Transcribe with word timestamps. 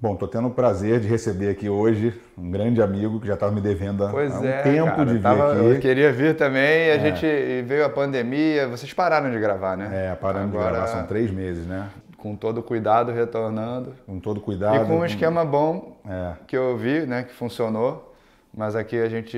Bom, 0.00 0.14
estou 0.14 0.26
tendo 0.26 0.48
o 0.48 0.50
prazer 0.50 0.98
de 0.98 1.06
receber 1.06 1.50
aqui 1.50 1.68
hoje 1.68 2.18
um 2.38 2.50
grande 2.50 2.80
amigo 2.80 3.20
que 3.20 3.26
já 3.26 3.34
estava 3.34 3.52
me 3.52 3.60
devendo 3.60 4.08
pois 4.10 4.34
há 4.34 4.40
um 4.40 4.46
é, 4.46 4.62
tempo 4.62 4.86
cara, 4.86 5.04
de 5.04 5.12
vir 5.12 5.22
tava, 5.22 5.52
aqui. 5.52 5.64
Eu 5.66 5.78
queria 5.78 6.10
vir 6.10 6.34
também, 6.34 6.90
a 6.90 6.94
é. 6.94 6.98
gente 6.98 7.62
veio 7.66 7.84
a 7.84 7.90
pandemia, 7.90 8.66
vocês 8.66 8.94
pararam 8.94 9.30
de 9.30 9.38
gravar, 9.38 9.76
né? 9.76 9.90
É, 9.92 10.14
paramos 10.14 10.54
Agora, 10.54 10.68
de 10.68 10.72
gravar, 10.72 10.86
são 10.86 11.06
três 11.06 11.30
meses, 11.30 11.66
né? 11.66 11.90
Com 12.16 12.34
todo 12.34 12.62
cuidado, 12.62 13.12
retornando. 13.12 13.92
Com 14.06 14.18
todo 14.18 14.40
cuidado. 14.40 14.84
E 14.84 14.86
com 14.86 15.00
um 15.00 15.04
esquema 15.04 15.44
bom 15.44 15.98
é. 16.08 16.32
que 16.46 16.56
eu 16.56 16.78
vi, 16.78 17.00
né, 17.00 17.24
que 17.24 17.34
funcionou. 17.34 18.14
Mas 18.56 18.74
aqui 18.74 18.98
a 18.98 19.08
gente, 19.08 19.36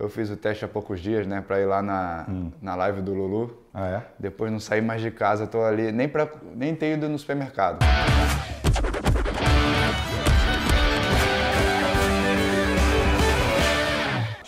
eu 0.00 0.08
fiz 0.08 0.28
o 0.30 0.36
teste 0.36 0.64
há 0.64 0.68
poucos 0.68 0.98
dias, 0.98 1.28
né, 1.28 1.44
para 1.46 1.60
ir 1.60 1.66
lá 1.66 1.80
na, 1.80 2.26
hum. 2.28 2.50
na 2.60 2.74
live 2.74 3.02
do 3.02 3.14
Lulu. 3.14 3.56
Ah, 3.72 3.86
é? 3.86 4.02
Depois 4.18 4.50
não 4.50 4.58
saí 4.58 4.80
mais 4.80 5.00
de 5.00 5.12
casa, 5.12 5.46
tô 5.46 5.62
ali, 5.62 5.92
nem, 5.92 6.08
pra, 6.08 6.28
nem 6.56 6.74
tenho 6.74 6.96
ido 6.96 7.08
no 7.08 7.16
supermercado. 7.16 7.78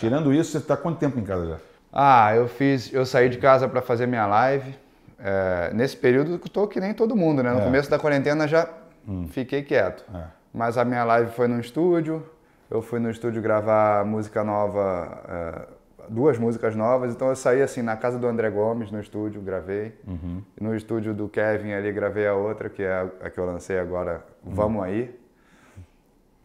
Tirando 0.05 0.31
isso, 0.31 0.51
você 0.51 0.59
está 0.59 0.77
quanto 0.77 0.99
tempo 0.99 1.19
em 1.19 1.23
casa 1.23 1.47
já? 1.47 1.57
Ah, 1.91 2.35
eu 2.35 2.47
fiz, 2.47 2.93
eu 2.93 3.07
saí 3.07 3.27
de 3.27 3.39
casa 3.39 3.67
para 3.67 3.81
fazer 3.81 4.05
minha 4.05 4.27
live. 4.27 4.75
É, 5.17 5.71
nesse 5.73 5.97
período 5.97 6.37
que 6.37 6.45
estou 6.45 6.67
que 6.67 6.79
nem 6.79 6.93
todo 6.93 7.15
mundo, 7.15 7.41
né? 7.41 7.51
No 7.51 7.61
é. 7.61 7.63
começo 7.63 7.89
da 7.89 7.97
quarentena 7.97 8.47
já 8.47 8.69
hum. 9.07 9.27
fiquei 9.27 9.63
quieto. 9.63 10.05
É. 10.13 10.25
Mas 10.53 10.77
a 10.77 10.85
minha 10.85 11.03
live 11.03 11.31
foi 11.31 11.47
no 11.47 11.59
estúdio. 11.59 12.23
Eu 12.69 12.83
fui 12.83 12.99
no 12.99 13.09
estúdio 13.09 13.41
gravar 13.41 14.05
música 14.05 14.43
nova, 14.43 15.23
é, 15.27 15.67
duas 16.07 16.37
músicas 16.37 16.75
novas. 16.75 17.11
Então 17.11 17.29
eu 17.29 17.35
saí 17.35 17.63
assim 17.63 17.81
na 17.81 17.97
casa 17.97 18.19
do 18.19 18.27
André 18.27 18.51
Gomes 18.51 18.91
no 18.91 18.99
estúdio, 18.99 19.41
gravei. 19.41 19.99
Uhum. 20.07 20.43
No 20.61 20.75
estúdio 20.75 21.15
do 21.15 21.27
Kevin 21.27 21.71
ali 21.71 21.91
gravei 21.91 22.27
a 22.27 22.35
outra 22.35 22.69
que 22.69 22.83
é 22.83 23.09
a 23.23 23.29
que 23.31 23.39
eu 23.39 23.45
lancei 23.47 23.79
agora. 23.79 24.23
Uhum. 24.45 24.53
Vamos 24.53 24.83
aí. 24.83 25.19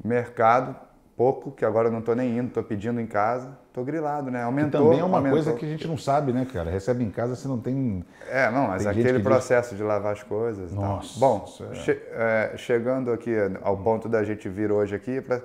Mercado 0.03 0.75
pouco, 1.21 1.51
que 1.51 1.67
agora 1.67 1.89
eu 1.89 1.93
não 1.93 1.99
estou 1.99 2.17
nem 2.17 2.39
indo, 2.39 2.49
estou 2.49 2.63
pedindo 2.63 2.99
em 2.99 3.07
casa, 3.07 3.59
estou 3.71 3.85
grilado, 3.85 4.31
né? 4.31 4.43
Aumentou. 4.43 4.81
E 4.81 4.85
também 4.85 5.01
é 5.01 5.05
uma 5.05 5.19
aumentou. 5.19 5.43
coisa 5.43 5.59
que 5.59 5.65
a 5.65 5.69
gente 5.69 5.87
não 5.87 5.97
sabe, 5.97 6.33
né, 6.33 6.47
cara? 6.53 6.71
Recebe 6.71 7.03
em 7.03 7.11
casa, 7.11 7.35
você 7.35 7.49
não 7.49 7.59
tem. 7.59 8.05
É, 8.29 8.51
não, 8.51 8.69
mas 8.69 8.87
aquele 8.87 9.21
processo 9.21 9.71
diz... 9.71 9.79
de 9.79 9.85
lavar 9.85 10.13
as 10.13 10.23
coisas. 10.23 10.73
Nossa. 10.73 11.19
Bom, 11.19 11.49
é... 11.71 11.75
Che 11.75 12.03
é, 12.11 12.53
chegando 12.57 13.13
aqui 13.13 13.35
ao 13.63 13.77
ponto 13.79 14.09
da 14.09 14.23
gente 14.23 14.49
vir 14.49 14.71
hoje 14.71 14.95
aqui 14.95 15.21
para 15.21 15.41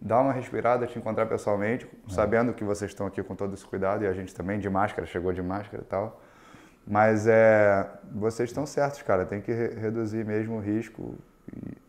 dar 0.00 0.20
uma 0.20 0.32
respirada, 0.32 0.86
te 0.86 0.98
encontrar 0.98 1.26
pessoalmente, 1.26 1.86
é. 1.86 2.12
sabendo 2.12 2.52
que 2.52 2.64
vocês 2.64 2.90
estão 2.90 3.06
aqui 3.06 3.22
com 3.22 3.34
todo 3.34 3.54
esse 3.54 3.64
cuidado 3.64 4.04
e 4.04 4.06
a 4.06 4.12
gente 4.12 4.34
também 4.34 4.58
de 4.58 4.70
máscara, 4.70 5.06
chegou 5.06 5.32
de 5.32 5.42
máscara 5.42 5.82
e 5.82 5.86
tal. 5.86 6.20
Mas 6.86 7.26
é, 7.26 7.88
vocês 8.12 8.50
estão 8.50 8.66
certos, 8.66 9.02
cara. 9.02 9.24
Tem 9.24 9.40
que 9.40 9.52
re 9.52 9.68
reduzir 9.74 10.24
mesmo 10.24 10.56
o 10.56 10.60
risco. 10.60 11.14
E 11.56 11.83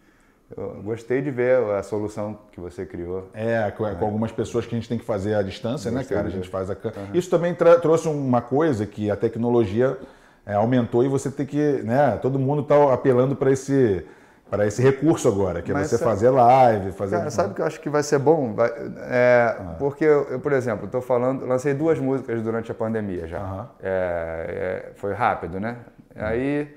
eu 0.55 0.81
gostei 0.83 1.21
de 1.21 1.31
ver 1.31 1.57
a 1.71 1.81
solução 1.81 2.37
que 2.51 2.59
você 2.59 2.85
criou. 2.85 3.29
É, 3.33 3.71
com, 3.71 3.85
é. 3.85 3.91
algumas 3.91 4.31
pessoas 4.31 4.65
que 4.65 4.75
a 4.75 4.77
gente 4.77 4.87
tem 4.87 4.97
que 4.97 5.05
fazer 5.05 5.35
à 5.35 5.41
distância, 5.41 5.89
né, 5.89 5.99
gostei 5.99 6.17
né, 6.17 6.23
cara? 6.23 6.33
A 6.33 6.35
gente 6.37 6.49
faz 6.49 6.69
a... 6.69 6.73
Uhum. 6.73 7.13
Isso 7.13 7.29
também 7.29 7.55
trouxe 7.55 8.07
uma 8.07 8.41
coisa 8.41 8.85
que 8.85 9.09
a 9.09 9.15
tecnologia 9.15 9.97
é, 10.45 10.53
aumentou 10.53 11.03
e 11.03 11.07
você 11.07 11.31
tem 11.31 11.45
que, 11.45 11.81
né? 11.83 12.17
Todo 12.21 12.37
mundo 12.37 12.61
está 12.61 12.93
apelando 12.93 13.35
para 13.35 13.51
esse 13.51 14.05
para 14.47 14.67
esse 14.67 14.79
recurso 14.79 15.27
agora, 15.27 15.61
que 15.61 15.71
é 15.71 15.73
Mas 15.73 15.87
é 15.87 15.89
você 15.89 15.97
sabe, 15.97 16.11
fazer 16.11 16.29
live, 16.29 16.91
fazer. 16.91 17.17
Cara, 17.17 17.31
sabe 17.31 17.51
o 17.51 17.55
que 17.55 17.61
eu 17.61 17.65
acho 17.65 17.81
que 17.81 17.89
vai 17.89 18.03
ser 18.03 18.19
bom? 18.19 18.53
Vai, 18.53 18.69
é, 19.09 19.55
ah. 19.57 19.75
Porque 19.79 20.05
eu, 20.05 20.27
eu, 20.29 20.39
por 20.39 20.53
exemplo, 20.53 20.85
estou 20.85 21.01
falando, 21.01 21.45
lancei 21.47 21.73
duas 21.73 21.99
músicas 21.99 22.43
durante 22.43 22.71
a 22.71 22.75
pandemia 22.75 23.27
já. 23.27 23.41
Uhum. 23.41 23.65
É, 23.81 24.91
foi 24.95 25.13
rápido, 25.13 25.59
né? 25.59 25.77
Aí 26.15 26.73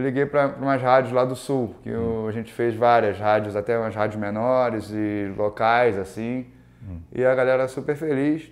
eu 0.00 0.04
liguei 0.04 0.26
para 0.26 0.48
umas 0.48 0.80
rádios 0.80 1.12
lá 1.12 1.24
do 1.24 1.36
sul, 1.36 1.74
que 1.82 1.90
a 1.90 2.32
gente 2.32 2.52
fez 2.52 2.74
várias 2.74 3.18
rádios, 3.18 3.54
até 3.54 3.78
umas 3.78 3.94
rádios 3.94 4.18
menores 4.18 4.90
e 4.90 5.32
locais, 5.36 5.98
assim. 5.98 6.46
Hum. 6.82 7.00
E 7.12 7.24
a 7.24 7.34
galera 7.34 7.68
super 7.68 7.94
feliz. 7.94 8.50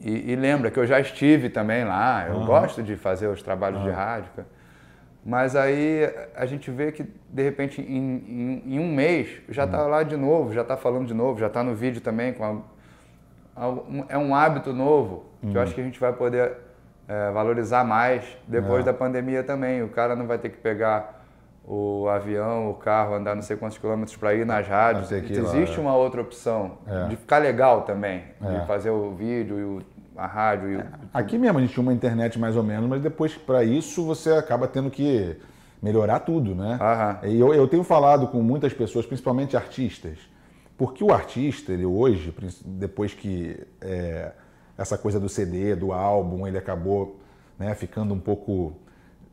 E, 0.00 0.32
e, 0.32 0.36
lembra 0.36 0.70
que 0.70 0.80
eu 0.80 0.86
já 0.86 0.98
estive 0.98 1.48
também 1.48 1.84
lá, 1.84 2.26
eu 2.26 2.36
uhum. 2.36 2.46
gosto 2.46 2.82
de 2.82 2.96
fazer 2.96 3.28
os 3.28 3.40
trabalhos 3.40 3.78
uhum. 3.80 3.84
de 3.84 3.90
rádio. 3.90 4.30
Mas 5.24 5.54
aí 5.54 6.12
a 6.34 6.44
gente 6.44 6.70
vê 6.72 6.90
que, 6.90 7.04
de 7.28 7.42
repente, 7.42 7.80
em, 7.80 8.62
em, 8.66 8.74
em 8.74 8.80
um 8.80 8.92
mês, 8.92 9.40
já 9.48 9.64
está 9.64 9.84
uhum. 9.84 9.90
lá 9.90 10.02
de 10.02 10.16
novo, 10.16 10.52
já 10.52 10.62
está 10.62 10.76
falando 10.76 11.06
de 11.06 11.14
novo, 11.14 11.38
já 11.38 11.46
está 11.46 11.62
no 11.62 11.74
vídeo 11.74 12.00
também. 12.00 12.34
A, 12.40 13.64
a, 13.64 13.74
é 14.08 14.18
um 14.18 14.34
hábito 14.34 14.72
novo 14.72 15.26
que 15.40 15.48
eu 15.48 15.52
uhum. 15.52 15.60
acho 15.60 15.74
que 15.74 15.80
a 15.80 15.84
gente 15.84 16.00
vai 16.00 16.12
poder 16.12 16.52
é, 17.08 17.30
valorizar 17.30 17.84
mais 17.84 18.24
depois 18.46 18.82
é. 18.82 18.86
da 18.86 18.94
pandemia 18.94 19.42
também. 19.42 19.82
O 19.82 19.88
cara 19.88 20.14
não 20.14 20.26
vai 20.26 20.38
ter 20.38 20.50
que 20.50 20.58
pegar 20.58 21.22
o 21.64 22.08
avião, 22.08 22.70
o 22.70 22.74
carro, 22.74 23.14
andar 23.14 23.34
não 23.34 23.42
sei 23.42 23.56
quantos 23.56 23.78
quilômetros 23.78 24.16
para 24.16 24.34
ir 24.34 24.44
nas 24.44 24.66
rádios. 24.66 25.12
Existe 25.12 25.76
lá, 25.76 25.82
uma 25.82 25.96
outra 25.96 26.20
opção 26.20 26.78
é. 26.86 27.08
de 27.08 27.16
ficar 27.16 27.38
legal 27.38 27.82
também, 27.82 28.24
de 28.40 28.56
é. 28.56 28.64
fazer 28.66 28.90
o 28.90 29.12
vídeo 29.12 29.58
e 29.58 29.64
o, 29.64 29.82
a 30.16 30.26
rádio. 30.26 30.72
E 30.72 30.76
o, 30.76 30.84
Aqui 31.14 31.38
mesmo 31.38 31.58
a 31.58 31.60
gente 31.60 31.72
tinha 31.72 31.82
uma 31.82 31.92
internet 31.92 32.38
mais 32.38 32.56
ou 32.56 32.62
menos, 32.62 32.88
mas 32.88 33.00
depois 33.00 33.36
para 33.36 33.62
isso 33.62 34.04
você 34.04 34.32
acaba 34.32 34.66
tendo 34.66 34.90
que 34.90 35.36
melhorar 35.80 36.20
tudo, 36.20 36.54
né? 36.54 36.78
Aham. 36.80 37.18
E 37.24 37.38
eu, 37.38 37.52
eu 37.54 37.66
tenho 37.66 37.84
falado 37.84 38.28
com 38.28 38.40
muitas 38.40 38.72
pessoas, 38.72 39.06
principalmente 39.06 39.56
artistas, 39.56 40.18
porque 40.76 41.02
o 41.02 41.12
artista, 41.12 41.72
ele 41.72 41.84
hoje, 41.84 42.34
depois 42.64 43.14
que 43.14 43.60
é, 43.80 44.32
essa 44.82 44.98
coisa 44.98 45.18
do 45.18 45.28
CD, 45.28 45.74
do 45.74 45.92
álbum, 45.92 46.46
ele 46.46 46.58
acabou 46.58 47.16
né, 47.58 47.74
ficando 47.74 48.12
um 48.12 48.18
pouco 48.18 48.74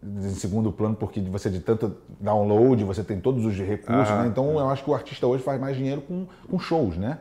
em 0.01 0.29
segundo 0.29 0.71
plano 0.71 0.95
porque 0.95 1.19
você 1.21 1.49
de 1.49 1.59
tanto 1.59 1.97
download, 2.19 2.83
você 2.85 3.03
tem 3.03 3.19
todos 3.19 3.45
os 3.45 3.55
recursos, 3.57 4.09
né? 4.23 4.27
Então 4.27 4.57
eu 4.57 4.69
acho 4.69 4.83
que 4.83 4.89
o 4.89 4.93
artista 4.93 5.27
hoje 5.27 5.43
faz 5.43 5.59
mais 5.59 5.75
dinheiro 5.75 6.01
com, 6.01 6.25
com 6.49 6.57
shows, 6.57 6.97
né? 6.97 7.17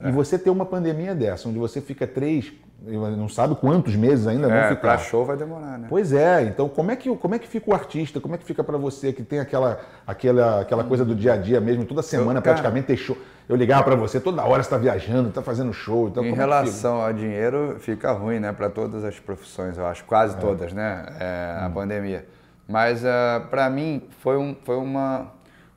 É. 0.00 0.08
E 0.08 0.12
você 0.12 0.38
ter 0.38 0.50
uma 0.50 0.64
pandemia 0.64 1.14
dessa, 1.14 1.48
onde 1.48 1.58
você 1.58 1.80
fica 1.80 2.06
três, 2.06 2.52
não 2.82 3.28
sabe 3.28 3.54
quantos 3.54 3.94
meses 3.94 4.26
ainda 4.26 4.48
é, 4.48 4.60
vão 4.60 4.68
ficar. 4.70 4.96
Para 4.96 4.98
show 4.98 5.24
vai 5.24 5.36
demorar, 5.36 5.78
né? 5.78 5.86
Pois 5.88 6.12
é. 6.12 6.42
Então 6.44 6.68
como 6.68 6.90
é 6.90 6.96
que 6.96 7.14
como 7.16 7.34
é 7.34 7.38
que 7.38 7.46
fica 7.46 7.70
o 7.70 7.74
artista? 7.74 8.20
Como 8.20 8.34
é 8.34 8.38
que 8.38 8.44
fica 8.44 8.64
para 8.64 8.78
você 8.78 9.12
que 9.12 9.22
tem 9.22 9.38
aquela 9.38 9.80
aquela 10.06 10.60
aquela 10.60 10.84
coisa 10.84 11.04
do 11.04 11.14
dia 11.14 11.34
a 11.34 11.36
dia 11.36 11.60
mesmo, 11.60 11.84
toda 11.84 12.02
semana 12.02 12.38
eu, 12.38 12.42
praticamente 12.42 12.86
ter 12.86 12.96
show? 12.96 13.16
eu 13.50 13.56
ligava 13.56 13.82
para 13.82 13.96
você 13.96 14.20
toda 14.20 14.44
hora, 14.44 14.62
você 14.62 14.68
está 14.68 14.78
viajando, 14.78 15.28
está 15.28 15.42
fazendo 15.42 15.72
show. 15.72 16.06
Então, 16.06 16.24
em 16.24 16.32
relação 16.32 17.00
ao 17.00 17.12
dinheiro, 17.12 17.78
fica 17.80 18.12
ruim, 18.12 18.38
né, 18.38 18.52
para 18.52 18.70
todas 18.70 19.04
as 19.04 19.18
profissões, 19.18 19.76
eu 19.76 19.84
acho, 19.86 20.04
quase 20.04 20.36
é. 20.36 20.38
todas, 20.38 20.72
né, 20.72 21.04
é, 21.18 21.58
hum. 21.60 21.66
a 21.66 21.70
pandemia. 21.70 22.24
Mas 22.68 23.02
uh, 23.02 23.08
ah, 23.08 23.46
para 23.50 23.68
mim 23.68 24.04
foi 24.20 24.36
um, 24.36 24.54
foi 24.62 24.76
uma, 24.76 25.32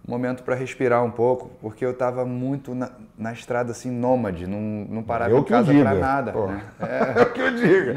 um 0.07 0.11
momento 0.11 0.43
para 0.43 0.55
respirar 0.55 1.03
um 1.03 1.11
pouco, 1.11 1.49
porque 1.61 1.85
eu 1.85 1.91
estava 1.91 2.25
muito 2.25 2.75
na, 2.75 2.91
na, 3.17 3.31
estrada 3.31 3.71
assim 3.71 3.89
nômade, 3.89 4.45
não, 4.45 4.59
não 4.59 5.03
parava 5.03 5.31
eu 5.31 5.39
em 5.39 5.43
casa 5.43 5.73
para 5.73 5.93
nada. 5.93 6.31
Né? 6.31 6.61
É, 6.81 7.19
é 7.19 7.23
o 7.23 7.31
que 7.31 7.41
eu 7.41 7.55
digo. 7.55 7.91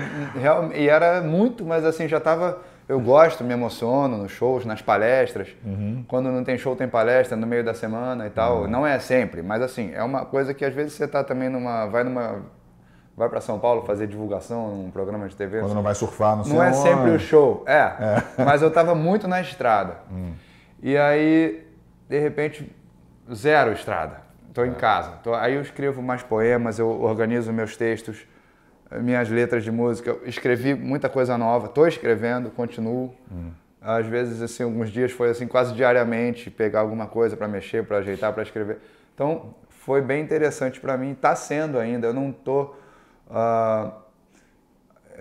E 0.74 0.88
era 0.88 1.20
muito, 1.20 1.64
mas 1.64 1.84
assim 1.84 2.06
já 2.06 2.18
estava 2.18 2.60
eu 2.88 3.00
gosto, 3.00 3.42
me 3.42 3.52
emociono 3.52 4.16
nos 4.16 4.30
shows, 4.30 4.64
nas 4.64 4.80
palestras. 4.80 5.48
Uhum. 5.64 6.04
Quando 6.06 6.30
não 6.30 6.44
tem 6.44 6.56
show, 6.56 6.76
tem 6.76 6.86
palestra 6.86 7.36
no 7.36 7.46
meio 7.46 7.64
da 7.64 7.74
semana 7.74 8.26
e 8.26 8.30
tal. 8.30 8.62
Uhum. 8.62 8.68
Não 8.68 8.86
é 8.86 8.98
sempre, 9.00 9.42
mas 9.42 9.60
assim, 9.60 9.92
é 9.92 10.02
uma 10.04 10.24
coisa 10.24 10.54
que 10.54 10.64
às 10.64 10.72
vezes 10.72 10.92
você 10.92 11.04
está 11.04 11.24
também 11.24 11.48
numa. 11.48 11.86
Vai 11.86 12.04
numa. 12.04 12.42
Vai 13.16 13.28
para 13.28 13.40
São 13.40 13.58
Paulo 13.58 13.82
fazer 13.82 14.06
divulgação 14.06 14.76
num 14.76 14.90
programa 14.90 15.26
de 15.26 15.34
TV. 15.34 15.58
Quando 15.58 15.66
assim. 15.66 15.74
não 15.74 15.82
vai 15.82 15.94
surfar, 15.94 16.36
não 16.36 16.44
sei 16.44 16.52
Não 16.52 16.62
é 16.62 16.72
sempre 16.72 17.10
o 17.10 17.18
show. 17.18 17.64
É. 17.66 17.72
é. 18.38 18.44
Mas 18.44 18.62
eu 18.62 18.68
estava 18.68 18.94
muito 18.94 19.26
na 19.26 19.40
estrada. 19.40 19.96
Hum. 20.12 20.32
E 20.82 20.96
aí, 20.96 21.65
de 22.08 22.18
repente, 22.18 22.70
zero 23.32 23.72
estrada. 23.72 24.22
Estou 24.48 24.64
é. 24.64 24.68
em 24.68 24.74
casa. 24.74 25.12
Tô, 25.22 25.34
aí 25.34 25.54
eu 25.54 25.62
escrevo 25.62 26.02
mais 26.02 26.22
poemas, 26.22 26.78
eu 26.78 26.88
organizo 26.88 27.52
meus 27.52 27.76
textos 27.76 28.26
minhas 29.00 29.28
letras 29.28 29.64
de 29.64 29.70
música. 29.70 30.16
escrevi 30.24 30.74
muita 30.74 31.08
coisa 31.08 31.36
nova, 31.36 31.66
estou 31.66 31.86
escrevendo, 31.86 32.50
continuo. 32.50 33.14
Hum. 33.30 33.50
Às 33.80 34.06
vezes, 34.06 34.42
assim, 34.42 34.62
alguns 34.62 34.90
dias 34.90 35.12
foi 35.12 35.30
assim, 35.30 35.46
quase 35.46 35.74
diariamente, 35.74 36.50
pegar 36.50 36.80
alguma 36.80 37.06
coisa 37.06 37.36
para 37.36 37.46
mexer, 37.46 37.84
para 37.84 37.98
ajeitar, 37.98 38.32
para 38.32 38.42
escrever. 38.42 38.78
Então, 39.14 39.54
foi 39.68 40.00
bem 40.00 40.22
interessante 40.22 40.80
para 40.80 40.96
mim, 40.96 41.12
está 41.12 41.34
sendo 41.34 41.78
ainda, 41.78 42.08
eu 42.08 42.14
não 42.14 42.30
estou... 42.30 42.78
Uh, 43.28 44.05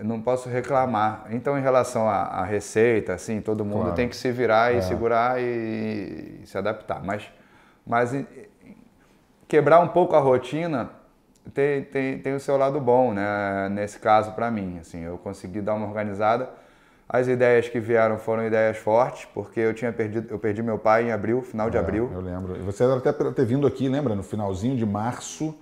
não 0.02 0.20
posso 0.20 0.48
reclamar. 0.48 1.26
Então, 1.30 1.58
em 1.58 1.62
relação 1.62 2.08
à, 2.08 2.44
receita, 2.44 3.14
assim, 3.14 3.40
todo 3.40 3.64
mundo 3.64 3.80
claro. 3.80 3.94
tem 3.94 4.08
que 4.08 4.16
se 4.16 4.30
virar 4.30 4.72
e 4.72 4.78
é. 4.78 4.80
segurar 4.80 5.40
e, 5.40 6.40
e, 6.42 6.46
se 6.46 6.56
adaptar. 6.56 7.02
Mas, 7.02 7.22
mas 7.86 8.14
quebrar 9.48 9.80
um 9.80 9.88
pouco 9.88 10.14
a 10.14 10.18
rotina 10.18 10.90
tem, 11.54 11.82
tem, 11.84 12.18
tem 12.18 12.34
o 12.34 12.40
seu 12.40 12.56
lado 12.56 12.80
bom, 12.80 13.12
né? 13.12 13.68
Nesse 13.70 13.98
caso, 13.98 14.32
para 14.32 14.50
mim, 14.50 14.78
assim, 14.80 15.02
eu 15.02 15.18
consegui 15.18 15.60
dar 15.60 15.74
uma 15.74 15.86
organizada. 15.86 16.48
As 17.08 17.28
ideias 17.28 17.68
que 17.68 17.78
vieram 17.78 18.18
foram 18.18 18.44
ideias 18.44 18.78
fortes, 18.78 19.28
porque 19.32 19.60
eu 19.60 19.72
tinha 19.72 19.92
perdido, 19.92 20.26
eu 20.28 20.40
perdi 20.40 20.60
meu 20.60 20.76
pai 20.76 21.04
em 21.04 21.12
abril, 21.12 21.40
final 21.40 21.70
de 21.70 21.76
é, 21.76 21.80
abril. 21.80 22.10
Eu 22.12 22.20
lembro. 22.20 22.54
Você 22.64 22.82
até 22.82 23.12
ter 23.12 23.44
vindo 23.44 23.64
aqui, 23.64 23.88
lembra? 23.88 24.14
No 24.14 24.24
finalzinho 24.24 24.76
de 24.76 24.84
março. 24.84 25.54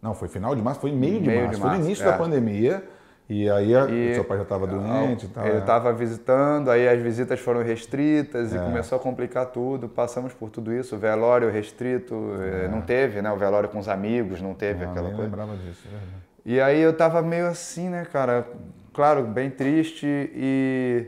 Não, 0.00 0.14
foi 0.14 0.28
final 0.28 0.54
de 0.54 0.62
março, 0.62 0.80
foi 0.80 0.92
meio 0.92 1.20
de, 1.20 1.26
meio 1.26 1.44
março. 1.44 1.56
de 1.56 1.60
março. 1.60 1.76
Foi 1.76 1.78
no 1.78 1.84
início 1.84 2.06
é. 2.06 2.10
da 2.10 2.16
pandemia. 2.16 2.84
E 3.28 3.48
aí 3.48 3.74
a, 3.74 3.86
e, 3.86 4.14
seu 4.14 4.24
pai 4.24 4.36
já 4.36 4.42
estava 4.42 4.66
doente 4.66 5.24
e 5.24 5.28
tal. 5.28 5.46
Ele 5.46 5.58
estava 5.58 5.90
é. 5.90 5.92
visitando, 5.94 6.70
aí 6.70 6.86
as 6.86 7.00
visitas 7.00 7.40
foram 7.40 7.62
restritas 7.62 8.52
e 8.52 8.56
é. 8.56 8.60
começou 8.60 8.96
a 8.96 9.00
complicar 9.00 9.46
tudo. 9.46 9.88
Passamos 9.88 10.34
por 10.34 10.50
tudo 10.50 10.72
isso, 10.72 10.96
o 10.96 10.98
velório 10.98 11.50
restrito, 11.50 12.14
é. 12.38 12.68
não 12.68 12.82
teve, 12.82 13.22
né? 13.22 13.32
O 13.32 13.36
velório 13.36 13.68
com 13.70 13.78
os 13.78 13.88
amigos, 13.88 14.42
não 14.42 14.52
teve 14.52 14.84
ah, 14.84 14.90
aquela 14.90 15.08
coisa. 15.08 15.22
Eu 15.22 15.24
lembrava 15.24 15.56
disso, 15.56 15.88
é 15.90 15.98
E 16.44 16.60
aí 16.60 16.80
eu 16.80 16.90
estava 16.90 17.22
meio 17.22 17.46
assim, 17.46 17.88
né, 17.88 18.04
cara? 18.04 18.46
Claro, 18.92 19.22
bem 19.24 19.50
triste 19.50 20.06
e, 20.06 21.06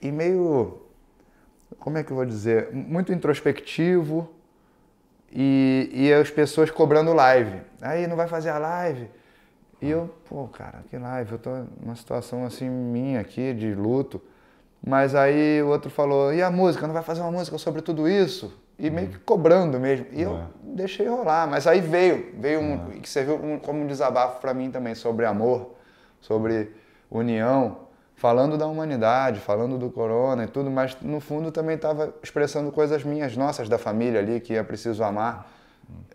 e 0.00 0.12
meio. 0.12 0.82
Como 1.80 1.98
é 1.98 2.04
que 2.04 2.12
eu 2.12 2.16
vou 2.16 2.24
dizer? 2.24 2.68
Muito 2.72 3.12
introspectivo 3.12 4.30
e, 5.32 5.90
e 5.92 6.12
as 6.12 6.30
pessoas 6.30 6.70
cobrando 6.70 7.12
live. 7.12 7.60
Aí 7.82 8.06
não 8.06 8.14
vai 8.14 8.28
fazer 8.28 8.50
a 8.50 8.58
live 8.58 9.08
e 9.84 9.90
eu, 9.90 10.08
pô, 10.26 10.48
cara, 10.48 10.82
que 10.88 10.96
live, 10.96 11.32
eu 11.32 11.38
tô 11.38 11.50
numa 11.78 11.94
situação 11.94 12.46
assim 12.46 12.70
minha 12.70 13.20
aqui, 13.20 13.52
de 13.52 13.74
luto. 13.74 14.18
Mas 14.82 15.14
aí 15.14 15.62
o 15.62 15.68
outro 15.68 15.90
falou, 15.90 16.32
e 16.32 16.42
a 16.42 16.50
música, 16.50 16.86
não 16.86 16.94
vai 16.94 17.02
fazer 17.02 17.20
uma 17.20 17.30
música 17.30 17.58
sobre 17.58 17.82
tudo 17.82 18.08
isso? 18.08 18.58
E 18.78 18.88
meio 18.88 19.08
que 19.08 19.18
cobrando 19.18 19.78
mesmo. 19.78 20.06
E 20.10 20.22
eu 20.22 20.38
é. 20.38 20.44
deixei 20.62 21.06
rolar, 21.06 21.46
mas 21.46 21.66
aí 21.66 21.82
veio, 21.82 22.32
veio 22.38 22.60
um, 22.60 22.92
é. 22.92 22.98
que 23.00 23.08
serviu 23.08 23.38
como 23.62 23.82
um 23.82 23.86
desabafo 23.86 24.40
para 24.40 24.54
mim 24.54 24.70
também, 24.70 24.94
sobre 24.94 25.26
amor, 25.26 25.74
sobre 26.18 26.72
união, 27.10 27.80
falando 28.16 28.56
da 28.56 28.66
humanidade, 28.66 29.38
falando 29.38 29.76
do 29.76 29.90
corona 29.90 30.44
e 30.44 30.46
tudo, 30.46 30.70
mas 30.70 30.96
no 31.02 31.20
fundo 31.20 31.52
também 31.52 31.76
estava 31.76 32.14
expressando 32.22 32.72
coisas 32.72 33.04
minhas, 33.04 33.36
nossas, 33.36 33.68
da 33.68 33.76
família 33.76 34.18
ali, 34.18 34.40
que 34.40 34.54
é 34.54 34.62
preciso 34.62 35.04
amar 35.04 35.53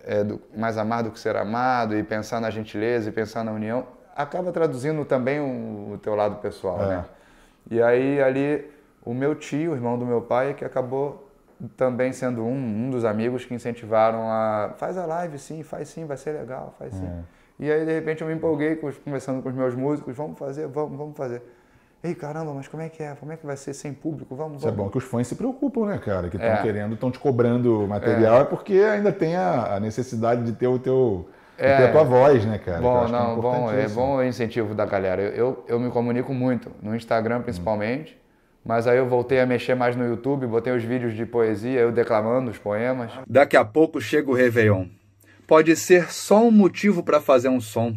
é, 0.03 0.23
do, 0.23 0.41
mais 0.55 0.77
amar 0.77 1.03
do 1.03 1.11
que 1.11 1.19
ser 1.19 1.35
amado 1.35 1.95
e 1.95 2.03
pensar 2.03 2.39
na 2.39 2.49
gentileza 2.49 3.09
e 3.09 3.11
pensar 3.11 3.43
na 3.43 3.51
união, 3.51 3.85
acaba 4.15 4.51
traduzindo 4.51 5.03
também 5.05 5.39
o, 5.39 5.93
o 5.93 5.97
teu 5.97 6.15
lado 6.15 6.37
pessoal, 6.37 6.81
é. 6.83 6.87
né? 6.87 7.05
E 7.69 7.81
aí 7.81 8.21
ali 8.21 8.69
o 9.05 9.13
meu 9.13 9.35
tio, 9.35 9.71
o 9.71 9.75
irmão 9.75 9.97
do 9.97 10.05
meu 10.05 10.21
pai, 10.21 10.53
que 10.53 10.65
acabou 10.65 11.29
também 11.75 12.11
sendo 12.13 12.43
um, 12.43 12.53
um 12.53 12.89
dos 12.89 13.03
amigos 13.03 13.45
que 13.45 13.53
incentivaram 13.53 14.29
a 14.29 14.73
faz 14.77 14.97
a 14.97 15.05
live 15.05 15.37
sim, 15.37 15.61
faz 15.63 15.89
sim, 15.89 16.05
vai 16.05 16.17
ser 16.17 16.31
legal, 16.31 16.73
faz 16.77 16.93
sim. 16.93 17.05
É. 17.05 17.39
E 17.59 17.71
aí 17.71 17.85
de 17.85 17.93
repente 17.93 18.21
eu 18.21 18.27
me 18.27 18.33
empolguei 18.33 18.77
conversando 18.77 19.41
com 19.43 19.49
os 19.49 19.55
meus 19.55 19.75
músicos, 19.75 20.15
vamos 20.15 20.39
fazer, 20.39 20.67
vamos, 20.67 20.97
vamos 20.97 21.17
fazer. 21.17 21.41
Ei, 22.01 22.15
caramba, 22.15 22.53
mas 22.53 22.67
como 22.67 22.81
é 22.81 22.87
que 22.87 23.03
é? 23.03 23.13
Como 23.15 23.31
é 23.31 23.37
que 23.37 23.45
vai 23.45 23.57
ser 23.57 23.73
sem 23.73 23.93
público? 23.93 24.33
Vamos, 24.33 24.59
Isso 24.59 24.67
é 24.67 24.71
bom 24.71 24.89
que 24.89 24.97
os 24.97 25.03
fãs 25.03 25.27
se 25.27 25.35
preocupam, 25.35 25.85
né, 25.85 25.97
cara? 25.97 26.29
Que 26.29 26.37
estão 26.37 26.51
é. 26.51 26.61
querendo, 26.61 26.93
estão 26.93 27.11
te 27.11 27.19
cobrando 27.19 27.85
material, 27.87 28.37
é. 28.37 28.41
é, 28.41 28.45
porque 28.45 28.73
ainda 28.73 29.11
tem 29.11 29.35
a, 29.35 29.75
a, 29.75 29.79
necessidade 29.81 30.43
de 30.43 30.53
ter 30.53 30.67
o 30.67 30.79
teu. 30.79 31.29
É. 31.57 31.75
Ter 31.75 31.83
a 31.87 31.91
tua 31.91 32.03
voz, 32.05 32.45
né, 32.45 32.57
cara? 32.57 32.79
Bom, 32.79 33.05
é 33.05 33.11
não, 33.11 33.33
é 33.33 33.35
bom, 33.35 33.71
é 33.71 33.87
bom 33.89 34.15
o 34.15 34.23
incentivo 34.23 34.73
da 34.73 34.85
galera. 34.85 35.21
Eu, 35.21 35.33
eu, 35.33 35.65
eu, 35.67 35.79
me 35.79 35.91
comunico 35.91 36.33
muito, 36.33 36.71
no 36.81 36.95
Instagram 36.95 37.41
principalmente, 37.41 38.13
hum. 38.13 38.61
mas 38.63 38.87
aí 38.87 38.97
eu 38.97 39.05
voltei 39.05 39.41
a 39.41 39.45
mexer 39.45 39.75
mais 39.75 39.93
no 39.97 40.07
YouTube, 40.07 40.47
botei 40.47 40.71
os 40.71 40.83
vídeos 40.85 41.13
de 41.13 41.25
poesia, 41.25 41.81
eu 41.81 41.91
declamando 41.91 42.49
os 42.49 42.57
poemas. 42.57 43.11
Daqui 43.27 43.57
a 43.57 43.65
pouco 43.65 43.99
chega 43.99 44.31
o 44.31 44.33
Réveillon. 44.33 44.85
Pode 45.45 45.75
ser 45.75 46.09
só 46.13 46.45
um 46.45 46.51
motivo 46.51 47.03
para 47.03 47.19
fazer 47.19 47.49
um 47.49 47.59
som 47.59 47.93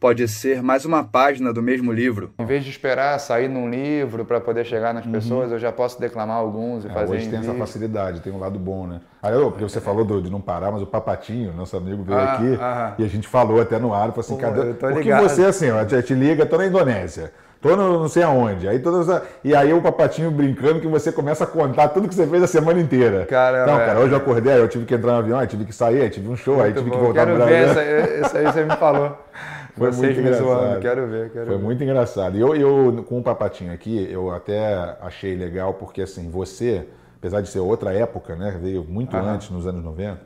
pode 0.00 0.26
ser 0.26 0.62
mais 0.62 0.86
uma 0.86 1.04
página 1.04 1.52
do 1.52 1.62
mesmo 1.62 1.92
livro. 1.92 2.32
Em 2.38 2.46
vez 2.46 2.64
de 2.64 2.70
esperar 2.70 3.20
sair 3.20 3.48
num 3.48 3.68
livro 3.68 4.24
para 4.24 4.40
poder 4.40 4.64
chegar 4.64 4.94
nas 4.94 5.04
uhum. 5.04 5.12
pessoas, 5.12 5.52
eu 5.52 5.58
já 5.58 5.70
posso 5.70 6.00
declamar 6.00 6.38
alguns 6.38 6.86
e 6.86 6.88
é, 6.88 6.90
fazer. 6.90 7.16
Hoje 7.16 7.28
tem 7.28 7.38
essa 7.38 7.52
facilidade, 7.52 8.20
tem 8.20 8.32
um 8.32 8.38
lado 8.38 8.58
bom, 8.58 8.86
né? 8.86 9.02
Aí 9.22 9.34
eu, 9.34 9.50
porque 9.50 9.62
você 9.62 9.78
falou 9.78 10.02
do, 10.02 10.22
de 10.22 10.30
não 10.30 10.40
parar, 10.40 10.72
mas 10.72 10.80
o 10.80 10.86
Papatinho, 10.86 11.52
nosso 11.52 11.76
amigo, 11.76 12.02
veio 12.02 12.18
ah, 12.18 12.32
aqui 12.32 12.58
ah, 12.58 12.94
e 12.98 13.04
a 13.04 13.08
gente 13.08 13.28
falou 13.28 13.60
até 13.60 13.78
no 13.78 13.92
ar, 13.92 14.08
falou 14.08 14.20
assim, 14.20 14.34
Pô, 14.36 14.40
cadê? 14.40 14.72
Porque 14.72 15.12
você 15.12 15.44
assim, 15.44 15.70
ó, 15.70 15.84
te, 15.84 16.02
te 16.02 16.14
liga, 16.14 16.46
tô 16.46 16.56
na 16.56 16.66
Indonésia. 16.66 17.30
Tô 17.60 17.76
no 17.76 18.00
não 18.00 18.08
sei 18.08 18.22
aonde. 18.22 18.66
Aí 18.66 18.78
todas 18.78 19.22
E 19.44 19.54
aí 19.54 19.70
o 19.74 19.82
papatinho 19.82 20.30
brincando 20.30 20.80
que 20.80 20.86
você 20.86 21.12
começa 21.12 21.44
a 21.44 21.46
contar 21.46 21.88
tudo 21.88 22.08
que 22.08 22.14
você 22.14 22.26
fez 22.26 22.42
a 22.42 22.46
semana 22.46 22.80
inteira. 22.80 23.26
Cara, 23.26 23.64
então, 23.64 23.76
cara, 23.76 24.00
hoje 24.00 24.12
eu 24.12 24.16
acordei, 24.16 24.56
eu 24.58 24.66
tive 24.66 24.86
que 24.86 24.94
entrar 24.94 25.12
no 25.12 25.18
avião, 25.18 25.38
aí 25.38 25.46
tive 25.46 25.66
que 25.66 25.74
sair, 25.74 26.00
aí 26.00 26.08
tive 26.08 26.26
um 26.26 26.36
show, 26.36 26.54
Muito 26.54 26.66
aí 26.66 26.72
tive 26.72 26.88
bom. 26.88 26.96
que 26.96 27.02
voltar 27.02 27.26
Quero 27.26 27.38
no 27.38 27.44
Brasil. 27.44 27.74
Ver 27.74 28.22
essa, 28.22 28.26
isso 28.26 28.36
aí 28.38 28.44
você 28.46 28.64
me 28.64 28.76
falou. 28.76 29.18
Foi 29.80 29.92
Vocês 29.92 30.14
muito 30.14 30.20
engraçado. 30.20 30.46
Zoando. 30.46 30.80
Quero 30.80 31.06
ver, 31.06 31.30
quero 31.30 31.46
Foi 31.46 31.56
ver. 31.56 31.62
muito 31.62 31.82
engraçado. 31.82 32.36
E 32.36 32.40
eu, 32.42 32.54
eu, 32.54 33.02
com 33.04 33.18
o 33.18 33.22
Papatinho 33.22 33.72
aqui, 33.72 34.06
eu 34.10 34.30
até 34.30 34.94
achei 35.00 35.34
legal, 35.34 35.72
porque 35.72 36.02
assim, 36.02 36.28
você, 36.28 36.86
apesar 37.16 37.40
de 37.40 37.48
ser 37.48 37.60
outra 37.60 37.90
época, 37.94 38.36
né? 38.36 38.58
Veio 38.60 38.84
muito 38.84 39.16
Aham. 39.16 39.32
antes, 39.32 39.48
nos 39.48 39.66
anos 39.66 39.82
90, 39.82 40.20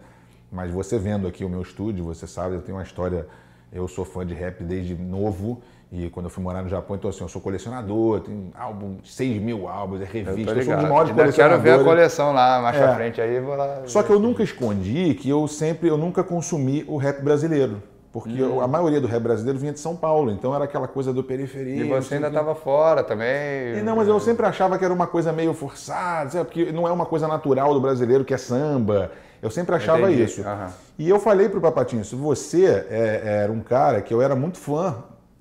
mas 0.50 0.72
você 0.72 0.98
vendo 0.98 1.28
aqui 1.28 1.44
o 1.44 1.48
meu 1.48 1.62
estúdio, 1.62 2.04
você 2.04 2.26
sabe, 2.26 2.56
eu 2.56 2.62
tenho 2.62 2.76
uma 2.76 2.82
história. 2.82 3.28
Eu 3.72 3.86
sou 3.86 4.04
fã 4.04 4.26
de 4.26 4.34
rap 4.34 4.62
desde 4.64 4.96
novo. 4.96 5.62
E 5.92 6.10
quando 6.10 6.26
eu 6.26 6.30
fui 6.30 6.42
morar 6.42 6.62
no 6.62 6.68
Japão, 6.68 6.96
então 6.96 7.08
assim, 7.08 7.22
eu 7.22 7.28
sou 7.28 7.40
colecionador, 7.40 8.20
tenho 8.22 8.50
álbum, 8.58 8.98
6 9.04 9.40
mil 9.40 9.68
álbuns, 9.68 10.00
é 10.00 10.04
revista, 10.04 10.50
eu, 10.50 10.56
eu 10.56 10.64
sou 10.64 10.74
um 10.74 10.76
dos 10.78 10.88
maiores 10.88 11.12
colecionadores. 11.12 11.36
quero 11.36 11.60
ver 11.60 11.70
a 11.70 11.84
coleção 11.84 12.32
lá, 12.32 12.60
mais 12.60 12.76
é. 12.76 12.80
pra 12.80 12.94
frente 12.96 13.20
aí, 13.20 13.38
vou 13.38 13.54
lá. 13.54 13.82
Só 13.86 14.02
que 14.02 14.10
eu 14.10 14.18
nunca 14.18 14.42
escondi 14.42 15.14
que 15.14 15.28
eu 15.28 15.46
sempre, 15.46 15.88
eu 15.88 15.96
nunca 15.96 16.24
consumi 16.24 16.84
o 16.88 16.96
rap 16.96 17.22
brasileiro. 17.22 17.80
Porque 18.14 18.40
hum. 18.40 18.60
a 18.60 18.68
maioria 18.68 19.00
do 19.00 19.08
rap 19.08 19.24
brasileiro 19.24 19.58
vinha 19.58 19.72
de 19.72 19.80
São 19.80 19.96
Paulo, 19.96 20.30
então 20.30 20.54
era 20.54 20.66
aquela 20.66 20.86
coisa 20.86 21.12
do 21.12 21.24
periferia. 21.24 21.84
E 21.84 21.88
você 21.88 22.14
ainda 22.14 22.28
estava 22.28 22.54
fora 22.54 23.02
também. 23.02 23.76
E 23.76 23.82
não, 23.82 23.96
mas 23.96 24.06
eu 24.06 24.20
sempre 24.20 24.46
achava 24.46 24.78
que 24.78 24.84
era 24.84 24.94
uma 24.94 25.08
coisa 25.08 25.32
meio 25.32 25.52
forçada, 25.52 26.30
sabe? 26.30 26.44
porque 26.44 26.70
não 26.70 26.86
é 26.86 26.92
uma 26.92 27.06
coisa 27.06 27.26
natural 27.26 27.74
do 27.74 27.80
brasileiro 27.80 28.24
que 28.24 28.32
é 28.32 28.36
samba. 28.36 29.10
Eu 29.42 29.50
sempre 29.50 29.74
achava 29.74 30.02
Entendi. 30.02 30.22
isso. 30.22 30.42
Uhum. 30.42 30.68
E 30.96 31.08
eu 31.08 31.18
falei 31.18 31.48
pro 31.48 31.60
Papatinho, 31.60 32.04
se 32.04 32.14
você 32.14 32.86
é, 32.88 33.40
era 33.42 33.50
um 33.50 33.58
cara 33.58 34.00
que 34.00 34.14
eu 34.14 34.22
era 34.22 34.36
muito 34.36 34.58
fã 34.58 34.94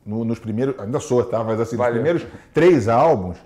no, 0.04 0.26
nos 0.26 0.40
primeiros, 0.40 0.74
ainda 0.80 1.00
sou, 1.00 1.24
tá? 1.24 1.44
Mas 1.44 1.60
assim, 1.60 1.78
Valeu. 1.78 1.94
nos 1.94 2.02
primeiros 2.02 2.28
três 2.52 2.88
álbuns, 2.88 3.38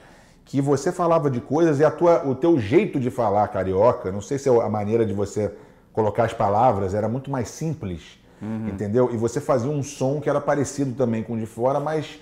que 0.45 0.61
você 0.61 0.89
falava 0.89 1.29
de 1.29 1.41
coisas 1.41 1.81
e 1.81 1.83
a 1.83 1.91
tua, 1.91 2.25
o 2.25 2.33
teu 2.33 2.57
jeito 2.57 2.97
de 2.97 3.11
falar 3.11 3.45
carioca, 3.49 4.09
não 4.09 4.21
sei 4.21 4.37
se 4.37 4.47
é 4.47 4.51
a 4.53 4.69
maneira 4.69 5.05
de 5.05 5.13
você 5.13 5.51
colocar 5.91 6.23
as 6.23 6.33
palavras 6.33 6.93
era 6.93 7.09
muito 7.09 7.29
mais 7.29 7.49
simples 7.49 8.16
Uhum. 8.41 8.69
Entendeu? 8.69 9.09
E 9.13 9.17
você 9.17 9.41
fazia 9.41 9.69
um 9.69 9.81
som 9.81 10.19
que 10.19 10.29
era 10.29 10.39
parecido 10.39 10.93
também 10.93 11.23
com 11.23 11.33
o 11.33 11.39
de 11.39 11.45
fora, 11.45 11.79
mas 11.79 12.19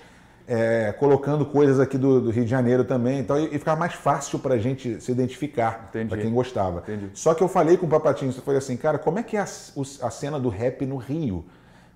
é, 0.48 0.92
colocando 0.92 1.44
coisas 1.44 1.80
aqui 1.80 1.98
do, 1.98 2.20
do, 2.20 2.30
Rio 2.30 2.44
de 2.44 2.50
Janeiro 2.50 2.84
também. 2.84 3.18
Então, 3.18 3.38
e, 3.38 3.46
e 3.54 3.58
ficava 3.58 3.78
mais 3.78 3.94
fácil 3.94 4.38
para 4.38 4.54
a 4.54 4.58
gente 4.58 5.00
se 5.00 5.10
identificar, 5.10 5.90
para 5.90 6.18
quem 6.18 6.32
gostava. 6.32 6.80
Entendi. 6.80 7.10
Só 7.14 7.34
que 7.34 7.42
eu 7.42 7.48
falei 7.48 7.76
com 7.76 7.86
o 7.86 7.88
Papatinho, 7.88 8.32
você 8.32 8.40
foi 8.40 8.56
assim, 8.56 8.76
cara, 8.76 8.98
como 8.98 9.18
é 9.18 9.22
que 9.22 9.36
é 9.36 9.40
a, 9.40 9.44
a, 9.44 10.10
cena 10.10 10.38
do 10.38 10.48
rap 10.48 10.86
no 10.86 10.96
Rio? 10.96 11.44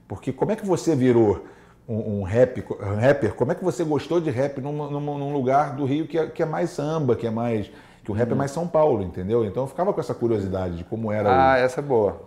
Porque 0.08 0.32
como 0.32 0.50
é 0.50 0.56
que 0.56 0.66
você 0.66 0.96
virou 0.96 1.44
um, 1.88 2.20
um, 2.20 2.22
rap, 2.22 2.64
um 2.80 3.00
rapper? 3.00 3.34
Como 3.34 3.52
é 3.52 3.54
que 3.54 3.64
você 3.64 3.84
gostou 3.84 4.20
de 4.20 4.30
rap 4.30 4.60
num, 4.60 4.72
num, 4.72 5.00
num 5.00 5.32
lugar 5.32 5.76
do 5.76 5.84
Rio 5.84 6.06
que 6.06 6.18
é, 6.18 6.26
que 6.26 6.42
é, 6.42 6.46
mais 6.46 6.70
samba, 6.70 7.14
que 7.14 7.26
é 7.26 7.30
mais. 7.30 7.70
que 8.02 8.10
o 8.10 8.14
rap 8.14 8.26
é 8.26 8.30
uhum. 8.30 8.34
é 8.34 8.38
mais 8.38 8.50
São 8.50 8.66
Paulo, 8.66 9.04
entendeu? 9.04 9.44
Então 9.44 9.62
eu 9.62 9.66
ficava 9.68 9.92
com 9.92 10.00
essa 10.00 10.14
curiosidade 10.14 10.78
de 10.78 10.84
como 10.84 11.12
era. 11.12 11.30
Ah, 11.30 11.54
o... 11.54 11.58
essa 11.58 11.80
é 11.80 11.82
boa. 11.82 12.20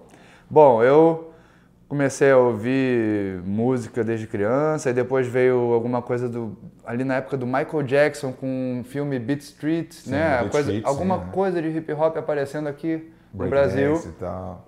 Bom, 0.50 0.82
eu 0.82 1.33
comecei 1.94 2.32
a 2.32 2.38
ouvir 2.38 3.40
música 3.46 4.04
desde 4.04 4.26
criança 4.26 4.90
e 4.90 4.94
depois 4.94 5.28
veio 5.28 5.74
alguma 5.74 6.02
coisa 6.02 6.28
do 6.28 6.58
ali 6.84 7.04
na 7.04 7.18
época 7.18 7.38
do 7.38 7.46
Michael 7.46 7.84
Jackson 7.84 8.32
com 8.32 8.82
o 8.82 8.84
filme 8.84 9.20
Beat 9.20 9.42
Street, 9.42 9.92
sim, 9.92 10.10
né? 10.10 10.40
Beat 10.40 10.52
coisa, 10.52 10.72
Street, 10.72 10.86
alguma 10.88 11.20
sim, 11.20 11.32
coisa 11.32 11.62
de 11.62 11.68
hip 11.68 11.94
hop 11.94 12.18
aparecendo 12.18 12.68
aqui 12.68 13.14
no 13.32 13.48
Brasil 13.48 14.02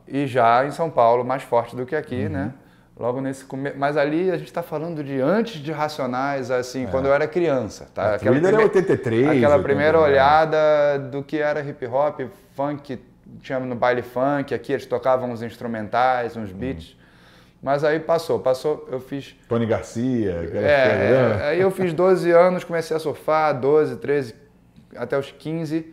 e, 0.07 0.19
e, 0.19 0.27
já 0.27 0.67
em 0.67 0.71
São 0.71 0.87
Paulo 0.87 1.25
mais 1.25 1.41
forte 1.41 1.75
do 1.75 1.83
que 1.83 1.95
aqui, 1.95 2.25
uhum. 2.25 2.29
né? 2.29 2.53
Logo 2.95 3.19
nesse 3.19 3.43
começo, 3.43 3.75
mas 3.75 3.97
ali 3.97 4.29
a 4.29 4.37
gente 4.37 4.47
está 4.47 4.61
falando 4.61 5.03
de 5.03 5.19
antes 5.19 5.59
de 5.59 5.71
Racionais, 5.71 6.51
assim, 6.51 6.83
é. 6.83 6.87
quando 6.87 7.07
eu 7.07 7.13
era 7.13 7.27
criança, 7.27 7.87
tá? 7.91 8.03
A 8.03 8.15
aquela 8.15 8.35
primeira, 8.35 8.61
83, 8.61 9.29
aquela 9.29 9.59
primeira 9.63 9.99
olhada 9.99 10.99
do 11.11 11.23
que 11.23 11.39
era 11.39 11.59
hip 11.61 11.87
hop, 11.87 12.19
funk, 12.55 12.99
tinha 13.41 13.59
no 13.59 13.73
baile 13.73 14.03
funk, 14.03 14.53
aqui 14.53 14.73
eles 14.73 14.85
tocavam 14.85 15.31
uns 15.31 15.41
instrumentais, 15.41 16.37
uns 16.37 16.51
beats. 16.51 16.91
Uhum. 16.91 17.04
Mas 17.65 17.83
aí 17.83 17.99
passou, 17.99 18.37
passou, 18.37 18.87
eu 18.91 18.99
fiz. 18.99 19.35
Tony 19.49 19.65
Garcia, 19.65 20.51
é, 20.53 21.39
é, 21.41 21.43
aí 21.47 21.59
eu 21.59 21.71
fiz 21.71 21.93
12 21.93 22.29
anos, 22.29 22.63
comecei 22.63 22.95
a 22.95 22.99
surfar, 22.99 23.59
12, 23.59 23.95
13, 23.95 24.35
até 24.95 25.17
os 25.17 25.31
15, 25.31 25.91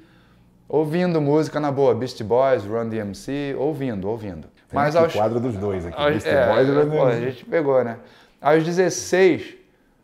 ouvindo 0.68 1.18
música 1.18 1.58
na 1.58 1.72
boa, 1.72 1.94
Beast 1.94 2.22
Boys, 2.24 2.62
Run 2.66 2.90
DMC, 2.90 3.56
ouvindo, 3.58 4.06
ouvindo. 4.06 4.42
Tem 4.42 4.74
Mas 4.74 4.94
aos, 4.94 5.14
quadro 5.14 5.40
dos 5.40 5.56
dois 5.56 5.86
aqui, 5.86 5.96
Beast 5.96 6.26
é, 6.26 6.46
Boys 6.52 6.68
e 6.68 6.72
Run 6.72 6.88
DMC. 6.90 7.06
a 7.06 7.20
gente 7.30 7.44
pegou, 7.46 7.82
né? 7.82 7.96
Aos 8.38 8.62
16, 8.62 9.54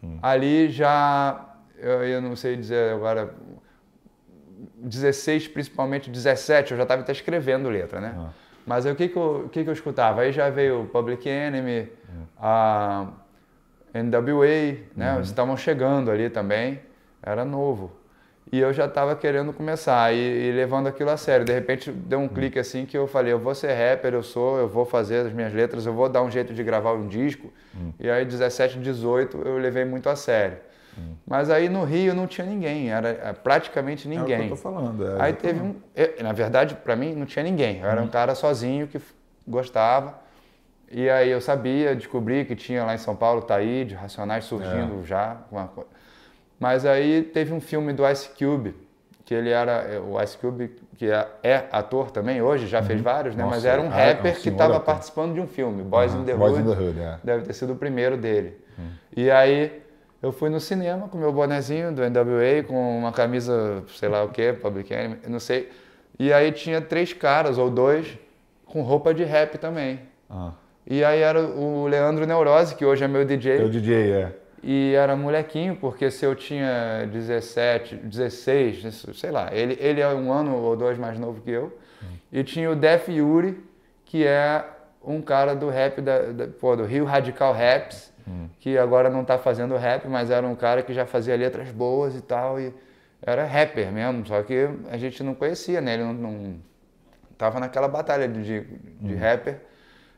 hum. 0.03 0.19
ali 0.23 0.71
já, 0.71 1.55
eu, 1.77 2.03
eu 2.03 2.23
não 2.23 2.35
sei 2.35 2.57
dizer 2.57 2.95
agora, 2.95 3.35
16, 4.79 5.49
principalmente 5.49 6.09
17, 6.09 6.71
eu 6.71 6.79
já 6.79 6.85
estava 6.85 7.03
até 7.03 7.13
escrevendo 7.13 7.69
letra, 7.69 8.01
né? 8.01 8.15
Ah. 8.17 8.48
Mas 8.69 8.85
o, 8.85 8.95
que, 8.95 9.09
que, 9.09 9.17
eu, 9.17 9.49
que, 9.51 9.65
que 9.65 9.71
eu 9.71 9.73
escutava? 9.73 10.21
Aí 10.21 10.31
já 10.31 10.51
veio 10.51 10.89
Public 10.93 11.27
Enemy, 11.27 11.89
a 12.39 13.07
NWA, 13.95 14.77
né? 14.95 15.15
Uhum. 15.15 15.21
Estavam 15.23 15.57
chegando 15.57 16.11
ali 16.11 16.29
também, 16.29 16.79
era 17.23 17.47
novo. 17.47 17.91
E 18.53 18.59
eu 18.59 18.71
já 18.73 18.85
estava 18.85 19.17
querendo 19.17 19.55
começar 19.55 20.13
e, 20.13 20.19
e, 20.19 20.53
levando 20.53 20.87
aquilo 20.87 21.11
a 21.11 21.17
sério. 21.17 21.47
De 21.47 21.53
repente 21.53 21.91
deu 21.91 22.19
um 22.19 22.25
hum. 22.25 22.29
clique 22.29 22.59
assim 22.59 22.85
que 22.85 22.97
eu 22.97 23.07
falei, 23.07 23.33
eu 23.33 23.39
vou 23.39 23.55
ser 23.55 23.73
rapper, 23.73 24.13
eu 24.13 24.23
sou, 24.23 24.59
eu 24.59 24.69
vou 24.69 24.85
fazer 24.85 25.27
as 25.27 25.33
minhas 25.33 25.53
letras, 25.53 25.87
eu 25.87 25.95
vou 25.95 26.09
dar 26.09 26.23
um 26.23 26.31
jeito 26.31 26.53
de 26.53 26.63
gravar 26.63 26.93
um 26.93 27.09
disco. 27.09 27.51
Hum. 27.75 27.93
E 27.99 28.11
aí 28.11 28.25
17, 28.25 28.79
18 28.79 29.43
eu 29.47 29.57
levei 29.57 29.87
muito 29.87 30.11
a 30.11 30.17
sério. 30.17 30.59
Mas 31.27 31.51
aí 31.51 31.69
no 31.69 31.85
Rio 31.85 32.15
não 32.15 32.27
tinha 32.27 32.47
ninguém, 32.47 32.91
era 32.91 33.09
é, 33.09 33.33
praticamente 33.33 34.09
ninguém. 34.09 34.35
É 34.35 34.39
o 34.39 34.41
que 34.41 34.53
eu 34.53 34.57
tô 34.57 34.63
falando. 34.63 35.07
É, 35.07 35.23
aí 35.23 35.33
teve 35.33 35.61
um, 35.61 35.77
eu, 35.95 36.15
na 36.23 36.33
verdade 36.33 36.75
para 36.75 36.97
mim 36.97 37.15
não 37.15 37.27
tinha 37.27 37.43
ninguém. 37.43 37.81
Eu 37.81 37.89
era 37.89 38.01
um 38.01 38.05
hum. 38.05 38.09
cara 38.09 38.35
sozinho 38.35 38.87
que 38.87 39.01
gostava. 39.47 40.27
E 40.91 41.09
aí 41.11 41.31
eu 41.31 41.41
sabia, 41.41 41.95
descobri 41.95 42.45
que 42.45 42.57
tinha 42.57 42.85
lá 42.85 42.95
em 42.95 42.99
São 42.99 43.15
Paulo 43.15 43.43
Taíde, 43.43 43.95
Racionais 43.95 44.45
surgindo 44.45 45.01
é. 45.03 45.05
já. 45.05 45.37
Mas 46.59 46.87
aí 46.87 47.23
teve 47.23 47.53
um 47.53 47.61
filme 47.61 47.93
do 47.93 48.09
Ice 48.09 48.31
Cube, 48.31 48.75
que 49.25 49.35
ele 49.35 49.51
era, 49.51 49.73
é, 49.73 50.01
o 50.01 50.21
Ice 50.23 50.39
Cube, 50.39 50.75
que 50.97 51.11
é, 51.11 51.29
é 51.43 51.65
ator 51.71 52.11
também 52.11 52.41
hoje, 52.41 52.67
já 52.67 52.81
uhum. 52.81 52.87
fez 52.87 53.01
vários, 53.03 53.37
né? 53.37 53.45
Nossa, 53.45 53.57
mas 53.57 53.65
era 53.67 53.83
um 53.83 53.93
é, 53.93 54.13
rapper 54.13 54.33
é 54.33 54.39
um 54.39 54.41
que 54.41 54.49
estava 54.49 54.81
participando 54.81 55.35
de 55.35 55.41
um 55.41 55.47
filme, 55.47 55.83
Boys 55.83 56.15
uhum. 56.15 56.23
in 56.23 56.25
the 56.25 56.35
Boys 56.35 56.53
Hood. 56.57 56.63
In 56.63 56.75
the 56.75 56.83
Hood 56.83 57.01
é. 57.01 57.19
Deve 57.23 57.43
ter 57.45 57.53
sido 57.53 57.75
o 57.75 57.77
primeiro 57.77 58.17
dele. 58.17 58.57
Uhum. 58.79 58.91
E 59.15 59.31
aí 59.31 59.83
eu 60.23 60.33
fui 60.33 60.51
no 60.51 60.59
cinema 60.59 61.09
com 61.09 61.17
meu 61.17 61.33
bonezinho 61.33 61.93
do 61.93 62.03
NWA, 62.03 62.63
com 62.67 62.99
uma 62.99 63.13
camisa, 63.13 63.85
sei 63.89 64.09
lá 64.09 64.25
o 64.25 64.29
que, 64.29 64.53
Public 64.53 64.93
Enemy, 64.93 65.19
não 65.29 65.39
sei. 65.39 65.71
E 66.19 66.33
aí 66.33 66.51
tinha 66.51 66.81
três 66.81 67.13
caras 67.13 67.59
ou 67.59 67.71
dois 67.71 68.19
com 68.67 68.83
roupa 68.83 69.15
de 69.15 69.23
rap 69.23 69.59
também. 69.59 70.01
Ah. 70.29 70.53
E 70.87 71.05
aí 71.05 71.21
era 71.21 71.41
o 71.41 71.87
Leandro 71.87 72.27
Neurose, 72.27 72.75
que 72.75 72.85
hoje 72.85 73.05
é 73.05 73.09
meu 73.09 73.25
DJ. 73.25 73.59
Meu 73.59 73.69
DJ, 73.69 74.11
é. 74.11 74.33
E 74.63 74.95
era 74.95 75.15
molequinho, 75.15 75.77
porque 75.77 76.11
se 76.11 76.25
eu 76.25 76.35
tinha 76.35 77.07
17, 77.13 77.95
16, 77.97 79.07
sei 79.15 79.31
lá, 79.31 79.51
ele, 79.53 79.79
ele 79.81 80.01
é 80.01 80.09
um 80.09 80.33
ano 80.33 80.57
ou 80.57 80.77
dois 80.77 80.99
mais 80.99 81.19
novo 81.19 81.41
que 81.41 81.51
eu. 81.51 81.67
Hum. 82.03 82.07
E 82.33 82.43
tinha 82.43 82.69
o 82.71 82.75
Def 82.75 83.09
Yuri, 83.09 83.63
que 84.05 84.27
é 84.27 84.65
um 85.05 85.21
cara 85.21 85.55
do 85.55 85.69
rap, 85.69 86.01
da, 86.01 86.19
da 86.33 86.49
pô, 86.49 86.75
do 86.75 86.85
Rio 86.85 87.05
Radical 87.05 87.53
Raps, 87.53 88.13
hum. 88.29 88.49
que 88.61 88.77
agora 88.77 89.09
não 89.09 89.23
está 89.23 89.39
fazendo 89.39 89.77
rap, 89.77 90.07
mas 90.07 90.31
era 90.31 90.47
um 90.47 90.55
cara 90.55 90.83
que 90.83 90.93
já 90.93 91.07
fazia 91.07 91.37
letras 91.37 91.71
boas 91.71 92.15
e 92.15 92.21
tal. 92.21 92.61
E 92.61 92.73
era 93.23 93.45
rapper 93.45 93.91
mesmo, 93.91 94.27
só 94.27 94.43
que 94.43 94.69
a 94.91 94.97
gente 94.97 95.23
não 95.23 95.35
conhecia, 95.35 95.81
né? 95.81 95.95
Ele 95.95 96.05
não, 96.05 96.13
não 96.13 96.57
tava 97.37 97.59
naquela 97.59 97.89
batalha 97.89 98.29
de, 98.29 98.43
de, 98.43 98.61
de 99.01 99.15
hum. 99.15 99.19
rapper. 99.19 99.61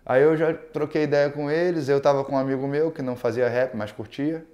Aí 0.05 0.23
eu 0.23 0.37
já 0.37 0.53
troquei 0.53 1.05
ideia 1.05 1.31
com 1.31 1.51
eles, 1.51 1.89
eu 1.89 1.99
estava 1.99 2.25
com 2.25 2.35
um 2.35 2.39
amigo 2.39 2.67
meu 2.67 2.91
que 2.91 3.03
não 3.03 3.15
fazia 3.15 3.49
rap, 3.49 3.77
mas 3.77 3.93
curtia, 3.93 4.45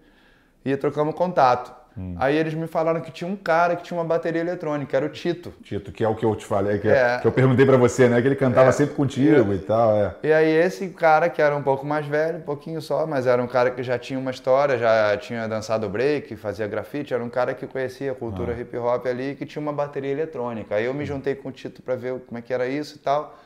e 0.64 0.76
trocamos 0.76 1.14
contato. 1.14 1.74
Hum. 1.98 2.14
Aí 2.18 2.36
eles 2.36 2.52
me 2.52 2.66
falaram 2.66 3.00
que 3.00 3.10
tinha 3.10 3.28
um 3.28 3.36
cara 3.36 3.74
que 3.74 3.82
tinha 3.82 3.98
uma 3.98 4.04
bateria 4.04 4.40
eletrônica, 4.42 4.94
era 4.94 5.06
o 5.06 5.08
Tito. 5.08 5.52
Tito, 5.62 5.90
que 5.90 6.04
é 6.04 6.08
o 6.08 6.14
que 6.14 6.26
eu 6.26 6.36
te 6.36 6.44
falei, 6.44 6.78
que, 6.78 6.88
é, 6.88 7.18
que 7.18 7.26
eu 7.26 7.32
perguntei 7.32 7.64
para 7.64 7.78
você, 7.78 8.06
né? 8.06 8.20
Que 8.20 8.28
ele 8.28 8.36
cantava 8.36 8.68
é, 8.68 8.72
sempre 8.72 8.94
contigo 8.94 9.54
e 9.54 9.58
tal. 9.58 9.96
É. 9.96 10.14
E 10.22 10.32
aí 10.32 10.50
esse 10.50 10.88
cara 10.88 11.30
que 11.30 11.40
era 11.40 11.56
um 11.56 11.62
pouco 11.62 11.86
mais 11.86 12.06
velho, 12.06 12.38
um 12.38 12.42
pouquinho 12.42 12.82
só, 12.82 13.06
mas 13.06 13.26
era 13.26 13.42
um 13.42 13.46
cara 13.46 13.70
que 13.70 13.82
já 13.82 13.98
tinha 13.98 14.18
uma 14.18 14.30
história, 14.30 14.76
já 14.76 15.16
tinha 15.16 15.48
dançado 15.48 15.88
break, 15.88 16.36
fazia 16.36 16.66
grafite, 16.66 17.14
era 17.14 17.24
um 17.24 17.30
cara 17.30 17.54
que 17.54 17.66
conhecia 17.66 18.12
a 18.12 18.14
cultura 18.14 18.52
ah. 18.52 18.60
hip 18.60 18.76
hop 18.76 19.06
ali, 19.06 19.34
que 19.34 19.46
tinha 19.46 19.62
uma 19.62 19.72
bateria 19.72 20.12
eletrônica. 20.12 20.74
Aí 20.74 20.84
eu 20.84 20.92
me 20.92 21.06
juntei 21.06 21.34
com 21.34 21.48
o 21.48 21.52
Tito 21.52 21.82
para 21.82 21.96
ver 21.96 22.20
como 22.26 22.36
é 22.38 22.42
que 22.42 22.52
era 22.52 22.68
isso 22.68 22.96
e 22.96 22.98
tal. 22.98 23.38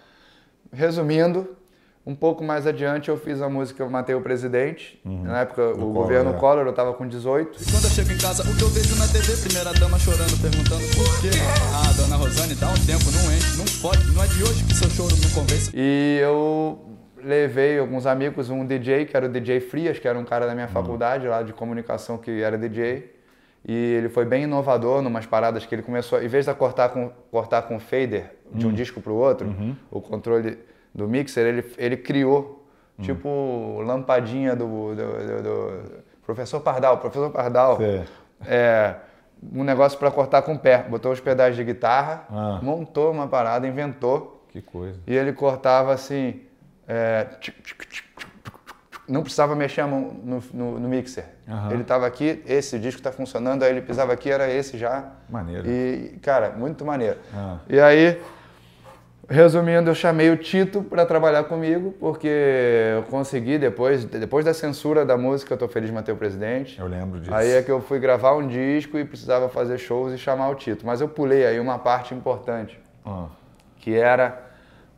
Resumindo, 0.72 1.56
um 2.04 2.14
pouco 2.14 2.42
mais 2.42 2.66
adiante 2.66 3.08
eu 3.08 3.16
fiz 3.16 3.42
a 3.42 3.48
música 3.48 3.82
Eu 3.82 3.90
Matei 3.90 4.14
o 4.14 4.20
Presidente. 4.20 5.00
Uhum. 5.04 5.24
Na 5.24 5.40
época 5.40 5.70
o 5.70 5.74
Collor, 5.74 5.92
governo 5.92 6.30
é. 6.30 6.32
Collor, 6.34 6.66
eu 6.66 6.72
tava 6.72 6.94
com 6.94 7.06
18. 7.06 7.62
E 7.62 7.70
quando 7.70 7.84
eu 7.84 7.90
chego 7.90 8.12
em 8.12 8.18
casa, 8.18 8.42
o 8.42 8.56
que 8.56 8.62
eu 8.62 8.68
vejo 8.68 8.96
na 8.96 9.06
TV, 9.06 9.36
primeira 9.36 9.72
dama 9.74 9.98
chorando, 9.98 10.40
perguntando 10.40 10.82
por 10.96 11.20
quê. 11.20 11.30
Ah, 11.74 11.92
dona 11.96 12.16
Rosane, 12.16 12.54
dá 12.54 12.68
um 12.68 12.86
tempo, 12.86 13.04
não 13.10 13.32
enche, 13.32 13.56
não 13.58 13.64
pode, 13.82 14.04
não 14.12 14.24
é 14.24 14.26
de 14.26 14.42
hoje 14.42 14.64
que 14.64 14.74
seu 14.74 14.88
choro 14.90 15.14
não 15.22 15.30
convence. 15.30 15.70
E 15.74 16.18
eu 16.22 16.78
levei 17.22 17.78
alguns 17.78 18.06
amigos, 18.06 18.48
um 18.48 18.64
DJ, 18.64 19.04
que 19.04 19.16
era 19.16 19.26
o 19.26 19.28
DJ 19.28 19.60
Frias, 19.60 19.98
que 19.98 20.08
era 20.08 20.18
um 20.18 20.24
cara 20.24 20.46
da 20.46 20.54
minha 20.54 20.66
uhum. 20.66 20.72
faculdade 20.72 21.28
lá 21.28 21.42
de 21.42 21.52
comunicação 21.52 22.16
que 22.16 22.42
era 22.42 22.56
DJ. 22.56 23.20
E 23.62 23.74
ele 23.74 24.08
foi 24.08 24.24
bem 24.24 24.44
inovador 24.44 25.02
numas 25.02 25.26
paradas 25.26 25.66
que 25.66 25.74
ele 25.74 25.82
começou, 25.82 26.22
em 26.22 26.28
vez 26.28 26.46
de 26.46 26.54
cortar 26.54 26.88
com, 26.88 27.12
cortar 27.30 27.62
com 27.62 27.78
fader 27.78 28.30
de 28.54 28.64
um 28.64 28.70
uhum. 28.70 28.74
disco 28.74 29.02
para 29.02 29.12
o 29.12 29.16
outro, 29.16 29.46
uhum. 29.46 29.76
o 29.90 30.00
controle 30.00 30.58
do 30.94 31.08
mixer, 31.08 31.46
ele, 31.46 31.72
ele 31.78 31.96
criou, 31.96 32.66
hum. 32.98 33.02
tipo, 33.02 33.80
lampadinha 33.82 34.54
do, 34.56 34.66
do, 34.66 34.94
do, 34.94 35.42
do, 35.42 35.82
professor 36.24 36.60
Pardal. 36.60 36.98
Professor 36.98 37.30
Pardal, 37.30 37.78
é, 38.46 38.94
um 39.52 39.64
negócio 39.64 39.98
para 39.98 40.10
cortar 40.10 40.42
com 40.42 40.54
o 40.54 40.58
pé. 40.58 40.84
Botou 40.88 41.12
os 41.12 41.20
pedais 41.20 41.56
de 41.56 41.64
guitarra, 41.64 42.24
ah. 42.30 42.60
montou 42.62 43.10
uma 43.10 43.26
parada, 43.26 43.66
inventou. 43.66 44.44
Que 44.48 44.60
coisa. 44.60 44.98
E 45.06 45.14
ele 45.14 45.32
cortava 45.32 45.92
assim. 45.92 46.42
É, 46.86 47.26
não 49.08 49.22
precisava 49.22 49.56
mexer 49.56 49.80
a 49.80 49.86
mão 49.86 50.16
no, 50.22 50.42
no, 50.52 50.80
no 50.80 50.88
mixer. 50.88 51.24
Uhum. 51.46 51.70
Ele 51.72 51.82
estava 51.82 52.06
aqui, 52.06 52.42
esse 52.46 52.78
disco 52.78 53.00
está 53.00 53.10
funcionando, 53.10 53.64
aí 53.64 53.70
ele 53.70 53.82
pisava 53.82 54.12
aqui, 54.12 54.30
era 54.30 54.48
esse 54.48 54.78
já. 54.78 55.12
Maneiro. 55.28 55.68
E, 55.68 56.18
cara, 56.22 56.50
muito 56.50 56.84
maneiro. 56.84 57.18
Ah. 57.34 57.58
E 57.68 57.80
aí 57.80 58.20
Resumindo, 59.30 59.88
eu 59.88 59.94
chamei 59.94 60.28
o 60.28 60.36
Tito 60.36 60.82
para 60.82 61.06
trabalhar 61.06 61.44
comigo, 61.44 61.94
porque 62.00 62.26
eu 62.96 63.04
consegui, 63.04 63.58
depois, 63.58 64.04
depois 64.04 64.44
da 64.44 64.52
censura 64.52 65.06
da 65.06 65.16
música, 65.16 65.54
eu 65.54 65.56
tô 65.56 65.68
feliz 65.68 65.88
de 65.88 65.94
manter 65.94 66.10
o 66.10 66.16
presidente. 66.16 66.76
Eu 66.80 66.88
lembro 66.88 67.20
disso. 67.20 67.32
Aí 67.32 67.52
é 67.52 67.62
que 67.62 67.70
eu 67.70 67.80
fui 67.80 68.00
gravar 68.00 68.34
um 68.34 68.48
disco 68.48 68.98
e 68.98 69.04
precisava 69.04 69.48
fazer 69.48 69.78
shows 69.78 70.12
e 70.12 70.18
chamar 70.18 70.48
o 70.48 70.56
Tito. 70.56 70.84
Mas 70.84 71.00
eu 71.00 71.08
pulei 71.08 71.46
aí 71.46 71.60
uma 71.60 71.78
parte 71.78 72.12
importante, 72.12 72.80
ah. 73.06 73.28
que 73.76 73.94
era 73.94 74.50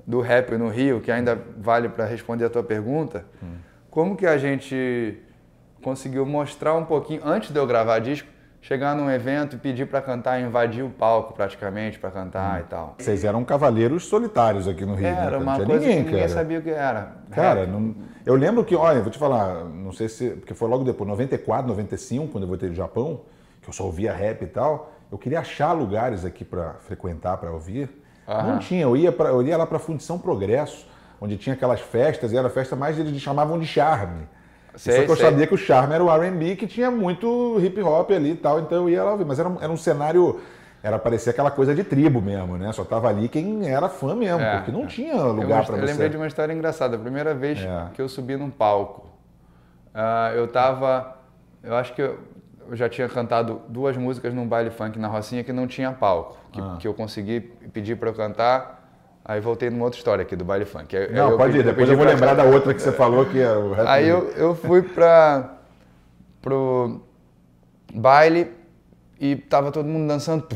do 0.06 0.22
rap 0.22 0.50
no 0.56 0.70
Rio, 0.70 1.02
que 1.02 1.12
ainda 1.12 1.38
vale 1.58 1.90
para 1.90 2.06
responder 2.06 2.46
a 2.46 2.50
tua 2.50 2.62
pergunta. 2.62 3.26
Hum. 3.42 3.56
Como 3.90 4.16
que 4.16 4.26
a 4.26 4.38
gente 4.38 5.18
conseguiu 5.82 6.24
mostrar 6.24 6.72
um 6.72 6.86
pouquinho, 6.86 7.20
antes 7.22 7.50
de 7.50 7.58
eu 7.58 7.66
gravar 7.66 7.98
disco, 7.98 8.28
chegar 8.62 8.94
num 8.94 9.10
evento 9.10 9.56
e 9.56 9.58
pedir 9.58 9.86
para 9.86 10.00
cantar, 10.00 10.40
invadir 10.40 10.84
o 10.84 10.88
palco 10.88 11.34
praticamente 11.34 11.98
para 11.98 12.10
cantar 12.10 12.58
hum. 12.58 12.60
e 12.60 12.68
tal. 12.68 12.94
Vocês 12.96 13.24
eram 13.24 13.44
cavaleiros 13.44 14.06
solitários 14.06 14.66
aqui 14.68 14.86
no 14.86 14.94
Rio, 14.94 15.02
né? 15.02 15.26
Era 15.26 15.30
né? 15.32 15.36
uma 15.38 15.56
coisa 15.56 15.72
ninguém, 15.72 15.96
que 15.98 16.04
ninguém 16.04 16.20
cara. 16.20 16.28
sabia 16.28 16.58
o 16.60 16.62
que 16.62 16.70
era. 16.70 17.16
Cara, 17.32 17.66
não, 17.66 17.94
eu 18.24 18.36
lembro 18.36 18.64
que, 18.64 18.76
olha, 18.76 19.02
vou 19.02 19.10
te 19.10 19.18
falar, 19.18 19.64
não 19.64 19.92
sei 19.92 20.08
se, 20.08 20.30
porque 20.30 20.54
foi 20.54 20.68
logo 20.68 20.84
depois, 20.84 21.08
94, 21.08 21.66
95, 21.66 22.28
quando 22.28 22.44
eu 22.44 22.48
voltei 22.48 22.68
do 22.68 22.74
Japão, 22.74 23.22
que 23.60 23.68
eu 23.68 23.72
só 23.72 23.84
ouvia 23.84 24.12
rap 24.14 24.42
e 24.42 24.46
tal, 24.46 24.92
eu 25.10 25.18
queria 25.18 25.40
achar 25.40 25.72
lugares 25.72 26.24
aqui 26.24 26.44
para 26.44 26.74
frequentar, 26.74 27.36
para 27.38 27.50
ouvir. 27.50 27.90
Aham. 28.28 28.52
Não 28.52 28.58
tinha, 28.60 28.82
eu 28.82 28.96
ia, 28.96 29.10
pra, 29.10 29.30
eu 29.30 29.42
ia 29.42 29.56
lá 29.56 29.66
para 29.66 29.80
Fundição 29.80 30.18
Progresso, 30.18 30.86
onde 31.20 31.36
tinha 31.36 31.54
aquelas 31.54 31.80
festas, 31.80 32.32
e 32.32 32.36
era 32.36 32.48
festa 32.48 32.76
mais 32.76 32.96
eles 32.96 33.20
chamavam 33.20 33.58
de 33.58 33.66
charme. 33.66 34.26
Sei, 34.76 35.00
Só 35.00 35.04
que 35.04 35.10
eu 35.10 35.16
sei. 35.16 35.26
sabia 35.26 35.46
que 35.46 35.54
o 35.54 35.58
charme 35.58 35.94
era 35.94 36.02
o 36.02 36.10
R&B, 36.10 36.56
que 36.56 36.66
tinha 36.66 36.90
muito 36.90 37.58
hip 37.60 37.80
hop 37.82 38.10
ali 38.10 38.32
e 38.32 38.36
tal, 38.36 38.60
então 38.60 38.78
eu 38.78 38.90
ia 38.90 39.04
lá 39.04 39.12
ouvir. 39.12 39.24
Mas 39.24 39.38
era, 39.38 39.48
um, 39.48 39.58
era 39.60 39.70
um 39.70 39.76
cenário, 39.76 40.40
era 40.82 40.98
parecer 40.98 41.30
aquela 41.30 41.50
coisa 41.50 41.74
de 41.74 41.84
tribo 41.84 42.22
mesmo, 42.22 42.56
né? 42.56 42.72
Só 42.72 42.84
tava 42.84 43.08
ali 43.08 43.28
quem 43.28 43.68
era 43.68 43.88
fã 43.88 44.14
mesmo, 44.14 44.40
é, 44.40 44.56
porque 44.56 44.72
não 44.72 44.86
tinha 44.86 45.14
lugar 45.24 45.66
para 45.66 45.76
você. 45.76 45.82
Eu 45.82 45.86
lembrei 45.86 46.08
de 46.08 46.16
uma 46.16 46.26
história 46.26 46.52
engraçada. 46.52 46.96
A 46.96 46.98
primeira 46.98 47.34
vez 47.34 47.58
é. 47.60 47.88
que 47.92 48.00
eu 48.00 48.08
subi 48.08 48.36
num 48.36 48.50
palco, 48.50 49.06
uh, 49.94 50.34
eu 50.34 50.48
tava, 50.48 51.18
eu 51.62 51.76
acho 51.76 51.94
que 51.94 52.00
eu, 52.00 52.18
eu, 52.68 52.74
já 52.74 52.88
tinha 52.88 53.08
cantado 53.08 53.60
duas 53.68 53.96
músicas 53.96 54.32
num 54.32 54.46
baile 54.46 54.70
funk 54.70 54.98
na 54.98 55.08
Rocinha 55.08 55.44
que 55.44 55.52
não 55.52 55.66
tinha 55.66 55.92
palco, 55.92 56.38
que, 56.50 56.60
ah. 56.60 56.76
que 56.80 56.88
eu 56.88 56.94
consegui 56.94 57.40
pedir 57.40 57.96
para 57.96 58.08
eu 58.08 58.14
cantar 58.14 58.81
Aí 59.24 59.40
voltei 59.40 59.70
numa 59.70 59.84
outra 59.84 59.98
história 59.98 60.22
aqui 60.22 60.34
do 60.34 60.44
baile 60.44 60.64
funk. 60.64 60.96
Aí, 60.96 61.12
Não, 61.12 61.36
pode 61.36 61.56
ir, 61.56 61.62
depois 61.62 61.88
eu 61.88 61.96
vou 61.96 62.04
lembrar 62.04 62.34
da 62.34 62.44
outra 62.44 62.74
que 62.74 62.82
você 62.82 62.90
falou 62.90 63.24
que 63.26 63.40
é 63.40 63.52
o 63.52 63.74
Aí 63.86 64.08
eu, 64.08 64.30
eu 64.30 64.54
fui 64.54 64.82
para 64.82 65.58
pro 66.40 67.00
baile 67.94 68.50
e 69.20 69.36
tava 69.36 69.70
todo 69.70 69.86
mundo 69.86 70.08
dançando. 70.08 70.46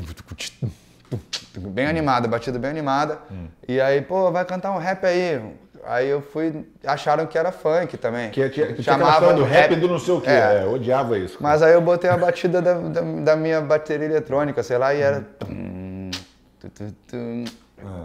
Bem 1.57 1.87
animada, 1.87 2.27
batida 2.27 2.59
bem 2.59 2.71
animada. 2.71 3.21
Hum. 3.31 3.47
E 3.67 3.81
aí, 3.81 4.03
pô, 4.03 4.31
vai 4.33 4.45
cantar 4.45 4.73
um 4.73 4.79
rap 4.79 5.05
aí. 5.07 5.41
Aí 5.85 6.09
eu 6.09 6.21
fui, 6.21 6.67
acharam 6.85 7.27
que 7.27 7.39
era 7.39 7.53
funk 7.53 7.97
também. 7.97 8.31
Que 8.31 8.49
tinha, 8.51 8.83
chamava 8.83 9.33
do 9.33 9.45
rap, 9.45 9.71
rap 9.71 9.81
do 9.81 9.87
não 9.87 10.01
sei 10.01 10.15
o 10.15 10.21
quê, 10.21 10.29
é. 10.29 10.63
é, 10.63 10.67
odiava 10.67 11.17
isso. 11.17 11.39
Mas 11.41 11.63
aí 11.63 11.73
eu 11.73 11.81
botei 11.81 12.11
a 12.11 12.17
batida 12.17 12.61
da, 12.61 12.75
da, 12.75 13.01
da, 13.01 13.37
minha 13.37 13.61
bateria 13.61 14.07
eletrônica, 14.07 14.61
sei 14.65 14.77
lá, 14.77 14.93
e 14.93 15.01
era. 15.01 15.25
Hum. 15.49 16.11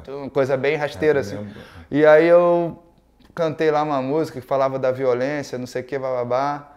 É. 0.08 0.12
Uma 0.12 0.30
coisa 0.30 0.56
bem 0.58 0.76
rasteira, 0.76 1.20
é, 1.20 1.22
assim. 1.22 1.48
E 1.90 2.06
aí 2.06 2.28
eu 2.28 2.82
cantei 3.34 3.72
lá 3.72 3.84
uma 3.84 4.02
música 4.02 4.40
que 4.40 4.46
falava 4.46 4.78
da 4.78 4.92
violência, 4.92 5.58
não 5.58 5.68
sei 5.68 5.82
o 5.82 5.86
que, 5.86 5.98
bababá. 5.98 6.72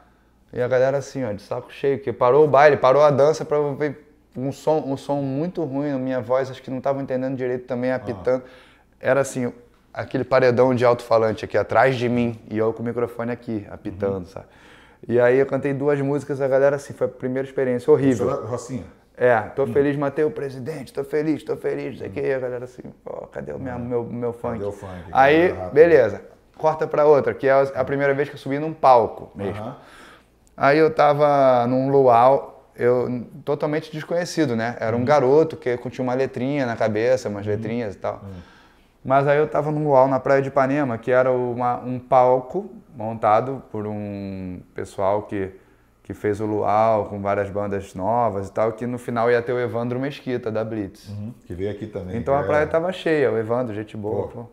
E 0.52 0.60
a 0.60 0.68
galera 0.68 0.98
assim, 0.98 1.24
ó, 1.24 1.32
de 1.32 1.42
saco 1.42 1.72
cheio, 1.72 1.98
que 1.98 2.12
parou 2.12 2.44
o 2.44 2.48
baile, 2.48 2.76
parou 2.76 3.02
a 3.02 3.10
dança 3.10 3.44
para 3.44 3.58
ver 3.72 4.16
um 4.36 4.52
som, 4.52 4.82
um 4.86 4.96
som 4.96 5.20
muito 5.20 5.64
ruim, 5.64 5.92
minha 5.98 6.20
voz 6.20 6.50
acho 6.50 6.62
que 6.62 6.70
não 6.70 6.78
estavam 6.78 7.02
entendendo 7.02 7.36
direito 7.36 7.66
também, 7.66 7.92
apitando. 7.92 8.42
Ah. 8.44 8.50
Era 9.00 9.20
assim, 9.20 9.52
aquele 9.92 10.24
paredão 10.24 10.74
de 10.74 10.84
alto-falante 10.84 11.44
aqui 11.44 11.58
atrás 11.58 11.96
de 11.96 12.08
mim 12.08 12.40
e 12.50 12.58
eu 12.58 12.72
com 12.72 12.82
o 12.82 12.86
microfone 12.86 13.30
aqui, 13.30 13.66
apitando, 13.70 14.18
uhum. 14.18 14.26
sabe? 14.26 14.46
E 15.06 15.20
aí 15.20 15.38
eu 15.38 15.46
cantei 15.46 15.74
duas 15.74 16.00
músicas, 16.00 16.40
a 16.40 16.48
galera 16.48 16.76
assim, 16.76 16.94
foi 16.94 17.06
a 17.06 17.10
primeira 17.10 17.46
experiência 17.46 17.92
horrível. 17.92 18.46
Rocinha? 18.46 18.84
É, 19.16 19.38
tô 19.40 19.66
feliz, 19.66 19.96
matei 19.96 20.24
o 20.24 20.30
presidente, 20.30 20.92
tô 20.92 21.04
feliz, 21.04 21.44
tô 21.44 21.56
feliz, 21.56 21.92
não 21.92 21.98
sei 21.98 22.08
o 22.08 22.10
que. 22.10 22.32
a 22.32 22.38
galera 22.38 22.64
assim, 22.64 22.82
pô, 23.04 23.28
cadê 23.28 23.52
o 23.52 23.58
meu, 23.58 23.78
meu, 23.78 24.04
meu 24.04 24.32
funk? 24.32 24.54
Cadê 24.54 24.64
o 24.64 24.72
funk? 24.72 25.04
Aí, 25.12 25.54
beleza, 25.72 26.22
corta 26.56 26.86
pra 26.86 27.04
outra, 27.04 27.32
que 27.32 27.46
é 27.46 27.52
a 27.52 27.84
primeira 27.84 28.12
vez 28.12 28.28
que 28.28 28.34
eu 28.34 28.38
subi 28.38 28.58
num 28.58 28.72
palco 28.72 29.30
mesmo. 29.34 29.74
Aí 30.56 30.78
eu 30.78 30.92
tava 30.92 31.64
num 31.68 31.90
luau, 31.90 32.70
eu 32.76 33.24
totalmente 33.44 33.92
desconhecido, 33.92 34.56
né? 34.56 34.76
Era 34.80 34.96
um 34.96 35.00
uhum. 35.00 35.04
garoto 35.04 35.56
que 35.56 35.76
tinha 35.90 36.02
uma 36.02 36.14
letrinha 36.14 36.66
na 36.66 36.74
cabeça, 36.74 37.28
umas 37.28 37.46
uhum. 37.46 37.52
letrinhas 37.52 37.94
e 37.94 37.98
tal. 37.98 38.14
Uhum. 38.14 38.54
Mas 39.04 39.28
aí 39.28 39.38
eu 39.38 39.46
tava 39.46 39.70
num 39.70 39.84
luau 39.84 40.08
na 40.08 40.18
Praia 40.18 40.42
de 40.42 40.48
Ipanema, 40.48 40.96
que 40.98 41.10
era 41.10 41.30
uma, 41.30 41.78
um 41.80 41.98
palco 42.00 42.70
montado 42.96 43.62
por 43.70 43.86
um 43.86 44.60
pessoal 44.74 45.22
que 45.22 45.52
que 46.04 46.12
fez 46.12 46.38
o 46.38 46.44
Luau 46.44 47.06
com 47.06 47.20
várias 47.20 47.48
bandas 47.48 47.94
novas 47.94 48.48
e 48.48 48.52
tal, 48.52 48.72
que 48.72 48.86
no 48.86 48.98
final 48.98 49.30
ia 49.30 49.40
ter 49.40 49.52
o 49.52 49.58
Evandro 49.58 49.98
Mesquita, 49.98 50.52
da 50.52 50.62
Blitz. 50.62 51.08
Uhum, 51.08 51.32
que 51.46 51.54
veio 51.54 51.70
aqui 51.70 51.86
também. 51.86 52.18
Então 52.18 52.36
a 52.36 52.40
é 52.40 52.42
praia 52.44 52.64
estava 52.64 52.92
cheia, 52.92 53.32
o 53.32 53.38
Evandro, 53.38 53.74
gente 53.74 53.96
boa. 53.96 54.28
Pô. 54.28 54.46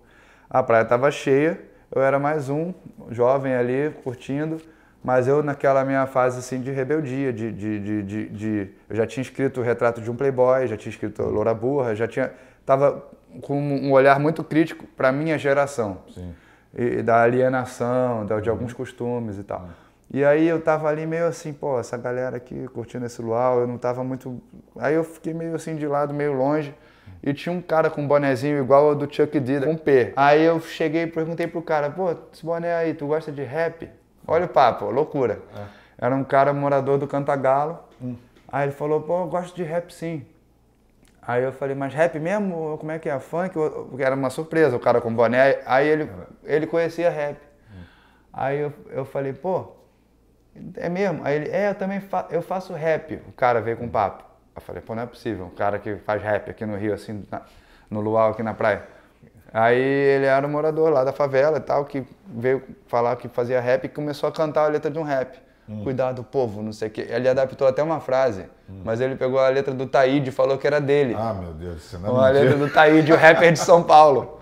A 0.50 0.64
praia 0.64 0.84
estava 0.84 1.12
cheia, 1.12 1.60
eu 1.94 2.02
era 2.02 2.18
mais 2.18 2.50
um, 2.50 2.74
jovem 3.10 3.54
ali, 3.54 3.94
curtindo, 4.02 4.62
mas 5.04 5.28
eu 5.28 5.44
naquela 5.44 5.84
minha 5.84 6.08
fase 6.08 6.40
assim 6.40 6.62
de 6.62 6.72
rebeldia, 6.72 7.34
de, 7.34 7.52
de, 7.52 7.80
de, 7.80 8.04
de, 8.04 8.30
de 8.30 8.70
eu 8.90 8.96
já 8.96 9.06
tinha 9.06 9.22
escrito 9.22 9.60
o 9.60 9.64
retrato 9.64 10.00
de 10.00 10.10
um 10.10 10.16
playboy, 10.16 10.66
já 10.68 10.78
tinha 10.78 10.90
escrito 10.90 11.22
Loura 11.22 11.54
Burra, 11.54 11.94
já 11.94 12.08
tinha, 12.08 12.32
tava 12.66 13.06
com 13.42 13.60
um 13.60 13.92
olhar 13.92 14.18
muito 14.22 14.42
crítico 14.42 14.88
para 14.96 15.12
minha 15.12 15.38
geração. 15.38 15.98
Sim. 16.14 16.34
E, 16.74 17.04
da 17.04 17.22
alienação, 17.22 18.26
de, 18.26 18.40
de 18.40 18.50
alguns 18.50 18.72
costumes 18.72 19.38
e 19.38 19.44
tal. 19.44 19.60
Uhum. 19.60 19.91
E 20.14 20.26
aí 20.26 20.46
eu 20.46 20.62
tava 20.62 20.90
ali 20.90 21.06
meio 21.06 21.26
assim, 21.26 21.54
pô, 21.54 21.80
essa 21.80 21.96
galera 21.98 22.36
aqui 22.36 22.68
curtindo 22.68 23.06
esse 23.06 23.22
luau, 23.22 23.62
eu 23.62 23.68
não 23.68 23.78
tava 23.78 24.04
muito. 24.04 24.42
Aí 24.78 24.94
eu 24.94 25.06
fiquei 25.06 25.34
meio 25.34 25.56
assim 25.56 25.78
de 25.78 25.88
lado, 25.88 26.14
meio 26.14 26.34
longe. 26.34 26.76
E 27.24 27.34
tinha 27.34 27.54
um 27.54 27.62
cara 27.62 27.90
com 27.90 28.02
um 28.02 28.08
bonezinho 28.08 28.62
igual 28.62 28.90
ao 28.90 28.96
do 28.96 29.12
Chuck 29.12 29.40
D, 29.40 29.62
com 29.62 29.78
P. 29.78 30.12
Aí 30.18 30.44
eu 30.44 30.60
cheguei 30.60 31.04
e 31.04 31.08
perguntei 31.08 31.48
pro 31.48 31.62
cara, 31.62 31.90
pô, 31.90 32.12
esse 32.34 32.46
boné 32.46 32.74
aí, 32.74 32.94
tu 32.94 33.08
gosta 33.08 33.32
de 33.32 33.44
rap? 33.44 33.90
Olha 34.28 34.46
o 34.46 34.50
papo, 34.50 34.86
loucura. 34.86 35.40
É. 35.56 36.06
Era 36.08 36.16
um 36.16 36.24
cara 36.24 36.52
morador 36.52 36.98
do 36.98 37.08
Cantagalo. 37.08 37.80
Hum. 38.02 38.16
Aí 38.52 38.66
ele 38.66 38.72
falou, 38.74 39.02
pô, 39.02 39.22
eu 39.22 39.28
gosto 39.28 39.56
de 39.56 39.64
rap 39.64 39.94
sim. 39.94 40.26
Aí 41.22 41.44
eu 41.44 41.54
falei, 41.54 41.76
mas 41.76 41.94
rap 41.94 42.20
mesmo? 42.20 42.78
Como 42.80 42.92
é 42.92 43.00
que 43.00 43.08
é? 43.08 43.18
Funk? 43.20 43.54
Porque 43.54 44.04
era 44.04 44.16
uma 44.16 44.30
surpresa, 44.30 44.76
o 44.76 44.80
cara 44.80 45.00
com 45.00 45.14
boné. 45.14 45.60
Aí 45.66 45.88
ele, 45.88 46.10
ele 46.44 46.68
conhecia 46.68 47.10
rap. 47.10 47.38
Hum. 47.72 47.84
Aí 48.34 48.60
eu, 48.60 48.74
eu 48.90 49.06
falei, 49.06 49.32
pô, 49.32 49.72
é 50.76 50.90
mesmo? 50.90 51.22
Aí 51.24 51.36
ele, 51.36 51.50
é, 51.50 51.70
eu 51.70 51.76
também 51.76 52.00
fa 52.00 52.28
eu 52.30 52.42
faço 52.42 52.74
rap. 52.74 53.22
O 53.28 53.32
cara 53.32 53.62
veio 53.62 53.78
com 53.78 53.88
papo. 53.88 54.24
Eu 54.56 54.62
falei, 54.62 54.82
pô, 54.82 54.94
não 54.94 55.04
é 55.04 55.06
possível. 55.06 55.46
Um 55.46 55.56
cara 55.56 55.80
que 55.80 55.96
faz 55.98 56.22
rap 56.22 56.50
aqui 56.50 56.66
no 56.66 56.76
Rio, 56.76 56.94
assim, 56.94 57.26
na, 57.32 57.42
no 57.90 58.02
luau, 58.02 58.32
aqui 58.32 58.44
na 58.44 58.54
praia. 58.54 58.84
Aí 59.54 59.80
ele 59.80 60.26
era 60.26 60.46
um 60.46 60.50
morador 60.50 60.90
lá 60.90 61.04
da 61.04 61.12
favela 61.12 61.58
e 61.58 61.62
tal, 61.62 61.84
que 61.86 62.06
veio 62.28 62.64
falar 62.88 63.16
que 63.18 63.28
fazia 63.28 63.60
rap 63.60 63.86
e 63.86 63.90
começou 63.90 64.30
a 64.30 64.32
cantar 64.32 64.66
a 64.66 64.68
letra 64.68 64.90
de 64.90 64.98
um 64.98 65.04
rap. 65.04 65.38
Hum. 65.70 65.84
Cuidado, 65.84 66.24
povo, 66.24 66.62
não 66.62 66.74
sei 66.74 66.88
o 66.88 66.92
quê. 66.92 67.08
Ele 67.10 67.28
adaptou 67.28 67.68
até 67.68 67.84
uma 67.84 68.00
frase, 68.00 68.46
hum. 68.70 68.82
mas 68.84 69.02
ele 69.02 69.16
pegou 69.16 69.40
a 69.40 69.50
letra 69.50 69.74
do 69.74 69.86
Taíde 69.86 70.30
e 70.30 70.32
falou 70.32 70.58
que 70.58 70.66
era 70.66 70.80
dele. 70.80 71.16
Ah, 71.18 71.34
meu 71.34 71.54
Deus, 71.54 71.84
isso 71.84 72.00
não 72.00 72.22
é 72.22 72.28
A 72.28 72.32
letra 72.32 72.58
do 72.58 72.70
Taíde, 72.70 73.12
o 73.12 73.16
rapper 73.16 73.52
de 73.52 73.60
São 73.60 73.84
Paulo. 73.84 74.40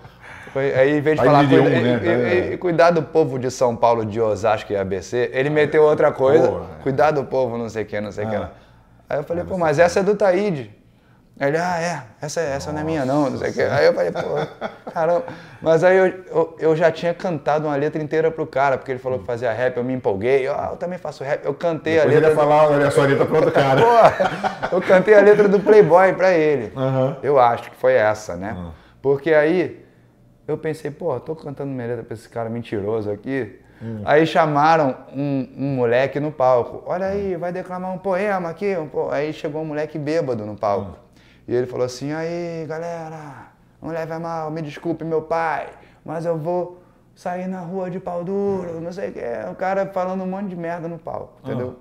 Foi, 0.53 0.73
aí, 0.73 0.97
em 0.97 1.01
vez 1.01 1.19
de 1.19 1.25
falar 1.25 1.47
cuida, 1.47 1.69
né? 1.69 2.49
e, 2.49 2.53
e, 2.53 2.57
cuidar 2.57 2.91
do 2.91 3.03
povo 3.03 3.37
de 3.37 3.51
São 3.51 3.75
Paulo, 3.75 4.05
de 4.05 4.19
Osasco 4.19 4.71
e 4.73 4.75
ABC, 4.75 5.29
ele 5.33 5.49
meteu 5.49 5.83
outra 5.83 6.11
coisa, 6.11 6.47
Porra, 6.47 6.65
cuidar 6.81 7.11
do 7.11 7.23
povo, 7.23 7.57
não 7.57 7.69
sei 7.69 7.83
o 7.83 7.85
que, 7.85 8.01
não 8.01 8.11
sei 8.11 8.25
o 8.25 8.27
ah. 8.27 8.31
que. 8.31 8.69
Aí 9.09 9.19
eu 9.19 9.23
falei, 9.23 9.43
pô, 9.43 9.57
mas 9.57 9.79
essa 9.79 9.99
é 10.01 10.03
do 10.03 10.15
Taíde. 10.15 10.79
Ele, 11.39 11.57
ah, 11.57 11.81
é, 11.81 12.03
essa, 12.21 12.41
essa 12.41 12.71
não 12.73 12.81
é 12.81 12.83
minha 12.83 13.05
não, 13.05 13.29
não 13.29 13.37
sei 13.37 13.51
o 13.51 13.53
que. 13.53 13.61
Aí 13.61 13.85
eu 13.85 13.93
falei, 13.93 14.11
pô, 14.11 14.19
caramba. 14.91 15.23
Mas 15.61 15.85
aí 15.85 15.95
eu, 15.95 16.07
eu, 16.07 16.57
eu, 16.59 16.75
já 16.75 16.91
tinha 16.91 17.13
cantado 17.13 17.65
uma 17.65 17.75
letra 17.77 18.01
inteira 18.03 18.29
pro 18.29 18.45
cara, 18.45 18.77
porque 18.77 18.91
ele 18.91 18.99
falou 18.99 19.19
que 19.19 19.25
fazia 19.25 19.51
rap, 19.53 19.77
eu 19.77 19.83
me 19.83 19.93
empolguei. 19.93 20.45
Eu, 20.45 20.53
ah, 20.53 20.69
eu 20.71 20.77
também 20.77 20.99
faço 20.99 21.23
rap. 21.23 21.45
Eu 21.45 21.53
cantei 21.53 21.93
Depois 21.93 22.11
a 22.11 22.13
letra. 22.13 22.29
Ele 22.29 22.35
ia 22.35 22.43
falar, 22.43 22.69
olha 22.69 22.87
a 22.87 22.91
sua 22.91 23.05
letra 23.05 23.25
pro 23.25 23.35
outro 23.37 23.51
cara. 23.53 23.81
Pô, 23.81 24.75
eu 24.75 24.81
cantei 24.81 25.15
a 25.15 25.21
letra 25.21 25.47
do 25.47 25.61
Playboy 25.61 26.11
pra 26.11 26.33
ele. 26.33 26.73
Uhum. 26.75 27.15
Eu 27.23 27.39
acho 27.39 27.71
que 27.71 27.77
foi 27.77 27.93
essa, 27.93 28.35
né? 28.35 28.53
Uhum. 28.57 28.71
Porque 29.01 29.33
aí 29.33 29.85
eu 30.49 30.57
pensei, 30.57 30.91
pô, 30.91 31.19
tô 31.19 31.35
cantando 31.35 31.71
merda 31.71 32.03
pra 32.03 32.13
esse 32.13 32.27
cara 32.27 32.49
mentiroso 32.49 33.11
aqui. 33.11 33.59
Hum. 33.81 34.01
Aí 34.03 34.25
chamaram 34.25 34.95
um, 35.15 35.47
um, 35.57 35.75
moleque 35.75 36.19
no 36.19 36.31
palco. 36.31 36.83
Olha 36.85 37.07
aí, 37.07 37.35
vai 37.35 37.51
declamar 37.51 37.93
um 37.93 37.97
poema 37.97 38.49
aqui. 38.49 38.75
Um 38.75 38.87
po... 38.87 39.09
Aí 39.09 39.31
chegou 39.31 39.61
um 39.61 39.65
moleque 39.65 39.97
bêbado 39.97 40.45
no 40.45 40.55
palco. 40.55 40.91
Hum. 40.91 41.21
E 41.47 41.55
ele 41.55 41.65
falou 41.65 41.85
assim, 41.85 42.11
aí, 42.11 42.65
galera, 42.67 43.47
não 43.81 43.89
leve 43.89 44.11
a 44.11 44.19
mal, 44.19 44.51
me 44.51 44.61
desculpe, 44.61 45.03
meu 45.03 45.23
pai, 45.23 45.69
mas 46.05 46.25
eu 46.25 46.37
vou 46.37 46.79
sair 47.15 47.47
na 47.47 47.59
rua 47.59 47.89
de 47.89 47.99
pau 47.99 48.23
duro, 48.23 48.79
não 48.79 48.91
sei 48.91 49.09
o 49.09 49.13
que. 49.13 49.19
O 49.51 49.55
cara 49.55 49.87
falando 49.87 50.23
um 50.23 50.27
monte 50.27 50.49
de 50.49 50.55
merda 50.55 50.87
no 50.87 50.99
palco, 50.99 51.39
entendeu? 51.43 51.79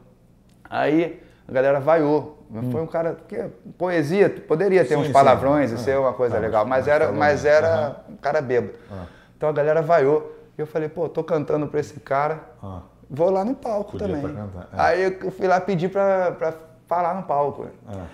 Aí 0.70 1.22
a 1.46 1.52
galera 1.52 1.80
vaiou. 1.80 2.37
Hum. 2.52 2.70
Foi 2.70 2.80
um 2.80 2.86
cara 2.86 3.16
que 3.28 3.36
poesia, 3.76 4.30
poderia 4.30 4.82
ter 4.82 4.94
sim, 4.94 4.96
uns 4.96 5.08
palavrões 5.08 5.70
sim. 5.70 5.76
e 5.76 5.78
ser 5.78 5.98
uma 5.98 6.14
coisa 6.14 6.36
ah, 6.36 6.40
legal, 6.40 6.64
mas 6.64 6.88
era, 6.88 7.12
mas 7.12 7.44
era 7.44 7.96
um 8.08 8.16
cara 8.16 8.40
bêbado. 8.40 8.74
Ah. 8.90 9.04
Então 9.36 9.48
a 9.48 9.52
galera 9.52 9.82
vaiou. 9.82 10.34
E 10.56 10.60
eu 10.60 10.66
falei, 10.66 10.88
pô, 10.88 11.08
tô 11.08 11.22
cantando 11.22 11.68
pra 11.68 11.78
esse 11.78 12.00
cara, 12.00 12.40
ah. 12.62 12.80
vou 13.08 13.30
lá 13.30 13.44
no 13.44 13.54
palco 13.54 13.92
Podia 13.92 14.08
também. 14.08 14.36
É. 14.36 14.44
Aí 14.72 15.18
eu 15.20 15.30
fui 15.30 15.46
lá 15.46 15.60
pedir 15.60 15.90
pra, 15.90 16.32
pra 16.32 16.54
falar 16.86 17.14
no 17.14 17.22
palco. 17.22 17.66
Ah. 17.86 18.06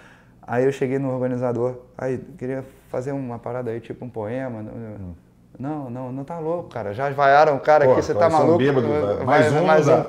Aí 0.47 0.65
eu 0.65 0.73
cheguei 0.73 0.99
no 0.99 1.11
organizador, 1.13 1.77
aí 1.97 2.19
queria 2.37 2.65
fazer 2.91 3.13
uma 3.13 3.39
parada 3.39 3.71
aí, 3.71 3.81
tipo 3.81 4.05
um 4.05 4.11
poema. 4.11 4.61
Hum. 4.61 5.15
Não, 5.59 5.89
não, 5.89 6.13
não 6.13 6.25
tá 6.25 6.39
louco, 6.39 6.69
cara. 6.69 6.93
Já 6.93 7.09
vaiaram 7.11 7.57
o 7.57 7.61
cara 7.61 7.85
Pô, 7.85 7.93
aqui, 7.93 8.03
você 8.03 8.13
tá 8.13 8.29
maluco? 8.29 8.59
Bêbado, 8.59 8.89
mais 9.25 9.53
um, 9.53 9.65
mais 9.65 9.89
um 9.89 10.05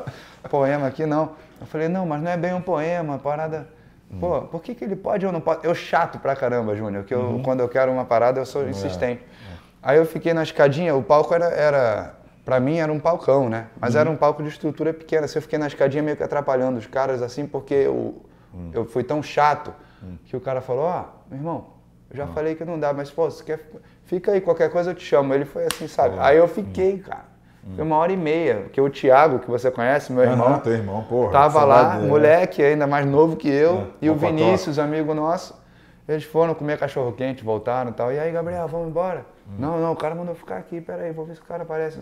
poema 0.50 0.88
aqui, 0.88 1.06
não. 1.06 1.32
Eu 1.62 1.68
falei, 1.68 1.88
não, 1.88 2.06
mas 2.06 2.22
não 2.22 2.32
é 2.32 2.36
bem 2.36 2.54
um 2.54 2.62
poema, 2.62 3.20
parada. 3.20 3.68
Hum. 4.16 4.20
Pô, 4.20 4.42
por 4.44 4.62
que, 4.62 4.74
que 4.74 4.84
ele 4.84 4.96
pode 4.96 5.26
ou 5.26 5.32
não 5.32 5.42
pode? 5.42 5.66
Eu 5.66 5.76
chato 5.76 6.20
pra 6.20 6.36
caramba, 6.36 6.76
Júnior, 6.76 7.04
que 7.04 7.14
eu, 7.14 7.20
uhum. 7.20 7.44
quando 7.44 7.60
eu 7.60 7.70
quero 7.70 7.92
uma 7.92 8.06
parada 8.06 8.40
eu 8.40 8.46
sou 8.46 8.66
é. 8.66 8.70
insistente. 8.70 9.22
É. 9.24 9.56
Aí 9.84 9.98
eu 9.98 10.06
fiquei 10.06 10.34
na 10.34 10.44
escadinha, 10.44 10.96
o 10.96 11.04
palco 11.04 11.34
era, 11.34 11.46
era 11.46 12.16
para 12.44 12.60
mim 12.60 12.78
era 12.78 12.92
um 12.92 13.00
palcão, 13.00 13.50
né? 13.50 13.68
Mas 13.80 13.96
uhum. 13.96 14.02
era 14.02 14.10
um 14.10 14.16
palco 14.16 14.42
de 14.42 14.50
estrutura 14.50 14.94
pequena. 14.94 15.28
Se 15.28 15.38
eu 15.38 15.42
fiquei 15.42 15.60
na 15.60 15.68
escadinha 15.68 16.02
meio 16.02 16.16
que 16.16 16.24
atrapalhando 16.24 16.80
os 16.80 16.88
caras 16.88 17.22
assim, 17.22 17.46
porque 17.46 17.74
eu, 17.74 18.22
uhum. 18.54 18.72
eu 18.74 18.86
fui 18.86 19.04
tão 19.04 19.22
chato 19.22 19.74
hum. 20.02 20.18
que 20.26 20.36
o 20.36 20.40
cara 20.40 20.62
falou: 20.62 20.86
Ó, 20.86 21.02
oh, 21.02 21.30
meu 21.30 21.40
irmão, 21.40 21.68
eu 22.10 22.18
já 22.18 22.26
hum. 22.26 22.34
falei 22.34 22.56
que 22.56 22.64
não 22.64 22.80
dá, 22.80 22.94
mas 22.94 23.12
pô, 23.12 23.30
você 23.30 23.44
quer. 23.44 23.70
Fica 24.06 24.32
aí, 24.32 24.42
qualquer 24.42 24.72
coisa 24.72 24.92
eu 24.92 24.96
te 24.96 25.04
chamo. 25.04 25.34
Ele 25.34 25.46
foi 25.46 25.66
assim, 25.66 25.88
sabe? 25.88 26.16
Aí 26.20 26.38
eu 26.38 26.48
fiquei, 26.48 27.00
cara. 27.00 27.35
Foi 27.74 27.84
uma 27.84 27.98
hora 27.98 28.12
e 28.12 28.18
meia, 28.18 28.56
porque 28.64 28.80
o 28.80 28.90
Thiago, 28.90 29.40
que 29.40 29.50
você 29.50 29.72
conhece, 29.72 30.14
meu 30.14 30.24
irmão, 30.24 30.54
uhum, 30.54 30.60
teu 30.60 30.74
irmão 30.74 31.04
porra, 31.04 31.32
tava 31.32 31.64
lá, 31.64 31.98
moleque, 31.98 32.62
ainda 32.62 32.86
mais 32.86 33.08
novo 33.08 33.36
que 33.36 33.50
eu, 33.50 33.78
é, 33.78 33.86
e 34.04 34.10
o 34.10 34.16
Vinícius, 34.16 34.78
amigo 34.78 35.16
nosso, 35.16 35.60
eles 36.08 36.24
foram 36.24 36.54
comer 36.54 36.78
cachorro 36.78 37.12
quente, 37.14 37.44
voltaram 37.44 37.90
e 37.90 37.94
tal. 37.94 38.14
E 38.14 38.20
aí, 38.20 38.32
Gabriel, 38.32 38.68
vamos 38.68 38.90
embora? 38.90 39.26
Hum. 39.48 39.56
Não, 39.58 39.80
não, 39.80 39.92
o 39.94 39.96
cara 39.96 40.14
mandou 40.14 40.36
ficar 40.36 40.58
aqui, 40.58 40.80
peraí, 40.80 41.12
vou 41.12 41.26
ver 41.26 41.34
se 41.34 41.42
o 41.42 41.46
cara 41.46 41.64
aparece. 41.64 41.98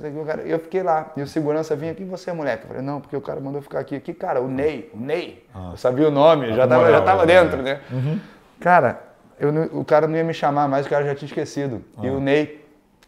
E 0.46 0.52
eu 0.52 0.60
fiquei 0.60 0.84
lá. 0.84 1.12
E 1.16 1.22
o 1.22 1.28
segurança 1.28 1.74
vinha 1.74 1.94
aqui, 1.94 2.04
você 2.04 2.34
moleque. 2.34 2.64
Eu 2.64 2.68
falei, 2.68 2.84
não, 2.84 3.00
porque 3.00 3.16
o 3.16 3.22
cara 3.22 3.40
mandou 3.40 3.62
ficar 3.62 3.80
aqui. 3.80 3.98
Que 4.02 4.14
cara, 4.14 4.42
o 4.42 4.48
Ney, 4.50 4.92
o 4.94 5.00
Ney. 5.00 5.46
Ah. 5.56 5.70
Eu 5.72 5.78
sabia 5.78 6.10
o 6.10 6.12
nome, 6.12 6.54
já 6.54 6.68
tava, 6.68 6.92
já 6.92 7.02
tava 7.02 7.26
dentro, 7.26 7.62
né? 7.62 7.80
Uhum. 7.90 8.20
Cara, 8.60 9.02
eu, 9.40 9.52
o 9.72 9.86
cara 9.86 10.06
não 10.06 10.18
ia 10.18 10.24
me 10.24 10.34
chamar 10.34 10.68
mais, 10.68 10.86
o 10.86 10.90
cara 10.90 11.06
já 11.06 11.16
tinha 11.16 11.28
esquecido. 11.28 11.82
Ah. 11.98 12.06
E 12.06 12.10
o 12.10 12.20
Ney 12.20 12.63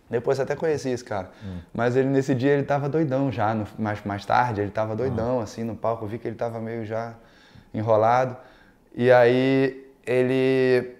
depois 0.10 0.40
até 0.40 0.56
conheci 0.56 0.90
esse 0.90 1.04
cara. 1.04 1.30
Hum. 1.44 1.60
Mas 1.74 1.96
ele 1.96 2.10
nesse 2.10 2.36
dia 2.36 2.52
ele 2.52 2.64
tava 2.64 2.88
doidão 2.88 3.32
já, 3.32 3.54
no, 3.54 3.68
mais, 3.78 4.04
mais 4.04 4.26
tarde 4.26 4.62
ele 4.62 4.72
tava 4.72 4.96
doidão, 4.96 5.40
assim, 5.40 5.64
no 5.64 5.76
palco. 5.76 6.06
Eu 6.06 6.10
vi 6.10 6.20
que 6.20 6.28
ele 6.28 6.36
tava 6.36 6.60
meio 6.60 6.86
já 6.86 7.14
enrolado. 7.74 8.38
E 8.94 9.12
aí 9.12 9.92
ele 10.06 10.96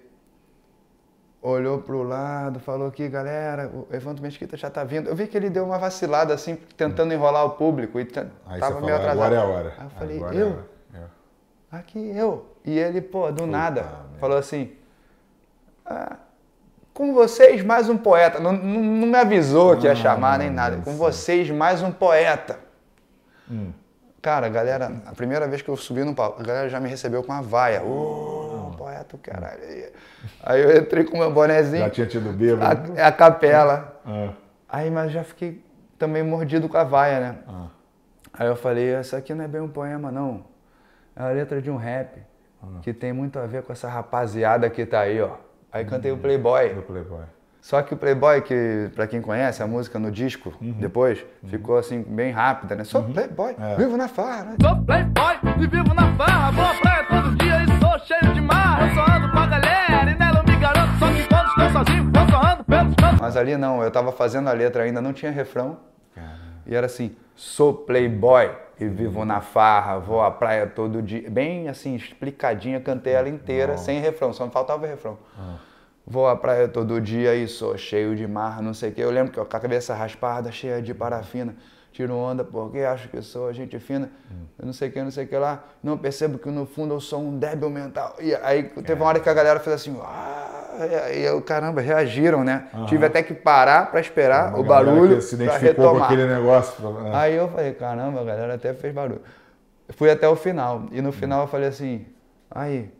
olhou 1.40 1.78
pro 1.80 2.02
lado, 2.02 2.58
falou 2.58 2.90
que, 2.90 3.08
galera, 3.08 3.68
o 3.68 3.86
Evandro 3.94 4.22
Mesquita 4.22 4.56
já 4.56 4.68
tá 4.68 4.82
vindo. 4.82 5.08
Eu 5.08 5.14
vi 5.14 5.28
que 5.28 5.36
ele 5.36 5.48
deu 5.48 5.64
uma 5.64 5.78
vacilada, 5.78 6.34
assim, 6.34 6.56
tentando 6.76 7.14
enrolar 7.14 7.44
o 7.44 7.50
público. 7.50 8.00
E 8.00 8.08
aí 8.46 8.60
tava 8.60 8.80
meio 8.80 8.96
atrasado. 8.96 9.22
Agora 9.22 9.34
é 9.34 9.38
a 9.38 9.44
hora. 9.44 9.74
Aí 9.78 9.86
eu 9.86 9.90
falei, 9.90 10.16
agora 10.16 10.34
é 10.34 10.42
eu? 10.42 10.48
É 10.94 11.76
Aqui, 11.76 11.98
eu. 12.16 12.46
E 12.64 12.76
ele, 12.78 13.00
pô, 13.00 13.28
do 13.28 13.34
Puta 13.34 13.46
nada, 13.46 13.84
falou 14.18 14.36
assim, 14.36 14.72
ah, 15.84 16.16
com 16.96 17.12
vocês, 17.12 17.62
mais 17.62 17.90
um 17.90 17.98
poeta. 17.98 18.40
Não, 18.40 18.52
não, 18.52 18.80
não 18.80 19.06
me 19.06 19.18
avisou 19.18 19.76
que 19.76 19.84
ia 19.84 19.92
ah, 19.92 19.94
chamar 19.94 20.38
nem 20.38 20.48
nada. 20.48 20.78
Com 20.78 20.92
vocês, 20.92 21.50
mais 21.50 21.82
um 21.82 21.92
poeta. 21.92 22.58
Hum. 23.50 23.70
Cara, 24.22 24.48
galera, 24.48 24.90
a 25.04 25.12
primeira 25.12 25.46
vez 25.46 25.60
que 25.60 25.68
eu 25.68 25.76
subi 25.76 26.02
no 26.02 26.14
palco, 26.14 26.40
a 26.40 26.44
galera 26.44 26.70
já 26.70 26.80
me 26.80 26.88
recebeu 26.88 27.22
com 27.22 27.30
uma 27.32 27.42
vaia. 27.42 27.82
Oh, 27.84 28.72
poeta, 28.78 29.18
caralho. 29.22 29.60
Aí 30.42 30.62
eu 30.62 30.78
entrei 30.78 31.04
com 31.04 31.18
meu 31.18 31.30
bonezinho. 31.30 31.84
Já 31.84 31.90
tinha 31.90 32.06
tido 32.06 32.32
bêbado. 32.32 32.94
A, 32.94 32.98
é 32.98 33.04
a 33.04 33.12
capela. 33.12 34.00
Ah. 34.04 34.30
Aí, 34.66 34.90
mas 34.90 35.12
já 35.12 35.22
fiquei 35.22 35.62
também 35.98 36.22
mordido 36.22 36.66
com 36.66 36.78
a 36.78 36.84
vaia, 36.84 37.20
né? 37.20 37.36
Ah. 37.46 37.66
Aí 38.32 38.46
eu 38.46 38.56
falei, 38.56 38.94
essa 38.94 39.18
aqui 39.18 39.34
não 39.34 39.44
é 39.44 39.48
bem 39.48 39.60
um 39.60 39.68
poema, 39.68 40.10
não. 40.10 40.44
É 41.14 41.22
a 41.22 41.28
letra 41.28 41.60
de 41.60 41.70
um 41.70 41.76
rap. 41.76 42.22
que 42.80 42.94
tem 42.94 43.12
muito 43.12 43.38
a 43.38 43.44
ver 43.44 43.62
com 43.64 43.72
essa 43.72 43.86
rapaziada 43.86 44.70
que 44.70 44.86
tá 44.86 45.00
aí, 45.00 45.20
ó. 45.20 45.45
Aí 45.76 45.84
cantei 45.84 46.10
o 46.10 46.16
Playboy. 46.16 46.70
Do 46.70 46.82
Playboy. 46.82 47.24
Só 47.60 47.82
que 47.82 47.92
o 47.92 47.96
Playboy, 47.96 48.40
que 48.42 48.90
para 48.94 49.06
quem 49.06 49.20
conhece 49.20 49.62
a 49.62 49.66
música 49.66 49.98
no 49.98 50.10
disco, 50.10 50.54
uhum. 50.60 50.72
depois, 50.78 51.24
uhum. 51.42 51.48
ficou 51.50 51.76
assim, 51.76 52.00
bem 52.00 52.30
rápida, 52.30 52.76
né? 52.76 52.84
Sou 52.84 53.02
uhum. 53.02 53.12
Playboy, 53.12 53.56
é. 53.58 53.74
vivo 53.74 53.96
na 53.96 54.08
farra. 54.08 54.44
Né? 54.44 54.56
Sou 54.62 54.76
Playboy 54.84 55.34
e 55.58 55.66
vivo 55.66 55.92
na 55.92 56.16
farra, 56.16 56.52
vou 56.52 56.64
à 56.64 56.74
praia 56.74 57.04
todo 57.08 57.36
dia 57.36 57.64
e 57.64 57.80
sou 57.80 57.98
cheio 58.06 58.32
de 58.32 58.40
marra. 58.40 58.86
Eu 58.86 58.94
só 58.94 59.16
ando 59.16 59.32
com 59.32 59.38
a 59.38 59.46
galera 59.46 60.10
e 60.10 60.16
nela 60.16 60.38
eu 60.38 60.44
me 60.44 60.60
garanto, 60.60 60.98
só 60.98 61.08
que 61.08 61.28
quando 61.28 61.48
estou 61.48 61.84
sozinho, 61.84 62.12
eu 62.14 62.30
só 62.30 62.52
ando 62.52 62.64
pelos 62.64 62.94
cantos. 62.94 63.20
Mas 63.20 63.36
ali 63.36 63.56
não, 63.56 63.82
eu 63.82 63.90
tava 63.90 64.12
fazendo 64.12 64.48
a 64.48 64.52
letra 64.52 64.84
ainda, 64.84 65.00
não 65.00 65.12
tinha 65.12 65.32
refrão. 65.32 65.78
Caramba. 66.14 66.36
E 66.66 66.74
era 66.74 66.86
assim, 66.86 67.16
sou 67.34 67.74
Playboy 67.74 68.48
e 68.78 68.86
vivo 68.86 69.24
na 69.24 69.40
farra, 69.40 69.98
vou 69.98 70.22
à 70.22 70.30
praia 70.30 70.68
todo 70.68 71.02
dia. 71.02 71.28
Bem 71.28 71.68
assim, 71.68 71.96
explicadinha, 71.96 72.80
cantei 72.80 73.14
ela 73.14 73.28
inteira, 73.28 73.76
sem 73.76 74.00
refrão, 74.00 74.32
só 74.32 74.46
me 74.46 74.52
faltava 74.52 74.86
o 74.86 74.88
refrão. 74.88 75.18
Ah. 75.36 75.56
Vou 76.06 76.28
à 76.28 76.36
praia 76.36 76.68
todo 76.68 77.00
dia 77.00 77.34
e 77.34 77.48
sou 77.48 77.76
cheio 77.76 78.14
de 78.14 78.26
mar, 78.26 78.62
não 78.62 78.72
sei 78.72 78.90
o 78.90 78.92
quê. 78.92 79.02
Eu 79.02 79.10
lembro 79.10 79.32
que 79.32 79.38
eu 79.38 79.44
com 79.44 79.56
a 79.56 79.60
cabeça 79.60 79.94
raspada, 79.94 80.52
cheia 80.52 80.80
de 80.80 80.94
parafina 80.94 81.56
tiro 81.96 82.14
onda 82.14 82.44
porque 82.44 82.80
acho 82.80 83.08
que 83.08 83.22
sou 83.22 83.50
gente 83.54 83.78
fina, 83.78 84.10
hum. 84.30 84.44
não 84.62 84.72
sei 84.74 84.90
o 84.90 84.92
que, 84.92 85.02
não 85.02 85.10
sei 85.10 85.24
o 85.24 85.28
que 85.28 85.36
lá. 85.36 85.64
Não 85.82 85.96
percebo 85.96 86.38
que 86.38 86.50
no 86.50 86.66
fundo 86.66 86.92
eu 86.92 87.00
sou 87.00 87.22
um 87.22 87.38
débil 87.38 87.70
mental. 87.70 88.14
E 88.20 88.34
aí 88.34 88.64
teve 88.64 89.00
uma 89.00 89.06
hora 89.06 89.18
que 89.18 89.28
a 89.28 89.32
galera 89.32 89.58
fez 89.60 89.76
assim, 89.76 89.98
ah, 90.02 91.10
e 91.10 91.22
eu, 91.22 91.40
caramba, 91.40 91.80
reagiram, 91.80 92.44
né? 92.44 92.68
Uhum. 92.74 92.84
Tive 92.84 93.06
até 93.06 93.22
que 93.22 93.32
parar 93.32 93.90
para 93.90 93.98
esperar 93.98 94.50
Uma 94.50 94.58
o 94.58 94.64
barulho. 94.64 95.16
Que 95.16 95.22
se 95.22 95.36
identificou 95.36 95.96
com 95.96 96.04
aquele 96.04 96.26
negócio. 96.26 96.74
Pra... 96.74 97.08
É. 97.08 97.14
Aí 97.14 97.34
eu 97.34 97.48
falei, 97.48 97.72
caramba, 97.72 98.20
a 98.20 98.24
galera 98.24 98.54
até 98.54 98.74
fez 98.74 98.92
barulho. 98.92 99.22
Fui 99.90 100.10
até 100.10 100.28
o 100.28 100.36
final. 100.36 100.84
E 100.92 101.00
no 101.00 101.12
final 101.12 101.42
eu 101.42 101.48
falei 101.48 101.68
assim, 101.68 102.04
aí, 102.50 102.90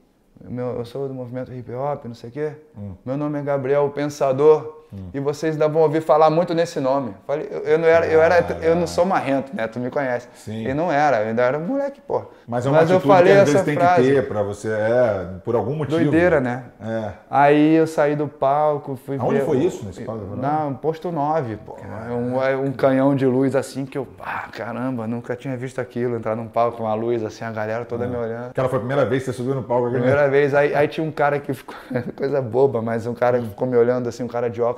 meu, 0.45 0.79
eu 0.79 0.85
sou 0.85 1.09
do 1.09 1.15
movimento 1.15 1.53
hip 1.53 1.73
hop, 1.73 2.05
não 2.05 2.15
sei 2.15 2.31
o 2.31 2.33
quê. 2.33 2.53
Hum. 2.77 2.95
Meu 3.05 3.17
nome 3.17 3.39
é 3.39 3.43
Gabriel 3.43 3.89
Pensador. 3.91 4.85
Hum. 4.93 5.11
E 5.13 5.21
vocês 5.21 5.55
ainda 5.55 5.69
vão 5.69 5.83
ouvir 5.83 6.01
falar 6.01 6.31
muito 6.31 6.55
nesse 6.55 6.81
nome. 6.81 7.15
Falei, 7.27 7.49
eu, 7.51 7.61
eu 7.61 7.79
não 7.79 7.89
era, 7.89 8.07
eu 8.07 8.23
era, 8.23 8.59
eu 8.63 8.75
não 8.75 8.87
sou 8.87 9.05
marrento, 9.05 9.55
né? 9.55 9.67
Tu 9.67 9.79
me 9.79 9.91
conhece. 9.91 10.29
Sim. 10.35 10.67
E 10.67 10.75
não 10.75 10.91
era, 10.91 11.23
eu 11.23 11.29
ainda 11.29 11.43
era 11.43 11.59
moleque, 11.59 12.01
pô. 12.01 12.23
Mas 12.47 12.65
é 12.65 12.69
uma 12.69 12.81
Mas 12.81 12.91
eu 12.91 13.01
falei 13.01 13.35
que 13.35 13.41
às 13.41 13.49
vezes 13.49 13.65
tem 13.65 13.75
frase. 13.75 14.03
que 14.03 14.15
ter 14.15 14.29
para 14.29 14.43
você, 14.43 14.69
é, 14.69 15.27
por 15.45 15.55
algum 15.55 15.75
motivo. 15.75 15.99
Doideira, 15.99 16.41
né? 16.41 16.65
É. 16.81 17.13
Aí 17.31 17.75
eu 17.75 17.87
saí 17.87 18.15
do 18.15 18.29
palco, 18.29 18.97
fui 18.97 19.17
Aonde 19.19 19.39
ver. 19.39 19.45
foi 19.45 19.59
isso 19.59 19.85
nesse 19.85 20.03
palco? 20.03 20.37
Não, 20.37 20.75
posto 20.75 21.11
9, 21.11 21.57
pô. 21.57 21.77
É 22.09 22.13
um, 22.13 22.43
é 22.43 22.57
um 22.57 22.73
canhão 22.73 23.15
de 23.15 23.27
luz 23.27 23.57
assim 23.57 23.85
que 23.85 23.99
eu, 23.99 24.07
ah, 24.21 24.49
caramba, 24.53 25.07
nunca 25.07 25.35
tinha 25.35 25.57
visto 25.57 25.81
aquilo, 25.81 26.17
entrar 26.17 26.37
num 26.37 26.47
palco 26.47 26.77
com 26.77 26.85
uma 26.85 26.95
luz 26.95 27.25
assim, 27.25 27.45
a 27.45 27.51
galera 27.51 27.85
toda 27.85 28.05
é. 28.05 28.09
me 28.09 28.17
olhando. 28.17 28.51
Aquela 28.51 28.69
foi 28.69 28.77
a 28.77 28.81
primeira 28.81 29.05
vez 29.05 29.25
que 29.25 29.33
você 29.33 29.37
subiu 29.37 29.55
no 29.55 29.63
palco? 29.63 29.91
Primeira 29.91 30.29
vez, 30.29 30.55
aí, 30.55 30.75
aí 30.75 30.87
tinha 30.87 31.05
um 31.05 31.11
cara 31.11 31.41
que 31.41 31.53
ficou, 31.53 31.75
coisa 32.15 32.41
boba, 32.41 32.81
mas 32.81 33.07
um 33.07 33.15
cara 33.15 33.41
que 33.41 33.47
ficou 33.47 33.67
me 33.67 33.77
olhando 33.77 34.09
assim, 34.09 34.23
um 34.23 34.29
cara 34.29 34.49
de 34.49 34.63
óculos. 34.63 34.76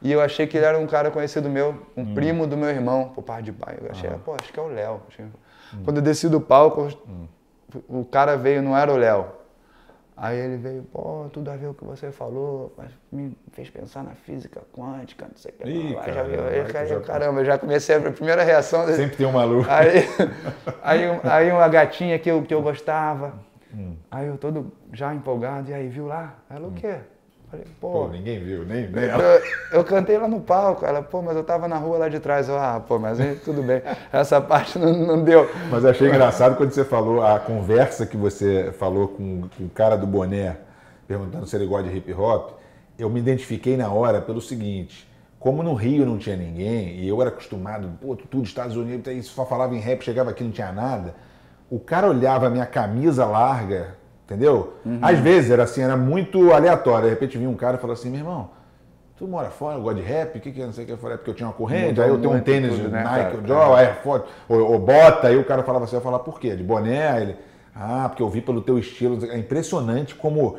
E 0.00 0.10
eu 0.10 0.20
achei 0.20 0.46
que 0.46 0.56
ele 0.56 0.64
era 0.64 0.78
um 0.78 0.86
cara 0.86 1.10
conhecido 1.10 1.48
meu, 1.48 1.74
um 1.96 2.02
hum. 2.02 2.14
primo 2.14 2.46
do 2.46 2.56
meu 2.56 2.70
irmão, 2.70 3.10
por 3.14 3.22
pai 3.22 3.42
de 3.42 3.52
pai. 3.52 3.76
Eu 3.80 3.90
achei, 3.90 4.08
ah. 4.08 4.18
pô, 4.24 4.34
acho 4.40 4.52
que 4.52 4.58
é 4.58 4.62
o 4.62 4.68
Léo. 4.68 5.00
Hum. 5.20 5.82
Quando 5.84 5.98
eu 5.98 6.02
desci 6.02 6.28
do 6.28 6.40
palco, 6.40 6.88
hum. 7.06 7.26
o 7.88 8.04
cara 8.04 8.36
veio, 8.36 8.62
não 8.62 8.76
era 8.76 8.92
o 8.92 8.96
Léo. 8.96 9.26
Aí 10.16 10.38
ele 10.38 10.56
veio, 10.56 10.82
pô, 10.84 11.26
tudo 11.30 11.50
a 11.50 11.56
ver 11.56 11.66
o 11.66 11.74
que 11.74 11.84
você 11.84 12.10
falou, 12.10 12.72
mas 12.78 12.90
me 13.12 13.36
fez 13.52 13.68
pensar 13.68 14.02
na 14.02 14.12
física 14.12 14.62
quântica, 14.72 15.26
não 15.26 15.36
sei 15.36 15.52
o 15.52 15.54
que. 15.54 15.68
Ih, 15.68 15.94
cara, 15.94 16.12
já 16.14 16.22
viu, 16.22 16.46
aí, 16.46 16.72
cara, 16.72 16.86
já... 16.86 17.00
Caramba, 17.00 17.40
eu 17.40 17.44
já 17.44 17.58
comecei 17.58 17.96
a 17.96 18.00
primeira 18.00 18.42
reação. 18.42 18.86
Sempre 18.86 19.16
tem 19.16 19.26
um 19.26 19.32
maluco. 19.32 19.68
Aí, 19.68 20.08
aí, 20.82 21.20
aí 21.22 21.52
uma 21.52 21.68
gatinha 21.68 22.18
que 22.18 22.30
eu, 22.30 22.42
que 22.42 22.54
eu 22.54 22.62
gostava, 22.62 23.34
hum. 23.74 23.94
aí 24.10 24.26
eu 24.26 24.38
todo 24.38 24.72
já 24.90 25.14
empolgado, 25.14 25.70
e 25.70 25.74
aí, 25.74 25.86
viu 25.88 26.06
lá? 26.06 26.36
Ela, 26.48 26.66
o 26.66 26.72
quê? 26.72 26.96
Falei, 27.50 27.64
pô, 27.80 27.90
pô, 27.90 28.08
ninguém 28.08 28.40
viu, 28.40 28.64
nem, 28.64 28.88
nem 28.88 29.04
ela. 29.04 29.22
Eu, 29.22 29.42
eu, 29.78 29.84
cantei 29.84 30.18
lá 30.18 30.26
no 30.26 30.40
palco, 30.40 30.84
ela, 30.84 31.00
pô, 31.00 31.22
mas 31.22 31.36
eu 31.36 31.44
tava 31.44 31.68
na 31.68 31.76
rua 31.76 31.98
lá 31.98 32.08
de 32.08 32.18
trás. 32.18 32.48
Eu, 32.48 32.58
ah, 32.58 32.82
pô, 32.86 32.98
mas 32.98 33.18
tudo 33.44 33.62
bem. 33.62 33.82
Essa 34.12 34.40
parte 34.40 34.78
não, 34.78 34.92
não 34.92 35.22
deu. 35.22 35.48
Mas 35.70 35.84
achei 35.84 36.08
engraçado 36.08 36.56
quando 36.56 36.72
você 36.72 36.84
falou, 36.84 37.24
a 37.24 37.38
conversa 37.38 38.04
que 38.04 38.16
você 38.16 38.72
falou 38.76 39.08
com, 39.08 39.48
com 39.56 39.64
o 39.64 39.70
cara 39.70 39.96
do 39.96 40.06
boné, 40.06 40.56
perguntando 41.06 41.46
se 41.46 41.54
ele 41.54 41.66
gosta 41.66 41.88
de 41.88 41.96
hip 41.96 42.12
hop. 42.12 42.58
Eu 42.98 43.08
me 43.08 43.20
identifiquei 43.20 43.76
na 43.76 43.90
hora 43.90 44.20
pelo 44.20 44.40
seguinte. 44.40 45.08
Como 45.38 45.62
no 45.62 45.74
Rio 45.74 46.04
não 46.04 46.18
tinha 46.18 46.34
ninguém, 46.34 46.96
e 46.96 47.08
eu 47.08 47.20
era 47.20 47.30
acostumado, 47.30 47.88
pô, 48.00 48.16
tudo 48.16 48.44
Estados 48.44 48.76
Unidos, 48.76 49.26
só 49.26 49.46
falava 49.46 49.76
em 49.76 49.78
rap, 49.78 50.02
chegava 50.02 50.30
aqui 50.30 50.42
não 50.42 50.50
tinha 50.50 50.72
nada. 50.72 51.14
O 51.70 51.78
cara 51.78 52.08
olhava 52.08 52.48
a 52.48 52.50
minha 52.50 52.66
camisa 52.66 53.24
larga, 53.24 53.94
Entendeu? 54.26 54.74
Uhum. 54.84 54.98
Às 55.00 55.20
vezes 55.20 55.52
era 55.52 55.62
assim, 55.62 55.82
era 55.82 55.96
muito 55.96 56.52
aleatório. 56.52 57.04
De 57.04 57.10
repente 57.10 57.38
vinha 57.38 57.48
um 57.48 57.54
cara 57.54 57.76
e 57.76 57.80
falou 57.80 57.94
assim, 57.94 58.10
meu 58.10 58.18
irmão, 58.18 58.50
tu 59.16 59.26
mora 59.26 59.50
fora, 59.50 59.78
gosta 59.78 60.00
de 60.00 60.06
rap, 60.06 60.36
o 60.36 60.40
que 60.40 60.50
que 60.50 60.60
é, 60.60 60.66
não 60.66 60.72
sei 60.72 60.82
o 60.82 60.86
que, 60.86 60.92
eu 60.92 60.98
falei, 60.98 61.14
é 61.14 61.16
porque 61.16 61.30
eu 61.30 61.34
tinha 61.34 61.46
uma 61.46 61.54
corrente, 61.54 61.84
muito, 61.84 62.02
aí 62.02 62.08
eu 62.08 62.18
tenho 62.18 62.34
um 62.34 62.40
tênis 62.40 62.74
tudo, 62.74 62.88
né, 62.90 63.04
Nike, 63.04 63.46
cara? 63.46 63.82
é, 63.82 63.94
foda, 63.94 64.24
ou, 64.48 64.72
ou, 64.72 64.78
bota, 64.80 65.28
aí 65.28 65.36
o 65.36 65.44
cara 65.44 65.62
falava 65.62 65.84
assim, 65.84 65.96
eu 65.96 66.02
falava, 66.02 66.22
por 66.22 66.40
quê? 66.40 66.54
De 66.54 66.62
boné? 66.62 67.22
Ele, 67.22 67.36
ah, 67.74 68.06
porque 68.08 68.22
eu 68.22 68.28
vi 68.28 68.40
pelo 68.40 68.60
teu 68.60 68.78
estilo, 68.78 69.24
é 69.30 69.38
impressionante 69.38 70.14
como 70.14 70.58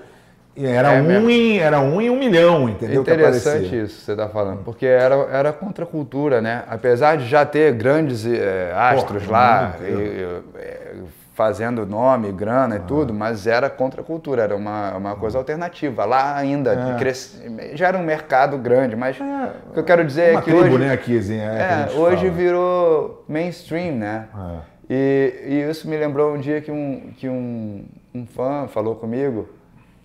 era, 0.55 0.93
é 0.93 1.01
um 1.01 1.29
em, 1.29 1.59
era 1.59 1.79
um 1.79 2.01
em 2.01 2.09
um 2.09 2.17
milhão, 2.17 2.67
entendeu? 2.67 3.01
Interessante 3.01 3.79
isso 3.79 3.99
que 3.99 4.05
você 4.05 4.11
está 4.13 4.27
falando, 4.27 4.63
porque 4.63 4.87
era, 4.87 5.15
era 5.31 5.53
contra 5.53 5.83
a 5.83 5.87
cultura, 5.87 6.41
né? 6.41 6.63
Apesar 6.67 7.17
de 7.17 7.27
já 7.27 7.45
ter 7.45 7.73
grandes 7.73 8.25
é, 8.25 8.73
astros 8.73 9.23
Porra, 9.23 9.37
lá, 9.37 9.75
e, 9.81 9.83
e, 9.83 11.03
fazendo 11.37 11.85
nome, 11.85 12.31
grana 12.31 12.77
e 12.77 12.79
tudo, 12.79 13.13
mas 13.13 13.45
era 13.45 13.69
contra 13.69 14.01
a 14.01 14.03
cultura, 14.03 14.41
era 14.41 14.55
uma, 14.55 14.97
uma 14.97 15.15
coisa 15.15 15.37
alternativa. 15.37 16.03
Lá 16.03 16.35
ainda 16.35 16.73
é. 16.73 16.97
cresce, 16.97 17.39
já 17.73 17.89
era 17.89 17.95
um 17.95 18.01
mercado 18.01 18.57
grande, 18.57 18.95
mas 18.95 19.21
é, 19.21 19.53
o 19.69 19.73
que 19.73 19.79
eu 19.79 19.83
quero 19.83 20.03
dizer 20.03 20.33
é 20.33 20.41
que 20.41 20.49
tribo, 20.49 20.61
hoje, 20.61 20.77
né, 20.79 20.91
aqui, 20.91 21.15
assim, 21.15 21.37
é, 21.37 21.89
é 21.91 21.95
hoje 21.95 22.25
fala. 22.25 22.31
virou 22.31 23.23
mainstream, 23.29 23.97
né? 23.97 24.27
É. 24.35 24.77
E, 24.89 25.33
e, 25.45 25.69
isso 25.69 25.87
me 25.87 25.95
lembrou 25.95 26.33
um 26.33 26.39
dia 26.39 26.59
que 26.59 26.71
um, 26.71 27.13
que 27.15 27.29
um, 27.29 27.85
um 28.15 28.25
fã 28.25 28.67
falou 28.67 28.95
comigo, 28.95 29.47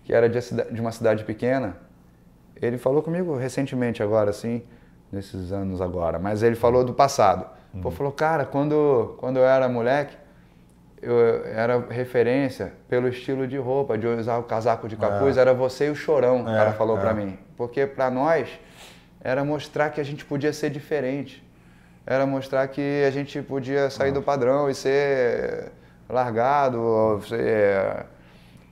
que 0.04 0.12
era 0.12 0.28
de, 0.28 0.38
de 0.38 0.80
uma 0.82 0.92
cidade 0.92 1.24
pequena, 1.24 1.78
ele 2.60 2.76
falou 2.76 3.02
comigo 3.02 3.38
recentemente 3.38 4.02
agora, 4.02 4.28
assim, 4.28 4.62
nesses 5.10 5.50
anos 5.50 5.80
agora, 5.80 6.18
mas 6.18 6.42
ele 6.42 6.56
falou 6.56 6.84
do 6.84 6.92
passado. 6.92 7.46
Uhum. 7.72 7.80
Pô, 7.80 7.90
falou, 7.90 8.12
cara, 8.12 8.44
quando, 8.44 9.14
quando 9.16 9.38
eu 9.38 9.46
era 9.46 9.66
moleque, 9.66 10.20
eu 11.02 11.44
era 11.46 11.78
referência 11.90 12.72
pelo 12.88 13.08
estilo 13.08 13.46
de 13.46 13.58
roupa, 13.58 13.98
de 13.98 14.06
usar 14.06 14.38
o 14.38 14.44
casaco 14.44 14.88
de 14.88 14.96
capuz, 14.96 15.36
é. 15.36 15.40
era 15.40 15.52
você 15.52 15.88
e 15.88 15.90
o 15.90 15.96
chorão, 15.96 16.38
é, 16.38 16.42
o 16.42 16.44
cara 16.44 16.72
falou 16.72 16.96
é. 16.96 17.00
para 17.00 17.12
mim. 17.12 17.36
Porque 17.56 17.86
para 17.86 18.08
nós 18.08 18.48
era 19.20 19.44
mostrar 19.44 19.90
que 19.90 20.00
a 20.00 20.04
gente 20.04 20.24
podia 20.24 20.52
ser 20.52 20.70
diferente. 20.70 21.44
Era 22.06 22.24
mostrar 22.24 22.66
que 22.68 23.04
a 23.06 23.10
gente 23.10 23.42
podia 23.42 23.90
sair 23.90 24.12
do 24.12 24.22
padrão 24.22 24.70
e 24.70 24.74
ser 24.74 25.72
largado, 26.08 27.20
ser 27.28 28.06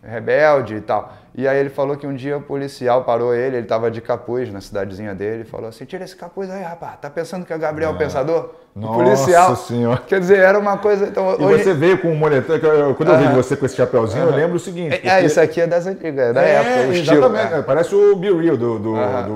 rebelde 0.02 0.76
e 0.76 0.80
tal. 0.80 1.12
E 1.34 1.46
aí 1.46 1.58
ele 1.58 1.70
falou 1.70 1.96
que 1.96 2.06
um 2.06 2.14
dia 2.14 2.36
o 2.36 2.42
policial 2.42 3.04
parou 3.04 3.32
ele, 3.32 3.56
ele 3.56 3.64
estava 3.64 3.90
de 3.90 4.00
capuz 4.00 4.52
na 4.52 4.60
cidadezinha 4.60 5.14
dele, 5.14 5.44
falou 5.44 5.68
assim, 5.68 5.84
tira 5.84 6.04
esse 6.04 6.16
capuz 6.16 6.50
aí, 6.50 6.62
rapaz, 6.62 6.94
tá 7.00 7.08
pensando 7.08 7.46
que 7.46 7.52
é 7.52 7.58
Gabriel 7.58 7.92
é. 7.92 7.94
Pensador? 7.94 8.50
Nossa 8.74 8.94
policial. 8.94 9.56
senhora. 9.56 10.02
Quer 10.06 10.20
dizer, 10.20 10.38
era 10.38 10.58
uma 10.58 10.76
coisa... 10.78 11.06
Então, 11.06 11.36
e 11.38 11.44
hoje... 11.44 11.64
você 11.64 11.74
veio 11.74 11.98
com 11.98 12.08
um 12.08 12.16
moletom, 12.16 12.54
quando 12.96 13.10
eu 13.10 13.18
vi 13.18 13.28
você 13.28 13.56
com 13.56 13.64
esse 13.64 13.76
chapéuzinho, 13.76 14.24
eu 14.24 14.34
lembro 14.34 14.56
o 14.56 14.60
seguinte... 14.60 14.94
É, 14.94 14.96
porque... 14.96 15.08
É, 15.08 15.24
isso 15.24 15.40
aqui 15.40 15.60
é 15.60 15.66
das 15.66 15.86
antigas, 15.86 16.30
é 16.30 16.32
da 16.32 16.42
é, 16.42 16.54
época, 16.54 16.88
o 16.88 16.92
estilo. 16.92 17.18
Exatamente, 17.18 17.54
é. 17.54 17.62
parece 17.62 17.94
o 17.94 18.16
Be 18.16 18.32
Real 18.32 18.56
do, 18.56 18.78
do, 18.78 18.94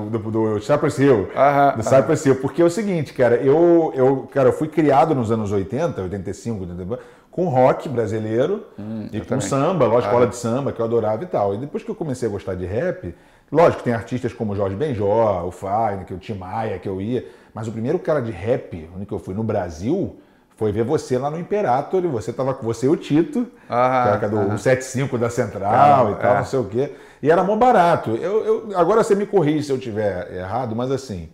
do, 0.09 0.19
do, 0.19 0.31
do 0.31 0.61
Cypress 0.61 0.99
Hill. 0.99 1.29
do 1.75 1.83
Cypress 1.83 2.25
Hill, 2.25 2.35
porque 2.35 2.61
é 2.61 2.65
o 2.65 2.69
seguinte, 2.69 3.13
cara, 3.13 3.35
eu, 3.35 3.93
eu, 3.95 4.27
cara, 4.33 4.49
eu 4.49 4.53
fui 4.53 4.67
criado 4.67 5.15
nos 5.15 5.31
anos 5.31 5.51
80, 5.51 6.01
85, 6.01 6.61
80, 6.61 6.99
com 7.35 7.49
rock 7.49 7.89
brasileiro 7.89 8.65
hum, 8.79 9.09
e 9.11 9.19
com 9.19 9.25
também. 9.25 9.45
samba, 9.45 9.85
lógico, 9.87 10.07
escola 10.07 10.23
ah. 10.23 10.29
de 10.29 10.37
samba, 10.37 10.71
que 10.71 10.79
eu 10.79 10.85
adorava 10.85 11.21
e 11.21 11.27
tal. 11.27 11.53
E 11.53 11.57
depois 11.57 11.83
que 11.83 11.91
eu 11.91 11.95
comecei 11.95 12.29
a 12.29 12.31
gostar 12.31 12.55
de 12.55 12.65
rap, 12.65 13.13
lógico, 13.51 13.83
tem 13.83 13.93
artistas 13.93 14.31
como 14.31 14.55
Jorge 14.55 14.73
Benjó, 14.73 15.45
o 15.45 15.51
Fine, 15.51 16.05
que 16.07 16.13
o 16.13 16.17
Tim 16.17 16.35
Maia, 16.35 16.79
que 16.79 16.87
eu 16.87 17.01
ia, 17.01 17.25
mas 17.53 17.67
o 17.67 17.73
primeiro 17.73 17.99
cara 17.99 18.21
de 18.21 18.31
rap, 18.31 18.89
onde 18.95 19.05
que 19.05 19.11
eu 19.11 19.19
fui 19.19 19.33
no 19.33 19.43
Brasil, 19.43 20.15
foi 20.55 20.71
ver 20.71 20.85
você 20.85 21.17
lá 21.17 21.29
no 21.29 21.37
Imperator 21.37 22.05
e 22.05 22.07
você 22.07 22.31
tava 22.31 22.53
com 22.53 22.65
você 22.65 22.85
e 22.85 22.89
o 22.89 22.95
Tito, 22.95 23.45
ah, 23.69 24.15
que 24.17 24.23
era 24.23 24.29
do 24.29 24.57
75 24.57 25.17
da 25.17 25.29
Central 25.29 26.07
ah, 26.07 26.11
e 26.11 26.15
tal, 26.15 26.35
é. 26.35 26.37
não 26.37 26.45
sei 26.45 26.59
o 26.59 26.63
quê. 26.63 26.93
E 27.21 27.29
era 27.29 27.43
mó 27.43 27.57
barato. 27.57 28.11
Eu, 28.11 28.45
eu, 28.45 28.77
agora 28.77 29.03
você 29.03 29.13
me 29.13 29.25
corrige 29.25 29.65
se 29.65 29.73
eu 29.73 29.77
tiver 29.77 30.33
errado, 30.37 30.73
mas 30.73 30.89
assim, 30.89 31.27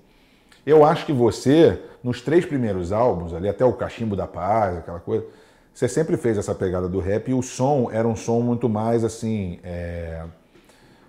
eu 0.66 0.84
acho 0.84 1.06
que 1.06 1.14
você, 1.14 1.80
nos 2.04 2.22
três 2.22 2.44
primeiros 2.44 2.92
álbuns, 2.92 3.36
ali 3.36 3.48
até 3.48 3.64
o 3.64 3.74
Cachimbo 3.74 4.16
da 4.16 4.26
Paz, 4.26 4.80
aquela 4.80 5.00
coisa, 5.00 5.26
você 5.74 5.88
sempre 5.88 6.18
fez 6.18 6.38
essa 6.38 6.54
pegada 6.54 6.88
do 6.88 7.00
rap 7.00 7.30
e 7.30 7.34
o 7.34 7.42
som 7.42 7.90
era 7.92 8.08
um 8.08 8.16
som 8.16 8.40
muito 8.40 8.68
mais 8.68 9.04
assim. 9.04 9.60
É... 9.64 10.24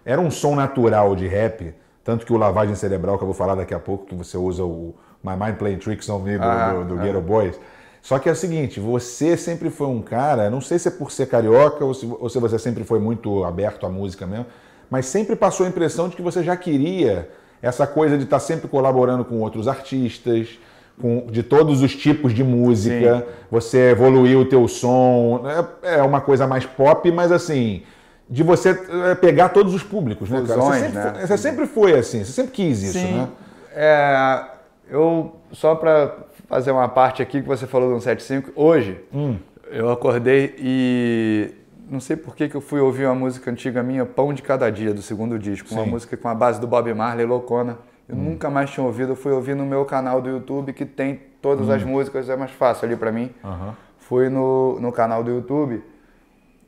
Era 0.04 0.20
um 0.20 0.30
som 0.30 0.54
natural 0.54 1.14
de 1.14 1.26
rap, 1.28 1.74
tanto 2.02 2.26
que 2.26 2.32
o 2.32 2.36
Lavagem 2.36 2.74
Cerebral, 2.74 3.16
que 3.16 3.22
eu 3.22 3.26
vou 3.26 3.34
falar 3.34 3.54
daqui 3.54 3.74
a 3.74 3.78
pouco, 3.78 4.06
que 4.06 4.14
você 4.14 4.36
usa 4.36 4.64
o 4.64 4.94
My 5.22 5.36
Mind 5.36 5.56
Playing 5.56 5.78
Tricks 5.78 6.08
on 6.08 6.18
Me 6.18 6.36
do, 6.36 6.44
ah, 6.44 6.72
do, 6.72 6.96
do 6.96 7.00
ah. 7.00 7.02
Ghetto 7.02 7.20
Boys. 7.20 7.58
Só 8.02 8.18
que 8.18 8.28
é 8.28 8.32
o 8.32 8.36
seguinte, 8.36 8.80
você 8.80 9.36
sempre 9.36 9.70
foi 9.70 9.86
um 9.86 10.02
cara, 10.02 10.50
não 10.50 10.60
sei 10.60 10.76
se 10.78 10.88
é 10.88 10.90
por 10.90 11.12
ser 11.12 11.26
carioca 11.26 11.84
ou 11.84 11.94
se, 11.94 12.04
ou 12.04 12.28
se 12.28 12.38
você 12.40 12.58
sempre 12.58 12.82
foi 12.82 12.98
muito 12.98 13.44
aberto 13.44 13.86
à 13.86 13.88
música 13.88 14.26
mesmo, 14.26 14.46
mas 14.90 15.06
sempre 15.06 15.36
passou 15.36 15.64
a 15.64 15.68
impressão 15.68 16.08
de 16.08 16.16
que 16.16 16.22
você 16.22 16.42
já 16.42 16.56
queria 16.56 17.30
essa 17.62 17.86
coisa 17.86 18.18
de 18.18 18.24
estar 18.24 18.40
sempre 18.40 18.66
colaborando 18.66 19.24
com 19.24 19.40
outros 19.40 19.68
artistas, 19.68 20.58
com, 21.00 21.26
de 21.26 21.42
todos 21.42 21.82
os 21.82 21.94
tipos 21.94 22.32
de 22.34 22.44
música, 22.44 23.18
Sim. 23.18 23.24
você 23.50 23.90
evoluiu 23.90 24.40
o 24.40 24.44
teu 24.44 24.66
som, 24.68 25.44
é, 25.82 25.96
é 25.98 26.02
uma 26.02 26.20
coisa 26.20 26.46
mais 26.46 26.64
pop, 26.64 27.10
mas 27.10 27.32
assim, 27.32 27.82
de 28.28 28.42
você 28.42 28.70
é, 29.10 29.14
pegar 29.14 29.50
todos 29.50 29.74
os 29.74 29.82
públicos, 29.82 30.30
né, 30.30 30.42
cara? 30.46 30.60
Você 30.60 30.80
sempre, 30.80 30.98
né? 30.98 31.12
Foi, 31.12 31.26
você 31.26 31.38
sempre 31.38 31.66
foi 31.66 31.98
assim, 31.98 32.24
você 32.24 32.32
sempre 32.32 32.52
quis 32.52 32.82
isso, 32.82 32.98
Sim. 32.98 33.12
né? 33.12 33.28
É, 33.74 34.44
eu, 34.90 35.36
só 35.52 35.74
para 35.74 36.14
fazer 36.48 36.70
uma 36.70 36.88
parte 36.88 37.22
aqui 37.22 37.40
que 37.40 37.48
você 37.48 37.66
falou 37.66 37.94
do 37.94 38.00
175. 38.00 38.52
Hoje, 38.54 39.00
hum. 39.12 39.36
eu 39.70 39.90
acordei 39.90 40.54
e 40.58 41.50
não 41.88 42.00
sei 42.00 42.16
por 42.16 42.34
que, 42.34 42.48
que 42.48 42.54
eu 42.54 42.60
fui 42.60 42.80
ouvir 42.80 43.06
uma 43.06 43.14
música 43.14 43.50
antiga 43.50 43.82
minha, 43.82 44.06
Pão 44.06 44.32
de 44.32 44.42
Cada 44.42 44.70
Dia, 44.70 44.94
do 44.94 45.02
segundo 45.02 45.38
disco. 45.38 45.68
Sim. 45.68 45.76
Uma 45.76 45.86
música 45.86 46.16
com 46.16 46.28
a 46.28 46.34
base 46.34 46.60
do 46.60 46.66
Bob 46.66 46.92
Marley, 46.94 47.26
loucona. 47.26 47.78
Eu 48.12 48.18
hum. 48.18 48.24
nunca 48.24 48.50
mais 48.50 48.70
tinha 48.70 48.84
ouvido, 48.84 49.12
eu 49.12 49.16
fui 49.16 49.32
ouvir 49.32 49.56
no 49.56 49.64
meu 49.64 49.86
canal 49.86 50.20
do 50.20 50.28
YouTube, 50.28 50.74
que 50.74 50.84
tem 50.84 51.18
todas 51.40 51.68
hum. 51.68 51.72
as 51.72 51.82
músicas, 51.82 52.28
é 52.28 52.36
mais 52.36 52.50
fácil 52.50 52.86
ali 52.86 52.94
para 52.94 53.10
mim. 53.10 53.30
Uhum. 53.42 53.72
Fui 53.98 54.28
no, 54.28 54.78
no 54.78 54.92
canal 54.92 55.24
do 55.24 55.30
YouTube 55.30 55.82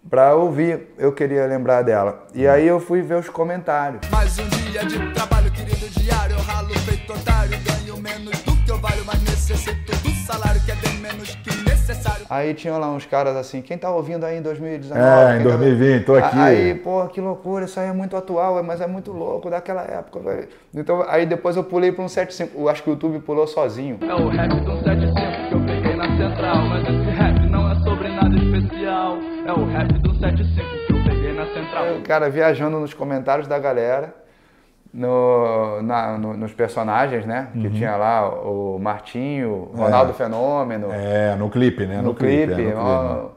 para 0.08 0.34
ouvir, 0.34 0.88
eu 0.98 1.12
queria 1.12 1.46
lembrar 1.46 1.82
dela. 1.82 2.26
E 2.34 2.46
hum. 2.46 2.50
aí 2.50 2.66
eu 2.66 2.80
fui 2.80 3.02
ver 3.02 3.18
os 3.18 3.28
comentários. 3.28 4.00
Mais 4.10 4.38
um 4.38 4.48
dia 4.48 4.84
de 4.86 5.12
trabalho, 5.12 5.50
querido 5.50 5.86
diário, 6.00 6.34
eu 6.34 6.42
ralo 6.42 6.74
feito 6.80 7.12
otário, 7.12 7.58
ganho 7.62 8.00
menos 8.00 8.38
do 8.40 8.56
que 8.64 8.70
eu 8.70 8.78
valho, 8.78 9.04
mas 9.04 9.22
necessito 9.22 10.03
salário 10.24 10.60
que 10.62 10.72
é 10.72 10.74
bem 10.76 10.96
menos 11.00 11.34
que 11.36 11.50
necessário. 11.68 12.26
Aí 12.30 12.54
tinham 12.54 12.78
lá 12.78 12.90
uns 12.90 13.04
caras 13.04 13.36
assim, 13.36 13.60
quem 13.60 13.76
tá 13.76 13.90
ouvindo 13.90 14.24
aí 14.24 14.38
em 14.38 14.42
2019? 14.42 15.00
É, 15.00 15.38
em 15.38 15.42
2020, 15.42 16.00
tá... 16.00 16.06
tô 16.06 16.14
aqui. 16.16 16.38
Aí, 16.38 16.74
pô, 16.74 17.06
que 17.08 17.20
loucura, 17.20 17.66
isso 17.66 17.78
aí 17.78 17.88
é 17.88 17.92
muito 17.92 18.16
atual, 18.16 18.62
mas 18.62 18.80
é 18.80 18.86
muito 18.86 19.12
louco 19.12 19.50
daquela 19.50 19.82
época. 19.82 20.20
Véio. 20.20 20.48
Então, 20.74 21.04
aí 21.08 21.26
depois 21.26 21.56
eu 21.56 21.64
pulei 21.64 21.92
para 21.92 22.02
um 22.02 22.08
75, 22.08 22.58
eu 22.58 22.68
acho 22.68 22.82
que 22.82 22.88
o 22.88 22.92
YouTube 22.92 23.20
pulou 23.20 23.46
sozinho. 23.46 23.98
É 24.00 24.14
o 24.14 24.28
rap 24.28 24.48
do 24.48 24.78
75 24.78 25.48
que 25.48 25.54
eu 25.54 25.60
peguei 25.66 25.94
na 25.94 26.16
central, 26.16 26.56
mas 26.68 26.82
esse 26.82 27.10
rap 27.10 27.50
não 27.50 27.70
é 27.70 27.74
sobre 27.80 28.08
nada 28.08 28.34
especial. 28.36 29.18
É 29.46 29.52
o 29.52 29.64
rap 29.66 29.92
do 29.98 30.14
75 30.14 30.86
que 30.86 30.92
eu 30.92 31.04
peguei 31.04 31.32
na 31.34 31.46
central. 31.52 31.96
O 31.98 32.02
cara 32.02 32.30
viajando 32.30 32.80
nos 32.80 32.94
comentários 32.94 33.46
da 33.46 33.58
galera 33.58 34.23
no, 34.94 35.82
na, 35.82 36.16
no, 36.16 36.36
nos 36.36 36.54
personagens, 36.54 37.26
né? 37.26 37.48
Uhum. 37.52 37.62
Que 37.62 37.70
tinha 37.70 37.96
lá 37.96 38.28
o 38.28 38.78
Martinho, 38.78 39.70
Ronaldo 39.74 40.12
é. 40.12 40.14
Fenômeno. 40.14 40.88
É, 40.92 41.34
no 41.34 41.50
clipe, 41.50 41.84
né? 41.84 41.96
No, 41.96 42.04
no 42.04 42.14
clipe. 42.14 42.54
clipe, 42.54 42.70
é, 42.70 42.74
no 42.74 42.80
uma, 42.80 43.18
clipe. 43.18 43.34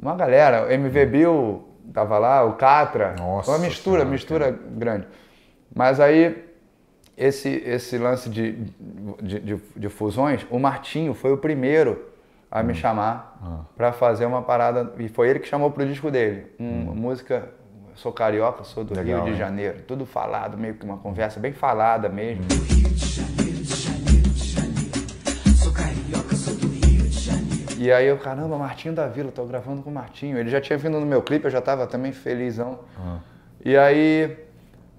uma 0.00 0.16
galera, 0.16 0.72
MV 0.72 1.06
Bill 1.06 1.68
tava 1.92 2.16
lá, 2.16 2.42
o 2.42 2.54
Catra. 2.54 3.14
Nossa. 3.18 3.50
Uma 3.50 3.58
mistura, 3.58 3.98
senhora, 3.98 4.10
mistura 4.10 4.44
cara. 4.46 4.58
grande. 4.70 5.06
Mas 5.74 6.00
aí, 6.00 6.42
esse, 7.18 7.50
esse 7.50 7.98
lance 7.98 8.30
de, 8.30 8.52
de, 9.22 9.40
de, 9.40 9.62
de, 9.76 9.88
fusões, 9.90 10.46
o 10.50 10.58
Martinho 10.58 11.12
foi 11.12 11.32
o 11.32 11.36
primeiro 11.36 12.02
a 12.50 12.62
me 12.62 12.72
hum. 12.72 12.76
chamar 12.76 13.38
ah. 13.42 13.60
para 13.76 13.92
fazer 13.92 14.24
uma 14.24 14.40
parada. 14.40 14.90
E 14.98 15.08
foi 15.08 15.28
ele 15.28 15.38
que 15.38 15.48
chamou 15.48 15.70
pro 15.70 15.86
disco 15.86 16.10
dele. 16.10 16.46
Uma 16.58 16.92
hum. 16.92 16.94
música 16.94 17.50
sou 17.94 18.12
carioca, 18.12 18.64
sou 18.64 18.84
do 18.84 18.94
Legal, 18.94 19.24
Rio 19.24 19.32
de 19.32 19.38
Janeiro. 19.38 19.82
Tudo 19.86 20.04
falado, 20.04 20.56
meio 20.56 20.74
que 20.74 20.84
uma 20.84 20.98
conversa 20.98 21.40
bem 21.40 21.52
falada 21.52 22.08
mesmo. 22.08 22.44
Do 22.44 22.54
Rio 22.54 22.88
de 22.90 23.06
Janeiro, 23.06 23.62
de 23.62 23.74
Janeiro, 23.74 24.28
de 24.30 24.44
Janeiro. 24.44 25.56
Sou 25.56 25.72
carioca, 25.72 26.36
sou 26.36 26.54
do 26.54 26.68
Rio 26.68 27.08
de 27.08 27.20
Janeiro. 27.20 27.72
E 27.78 27.92
aí 27.92 28.06
eu, 28.06 28.18
caramba, 28.18 28.56
Martinho 28.58 28.94
da 28.94 29.06
Vila, 29.06 29.30
tô 29.32 29.44
gravando 29.44 29.82
com 29.82 29.90
o 29.90 29.92
Martinho. 29.92 30.38
Ele 30.38 30.50
já 30.50 30.60
tinha 30.60 30.78
vindo 30.78 30.98
no 30.98 31.06
meu 31.06 31.22
clipe, 31.22 31.44
eu 31.44 31.50
já 31.50 31.60
tava 31.60 31.86
também 31.86 32.12
felizão. 32.12 32.80
Ah. 32.98 33.18
E 33.64 33.76
aí, 33.76 34.36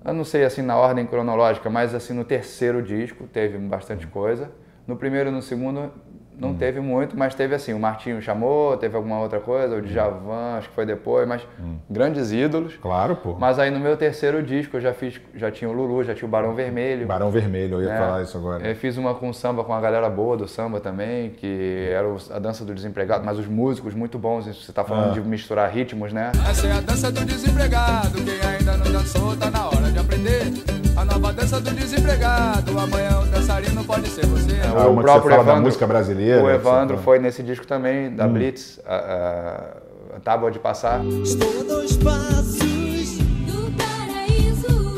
eu 0.03 0.13
não 0.13 0.23
sei 0.23 0.43
assim 0.43 0.61
na 0.61 0.75
ordem 0.77 1.05
cronológica, 1.05 1.69
mas 1.69 1.93
assim 1.93 2.13
no 2.13 2.23
terceiro 2.23 2.81
disco 2.81 3.27
teve 3.27 3.57
bastante 3.57 4.07
coisa. 4.07 4.51
No 4.87 4.95
primeiro 4.95 5.29
e 5.29 5.31
no 5.31 5.41
segundo 5.41 5.91
não 6.37 6.49
hum. 6.49 6.55
teve 6.55 6.79
muito, 6.79 7.17
mas 7.17 7.33
teve 7.33 7.55
assim, 7.55 7.73
o 7.73 7.79
Martinho 7.79 8.21
chamou, 8.21 8.75
teve 8.77 8.95
alguma 8.95 9.19
outra 9.19 9.39
coisa, 9.39 9.75
o 9.75 9.81
Djavan, 9.81 10.57
acho 10.57 10.69
que 10.69 10.75
foi 10.75 10.85
depois, 10.85 11.27
mas 11.27 11.41
hum. 11.59 11.77
grandes 11.89 12.31
ídolos. 12.31 12.75
Claro, 12.81 13.15
pô. 13.15 13.35
Mas 13.39 13.59
aí 13.59 13.71
no 13.71 13.79
meu 13.79 13.95
terceiro 13.97 14.43
disco 14.43 14.77
eu 14.77 14.81
já 14.81 14.93
fiz, 14.93 15.19
já 15.33 15.49
tinha 15.51 15.69
o 15.69 15.73
Lulu, 15.73 16.03
já 16.03 16.13
tinha 16.13 16.27
o 16.27 16.31
Barão 16.31 16.53
Vermelho. 16.53 17.07
Barão 17.07 17.31
Vermelho, 17.31 17.75
eu 17.75 17.83
ia 17.83 17.89
né? 17.89 17.97
falar 17.97 18.21
isso 18.23 18.37
agora. 18.37 18.67
Eu 18.67 18.75
fiz 18.75 18.97
uma 18.97 19.15
com 19.15 19.31
samba 19.31 19.63
com 19.63 19.73
a 19.73 19.79
galera 19.79 20.09
boa 20.09 20.37
do 20.37 20.47
samba 20.47 20.79
também, 20.79 21.29
que 21.31 21.89
era 21.91 22.07
a 22.31 22.39
dança 22.39 22.65
do 22.65 22.73
desempregado, 22.73 23.25
mas 23.25 23.39
os 23.39 23.47
músicos 23.47 23.93
muito 23.93 24.17
bons, 24.19 24.45
você 24.45 24.71
tá 24.71 24.83
falando 24.83 25.11
ah. 25.11 25.13
de 25.13 25.21
misturar 25.21 25.69
ritmos, 25.71 26.11
né? 26.11 26.31
Essa 26.49 26.67
é 26.67 26.71
a 26.73 26.81
dança 26.81 27.11
do 27.11 27.25
desempregado, 27.25 28.17
quem 28.23 28.49
ainda 28.49 28.77
não 28.77 28.91
dançou 28.91 29.35
tá 29.37 29.49
na 29.49 29.67
hora 29.67 29.91
de 29.91 29.99
aprender. 29.99 30.84
A 30.97 31.03
nova 31.03 31.33
dança 31.33 31.59
do 31.59 31.71
desempregado, 31.71 32.79
amanhã 32.79 33.19
o 33.19 33.25
dançarino 33.25 33.83
pode 33.83 34.07
ser 34.07 34.25
você. 34.27 34.53
É, 34.53 34.87
o 34.87 34.95
próprio 34.95 35.33
Evandro, 35.33 35.63
música 35.63 35.85
brasileira. 35.85 36.41
O 36.41 36.49
Evandro 36.49 36.97
foi 36.99 37.19
nesse 37.19 37.43
disco 37.43 37.67
também, 37.67 38.15
da 38.15 38.25
hum. 38.25 38.33
Blitz, 38.33 38.79
a, 38.85 38.95
a, 38.95 40.15
a, 40.15 40.19
Tábua 40.21 40.49
de 40.49 40.57
Passar. 40.57 41.03
Estou 41.05 41.65
dois 41.65 41.97
passos 41.97 43.17
do 43.45 43.71
paraíso, 43.77 44.95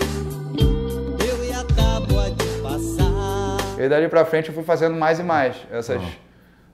eu 1.28 1.46
e 1.46 1.52
a 1.52 1.64
tábua 1.64 2.30
de 2.30 2.62
passar. 2.62 3.80
E 3.84 3.90
dali 3.90 4.08
pra 4.08 4.24
frente 4.24 4.50
eu 4.50 4.54
fui 4.54 4.64
fazendo 4.64 4.96
mais 4.96 5.20
e 5.20 5.24
mais 5.24 5.56
essas... 5.72 6.02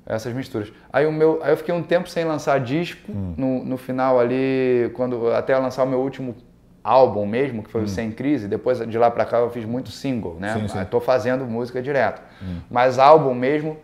essas 0.06 0.34
misturas. 0.34 0.74
Aí, 0.92 1.06
o 1.06 1.14
meu, 1.14 1.40
aí 1.42 1.54
eu 1.54 1.58
fiquei 1.58 1.74
um 1.74 1.82
tempo 1.82 2.10
sem 2.10 2.26
lançar 2.26 2.60
disco, 2.60 3.10
hum. 3.10 3.36
no, 3.38 3.64
no 3.64 3.78
final 3.78 4.20
ali, 4.20 4.92
quando 4.96 5.32
até 5.32 5.58
lançar 5.58 5.86
o 5.86 5.88
meu 5.88 6.00
último 6.02 6.36
álbum 6.84 7.26
mesmo, 7.26 7.64
que 7.64 7.72
foi 7.72 7.82
hum. 7.82 7.86
o 7.86 7.88
Sem 7.88 8.12
Crise, 8.12 8.48
depois 8.48 8.80
de 8.80 8.98
lá 8.98 9.10
para 9.10 9.26
cá 9.26 9.38
eu 9.38 9.50
fiz 9.50 9.64
muito 9.64 9.90
single, 9.90 10.38
né? 10.40 10.54
Sim, 10.54 10.68
sim. 10.68 10.82
Estou 10.82 11.00
fazendo 11.00 11.46
música 11.46 11.82
direto. 11.82 12.22
Hum. 12.42 12.58
Mas 12.70 13.00
álbum 13.00 13.34
mesmo 13.34 13.78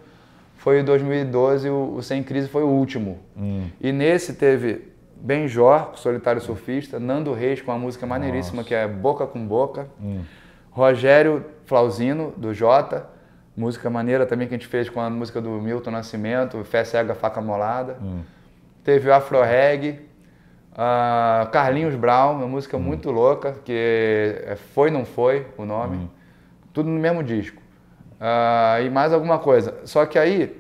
foi 0.58 0.82
em 0.82 0.84
2012, 0.84 1.70
o, 1.70 1.96
o, 1.96 2.04
Sem 2.04 2.22
Crise 2.22 2.50
foi 2.50 2.64
o 2.64 2.68
último. 2.68 3.20
Hum. 3.38 3.68
E 3.80 3.94
nesse 3.94 4.34
teve 4.34 4.90
Benjor, 5.16 5.92
Solitário 5.96 6.42
Surfista, 6.42 7.00
Nando 7.00 7.34
Reis 7.34 7.62
com 7.62 7.72
uma 7.72 7.80
música 7.80 8.06
maneiríssima 8.06 8.58
Nossa. 8.58 8.68
que 8.68 8.76
é 8.76 8.88
Boca 8.88 9.26
com 9.26 9.46
Boca, 9.46 9.88
hum. 10.02 10.22
Rogério 10.72 11.46
Flauzino, 11.66 12.34
do 12.36 12.54
Jota, 12.54 13.08
música 13.56 13.90
maneira 13.90 14.26
também 14.26 14.48
que 14.48 14.54
a 14.54 14.58
gente 14.58 14.68
fez 14.68 14.90
com 14.90 15.00
a 15.00 15.10
música 15.10 15.42
do 15.42 15.50
Milton 15.52 15.92
Nascimento, 15.92 16.64
Fé 16.66 16.84
Cega, 16.84 17.16
Faca 17.16 17.40
Molada. 17.40 17.98
Hum. 18.02 18.22
Teve 18.84 19.10
o 19.10 19.14
Afro 19.14 19.42
Reggae, 19.42 20.09
Uh, 20.80 21.50
Carlinhos 21.50 21.94
Brown, 21.96 22.38
uma 22.38 22.48
música 22.48 22.78
hum. 22.78 22.80
muito 22.80 23.12
louca, 23.12 23.54
que 23.66 23.74
é 24.46 24.56
Foi 24.74 24.90
Não 24.90 25.04
Foi 25.04 25.46
o 25.58 25.66
nome. 25.66 25.98
Hum. 25.98 26.08
Tudo 26.72 26.90
no 26.90 26.98
mesmo 26.98 27.22
disco. 27.22 27.62
Uh, 28.14 28.86
e 28.86 28.90
mais 28.90 29.12
alguma 29.12 29.40
coisa. 29.40 29.76
Só 29.84 30.06
que 30.06 30.18
aí 30.18 30.56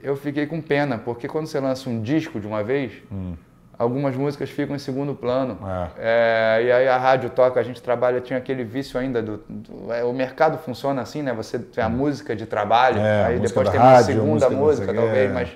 eu 0.00 0.14
fiquei 0.14 0.46
com 0.46 0.60
pena, 0.60 0.96
porque 0.96 1.26
quando 1.26 1.48
você 1.48 1.58
lança 1.58 1.90
um 1.90 2.00
disco 2.00 2.38
de 2.38 2.46
uma 2.46 2.62
vez, 2.62 2.92
hum. 3.10 3.34
algumas 3.76 4.14
músicas 4.14 4.48
ficam 4.48 4.76
em 4.76 4.78
segundo 4.78 5.12
plano. 5.12 5.58
É. 5.98 6.60
É, 6.60 6.64
e 6.66 6.70
aí 6.70 6.86
a 6.86 6.96
rádio 6.96 7.30
toca, 7.30 7.58
a 7.58 7.62
gente 7.64 7.82
trabalha, 7.82 8.20
tinha 8.20 8.38
aquele 8.38 8.62
vício 8.62 9.00
ainda 9.00 9.20
do. 9.20 9.38
do 9.48 9.92
é, 9.92 10.04
o 10.04 10.12
mercado 10.12 10.56
funciona 10.56 11.02
assim, 11.02 11.20
né? 11.20 11.32
Você 11.32 11.58
tem 11.58 11.82
a 11.82 11.88
música 11.88 12.36
de 12.36 12.46
trabalho, 12.46 13.00
é, 13.00 13.24
aí 13.24 13.40
depois 13.40 13.68
tem 13.68 13.80
rádio, 13.80 14.22
uma 14.22 14.38
segunda 14.38 14.50
música, 14.50 14.86
música 14.86 14.94
talvez, 14.94 15.30
é. 15.30 15.34
mas. 15.34 15.48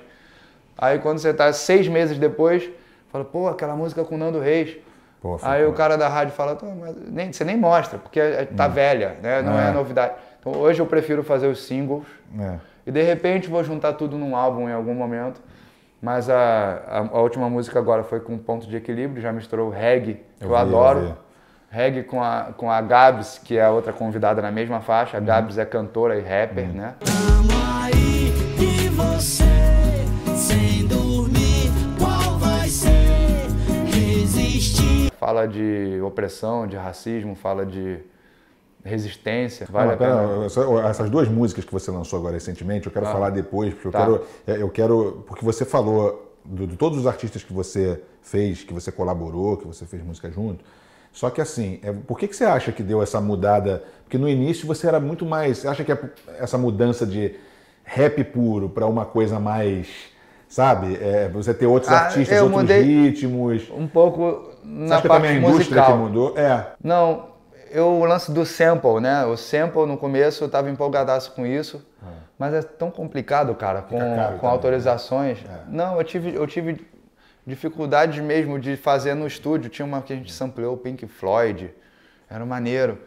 Aí 0.77 0.99
quando 0.99 1.19
você 1.19 1.31
está 1.31 1.53
seis 1.53 1.87
meses 1.87 2.19
depois 2.19 2.69
Fala, 3.11 3.25
pô, 3.25 3.49
aquela 3.49 3.75
música 3.75 4.05
com 4.05 4.15
o 4.15 4.19
Nando 4.19 4.41
Reis. 4.41 4.77
Pô, 5.21 5.37
Aí 5.43 5.67
o 5.67 5.73
cara 5.73 5.97
da 5.97 6.09
rádio 6.09 6.35
fala, 6.35 6.57
nem, 7.09 7.33
você 7.33 7.45
nem 7.45 7.57
mostra, 7.57 7.99
porque 7.99 8.21
é, 8.21 8.45
tá 8.45 8.67
hum. 8.67 8.71
velha, 8.71 9.17
né? 9.21 9.43
não 9.43 9.59
é. 9.59 9.71
é. 9.71 9.73
novidade. 9.73 10.15
Então 10.39 10.53
hoje 10.53 10.81
eu 10.81 10.87
prefiro 10.87 11.25
fazer 11.25 11.49
os 11.49 11.65
singles 11.65 12.05
é. 12.39 12.55
e 12.87 12.93
de 12.93 13.03
repente 13.03 13.49
vou 13.49 13.65
juntar 13.65 13.95
tudo 13.95 14.17
num 14.17 14.37
álbum 14.37 14.69
em 14.69 14.73
algum 14.73 14.95
momento. 14.95 15.41
Mas 16.01 16.31
a, 16.31 16.83
a, 16.87 16.99
a 16.99 17.21
última 17.21 17.51
música 17.51 17.79
agora 17.79 18.05
foi 18.05 18.21
com 18.21 18.39
ponto 18.39 18.69
de 18.69 18.77
equilíbrio, 18.77 19.21
já 19.21 19.33
misturou 19.33 19.69
reggae, 19.69 20.23
que 20.39 20.45
eu, 20.45 20.51
eu 20.51 20.55
vi, 20.55 20.55
adoro. 20.55 21.01
Eu 21.01 21.29
reggae 21.71 22.03
com 22.03 22.23
a, 22.23 22.53
com 22.57 22.71
a 22.71 22.81
Gabs, 22.81 23.39
que 23.39 23.59
é 23.59 23.65
a 23.65 23.71
outra 23.71 23.93
convidada 23.93 24.41
na 24.41 24.51
mesma 24.51 24.81
faixa. 24.81 25.17
A 25.17 25.21
uhum. 25.21 25.27
Gabs 25.27 25.59
é 25.59 25.65
cantora 25.65 26.17
e 26.17 26.21
rapper, 26.21 26.65
uhum. 26.65 26.73
né? 26.73 26.95
Fala 35.29 35.47
de 35.47 36.01
opressão, 36.03 36.67
de 36.67 36.75
racismo, 36.75 37.35
fala 37.35 37.67
de 37.67 37.99
resistência. 38.83 39.67
Vale 39.71 39.91
Não, 39.91 39.99
pena... 39.99 40.89
Essas 40.89 41.11
duas 41.11 41.29
músicas 41.29 41.67
que 41.67 41.73
você 41.73 41.91
lançou 41.91 42.19
agora 42.19 42.33
recentemente, 42.33 42.87
eu 42.87 42.93
quero 42.93 43.07
ah, 43.07 43.13
falar 43.13 43.29
depois, 43.29 43.75
porque 43.75 43.89
eu, 43.89 43.93
tá. 43.93 43.99
quero, 44.01 44.25
é, 44.47 44.63
eu 44.63 44.71
quero. 44.71 45.25
Porque 45.27 45.45
você 45.45 45.67
falou 45.67 46.35
de, 46.47 46.69
de, 46.69 46.77
todos 46.79 46.99
os 46.99 47.07
artistas 47.07 47.45
que 47.45 47.53
você 47.53 48.01
fez, 48.23 48.65
que 48.65 48.73
você 48.73 48.91
colaborou, 48.91 49.59
que 49.59 49.67
você 49.67 49.85
fez 49.85 50.03
música 50.03 50.31
junto. 50.31 50.65
Só 51.13 51.29
que 51.29 51.43
assim, 51.43 51.79
é, 51.83 51.93
por 51.93 52.19
que, 52.19 52.27
que 52.27 52.35
você 52.35 52.45
acha 52.45 52.73
que 52.73 52.83
deu 52.83 53.03
essa 53.03 53.21
mudada? 53.21 53.85
Porque 54.05 54.17
no 54.17 54.31
início 54.31 54.67
você 54.67 54.87
era 54.87 54.99
muito 54.99 55.27
mais. 55.27 55.59
Você 55.59 55.69
acha 55.69 55.85
que 55.85 55.93
é 55.93 55.99
essa 56.39 56.57
mudança 56.57 57.05
de 57.05 57.35
rap 57.85 58.25
puro 58.25 58.71
para 58.71 58.87
uma 58.87 59.05
coisa 59.05 59.39
mais 59.39 59.89
sabe? 60.49 60.97
É, 61.01 61.29
você 61.29 61.53
ter 61.53 61.67
outros 61.67 61.93
ah, 61.93 62.05
artistas, 62.05 62.41
outros 62.41 62.71
ritmos. 62.71 63.71
Um 63.71 63.87
pouco 63.87 64.51
na 64.65 64.87
Você 64.87 64.95
acha 64.95 65.09
parte 65.09 65.23
que 65.23 65.29
também 65.29 65.31
a 65.31 65.35
indústria 65.35 65.81
musical. 65.81 65.93
que 65.93 65.99
mudou? 65.99 66.39
É. 66.39 66.73
Não, 66.83 67.29
eu, 67.71 67.87
o 67.87 68.05
lance 68.05 68.33
do 68.33 68.45
sample, 68.45 69.01
né? 69.01 69.25
O 69.27 69.37
sample 69.37 69.87
no 69.87 69.97
começo 69.97 70.45
eu 70.45 70.47
estava 70.47 70.71
empolgadaço 70.71 71.33
com 71.33 71.47
isso, 71.47 71.85
é. 72.03 72.07
mas 72.39 72.55
é 72.55 72.63
tão 72.63 72.91
complicado, 72.91 73.55
cara, 73.55 73.83
com, 73.83 73.99
com 74.39 74.49
autorizações. 74.49 75.39
É. 75.45 75.61
Não, 75.69 75.97
eu 75.97 76.05
tive, 76.05 76.35
eu 76.35 76.47
tive 76.47 76.87
dificuldades 77.47 78.23
mesmo 78.23 78.59
de 78.59 78.77
fazer 78.77 79.15
no 79.15 79.27
estúdio. 79.27 79.71
Tinha 79.71 79.87
uma 79.87 80.03
que 80.03 80.13
a 80.13 80.17
gente 80.17 80.33
sampleou 80.33 80.75
o 80.75 80.77
Pink 80.77 81.07
Floyd, 81.07 81.71
era 82.29 82.45
maneiro. 82.45 82.99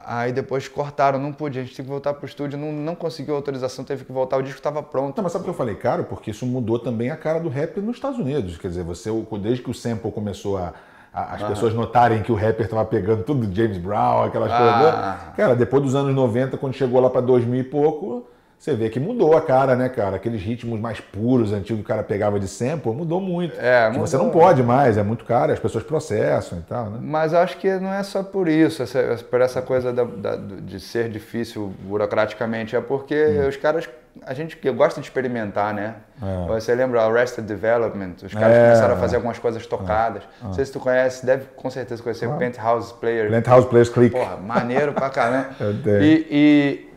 Aí 0.00 0.32
depois 0.32 0.68
cortaram, 0.68 1.18
não 1.18 1.32
pude, 1.32 1.58
a 1.58 1.62
gente 1.62 1.74
teve 1.74 1.86
que 1.86 1.90
voltar 1.90 2.14
pro 2.14 2.24
estúdio, 2.24 2.56
não, 2.56 2.72
não 2.72 2.94
conseguiu 2.94 3.34
autorização, 3.34 3.84
teve 3.84 4.04
que 4.04 4.12
voltar, 4.12 4.36
o 4.36 4.42
disco 4.42 4.58
estava 4.58 4.80
pronto. 4.80 5.16
Não, 5.16 5.24
mas 5.24 5.32
sabe 5.32 5.42
o 5.42 5.44
que 5.44 5.50
eu 5.50 5.54
falei, 5.54 5.74
caro? 5.74 6.04
Porque 6.04 6.30
isso 6.30 6.46
mudou 6.46 6.78
também 6.78 7.10
a 7.10 7.16
cara 7.16 7.40
do 7.40 7.48
rap 7.48 7.80
nos 7.80 7.96
Estados 7.96 8.16
Unidos. 8.16 8.56
Quer 8.56 8.68
dizer, 8.68 8.84
você, 8.84 9.10
desde 9.42 9.60
que 9.60 9.70
o 9.70 9.74
sample 9.74 10.12
começou 10.12 10.56
a, 10.56 10.72
as 11.12 11.42
uhum. 11.42 11.48
pessoas 11.48 11.74
notarem 11.74 12.22
que 12.22 12.30
o 12.30 12.34
rapper 12.34 12.64
estava 12.66 12.84
pegando 12.84 13.24
tudo 13.24 13.46
do 13.46 13.54
James 13.54 13.78
Brown, 13.78 14.24
aquelas 14.24 14.52
ah. 14.52 14.58
coisas. 14.58 15.36
Cara, 15.36 15.56
depois 15.56 15.82
dos 15.82 15.94
anos 15.94 16.14
90, 16.14 16.56
quando 16.56 16.74
chegou 16.74 17.00
lá 17.00 17.10
para 17.10 17.20
2000 17.20 17.60
e 17.60 17.64
pouco, 17.64 18.28
você 18.58 18.74
vê 18.74 18.90
que 18.90 18.98
mudou 18.98 19.36
a 19.36 19.40
cara, 19.40 19.76
né, 19.76 19.88
cara? 19.88 20.16
Aqueles 20.16 20.42
ritmos 20.42 20.80
mais 20.80 21.00
puros, 21.00 21.52
antigos 21.52 21.76
que 21.76 21.84
o 21.84 21.88
cara 21.88 22.02
pegava 22.02 22.40
de 22.40 22.48
sample, 22.48 22.90
mudou 22.92 23.20
muito. 23.20 23.54
É, 23.56 23.86
mudou. 23.88 24.06
Você 24.06 24.16
não 24.16 24.30
pode 24.30 24.64
mais, 24.64 24.98
é 24.98 25.02
muito 25.04 25.24
caro, 25.24 25.52
as 25.52 25.60
pessoas 25.60 25.84
processam 25.84 26.58
e 26.58 26.62
tal, 26.62 26.86
né? 26.86 26.98
Mas 27.00 27.32
acho 27.32 27.56
que 27.58 27.72
não 27.78 27.94
é 27.94 28.02
só 28.02 28.20
por 28.20 28.48
isso, 28.48 28.82
essa, 28.82 29.20
por 29.30 29.40
essa 29.40 29.62
coisa 29.62 29.92
da, 29.92 30.02
da, 30.02 30.36
de 30.36 30.80
ser 30.80 31.08
difícil 31.08 31.72
burocraticamente, 31.84 32.74
é 32.74 32.80
porque 32.80 33.14
hum. 33.14 33.48
os 33.48 33.56
caras, 33.56 33.88
a 34.26 34.34
gente 34.34 34.58
gosta 34.72 35.00
de 35.00 35.06
experimentar, 35.06 35.72
né? 35.72 35.94
É. 36.20 36.48
Você 36.48 36.74
lembra 36.74 37.02
Arrested 37.02 37.46
Development? 37.46 38.16
Os 38.24 38.34
caras 38.34 38.56
é. 38.56 38.64
começaram 38.64 38.94
a 38.94 38.96
fazer 38.96 39.16
algumas 39.16 39.38
coisas 39.38 39.64
tocadas. 39.68 40.24
É. 40.42 40.44
Não 40.44 40.52
sei 40.52 40.64
se 40.64 40.72
tu 40.72 40.80
conhece, 40.80 41.24
deve 41.24 41.46
com 41.54 41.70
certeza 41.70 42.02
conhecer 42.02 42.26
o 42.26 42.36
Penthouse 42.36 42.92
Players. 42.94 43.30
Penthouse 43.30 43.68
Players 43.68 43.88
Click. 43.88 44.10
Porra, 44.10 44.36
maneiro 44.36 44.92
pra 44.92 45.08
caramba. 45.10 45.50
e, 46.02 46.26
e 46.28 46.87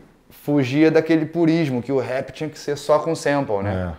fugia 0.42 0.90
daquele 0.90 1.24
purismo 1.24 1.80
que 1.80 1.92
o 1.92 1.98
rap 1.98 2.32
tinha 2.32 2.50
que 2.50 2.58
ser 2.58 2.76
só 2.76 2.98
com 2.98 3.14
sample, 3.14 3.62
né? 3.62 3.94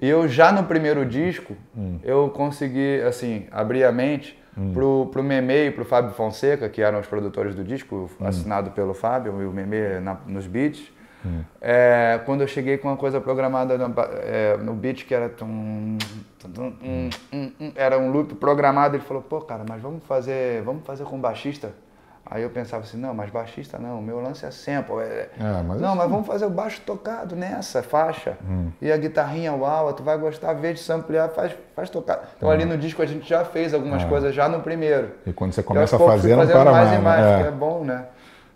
É. 0.00 0.06
E 0.06 0.08
eu 0.08 0.26
já 0.28 0.52
no 0.52 0.64
primeiro 0.64 1.04
disco, 1.04 1.56
hum. 1.76 1.98
eu 2.02 2.30
consegui, 2.30 3.02
assim, 3.02 3.46
abrir 3.50 3.84
a 3.84 3.92
mente 3.92 4.38
hum. 4.56 4.72
pro, 4.72 5.08
pro 5.12 5.22
Meme 5.22 5.66
e 5.66 5.70
pro 5.70 5.84
Fábio 5.84 6.12
Fonseca, 6.12 6.68
que 6.68 6.80
eram 6.80 7.00
os 7.00 7.06
produtores 7.06 7.54
do 7.54 7.64
disco, 7.64 8.08
hum. 8.18 8.26
assinado 8.26 8.70
pelo 8.70 8.94
Fábio 8.94 9.42
e 9.42 9.44
o 9.44 9.50
Meme 9.50 10.00
na, 10.00 10.16
nos 10.26 10.46
beats. 10.46 10.80
Hum. 11.26 11.42
É, 11.60 12.20
quando 12.24 12.40
eu 12.42 12.48
cheguei 12.48 12.78
com 12.78 12.88
uma 12.88 12.96
coisa 12.96 13.20
programada 13.20 13.76
no, 13.76 13.92
é, 14.22 14.56
no 14.56 14.72
beat 14.72 15.04
que 15.04 15.14
era 15.14 15.28
tum, 15.28 15.98
tum, 16.38 16.50
tum, 16.50 16.72
hum. 16.82 17.72
era 17.74 17.98
um 17.98 18.10
loop 18.10 18.36
programado, 18.36 18.96
ele 18.96 19.02
falou, 19.02 19.22
pô, 19.22 19.40
cara, 19.40 19.64
mas 19.68 19.82
vamos 19.82 20.04
fazer, 20.04 20.62
vamos 20.62 20.86
fazer 20.86 21.04
com 21.04 21.20
baixista. 21.20 21.74
Aí 22.30 22.44
eu 22.44 22.50
pensava 22.50 22.84
assim, 22.84 22.96
não, 22.96 23.12
mas 23.12 23.28
baixista 23.28 23.76
não, 23.76 23.98
o 23.98 24.02
meu 24.02 24.20
lance 24.20 24.46
é 24.46 24.52
sample. 24.52 25.00
É... 25.00 25.28
é 25.36 25.62
mas 25.66 25.80
não, 25.80 25.88
assim... 25.88 25.98
mas 25.98 26.10
vamos 26.10 26.26
fazer 26.28 26.46
o 26.46 26.50
baixo 26.50 26.80
tocado 26.86 27.34
nessa 27.34 27.82
faixa. 27.82 28.38
Hum. 28.48 28.68
E 28.80 28.92
a 28.92 28.96
guitarrinha 28.96 29.52
uau, 29.52 29.92
tu 29.92 30.04
vai 30.04 30.16
gostar, 30.16 30.52
ver 30.52 30.74
de 30.74 30.80
samplear, 30.80 31.28
faz, 31.30 31.52
faz 31.74 31.90
tocar. 31.90 32.30
Então 32.36 32.48
hum. 32.48 32.52
ali 32.52 32.64
no 32.64 32.78
disco 32.78 33.02
a 33.02 33.06
gente 33.06 33.28
já 33.28 33.44
fez 33.44 33.74
algumas 33.74 34.04
é. 34.04 34.06
coisas 34.06 34.32
já 34.32 34.48
no 34.48 34.60
primeiro. 34.60 35.10
E 35.26 35.32
quando 35.32 35.52
você 35.52 35.62
começa 35.62 35.96
a 35.96 35.98
fazer, 35.98 36.36
não 36.36 36.46
para 36.46 36.70
mais. 36.70 36.90
mais, 36.90 37.02
mais 37.02 37.24
né? 37.24 37.42
é. 37.42 37.46
é 37.48 37.50
bom, 37.50 37.82
né? 37.82 38.04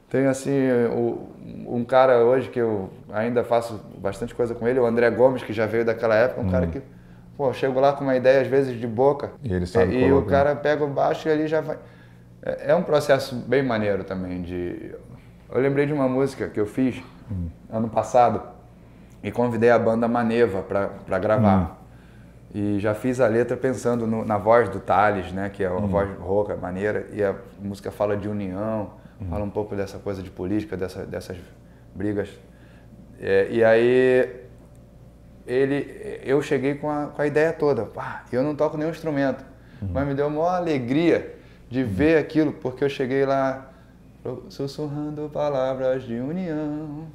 Tem 0.09 0.27
assim, 0.27 0.71
o, 0.93 1.29
um 1.67 1.85
cara 1.85 2.19
hoje 2.19 2.51
que 2.51 2.61
eu 2.61 2.91
ainda 3.13 3.43
faço 3.43 3.81
bastante 3.99 4.33
coisa 4.37 4.55
com 4.55 4.69
ele, 4.69 4.79
o 4.79 4.87
André 4.87 5.11
Gomes, 5.11 5.43
que 5.43 5.53
já 5.53 5.67
veio 5.67 5.85
daquela 5.85 6.15
época, 6.15 6.43
um 6.43 6.47
hum. 6.47 6.51
cara 6.51 6.69
que, 6.69 6.81
pô, 7.37 7.49
eu 7.49 7.53
chego 7.53 7.81
lá 7.81 7.93
com 7.93 8.05
uma 8.05 8.15
ideia 8.15 8.41
às 8.41 8.47
vezes 8.47 8.79
de 8.79 8.87
boca. 8.87 9.33
E 9.43 9.53
ele 9.53 9.67
sabe 9.67 9.97
E, 9.97 10.05
e 10.05 10.13
o 10.13 10.23
cara 10.23 10.55
pega 10.55 10.85
o 10.85 10.89
baixo 10.89 11.27
e 11.29 11.33
ali 11.33 11.49
já 11.49 11.61
vai 11.61 11.77
é, 12.45 12.73
é 12.73 12.75
um 12.75 12.83
processo 12.83 13.35
bem 13.35 13.63
maneiro 13.63 14.05
também 14.05 14.43
de... 14.43 14.95
Eu 15.51 15.61
lembrei 15.61 15.87
de 15.87 15.93
uma 15.93 16.09
música 16.09 16.49
que 16.49 16.61
eu 16.61 16.67
fiz 16.67 17.03
hum. 17.31 17.49
ano 17.71 17.89
passado 17.89 18.43
e 19.23 19.31
convidei 19.31 19.71
a 19.71 19.79
banda 19.79 20.07
Maneva 20.07 20.63
para 20.63 21.19
gravar. 21.19 21.79
Hum. 21.81 21.85
E 22.55 22.79
já 22.79 22.95
fiz 22.95 23.21
a 23.21 23.27
letra 23.27 23.57
pensando 23.57 24.07
no, 24.07 24.25
na 24.25 24.37
voz 24.37 24.69
do 24.69 24.79
Thales, 24.79 25.33
né, 25.33 25.49
que 25.49 25.65
é 25.65 25.71
uma 25.71 25.81
hum. 25.81 25.89
voz 25.89 26.19
rouca, 26.19 26.55
maneira, 26.57 27.07
e 27.13 27.23
a 27.23 27.35
música 27.61 27.91
fala 27.91 28.17
de 28.17 28.29
união, 28.29 28.91
hum. 29.21 29.27
fala 29.31 29.45
um 29.45 29.51
pouco 29.51 29.75
dessa 29.75 29.99
coisa 29.99 30.23
de 30.23 30.31
política, 30.31 30.77
dessa, 30.77 31.05
dessas 31.05 31.37
brigas. 31.95 32.29
É, 33.21 33.49
e 33.51 33.65
aí 33.65 34.45
ele, 35.47 36.21
eu 36.25 36.43
cheguei 36.43 36.75
com 36.75 36.91
a, 36.91 37.07
com 37.07 37.23
a 37.23 37.27
ideia 37.27 37.53
toda. 37.53 37.89
Eu 38.31 38.43
não 38.43 38.55
toco 38.55 38.77
nenhum 38.77 38.91
instrumento, 38.91 39.45
hum. 39.83 39.89
mas 39.93 40.07
me 40.07 40.15
deu 40.15 40.27
uma 40.27 40.57
alegria 40.57 41.34
de 41.69 41.83
ver 41.83 42.19
aquilo, 42.19 42.53
porque 42.53 42.85
eu 42.85 42.89
cheguei 42.89 43.25
lá 43.25 43.71
sussurrando 44.49 45.29
palavras 45.33 46.03
de 46.05 46.15
união. 46.15 47.07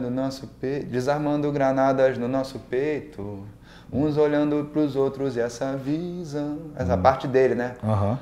no 0.00 0.10
nosso 0.10 0.46
peito, 0.46 0.86
desarmando 0.86 1.50
granadas 1.50 2.18
no 2.18 2.28
nosso 2.28 2.58
peito, 2.58 3.44
uns 3.92 4.16
olhando 4.16 4.68
para 4.72 4.80
os 4.80 4.96
outros 4.96 5.36
e 5.36 5.40
essa 5.40 5.76
visão, 5.76 6.58
essa 6.76 6.94
uhum. 6.94 7.02
parte 7.02 7.28
dele, 7.28 7.54
né? 7.54 7.74
Uhum. 7.82 8.18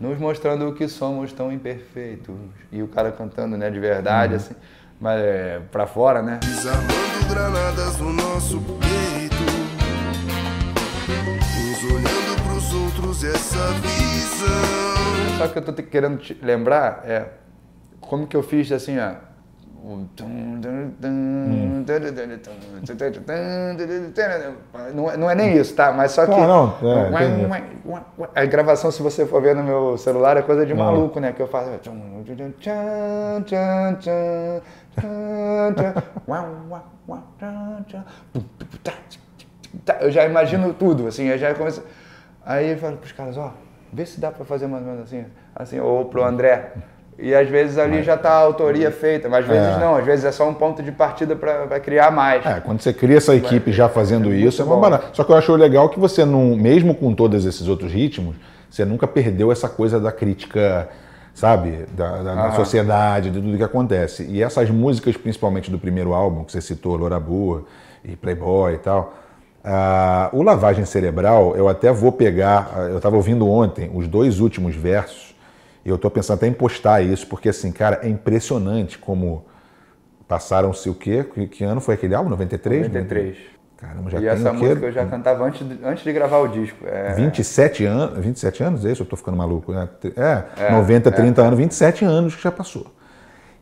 Nos 0.00 0.18
mostrando 0.18 0.72
que 0.74 0.88
somos 0.88 1.32
tão 1.32 1.52
imperfeitos 1.52 2.34
e 2.70 2.82
o 2.82 2.88
cara 2.88 3.12
cantando, 3.12 3.56
né, 3.56 3.70
de 3.70 3.78
verdade, 3.78 4.34
uhum. 4.34 4.40
assim, 4.40 4.54
mas 5.00 5.20
é, 5.20 5.60
para 5.70 5.86
fora, 5.86 6.22
né? 6.22 6.40
Desarmando 6.42 7.28
granadas 7.28 7.98
no 7.98 8.12
nosso 8.12 8.60
peito, 8.60 9.53
essa 13.26 13.72
visão. 13.82 15.38
Só 15.38 15.48
que 15.48 15.58
eu 15.58 15.62
tô 15.62 15.72
querendo 15.82 16.18
te 16.18 16.38
lembrar 16.42 17.02
é 17.04 17.26
como 18.00 18.26
que 18.26 18.36
eu 18.36 18.42
fiz 18.42 18.70
assim, 18.72 18.98
ó. 18.98 19.14
Não, 24.94 25.10
é, 25.10 25.16
não 25.18 25.30
é 25.30 25.34
nem 25.34 25.58
isso, 25.58 25.74
tá? 25.74 25.92
Mas 25.92 26.12
só 26.12 26.24
que. 26.24 26.30
Não, 26.30 26.74
não, 26.80 27.18
é, 28.34 28.40
a 28.42 28.46
gravação, 28.46 28.90
se 28.90 29.02
você 29.02 29.26
for 29.26 29.42
ver 29.42 29.54
no 29.54 29.62
meu 29.62 29.98
celular, 29.98 30.38
é 30.38 30.42
coisa 30.42 30.64
de 30.64 30.72
maluco, 30.72 31.20
né? 31.20 31.32
Que 31.32 31.42
eu 31.42 31.48
faço. 31.48 31.68
Eu 40.00 40.10
já 40.10 40.24
imagino 40.24 40.72
tudo, 40.72 41.08
assim, 41.08 41.24
eu 41.24 41.36
já 41.36 41.54
começo. 41.54 41.82
Aí 42.44 42.70
eu 42.70 42.78
falo 42.78 42.96
pros 42.96 43.12
caras, 43.12 43.36
ó, 43.36 43.52
vê 43.92 44.04
se 44.04 44.20
dá 44.20 44.30
para 44.30 44.44
fazer 44.44 44.66
mais 44.66 44.84
ou 44.84 44.92
menos 44.92 45.04
assim, 45.06 45.24
assim, 45.54 45.80
ou 45.80 46.04
pro 46.04 46.24
André. 46.24 46.72
E 47.18 47.32
às 47.32 47.48
vezes 47.48 47.78
ali 47.78 48.02
já 48.02 48.14
está 48.16 48.30
a 48.30 48.38
autoria 48.38 48.90
feita, 48.90 49.28
mas 49.28 49.44
às 49.44 49.46
vezes 49.46 49.76
é. 49.76 49.78
não, 49.78 49.94
às 49.94 50.04
vezes 50.04 50.24
é 50.24 50.32
só 50.32 50.48
um 50.48 50.54
ponto 50.54 50.82
de 50.82 50.90
partida 50.90 51.36
para 51.36 51.78
criar 51.78 52.10
mais. 52.10 52.44
É, 52.44 52.60
quando 52.60 52.80
você 52.80 52.92
cria 52.92 53.18
essa 53.18 53.34
equipe 53.34 53.72
já 53.72 53.88
fazendo 53.88 54.32
é 54.32 54.36
isso, 54.36 54.60
é 54.60 54.64
uma 54.64 54.76
barato. 54.76 55.16
Só 55.16 55.22
que 55.22 55.30
eu 55.30 55.36
acho 55.36 55.54
legal 55.54 55.88
que 55.88 55.98
você 55.98 56.24
não, 56.24 56.56
mesmo 56.56 56.92
com 56.94 57.14
todos 57.14 57.46
esses 57.46 57.68
outros 57.68 57.92
ritmos, 57.92 58.34
você 58.68 58.84
nunca 58.84 59.06
perdeu 59.06 59.52
essa 59.52 59.68
coisa 59.68 60.00
da 60.00 60.10
crítica, 60.10 60.88
sabe, 61.32 61.86
da, 61.92 62.20
da, 62.20 62.34
da 62.34 62.52
sociedade, 62.52 63.30
de 63.30 63.40
tudo 63.40 63.56
que 63.56 63.62
acontece. 63.62 64.24
E 64.24 64.42
essas 64.42 64.68
músicas, 64.68 65.16
principalmente 65.16 65.70
do 65.70 65.78
primeiro 65.78 66.12
álbum, 66.12 66.42
que 66.42 66.50
você 66.50 66.60
citou, 66.60 66.96
Loura 66.96 67.20
Boa 67.20 67.64
e 68.04 68.16
Playboy 68.16 68.74
e 68.74 68.78
tal, 68.78 69.14
ah, 69.64 70.28
o 70.32 70.42
lavagem 70.42 70.84
cerebral, 70.84 71.56
eu 71.56 71.68
até 71.68 71.90
vou 71.90 72.12
pegar, 72.12 72.70
ah, 72.74 72.80
eu 72.82 72.98
estava 72.98 73.16
ouvindo 73.16 73.48
ontem 73.48 73.90
os 73.94 74.06
dois 74.06 74.38
últimos 74.38 74.76
versos, 74.76 75.34
e 75.84 75.88
eu 75.88 75.96
estou 75.96 76.10
pensando 76.10 76.36
até 76.36 76.46
em 76.46 76.52
postar 76.52 77.02
isso, 77.02 77.26
porque 77.26 77.48
assim, 77.48 77.72
cara, 77.72 78.00
é 78.02 78.08
impressionante 78.08 78.98
como 78.98 79.44
passaram-se 80.28 80.88
o 80.90 80.94
quê? 80.94 81.24
Que, 81.24 81.46
que, 81.46 81.64
ano 81.64 81.80
foi 81.80 81.94
aquele 81.94 82.14
álbum? 82.14 82.30
93? 82.30 82.88
93. 82.88 83.36
Caramba, 83.76 84.10
já 84.10 84.20
e 84.20 84.26
essa 84.26 84.52
música 84.52 84.86
eu 84.86 84.92
já 84.92 85.04
cantava 85.04 85.44
antes 85.44 85.66
de, 85.66 85.84
antes 85.84 86.04
de 86.04 86.12
gravar 86.12 86.38
o 86.38 86.48
disco. 86.48 86.86
É... 86.86 87.12
27 87.14 87.84
anos, 87.84 88.18
27 88.18 88.62
anos, 88.62 88.84
é 88.84 88.92
isso? 88.92 89.02
Eu 89.02 89.04
estou 89.04 89.16
ficando 89.16 89.36
maluco, 89.36 89.72
né? 89.72 89.88
É, 90.16 90.64
é 90.68 90.72
90, 90.72 91.10
30 91.10 91.42
é. 91.42 91.46
anos, 91.46 91.58
27 91.58 92.04
anos 92.04 92.34
que 92.34 92.42
já 92.42 92.52
passou. 92.52 92.86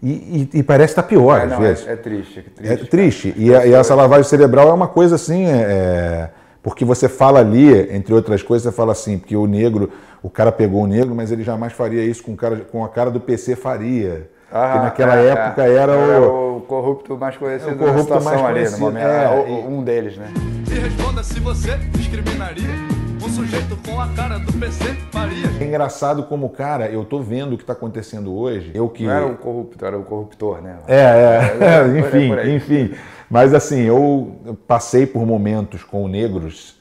E, 0.03 0.49
e, 0.53 0.59
e, 0.59 0.63
parece 0.65 0.93
estar 0.93 1.03
tá 1.03 1.09
pior, 1.09 1.39
é, 1.39 1.45
às 1.45 1.51
não, 1.51 1.59
é, 1.59 1.61
vezes. 1.61 1.87
É, 1.87 1.93
é, 1.93 1.97
triste, 1.97 2.39
é 2.41 2.43
triste. 2.43 2.73
É 2.73 2.87
triste. 2.87 3.35
E, 3.37 3.55
a, 3.55 3.67
e, 3.67 3.73
essa 3.73 3.95
lavagem 3.95 4.25
cerebral 4.25 4.69
é 4.69 4.73
uma 4.73 4.89
coisa 4.89 5.15
assim, 5.15 5.47
é, 5.47 5.61
é, 5.61 6.31
porque 6.61 6.85
você 6.85 7.09
fala 7.09 7.39
ali, 7.39 7.95
entre 7.95 8.13
outras 8.13 8.43
coisas, 8.43 8.65
você 8.65 8.77
fala 8.77 8.91
assim, 8.91 9.17
porque 9.17 9.37
o 9.37 9.47
negro, 9.47 9.91
o 10.21 10.29
cara 10.29 10.51
pegou 10.51 10.83
o 10.83 10.87
negro, 10.89 11.15
mas 11.15 11.31
ele 11.31 11.45
jamais 11.45 11.73
faria 11.73 12.03
isso 12.03 12.25
com, 12.25 12.35
cara, 12.35 12.57
com 12.71 12.85
a 12.85 12.89
cara 12.89 13.13
do 13.13 13.21
PC 13.21 13.55
faria. 13.55 14.29
Ah, 14.51 14.73
porque 14.73 14.79
naquela 14.79 15.19
é, 15.19 15.29
época 15.29 15.63
era, 15.63 15.93
era 15.93 16.21
o, 16.21 16.57
o, 16.57 16.61
corrupto 16.63 17.17
mais 17.17 17.37
conhecido 17.37 17.73
o 17.73 17.79
corrupto 17.79 18.13
da 18.13 18.21
situação 18.21 18.43
mais 18.43 18.57
ali, 18.57 18.71
no 18.71 18.79
momento. 18.79 19.07
É, 19.07 19.31
um 19.69 19.83
deles, 19.85 20.17
né? 20.17 20.27
E 20.69 20.75
responda 20.75 21.23
se 21.23 21.39
você 21.41 21.77
discriminaria 21.93 22.92
um 23.25 23.29
sujeito 23.29 23.77
com 23.87 24.01
a 24.01 24.09
cara 24.09 24.39
do 24.39 24.53
PC 24.53 24.95
Faria. 25.13 25.47
É 25.61 25.65
engraçado 25.65 26.25
como, 26.25 26.49
cara, 26.49 26.89
eu 26.89 27.05
tô 27.05 27.21
vendo 27.21 27.55
o 27.55 27.59
que 27.59 27.65
tá 27.65 27.73
acontecendo 27.73 28.35
hoje. 28.35 28.73
Eu 28.75 28.89
que. 28.89 29.05
Não 29.05 29.13
era 29.13 29.27
o 29.27 29.37
corruptor, 29.37 29.89
era 29.89 29.99
o 29.99 30.03
corruptor, 30.03 30.61
né? 30.61 30.79
É, 30.89 30.97
é. 30.97 31.59
é 31.61 31.99
enfim, 32.01 32.55
enfim. 32.55 32.95
Mas 33.31 33.55
assim, 33.55 33.81
eu 33.83 34.57
passei 34.67 35.07
por 35.07 35.25
momentos 35.25 35.85
com 35.85 36.09
negros 36.09 36.81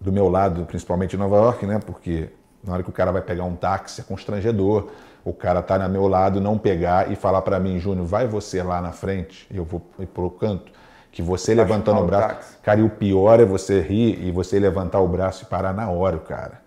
do 0.00 0.10
meu 0.10 0.28
lado, 0.28 0.64
principalmente 0.64 1.16
em 1.16 1.18
Nova 1.18 1.36
York, 1.36 1.66
né? 1.66 1.78
Porque 1.84 2.30
na 2.64 2.72
hora 2.72 2.82
que 2.82 2.88
o 2.88 2.92
cara 2.92 3.12
vai 3.12 3.22
pegar 3.22 3.44
um 3.44 3.54
táxi 3.54 4.00
é 4.00 4.04
constrangedor. 4.04 4.88
O 5.22 5.32
cara 5.32 5.62
tá 5.62 5.78
no 5.78 5.88
meu 5.88 6.06
lado, 6.06 6.40
não 6.40 6.58
pegar 6.58 7.10
e 7.10 7.16
falar 7.16 7.42
para 7.42 7.58
mim, 7.60 7.78
Júnior, 7.78 8.06
vai 8.06 8.26
você 8.26 8.62
lá 8.62 8.80
na 8.80 8.92
frente, 8.92 9.46
e 9.50 9.56
eu 9.56 9.64
vou 9.64 9.82
ir 9.98 10.06
pro 10.06 10.30
canto 10.30 10.73
que 11.14 11.22
você 11.22 11.54
levantando 11.54 12.00
o 12.00 12.04
braço. 12.04 12.26
Táxi. 12.26 12.56
Cara, 12.60 12.80
e 12.80 12.82
o 12.82 12.90
pior 12.90 13.38
é 13.38 13.44
você 13.44 13.80
rir 13.80 14.18
e 14.20 14.32
você 14.32 14.58
levantar 14.58 14.98
o 14.98 15.06
braço 15.06 15.44
e 15.44 15.46
parar 15.46 15.72
na 15.72 15.88
hora, 15.88 16.18
cara. 16.18 16.60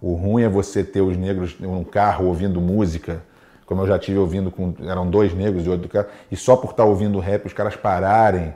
O 0.00 0.14
ruim 0.14 0.42
é 0.42 0.48
você 0.48 0.82
ter 0.82 1.02
os 1.02 1.18
negros 1.18 1.54
num 1.60 1.84
carro 1.84 2.26
ouvindo 2.26 2.62
música, 2.62 3.22
como 3.66 3.82
eu 3.82 3.86
já 3.86 3.98
tive 3.98 4.18
ouvindo 4.18 4.50
com. 4.50 4.74
Eram 4.88 5.06
dois 5.06 5.34
negros 5.34 5.66
e 5.66 5.68
outro 5.68 5.86
cara, 5.90 6.08
e 6.32 6.36
só 6.36 6.56
por 6.56 6.70
estar 6.70 6.84
ouvindo 6.84 7.18
rap 7.18 7.44
os 7.44 7.52
caras 7.52 7.76
pararem. 7.76 8.54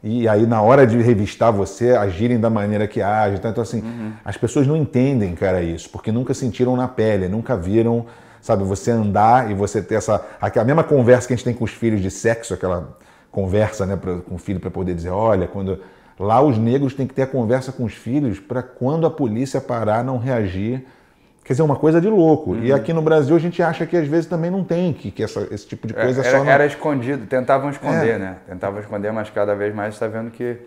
E 0.00 0.28
aí, 0.28 0.46
na 0.46 0.62
hora 0.62 0.86
de 0.86 0.96
revistar 1.02 1.52
você, 1.52 1.96
agirem 1.96 2.38
da 2.38 2.48
maneira 2.48 2.86
que 2.86 3.02
agem. 3.02 3.36
Então, 3.36 3.60
assim, 3.60 3.80
uhum. 3.80 4.12
as 4.24 4.36
pessoas 4.36 4.64
não 4.64 4.76
entendem, 4.76 5.34
cara, 5.34 5.60
isso, 5.60 5.90
porque 5.90 6.12
nunca 6.12 6.32
sentiram 6.32 6.76
na 6.76 6.86
pele, 6.86 7.26
nunca 7.26 7.56
viram, 7.56 8.06
sabe, 8.40 8.62
você 8.62 8.92
andar 8.92 9.50
e 9.50 9.54
você 9.54 9.82
ter 9.82 9.96
essa. 9.96 10.24
aquela 10.40 10.64
mesma 10.64 10.84
conversa 10.84 11.26
que 11.26 11.32
a 11.32 11.36
gente 11.36 11.44
tem 11.44 11.54
com 11.54 11.64
os 11.64 11.72
filhos 11.72 12.00
de 12.00 12.12
sexo, 12.12 12.54
aquela 12.54 12.96
conversa 13.30 13.86
né, 13.86 13.96
pra, 13.96 14.16
com 14.16 14.34
o 14.34 14.38
filho 14.38 14.60
para 14.60 14.70
poder 14.70 14.94
dizer, 14.94 15.10
olha, 15.10 15.46
quando 15.46 15.80
lá 16.18 16.40
os 16.40 16.58
negros 16.58 16.94
têm 16.94 17.06
que 17.06 17.14
ter 17.14 17.22
a 17.22 17.26
conversa 17.26 17.70
com 17.72 17.84
os 17.84 17.94
filhos 17.94 18.40
para 18.40 18.62
quando 18.62 19.06
a 19.06 19.10
polícia 19.10 19.60
parar 19.60 20.02
não 20.02 20.18
reagir. 20.18 20.84
Quer 21.44 21.54
dizer, 21.54 21.62
uma 21.62 21.76
coisa 21.76 21.98
de 21.98 22.08
louco. 22.08 22.50
Uhum. 22.50 22.62
E 22.62 22.72
aqui 22.72 22.92
no 22.92 23.00
Brasil 23.00 23.34
a 23.34 23.38
gente 23.38 23.62
acha 23.62 23.86
que 23.86 23.96
às 23.96 24.06
vezes 24.06 24.26
também 24.26 24.50
não 24.50 24.62
tem, 24.62 24.92
que, 24.92 25.10
que 25.10 25.22
essa, 25.22 25.48
esse 25.50 25.66
tipo 25.66 25.86
de 25.86 25.96
é, 25.96 26.02
coisa 26.02 26.20
era, 26.20 26.38
só. 26.38 26.44
Não... 26.44 26.50
Era 26.50 26.66
escondido, 26.66 27.26
tentavam 27.26 27.70
esconder, 27.70 28.16
é. 28.16 28.18
né? 28.18 28.36
Tentavam 28.46 28.80
esconder, 28.80 29.12
mas 29.12 29.30
cada 29.30 29.54
vez 29.54 29.74
mais 29.74 29.94
está 29.94 30.06
vendo 30.06 30.30
que 30.30 30.58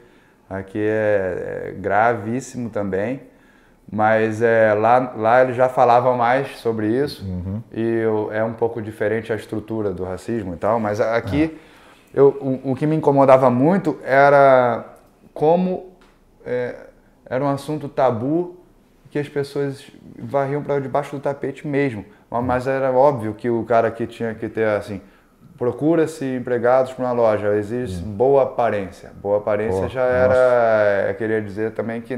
aqui 0.50 0.80
é, 0.80 1.68
é, 1.68 1.76
gravíssimo 1.78 2.70
também. 2.70 3.22
Mas 3.92 4.42
é, 4.42 4.74
lá, 4.74 5.14
lá 5.18 5.44
eles 5.44 5.56
já 5.56 5.68
falavam 5.68 6.16
mais 6.16 6.58
sobre 6.60 6.88
isso 6.88 7.26
uhum. 7.26 7.62
e 7.74 8.02
é 8.32 8.42
um 8.42 8.54
pouco 8.54 8.82
diferente 8.82 9.34
a 9.34 9.36
estrutura 9.36 9.92
do 9.92 10.06
racismo 10.06 10.54
e 10.54 10.58
tal, 10.58 10.80
mas 10.80 11.02
aqui. 11.02 11.44
É 11.68 11.71
eu, 12.14 12.28
o, 12.42 12.72
o, 12.72 12.76
que 12.76 12.86
me 12.86 12.96
incomodava 12.96 13.50
muito 13.50 13.98
era 14.04 14.86
como 15.34 15.92
é, 16.46 16.76
era 17.26 17.44
um 17.44 17.50
assunto 17.50 17.88
tabu 17.88 18.58
que 19.10 19.20
as 19.20 19.30
pessoas 19.30 19.86
varriam 20.18 20.64
para 20.64 20.80
debaixo 20.80 21.16
do 21.16 21.22
tapete 21.22 21.68
mesmo. 21.68 22.06
Mas 22.30 22.66
era 22.66 22.92
óbvio 22.92 23.34
que 23.34 23.50
o 23.50 23.64
cara 23.66 23.90
aqui 23.90 24.08
tinha 24.08 24.34
que 24.34 24.48
ter 24.48 24.66
assim, 24.66 25.02
procura-se 25.58 26.26
empregados 26.26 26.94
para 26.94 27.06
uma 27.06 27.12
loja, 27.12 27.56
existe 27.56 28.04
hum. 28.04 28.14
boa 28.14 28.44
aparência. 28.44 29.12
Boa 29.22 29.38
aparência 29.40 29.82
Pô, 29.82 29.88
já 29.90 30.04
era, 30.04 31.10
eu 31.10 31.16
queria 31.16 31.42
dizer 31.42 31.74
também 31.74 32.00
que 32.02 32.14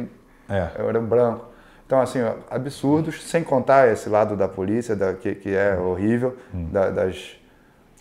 é. 0.48 0.70
eu 0.78 0.88
era 0.88 1.02
branco. 1.02 1.48
Então, 1.86 2.00
assim, 2.00 2.20
absurdos, 2.50 3.24
sem 3.24 3.44
contar 3.44 3.92
esse 3.92 4.08
lado 4.08 4.38
da 4.38 4.48
polícia, 4.48 4.96
da, 4.96 5.14
que, 5.14 5.36
que 5.36 5.54
é 5.54 5.76
horrível, 5.78 6.38
hum. 6.54 6.70
da, 6.72 6.90
das 6.90 7.36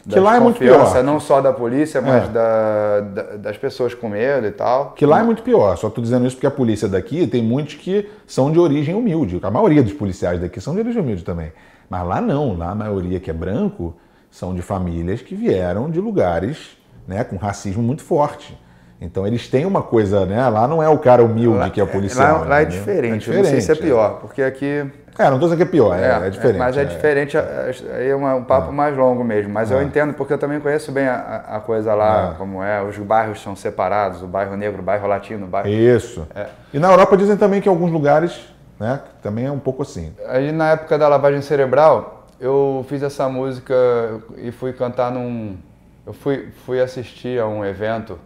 que 0.09 0.19
lá 0.19 0.37
é 0.37 0.41
muito 0.41 0.59
pior. 0.59 1.03
Não 1.03 1.21
só 1.21 1.41
da 1.41 1.53
polícia, 1.53 2.01
mas 2.01 2.25
é. 2.25 2.29
da, 2.29 3.01
da, 3.01 3.23
das 3.37 3.57
pessoas 3.57 3.95
com 3.95 4.09
medo 4.09 4.47
e 4.47 4.51
tal. 4.51 4.93
Que 4.93 5.07
lá 5.07 5.21
é 5.21 5.23
muito 5.23 5.43
pior. 5.43 5.77
Só 5.77 5.89
estou 5.89 6.03
dizendo 6.03 6.27
isso 6.27 6.37
porque 6.37 6.47
a 6.47 6.51
polícia 6.51 6.89
daqui 6.89 7.27
tem 7.27 7.43
muitos 7.43 7.75
que 7.75 8.09
são 8.27 8.51
de 8.51 8.59
origem 8.59 8.95
humilde. 8.95 9.39
A 9.43 9.51
maioria 9.51 9.83
dos 9.83 9.93
policiais 9.93 10.41
daqui 10.41 10.61
são 10.61 10.75
de 10.75 10.81
origem 10.81 11.01
humilde 11.01 11.25
também. 11.25 11.53
Mas 11.89 12.07
lá 12.07 12.21
não. 12.21 12.57
Lá 12.57 12.71
a 12.71 12.75
maioria 12.75 13.21
que 13.21 13.31
é 13.31 13.35
branco 13.35 13.95
são 14.31 14.55
de 14.55 14.63
famílias 14.63 15.23
que 15.23 15.35
vieram 15.35 15.91
de 15.91 16.01
lugares 16.01 16.77
né, 17.07 17.23
com 17.23 17.37
racismo 17.37 17.83
muito 17.83 18.03
forte. 18.03 18.59
Então 19.01 19.27
eles 19.27 19.49
têm 19.49 19.67
uma 19.67 19.83
coisa, 19.83 20.25
né? 20.25 20.49
Lá 20.49 20.67
não 20.69 20.83
é 20.83 20.89
o 20.89 20.99
cara 20.99 21.25
humilde 21.25 21.59
lá, 21.59 21.71
que 21.71 21.81
é 21.81 21.85
o 21.85 21.89
policial. 21.89 22.41
Lá, 22.43 22.47
lá 22.47 22.61
é, 22.63 22.65
diferente. 22.65 23.15
é, 23.15 23.19
diferente. 23.19 23.45
Não 23.45 23.51
sei 23.51 23.61
se 23.61 23.73
é 23.73 23.75
pior, 23.75 24.21
porque 24.21 24.43
aqui 24.43 24.87
é, 25.19 25.25
não 25.25 25.35
estou 25.35 25.51
dizendo 25.51 25.57
que 25.59 25.63
é 25.63 25.67
pior, 25.67 25.99
é, 25.99 26.07
é, 26.07 26.27
é 26.27 26.31
diferente. 26.31 26.59
mas 26.59 26.77
é, 26.77 26.83
é. 26.83 26.85
diferente, 26.85 27.37
aí 27.37 28.09
é 28.09 28.17
um 28.17 28.45
papo 28.45 28.71
é. 28.71 28.73
mais 28.73 28.97
longo 28.97 29.23
mesmo. 29.23 29.53
Mas 29.53 29.71
eu 29.71 29.79
é. 29.79 29.85
entendo, 29.85 30.15
porque 30.15 30.33
eu 30.33 30.39
também 30.39 30.59
conheço 30.59 30.91
bem 30.91 31.07
a, 31.07 31.45
a 31.49 31.61
coisa 31.61 31.95
lá, 31.95 32.35
como 32.39 32.63
é. 32.63 32.83
Os 32.83 32.97
bairros 32.99 33.43
são 33.43 33.55
separados, 33.55 34.23
o 34.23 34.27
bairro 34.27 34.57
negro, 34.57 34.81
o 34.81 34.85
bairro 34.85 35.07
latino, 35.07 35.45
o 35.45 35.49
bairro... 35.49 35.69
Isso. 35.69 36.27
E 36.73 36.79
na 36.79 36.91
Europa 36.91 37.17
dizem 37.17 37.37
também 37.37 37.61
que 37.61 37.69
em 37.69 37.73
alguns 37.73 37.91
lugares, 37.91 38.41
né, 38.81 39.01
também 39.23 39.47
é 39.47 39.51
um 39.51 39.59
pouco 39.59 39.83
assim. 39.83 40.15
Aí 40.29 40.51
na 40.51 40.71
época 40.71 40.97
da 40.97 41.09
lavagem 41.09 41.43
cerebral, 41.43 42.27
eu 42.41 42.85
fiz 42.89 43.03
essa 43.03 43.29
música 43.29 43.75
e 44.39 44.51
fui 44.51 44.73
cantar 44.73 45.11
num... 45.11 45.57
Eu 46.07 46.13
fui, 46.13 46.49
fui 46.65 46.81
assistir 46.81 47.39
a 47.39 47.47
um 47.47 47.65
evento 47.65 48.19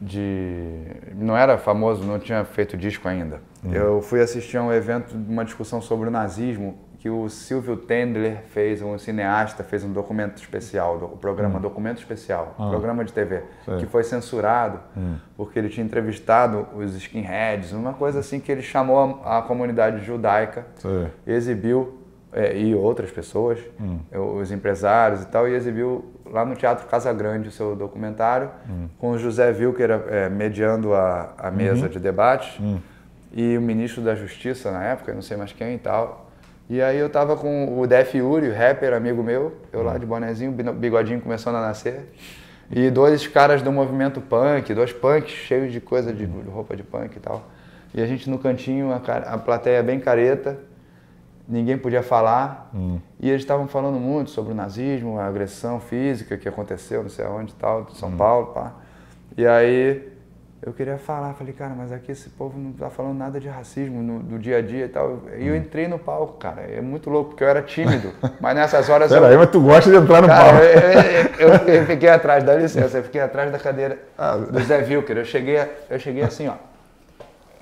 de. 0.00 0.80
Não 1.14 1.36
era 1.36 1.58
famoso, 1.58 2.04
não 2.04 2.18
tinha 2.18 2.44
feito 2.44 2.76
disco 2.76 3.08
ainda. 3.08 3.40
Uhum. 3.64 3.72
Eu 3.72 4.02
fui 4.02 4.20
assistir 4.20 4.56
a 4.56 4.62
um 4.62 4.72
evento, 4.72 5.14
uma 5.14 5.44
discussão 5.44 5.80
sobre 5.80 6.08
o 6.08 6.10
nazismo, 6.10 6.78
que 7.06 7.10
o 7.10 7.28
Silvio 7.28 7.76
Tendler 7.76 8.42
fez, 8.48 8.82
um 8.82 8.98
cineasta, 8.98 9.62
fez 9.62 9.84
um 9.84 9.92
documento 9.92 10.38
especial, 10.38 10.96
o 10.96 11.16
programa 11.16 11.54
uhum. 11.54 11.60
Documento 11.60 11.98
Especial, 11.98 12.56
uhum. 12.58 12.70
programa 12.70 13.04
de 13.04 13.12
TV, 13.12 13.44
Sei. 13.64 13.76
que 13.78 13.86
foi 13.86 14.02
censurado 14.02 14.80
hum. 14.96 15.14
porque 15.36 15.56
ele 15.56 15.68
tinha 15.68 15.86
entrevistado 15.86 16.66
os 16.74 16.96
skinheads, 16.96 17.72
uma 17.72 17.92
coisa 17.92 18.18
assim 18.18 18.40
que 18.40 18.50
ele 18.50 18.62
chamou 18.62 19.22
a, 19.24 19.38
a 19.38 19.42
comunidade 19.42 20.04
judaica, 20.04 20.66
Sei. 20.76 21.06
exibiu 21.24 21.96
é, 22.32 22.58
e 22.58 22.74
outras 22.74 23.12
pessoas, 23.12 23.60
hum. 23.80 24.00
os 24.40 24.50
empresários 24.50 25.22
e 25.22 25.26
tal, 25.26 25.48
e 25.48 25.54
exibiu 25.54 26.04
lá 26.32 26.44
no 26.44 26.54
Teatro 26.54 26.86
Casa 26.86 27.12
Grande 27.12 27.48
o 27.48 27.52
seu 27.52 27.74
documentário, 27.74 28.50
hum. 28.68 28.88
com 28.98 29.10
o 29.12 29.18
José 29.18 29.50
Wilker 29.50 29.90
é, 30.08 30.28
mediando 30.28 30.94
a, 30.94 31.34
a 31.38 31.50
mesa 31.50 31.86
uhum. 31.86 31.92
de 31.92 31.98
debate, 31.98 32.60
hum. 32.62 32.78
e 33.32 33.56
o 33.56 33.60
ministro 33.60 34.02
da 34.02 34.14
Justiça 34.14 34.70
na 34.70 34.84
época, 34.84 35.12
não 35.12 35.22
sei 35.22 35.36
mais 35.36 35.52
quem 35.52 35.74
e 35.74 35.78
tal. 35.78 36.30
E 36.68 36.82
aí 36.82 36.98
eu 36.98 37.08
tava 37.08 37.36
com 37.36 37.78
o 37.78 37.86
Def 37.86 38.14
Yuri, 38.14 38.50
rapper, 38.50 38.92
amigo 38.92 39.22
meu, 39.22 39.56
eu 39.72 39.82
lá 39.82 39.94
hum. 39.94 39.98
de 39.98 40.06
bonezinho, 40.06 40.52
bigodinho 40.52 41.20
começando 41.20 41.56
a 41.56 41.60
nascer, 41.60 42.12
e 42.70 42.90
dois 42.90 43.26
caras 43.26 43.62
do 43.62 43.70
movimento 43.70 44.20
punk, 44.20 44.74
dois 44.74 44.92
punks 44.92 45.30
cheios 45.30 45.72
de 45.72 45.80
coisa 45.80 46.12
de, 46.12 46.26
de 46.26 46.48
roupa 46.48 46.76
de 46.76 46.82
punk 46.82 47.16
e 47.16 47.20
tal. 47.20 47.48
E 47.94 48.02
a 48.02 48.06
gente 48.06 48.28
no 48.28 48.38
cantinho, 48.38 48.92
a, 48.92 48.96
a 48.96 49.38
plateia 49.38 49.82
bem 49.82 50.00
careta, 50.00 50.58
ninguém 51.48 51.78
podia 51.78 52.02
falar. 52.02 52.70
Hum. 52.74 52.98
E 53.20 53.28
eles 53.28 53.42
estavam 53.42 53.66
falando 53.68 53.98
muito 53.98 54.30
sobre 54.30 54.52
o 54.52 54.54
nazismo, 54.54 55.18
a 55.18 55.26
agressão 55.26 55.80
física 55.80 56.36
que 56.36 56.48
aconteceu, 56.48 57.02
não 57.02 57.10
sei 57.10 57.24
aonde 57.24 57.52
e 57.52 57.56
tal, 57.56 57.86
São 57.94 58.10
hum. 58.10 58.16
Paulo, 58.16 58.46
pá. 58.46 58.72
E 59.36 59.46
aí 59.46 60.16
eu 60.62 60.72
queria 60.72 60.96
falar, 60.96 61.34
falei, 61.34 61.52
cara, 61.52 61.74
mas 61.76 61.92
aqui 61.92 62.10
esse 62.10 62.30
povo 62.30 62.58
não 62.58 62.72
tá 62.72 62.90
falando 62.90 63.16
nada 63.16 63.38
de 63.38 63.46
racismo 63.46 64.02
no, 64.02 64.20
do 64.20 64.38
dia 64.38 64.58
a 64.58 64.62
dia 64.62 64.86
e 64.86 64.88
tal. 64.88 65.22
E 65.38 65.46
eu 65.46 65.54
hum. 65.54 65.56
entrei 65.56 65.86
no 65.86 65.98
palco, 65.98 66.38
cara. 66.38 66.62
É 66.62 66.80
muito 66.80 67.08
louco, 67.10 67.30
porque 67.30 67.44
eu 67.44 67.48
era 67.48 67.62
tímido. 67.62 68.10
mas 68.40 68.54
nessas 68.54 68.88
horas. 68.88 69.12
Peraí, 69.12 69.34
eu... 69.34 69.38
mas 69.38 69.50
tu 69.50 69.60
gosta 69.60 69.90
de 69.90 69.96
entrar 69.96 70.22
no 70.22 70.28
cara, 70.28 70.44
palco. 70.44 70.64
Eu, 71.38 71.48
eu, 71.48 71.74
eu, 71.74 71.86
fiquei 71.86 72.08
atrás, 72.08 72.42
dá 72.42 72.54
licença, 72.54 72.98
eu 72.98 73.04
fiquei 73.04 73.20
atrás 73.20 73.52
da 73.52 73.58
cadeira 73.58 73.98
ah. 74.18 74.36
do 74.36 74.58
Zé 74.60 74.78
Wilker. 74.78 75.18
Eu 75.18 75.24
cheguei, 75.24 75.58
eu 75.90 75.98
cheguei 75.98 76.22
assim, 76.22 76.48
ó. 76.48 76.54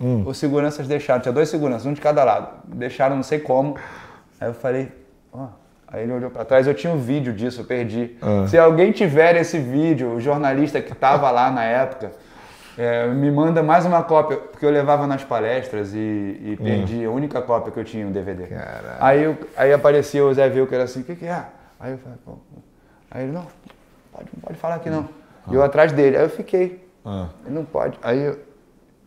Hum. 0.01 0.25
Os 0.27 0.39
seguranças 0.39 0.87
deixaram, 0.89 1.21
tinha 1.21 1.33
dois 1.33 1.49
seguranças, 1.49 1.87
um 1.87 1.93
de 1.93 2.01
cada 2.01 2.25
lado. 2.25 2.49
Deixaram, 2.65 3.17
não 3.17 3.23
sei 3.23 3.39
como. 3.39 3.77
Aí 4.41 4.49
eu 4.49 4.55
falei, 4.55 4.93
ó. 5.33 5.49
Aí 5.87 6.03
ele 6.03 6.13
olhou 6.13 6.31
para 6.31 6.45
trás, 6.45 6.67
eu 6.67 6.75
tinha 6.75 6.93
um 6.93 6.99
vídeo 6.99 7.33
disso, 7.33 7.61
eu 7.61 7.65
perdi. 7.65 8.17
Ah. 8.21 8.47
Se 8.49 8.59
alguém 8.59 8.91
tiver 8.91 9.37
esse 9.37 9.59
vídeo, 9.59 10.15
o 10.15 10.21
jornalista 10.21 10.81
que 10.81 10.93
estava 10.93 11.31
lá 11.31 11.51
na 11.53 11.65
época, 11.65 12.11
é, 12.77 13.07
me 13.07 13.31
manda 13.31 13.63
mais 13.63 13.87
uma 13.87 14.03
cópia, 14.03 14.37
porque 14.39 14.67
eu 14.67 14.71
levava 14.71 15.07
nas 15.07 15.23
palestras 15.23 15.95
e, 15.95 15.99
e 15.99 16.59
hum. 16.61 16.65
perdi 16.65 17.05
a 17.05 17.11
única 17.11 17.41
cópia 17.41 17.71
que 17.71 17.79
eu 17.79 17.85
tinha, 17.85 18.07
um 18.07 18.11
DVD. 18.11 18.49
Aí, 18.99 19.23
eu, 19.23 19.39
aí 19.57 19.73
aparecia 19.73 20.25
o 20.25 20.35
Zé 20.35 20.49
Vilker 20.49 20.81
assim, 20.81 21.03
o 21.03 21.05
que, 21.05 21.15
que 21.15 21.27
é? 21.27 21.45
Aí 21.79 21.93
eu 21.93 21.99
falei, 21.99 22.19
pô. 22.25 22.33
Aí 23.11 23.23
ele, 23.23 23.33
não, 23.33 23.47
pode, 24.13 24.29
não 24.35 24.41
pode 24.43 24.59
falar 24.59 24.75
aqui 24.77 24.91
não. 24.91 25.09
E 25.49 25.55
eu 25.55 25.63
atrás 25.63 25.93
dele, 25.93 26.17
aí 26.17 26.25
eu 26.25 26.31
fiquei. 26.31 26.85
Ah. 27.05 27.29
Ele 27.47 27.55
não 27.55 27.65
pode. 27.65 27.97
Aí 28.03 28.21
eu, 28.21 28.39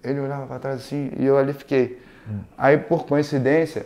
ele 0.03 0.19
olhava 0.19 0.45
para 0.45 0.59
trás 0.59 0.79
assim 0.79 1.11
e 1.17 1.25
eu 1.25 1.37
ali 1.37 1.53
fiquei. 1.53 2.01
Hum. 2.29 2.39
Aí, 2.57 2.77
por 2.77 3.05
coincidência, 3.05 3.85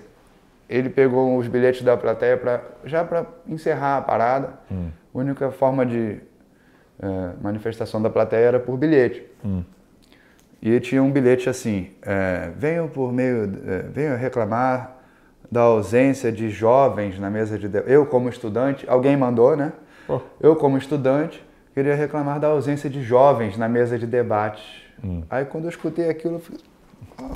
ele 0.70 0.90
pegou 0.90 1.38
os 1.38 1.48
bilhetes 1.48 1.84
da 1.84 1.98
plateia 1.98 2.38
para 2.38 2.62
já 2.86 3.04
para 3.04 3.26
encerrar 3.48 3.98
a 3.98 4.02
parada. 4.02 4.54
Hum. 4.72 4.90
A 5.14 5.18
única 5.18 5.52
forma 5.52 5.86
de 5.86 6.20
é, 7.02 7.32
manifestação 7.42 8.02
da 8.02 8.10
plateia 8.10 8.46
era 8.46 8.60
por 8.60 8.78
bilhete. 8.78 9.26
Hum. 9.44 9.64
E 10.62 10.80
tinha 10.80 11.02
um 11.02 11.12
bilhete 11.12 11.50
assim: 11.50 11.92
é, 12.02 12.52
venham 12.56 12.88
por 12.88 13.12
meio, 13.12 13.52
é, 13.68 13.80
venham 13.92 14.18
reclamar 14.18 14.98
da 15.52 15.62
ausência 15.62 16.32
de 16.32 16.50
jovens 16.50 17.20
na 17.20 17.30
mesa 17.30 17.60
de 17.60 17.70
eu 17.86 18.06
como 18.06 18.30
estudante, 18.30 18.86
alguém 18.88 19.18
mandou, 19.18 19.58
né? 19.58 19.74
Oh. 20.08 20.22
Eu 20.40 20.56
como 20.56 20.78
estudante 20.78 21.44
queria 21.74 21.96
reclamar 21.96 22.40
da 22.40 22.48
ausência 22.48 22.90
de 22.90 23.02
jovens 23.04 23.58
na 23.58 23.68
mesa 23.68 24.00
de 24.00 24.06
debate. 24.06 24.81
Hum. 25.04 25.24
Aí 25.30 25.46
quando 25.46 25.66
eu 25.66 25.70
escutei 25.70 26.10
aquilo, 26.10 26.36
eu 26.36 26.40
falei, 26.40 26.62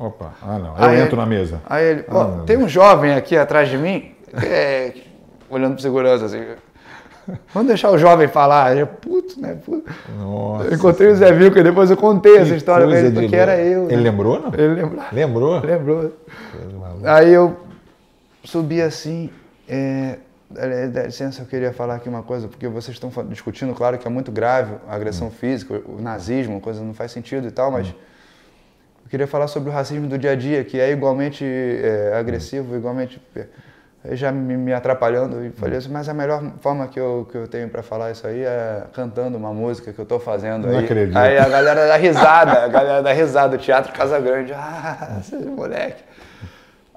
Opa, 0.01 0.33
ah 0.41 0.57
não, 0.59 0.77
eu 0.77 0.83
Aí 0.85 0.99
entro 0.99 1.15
ele- 1.15 1.21
na 1.21 1.25
mesa. 1.25 1.61
Aí 1.67 1.85
ele, 1.85 2.05
Ah, 2.07 2.23
meu 2.25 2.45
tem 2.45 2.57
um 2.57 2.67
jovem 2.67 3.13
aqui 3.13 3.37
atrás 3.37 3.69
de 3.69 3.77
mim, 3.77 4.11
é, 4.43 4.93
olhando 5.49 5.73
pro 5.73 5.81
segurança 5.81 6.25
assim. 6.25 6.41
Vamos 7.53 7.67
deixar 7.69 7.89
o 7.89 7.97
jovem 7.97 8.27
falar. 8.27 8.77
Eu, 8.77 8.85
puto, 8.85 9.41
né? 9.41 9.57
Puto. 9.65 9.89
Nossa. 10.19 10.65
Eu 10.65 10.75
encontrei 10.75 11.09
o 11.09 11.15
Zé 11.15 11.31
Vilca 11.31 11.59
e 11.59 11.63
depois 11.63 11.89
eu 11.89 11.97
contei 11.97 12.37
essa 12.37 12.51
Que 12.51 12.57
história 12.57 12.85
pra 12.87 12.99
ele, 12.99 13.07
porque 13.09 13.21
louco. 13.21 13.35
era 13.35 13.57
eu. 13.59 13.85
Ele 13.85 13.95
né? 13.97 14.01
lembrou, 14.11 14.39
não? 14.39 14.53
Ele 14.53 14.67
lembrou. 14.75 15.03
Lembrou? 15.11 15.61
Lembrou. 15.61 16.11
Aí 17.03 17.33
eu 17.33 17.57
subi 18.43 18.79
assim. 18.81 19.31
É, 19.67 20.19
dá- 20.55 21.03
licença, 21.03 21.41
eu 21.41 21.45
queria 21.45 21.71
falar 21.73 21.95
aqui 21.95 22.09
uma 22.09 22.23
coisa, 22.23 22.47
porque 22.47 22.67
vocês 22.67 22.95
estão 22.95 23.11
discutindo, 23.27 23.73
claro 23.73 23.97
que 23.97 24.07
é 24.07 24.09
muito 24.09 24.31
grave 24.31 24.75
a 24.87 24.95
agressão 24.95 25.29
física, 25.29 25.81
o 25.85 26.01
nazismo, 26.01 26.59
coisa 26.61 26.81
não 26.81 26.93
faz 26.93 27.11
sentido 27.11 27.47
e 27.47 27.51
tal, 27.51 27.71
mas 27.71 27.89
eu 27.89 29.09
queria 29.09 29.27
falar 29.27 29.47
sobre 29.47 29.69
o 29.69 29.71
racismo 29.73 30.07
do 30.07 30.17
dia 30.17 30.31
a 30.31 30.35
dia, 30.35 30.63
que 30.63 30.79
é 30.79 30.91
igualmente 30.91 31.43
é, 31.45 32.13
agressivo, 32.17 32.75
igualmente. 32.75 33.21
é, 33.35 33.45
aí 34.03 34.15
já 34.15 34.31
me, 34.31 34.55
me 34.57 34.73
atrapalhando 34.73 35.45
e 35.45 35.51
falei 35.51 35.77
assim, 35.77 35.89
mas 35.89 36.07
a 36.09 36.13
melhor 36.13 36.43
forma 36.59 36.87
que 36.87 36.99
eu, 36.99 37.27
que 37.31 37.37
eu 37.37 37.47
tenho 37.47 37.69
para 37.69 37.83
falar 37.83 38.11
isso 38.11 38.25
aí 38.25 38.41
é 38.41 38.83
cantando 38.93 39.37
uma 39.37 39.53
música 39.53 39.91
que 39.93 39.99
eu 39.99 40.05
tô 40.05 40.19
fazendo 40.19 40.67
Não 40.67 40.77
aí. 40.77 40.85
acredito. 40.85 41.17
Aí 41.17 41.37
a 41.37 41.47
galera 41.49 41.87
dá 41.87 41.95
risada, 41.97 42.63
a 42.63 42.67
galera 42.67 43.03
dá 43.03 43.11
risada, 43.13 43.55
o 43.55 43.59
Teatro 43.59 43.93
Casa 43.93 44.19
Grande, 44.19 44.53
ah, 44.57 45.17
esse 45.19 45.35
moleque. 45.35 46.03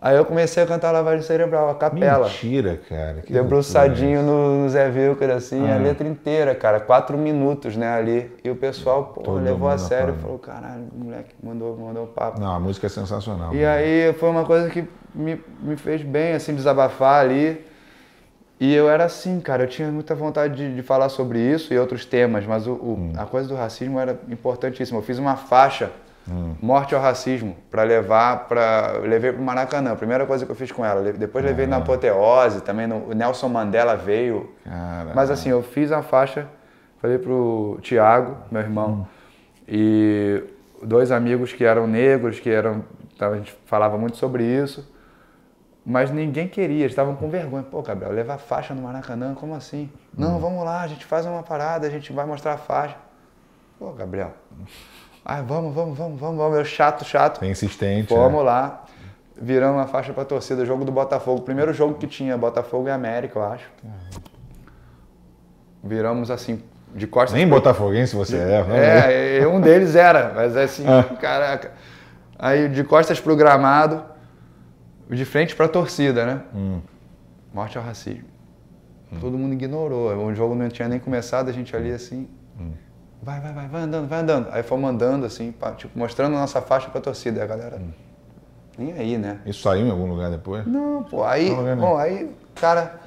Aí 0.00 0.16
eu 0.16 0.24
comecei 0.24 0.62
a 0.62 0.66
cantar 0.66 0.92
lavagem 0.92 1.22
cerebral, 1.22 1.68
a 1.70 1.74
capela. 1.74 2.26
Mentira, 2.28 2.78
cara. 2.88 3.20
que 3.20 3.32
Debruçadinho 3.32 4.22
no, 4.22 4.62
no 4.62 4.68
Zé 4.68 4.88
Vilker, 4.88 5.28
assim, 5.30 5.68
Ah. 5.68 5.74
a 5.74 5.78
letra 5.78 6.06
inteira, 6.06 6.54
cara, 6.54 6.78
quatro 6.78 7.18
minutos, 7.18 7.76
né, 7.76 7.88
ali. 7.94 8.30
E 8.44 8.48
o 8.50 8.54
pessoal, 8.54 9.06
pô, 9.06 9.22
Todo 9.22 9.42
levou 9.42 9.68
a 9.68 9.76
sério, 9.76 10.14
falou, 10.22 10.38
caralho, 10.38 10.84
moleque 10.94 11.34
mandou, 11.42 11.76
mandou 11.76 12.04
um 12.04 12.06
papo. 12.06 12.38
Não, 12.40 12.54
a 12.54 12.60
música 12.60 12.86
é 12.86 12.90
sensacional. 12.90 13.52
E 13.52 13.64
aí 13.64 14.12
foi 14.14 14.28
uma 14.28 14.44
coisa 14.44 14.70
que 14.70 14.84
me, 15.12 15.42
me 15.60 15.76
fez 15.76 16.00
bem, 16.02 16.32
assim, 16.34 16.54
desabafar 16.54 17.20
ali. 17.24 17.66
E 18.60 18.72
eu 18.74 18.88
era 18.88 19.04
assim, 19.04 19.40
cara, 19.40 19.64
eu 19.64 19.68
tinha 19.68 19.90
muita 19.90 20.14
vontade 20.14 20.54
de, 20.54 20.74
de 20.76 20.82
falar 20.82 21.08
sobre 21.08 21.38
isso 21.40 21.72
e 21.74 21.78
outros 21.78 22.04
temas, 22.04 22.44
mas 22.46 22.66
o, 22.68 22.72
o- 22.72 23.12
a 23.16 23.24
coisa 23.26 23.48
do 23.48 23.54
racismo 23.56 23.98
era 23.98 24.18
importantíssima. 24.28 24.98
Eu 24.98 25.02
fiz 25.02 25.18
uma 25.18 25.36
faixa, 25.36 25.90
Morte 26.60 26.94
ao 26.94 27.00
Racismo, 27.00 27.56
para 27.70 27.82
levar 27.82 28.48
para. 28.48 28.98
Levei 29.02 29.32
para 29.32 29.40
o 29.40 29.44
Maracanã, 29.44 29.96
primeira 29.96 30.26
coisa 30.26 30.44
que 30.44 30.52
eu 30.52 30.56
fiz 30.56 30.70
com 30.70 30.84
ela. 30.84 31.12
Depois 31.12 31.44
levei 31.44 31.66
na 31.66 31.78
Apoteose, 31.78 32.60
também 32.60 32.86
no, 32.86 33.08
o 33.08 33.14
Nelson 33.14 33.48
Mandela 33.48 33.96
veio. 33.96 34.52
Cara. 34.64 35.12
Mas 35.14 35.30
assim, 35.30 35.48
eu 35.48 35.62
fiz 35.62 35.90
a 35.90 36.02
faixa, 36.02 36.46
falei 37.00 37.18
pro 37.18 37.78
Tiago, 37.80 38.36
meu 38.50 38.60
irmão, 38.60 39.08
e 39.66 40.42
dois 40.82 41.10
amigos 41.10 41.52
que 41.52 41.64
eram 41.64 41.86
negros, 41.86 42.38
que 42.38 42.50
eram. 42.50 42.84
A 43.18 43.36
gente 43.36 43.56
falava 43.64 43.96
muito 43.96 44.16
sobre 44.16 44.44
isso, 44.44 44.86
mas 45.84 46.10
ninguém 46.10 46.46
queria, 46.46 46.80
eles 46.80 46.92
estavam 46.92 47.16
com 47.16 47.30
vergonha. 47.30 47.62
Pô, 47.62 47.80
Gabriel, 47.80 48.12
levar 48.12 48.36
faixa 48.38 48.74
no 48.74 48.82
Maracanã, 48.82 49.34
como 49.34 49.54
assim? 49.54 49.90
Não, 50.16 50.38
vamos 50.38 50.62
lá, 50.64 50.82
a 50.82 50.86
gente 50.86 51.06
faz 51.06 51.24
uma 51.24 51.42
parada, 51.42 51.86
a 51.86 51.90
gente 51.90 52.12
vai 52.12 52.26
mostrar 52.26 52.52
a 52.52 52.58
faixa. 52.58 52.96
Pô, 53.78 53.92
Gabriel. 53.92 54.34
Ah, 55.24 55.42
vamos, 55.42 55.74
vamos, 55.74 55.96
vamos, 55.96 56.20
vamos, 56.20 56.38
vamos. 56.38 56.58
Eu 56.58 56.64
chato, 56.64 57.04
chato. 57.04 57.44
É 57.44 57.48
insistente. 57.48 58.08
Fomos 58.08 58.40
né? 58.40 58.50
lá, 58.50 58.84
viramos 59.40 59.76
uma 59.76 59.86
faixa 59.86 60.12
pra 60.12 60.24
torcida, 60.24 60.64
jogo 60.64 60.84
do 60.84 60.92
Botafogo. 60.92 61.42
Primeiro 61.42 61.72
jogo 61.72 61.94
que 61.94 62.06
tinha 62.06 62.36
Botafogo 62.36 62.88
e 62.88 62.90
América, 62.90 63.38
eu 63.38 63.44
acho. 63.44 63.70
Viramos 65.82 66.30
assim, 66.30 66.62
de 66.94 67.06
costas. 67.06 67.34
Nem 67.34 67.48
botafoguense 67.48 68.16
você 68.16 68.36
é. 68.36 68.64
né? 68.64 69.12
É, 69.12 69.38
é, 69.38 69.46
um 69.46 69.60
deles 69.60 69.94
era, 69.94 70.32
mas 70.34 70.56
assim, 70.56 70.84
caraca. 71.20 71.72
Aí 72.38 72.68
de 72.68 72.84
costas 72.84 73.20
pro 73.20 73.36
gramado, 73.36 74.04
de 75.10 75.24
frente 75.24 75.54
pra 75.54 75.68
torcida, 75.68 76.24
né? 76.24 76.42
Morte 77.52 77.78
ao 77.78 77.84
racismo. 77.84 78.24
Todo 79.20 79.38
mundo 79.38 79.54
ignorou. 79.54 80.14
O 80.26 80.34
jogo 80.34 80.54
não 80.54 80.68
tinha 80.68 80.88
nem 80.88 80.98
começado, 80.98 81.48
a 81.48 81.52
gente 81.52 81.74
ali 81.74 81.90
assim. 81.92 82.28
Vai, 83.22 83.40
vai, 83.40 83.52
vai, 83.52 83.68
vai 83.68 83.82
andando, 83.82 84.08
vai 84.08 84.20
andando. 84.20 84.48
Aí 84.52 84.62
fomos 84.62 84.88
andando 84.88 85.26
assim, 85.26 85.52
pá, 85.52 85.72
tipo, 85.72 85.98
mostrando 85.98 86.36
a 86.36 86.40
nossa 86.40 86.60
faixa 86.60 86.88
pra 86.88 87.00
torcida. 87.00 87.40
Aí 87.40 87.44
a 87.44 87.46
galera. 87.46 87.82
Nem 88.78 88.92
aí, 88.92 89.18
né? 89.18 89.40
Isso 89.44 89.62
saiu 89.62 89.86
em 89.86 89.90
algum 89.90 90.06
lugar 90.06 90.30
depois? 90.30 90.64
Não, 90.66 91.02
pô, 91.02 91.24
aí, 91.24 91.50
Não, 91.50 91.76
bom, 91.76 91.96
aí, 91.96 92.30
cara, 92.54 93.00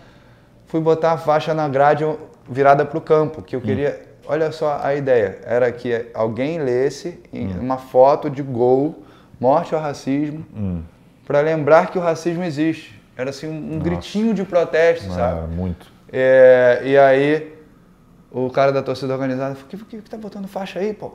fui 0.68 0.82
botar 0.82 1.14
a 1.14 1.18
faixa 1.18 1.54
na 1.54 1.68
grade 1.70 2.06
virada 2.50 2.84
pro 2.86 3.00
campo, 3.00 3.42
que 3.42 3.56
eu 3.56 3.62
queria, 3.62 4.02
olha 4.28 4.52
só 4.52 4.82
a 4.84 4.94
ideia, 4.94 5.40
era 5.46 5.72
que 5.72 6.08
alguém 6.14 6.60
lesse 6.60 7.22
em 7.32 7.58
uma 7.58 7.78
foto 7.78 8.30
de 8.30 8.42
gol, 8.42 9.04
morte 9.40 9.74
ao 9.74 9.80
racismo, 9.80 10.46
pra 11.26 11.40
lembrar 11.40 11.90
que 11.90 11.98
o 11.98 12.02
racismo 12.02 12.44
existe. 12.44 13.00
Era 13.16 13.30
assim, 13.30 13.48
um, 13.48 13.76
um 13.76 13.80
gritinho 13.80 14.34
de 14.34 14.44
protesto, 14.44 15.10
sabe? 15.14 15.42
Ah, 15.44 15.48
muito. 15.48 15.92
É, 16.12 16.82
e 16.84 16.98
aí, 16.98 17.54
o 18.32 18.50
cara 18.50 18.72
da 18.72 18.82
torcida 18.82 19.14
organizada 19.14 19.56
falou, 19.56 19.70
que, 19.70 19.78
que, 19.78 20.02
que 20.02 20.10
tá 20.10 20.18
botando 20.18 20.48
faixa 20.48 20.80
aí, 20.80 20.94
pô? 20.94 21.12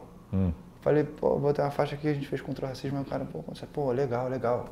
Falei, 0.82 1.02
pô, 1.02 1.36
botei 1.36 1.64
uma 1.64 1.70
faixa 1.72 1.96
que 1.96 2.06
a 2.06 2.14
gente 2.14 2.28
fez 2.28 2.40
contra 2.40 2.64
o 2.64 2.68
racismo. 2.68 2.96
Aí 2.98 3.02
o 3.02 3.06
cara, 3.06 3.24
pô, 3.24 3.42
você- 3.48 3.66
pô, 3.66 3.90
legal, 3.90 4.28
legal. 4.28 4.66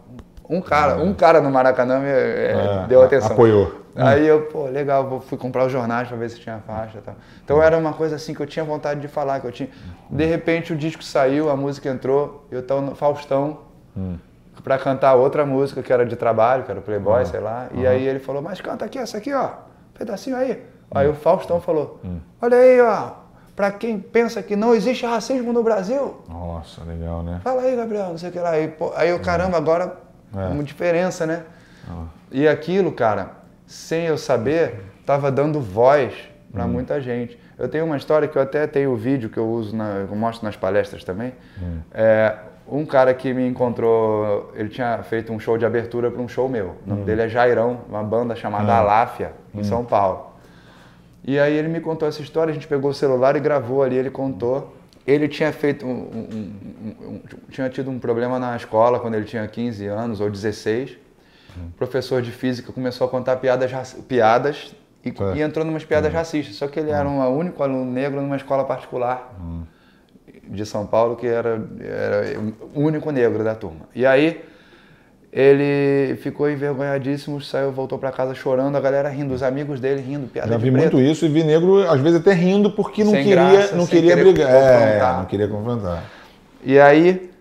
Um 0.49 0.61
cara, 0.61 0.97
um 1.03 1.13
cara 1.13 1.41
no 1.41 1.51
Maracanã 1.51 1.99
me, 1.99 2.07
é, 2.07 2.83
É, 2.85 2.87
deu 2.87 3.03
atenção. 3.03 3.33
apoiou. 3.33 3.81
Aí 3.97 4.25
eu, 4.27 4.43
pô, 4.47 4.67
legal, 4.67 5.21
fui 5.23 5.37
comprar 5.39 5.65
os 5.67 5.73
jornais 5.73 6.07
pra 6.07 6.17
ver 6.17 6.29
se 6.29 6.39
tinha 6.39 6.59
faixa 6.67 6.99
e 6.99 7.01
tal. 7.01 7.15
Então 7.45 7.61
era 7.63 7.77
uma 7.77 7.93
coisa 7.93 8.15
assim 8.17 8.33
que 8.35 8.41
eu 8.41 8.47
tinha 8.47 8.65
vontade 8.65 9.01
de 9.01 9.09
falar, 9.09 9.41
que 9.41 9.47
eu 9.47 9.53
tinha... 9.53 9.69
De 10.11 10.25
repente 10.25 10.73
o 10.73 10.77
disco 10.77 11.03
saiu, 11.03 11.49
a 11.51 11.57
música 11.57 11.89
entrou, 11.89 12.47
eu 12.51 12.63
tava 12.65 12.81
no 12.81 12.95
Faustão 12.95 13.59
pra 14.63 14.79
cantar 14.79 15.15
outra 15.15 15.45
música 15.47 15.83
que 15.83 15.93
era 15.93 16.05
de 16.07 16.15
trabalho, 16.17 16.63
que 16.65 16.71
era 16.71 16.79
o 16.81 16.83
Playboy, 16.83 17.25
sei 17.27 17.41
lá. 17.41 17.69
E 17.75 17.87
aí 17.87 18.07
ele 18.07 18.19
falou, 18.21 18.41
mas 18.43 18.61
canta 18.61 18.85
aqui 18.85 18.99
essa 18.99 19.19
aqui, 19.19 19.33
ó, 19.33 19.51
pedacinho 19.99 20.37
aí. 20.37 20.63
Aí 20.95 21.09
o 21.09 21.15
Faustão 21.15 21.61
falou, 21.61 22.01
olha 22.41 22.57
aí, 22.57 22.81
ó, 22.81 23.11
pra 23.57 23.71
quem 23.71 23.99
pensa 23.99 24.43
que 24.43 24.55
não 24.57 24.75
existe 24.75 25.05
racismo 25.07 25.53
no 25.53 25.63
Brasil, 25.63 26.17
Nossa, 26.29 26.83
legal, 26.85 27.23
né? 27.23 27.41
Fala 27.43 27.63
aí, 27.63 27.77
Gabriel, 27.77 28.09
não 28.11 28.19
sei 28.19 28.29
o 28.29 28.33
que 28.33 28.39
lá. 28.39 28.51
Aí, 28.51 28.69
pô, 28.69 28.93
aí 28.97 29.11
eu, 29.11 29.19
caramba, 29.21 29.57
agora 29.57 29.97
É. 30.37 30.49
uma 30.49 30.63
diferença, 30.63 31.27
né? 31.27 31.43
E 32.31 32.49
aquilo, 32.49 32.91
cara, 32.93 33.31
sem 33.67 34.07
eu 34.07 34.19
saber, 34.19 34.81
tava 35.07 35.31
dando 35.31 35.61
voz 35.61 36.13
pra 36.53 36.67
muita 36.67 37.01
gente. 37.01 37.39
Eu 37.59 37.69
tenho 37.69 37.85
uma 37.85 37.97
história 37.97 38.27
que 38.27 38.37
eu 38.37 38.43
até 38.43 38.67
tenho 38.67 38.91
o 38.93 38.97
vídeo 38.97 39.29
que 39.29 39.39
eu 39.39 39.47
uso, 39.49 39.77
na, 39.77 40.07
eu 40.11 40.17
mostro 40.17 40.45
nas 40.45 40.57
palestras 40.57 41.05
também. 41.05 41.33
É, 41.93 42.35
um 42.67 42.85
cara 42.85 43.13
que 43.15 43.33
me 43.33 43.47
encontrou, 43.47 44.51
ele 44.55 44.69
tinha 44.71 45.03
feito 45.05 45.33
um 45.33 45.39
show 45.39 45.57
de 45.59 45.65
abertura 45.67 46.11
para 46.11 46.21
um 46.21 46.27
show 46.27 46.49
meu. 46.49 46.77
O 46.85 46.91
nome 46.91 47.05
dele 47.05 47.23
é 47.23 47.29
Jairão, 47.29 47.83
uma 47.89 48.03
banda 48.03 48.35
chamada 48.35 48.75
Aláfia, 48.75 49.33
em 49.55 49.63
São 49.63 49.85
Paulo. 49.85 50.34
E 51.27 51.39
aí 51.39 51.55
ele 51.57 51.69
me 51.69 51.81
contou 51.81 52.07
essa 52.07 52.21
história, 52.21 52.51
a 52.51 52.55
gente 52.55 52.67
pegou 52.67 52.91
o 52.91 52.95
celular 52.95 53.35
e 53.37 53.41
gravou 53.41 53.83
ali, 53.83 53.97
ele 53.97 54.11
contou. 54.11 54.77
Ele 55.07 55.27
tinha 55.29 55.53
feito 55.53 55.85
um, 55.87 55.91
um- 55.91 56.95
um- 57.09 57.21
tinha 57.51 57.69
tido 57.69 57.91
um 57.91 57.99
problema 57.99 58.39
na 58.39 58.57
escola 58.57 58.99
quando 59.01 59.15
ele 59.15 59.25
tinha 59.25 59.47
15 59.47 59.87
anos 59.87 60.21
ou 60.21 60.31
16. 60.31 60.97
O 61.57 61.71
professor 61.77 62.21
de 62.21 62.31
física 62.33 62.73
começou 62.73 63.07
a 63.07 63.11
contar 63.11 63.37
piadas, 63.37 63.95
piadas 64.09 64.75
e, 65.05 65.13
Tá. 65.13 65.35
e 65.37 65.41
entrou 65.43 65.65
numas 65.65 65.85
piadas 65.85 66.13
racistas. 66.13 66.57
Só 66.57 66.67
que 66.67 66.81
ele 66.81 66.91
era 66.91 67.09
um 67.09 67.27
único 67.37 67.63
aluno 67.63 67.91
negro 67.91 68.21
numa 68.21 68.37
escola 68.37 68.65
particular 68.65 69.35
de 70.49 70.67
São 70.67 70.87
Paulo 70.87 71.17
que 71.17 71.27
era, 71.27 71.63
era 71.81 72.41
o 72.75 72.81
único 72.81 73.11
negro 73.11 73.45
da 73.45 73.55
turma. 73.55 73.89
E 73.95 74.05
aí 74.05 74.45
ele 75.37 76.15
ficou 76.19 76.49
envergonhadíssimo, 76.49 77.41
saiu, 77.41 77.73
voltou 77.73 77.99
para 77.99 78.13
casa 78.13 78.37
chorando, 78.37 78.77
a 78.77 78.81
galera 78.81 79.09
rindo, 79.09 79.35
os 79.35 79.43
amigos 79.43 79.81
dele 79.81 80.01
rindo, 80.01 80.29
piada 80.29 80.49
Já 80.49 80.57
vi 80.57 80.71
muito 80.71 81.01
isso 81.01 81.27
e 81.27 81.29
vi 81.29 81.43
negro, 81.43 81.91
às 81.91 82.01
vezes, 82.01 82.21
até 82.21 82.33
rindo 82.33 82.71
porque 82.71 83.03
não 83.03 83.11
Sem 83.11 83.25
queria, 83.25 83.51
graça, 83.51 83.75
não 83.75 83.85
queria 83.85 84.17
brigar. 84.17 84.49
É, 84.49 85.01
não 85.19 85.25
queria 85.25 85.49
confrontar. 85.49 86.05
E 86.63 86.79
aí, 86.79 87.33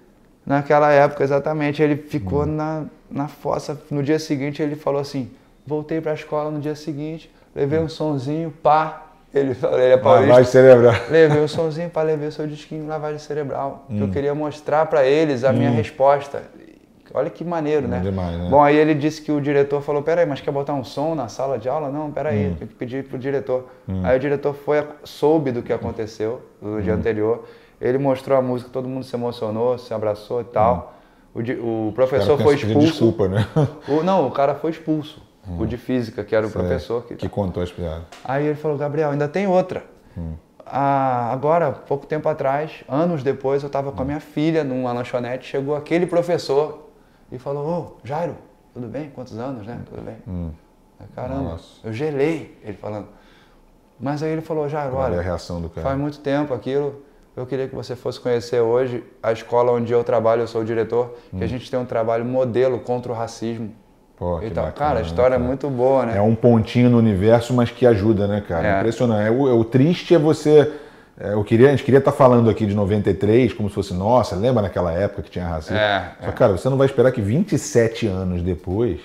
naquela 0.43 0.91
época 0.91 1.23
exatamente, 1.23 1.83
ele 1.83 1.93
Hum. 1.93 2.07
ficou 2.09 2.47
na, 2.47 2.85
na 3.11 3.27
fossa. 3.27 3.79
No 3.91 4.01
dia 4.01 4.17
seguinte 4.17 4.59
ele 4.59 4.75
falou 4.75 4.99
assim, 4.99 5.29
voltei 5.63 6.01
para 6.01 6.13
a 6.13 6.15
escola 6.15 6.49
no 6.49 6.59
dia 6.59 6.73
seguinte, 6.75 7.29
levei 7.55 7.77
um 7.77 7.87
sonzinho, 7.89 8.51
pá. 8.63 9.03
Ele 9.31 9.53
falou, 9.55 9.79
ele 9.79 9.93
é 9.93 9.97
paulista. 9.97 10.29
Lavagem 10.29 10.51
cerebral. 10.51 10.95
Levei 11.11 11.41
um 11.43 11.47
sonzinho 11.47 11.91
para 11.91 12.07
levar 12.07 12.31
seu 12.31 12.47
disquinho 12.47 12.87
lavagem 12.87 13.19
cerebral. 13.19 13.85
Que 13.87 13.93
Hum. 13.93 14.01
eu 14.01 14.09
queria 14.09 14.33
mostrar 14.33 14.87
para 14.87 15.05
eles 15.05 15.43
a 15.43 15.53
minha 15.53 15.69
resposta. 15.69 16.41
Olha 17.13 17.29
que 17.29 17.43
maneiro, 17.43 17.87
né? 17.87 17.99
Demais, 17.99 18.37
né? 18.37 18.47
Bom, 18.49 18.61
aí 18.63 18.75
ele 18.75 18.95
disse 18.95 19.21
que 19.21 19.31
o 19.31 19.39
diretor 19.39 19.81
falou, 19.81 20.01
peraí, 20.01 20.25
mas 20.25 20.41
quer 20.41 20.51
botar 20.51 20.73
um 20.73 20.83
som 20.83 21.13
na 21.13 21.27
sala 21.27 21.59
de 21.59 21.69
aula? 21.69 21.89
Não, 21.89 22.07
Hum. 22.07 22.11
peraí, 22.11 22.55
tem 22.57 22.67
que 22.67 22.73
pedir 22.73 23.03
pro 23.03 23.17
diretor. 23.19 23.67
Aí 24.03 24.17
o 24.17 24.19
diretor 24.19 24.53
foi, 24.53 24.83
soube 25.03 25.51
do 25.51 25.61
que 25.61 25.71
aconteceu 25.71 26.41
no 26.61 26.77
Hum. 26.77 26.81
dia 26.81 26.93
anterior. 26.95 27.43
Ele 27.79 27.97
mostrou 27.97 28.37
a 28.37 28.41
música, 28.41 28.69
todo 28.73 28.87
mundo 28.87 29.03
se 29.05 29.15
emocionou, 29.15 29.77
se 29.77 29.93
abraçou 29.93 30.41
e 30.41 30.45
tal. 30.45 30.93
O, 31.35 31.41
di- 31.41 31.53
o 31.59 31.91
professor 31.93 32.33
Hum. 32.39 32.43
Foi 32.43 32.55
expulso. 32.55 32.79
Desculpa, 32.87 33.27
né? 33.27 33.45
O- 33.87 34.01
não, 34.03 34.27
o 34.27 34.31
cara 34.31 34.55
foi 34.55 34.71
expulso. 34.71 35.21
O 35.59 35.65
de 35.65 35.75
física, 35.77 36.23
que 36.23 36.33
era 36.35 36.47
o 36.47 36.49
professor 36.49 37.03
que 37.03 37.15
que 37.15 37.27
contou 37.29 37.61
as 37.61 37.71
piadas. 37.71 38.03
Aí 38.23 38.45
ele 38.47 38.55
falou, 38.55 38.77
Gabriel, 38.77 39.09
ainda 39.11 39.27
tem 39.27 39.45
outra. 39.45 39.83
ah, 40.65 41.29
agora, 41.31 41.71
pouco 41.71 42.05
tempo 42.07 42.27
atrás, 42.29 42.83
anos 42.87 43.21
depois, 43.21 43.61
eu 43.61 43.67
estava 43.67 43.91
com 43.91 44.01
a 44.01 44.05
minha 44.05 44.19
filha 44.21 44.63
numa 44.63 44.93
lanchonete, 44.93 45.45
chegou 45.45 45.75
aquele 45.75 46.05
professor 46.05 46.89
e 47.31 47.37
falou, 47.37 47.67
ô, 47.67 48.07
Jairo, 48.07 48.35
tudo 48.73 48.87
bem? 48.87 49.09
Quantos 49.09 49.37
anos, 49.37 49.65
né? 49.65 49.79
Tudo 49.89 50.01
bem? 50.01 50.17
Hum. 50.27 50.51
Caramba, 51.15 51.51
Nossa. 51.51 51.85
eu 51.85 51.91
gelei, 51.91 52.57
ele 52.63 52.77
falando. 52.77 53.07
Mas 53.99 54.23
aí 54.23 54.31
ele 54.31 54.41
falou, 54.41 54.67
Jairo, 54.69 54.95
olha, 54.95 55.19
a 55.19 55.21
reação 55.21 55.61
do 55.61 55.69
cara. 55.69 55.85
faz 55.85 55.99
muito 55.99 56.19
tempo 56.19 56.53
aquilo, 56.53 57.01
eu 57.35 57.45
queria 57.45 57.67
que 57.67 57.75
você 57.75 57.95
fosse 57.95 58.19
conhecer 58.19 58.59
hoje 58.59 59.03
a 59.21 59.31
escola 59.31 59.71
onde 59.71 59.91
eu 59.91 60.03
trabalho, 60.03 60.41
eu 60.41 60.47
sou 60.47 60.61
o 60.61 60.65
diretor, 60.65 61.15
hum. 61.33 61.37
que 61.37 61.43
a 61.43 61.47
gente 61.47 61.69
tem 61.69 61.79
um 61.79 61.85
trabalho 61.85 62.25
modelo 62.25 62.79
contra 62.79 63.11
o 63.11 63.15
racismo. 63.15 63.73
Pô, 64.15 64.39
então, 64.41 64.63
bacana, 64.63 64.71
cara, 64.71 64.99
a 64.99 65.01
história 65.01 65.37
né, 65.37 65.43
é 65.43 65.47
muito 65.47 65.69
boa, 65.69 66.05
né? 66.05 66.17
É 66.17 66.21
um 66.21 66.35
pontinho 66.35 66.89
no 66.89 66.97
universo, 66.97 67.53
mas 67.53 67.71
que 67.71 67.85
ajuda, 67.85 68.27
né, 68.27 68.41
cara? 68.47 68.67
É. 68.67 68.77
Impressionante. 68.79 69.27
É, 69.27 69.31
o, 69.31 69.49
é, 69.49 69.53
o, 69.53 69.63
triste 69.63 70.13
é 70.13 70.19
você. 70.19 70.71
É, 71.23 71.33
eu 71.33 71.43
queria, 71.45 71.69
a 71.69 71.71
gente 71.71 71.85
queria 71.85 71.99
estar 71.99 72.11
tá 72.11 72.17
falando 72.17 72.49
aqui 72.49 72.65
de 72.65 72.75
93, 72.75 73.53
como 73.53 73.69
se 73.69 73.75
fosse, 73.75 73.93
nossa, 73.93 74.35
lembra 74.35 74.61
naquela 74.61 74.91
época 74.91 75.21
que 75.21 75.31
tinha 75.31 75.47
racismo? 75.47 75.77
É, 75.77 76.11
Só, 76.21 76.29
é. 76.29 76.31
cara, 76.33 76.51
você 76.51 76.67
não 76.67 76.75
vai 76.75 76.85
esperar 76.85 77.13
que 77.13 77.21
27 77.21 78.07
anos 78.07 78.41
depois 78.41 78.99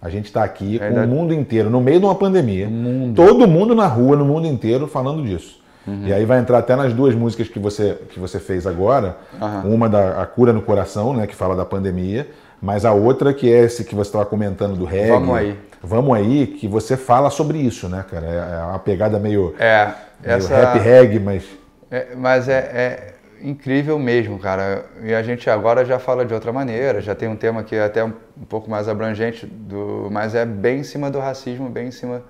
a 0.00 0.08
gente 0.08 0.26
está 0.26 0.44
aqui 0.44 0.78
com 0.78 0.94
o 0.94 1.08
mundo 1.08 1.34
inteiro, 1.34 1.68
no 1.68 1.80
meio 1.80 1.98
de 1.98 2.06
uma 2.06 2.14
pandemia. 2.14 2.68
Mundo. 2.68 3.16
Todo 3.16 3.48
mundo 3.48 3.74
na 3.74 3.88
rua, 3.88 4.16
no 4.16 4.24
mundo 4.24 4.46
inteiro, 4.46 4.86
falando 4.86 5.24
disso. 5.24 5.60
Uhum. 5.84 6.06
E 6.06 6.12
aí 6.12 6.24
vai 6.24 6.38
entrar 6.38 6.58
até 6.58 6.76
nas 6.76 6.92
duas 6.92 7.16
músicas 7.16 7.48
que 7.48 7.58
você, 7.58 7.98
que 8.10 8.20
você 8.20 8.38
fez 8.38 8.64
agora. 8.64 9.16
Uhum. 9.40 9.74
Uma 9.74 9.88
da 9.88 10.22
A 10.22 10.26
Cura 10.26 10.52
no 10.52 10.62
Coração, 10.62 11.12
né, 11.12 11.26
que 11.26 11.34
fala 11.34 11.56
da 11.56 11.64
pandemia, 11.64 12.28
mas 12.62 12.84
a 12.84 12.92
outra 12.92 13.34
que 13.34 13.52
é 13.52 13.64
esse 13.64 13.82
que 13.82 13.96
você 13.96 14.10
estava 14.10 14.24
comentando 14.24 14.76
do 14.76 14.84
reggae. 14.84 15.10
Vamos 15.10 15.36
aí. 15.36 15.58
Vamos 15.82 16.16
aí, 16.16 16.46
que 16.46 16.66
você 16.66 16.96
fala 16.96 17.30
sobre 17.30 17.58
isso, 17.58 17.88
né, 17.88 18.04
cara? 18.08 18.26
É, 18.26 18.60
é 18.60 18.64
uma 18.64 18.78
pegada 18.78 19.18
meio, 19.18 19.54
é, 19.58 19.92
meio 20.20 20.36
essa... 20.36 20.56
rap 20.56 20.78
reggae, 20.78 21.18
mas... 21.18 21.44
É, 21.90 22.14
mas 22.16 22.48
é, 22.48 22.58
é, 22.58 23.14
incrível 23.42 23.98
mesmo, 23.98 24.38
cara. 24.38 24.84
E 25.02 25.14
a 25.14 25.22
gente 25.22 25.48
agora 25.48 25.84
já 25.84 25.98
fala 25.98 26.24
de 26.24 26.34
outra 26.34 26.52
maneira, 26.52 27.00
já 27.00 27.14
tem 27.14 27.28
um 27.28 27.36
tema 27.36 27.62
que 27.62 27.76
é 27.76 27.84
até 27.84 28.04
um, 28.04 28.12
um 28.36 28.44
pouco 28.44 28.68
mais 28.68 28.88
abrangente, 28.88 29.46
do, 29.46 30.08
mas 30.10 30.34
é 30.34 30.44
bem 30.44 30.80
em 30.80 30.84
cima 30.84 31.10
do 31.10 31.18
racismo, 31.18 31.68
bem 31.68 31.88
em 31.88 31.92
cima 31.92 32.22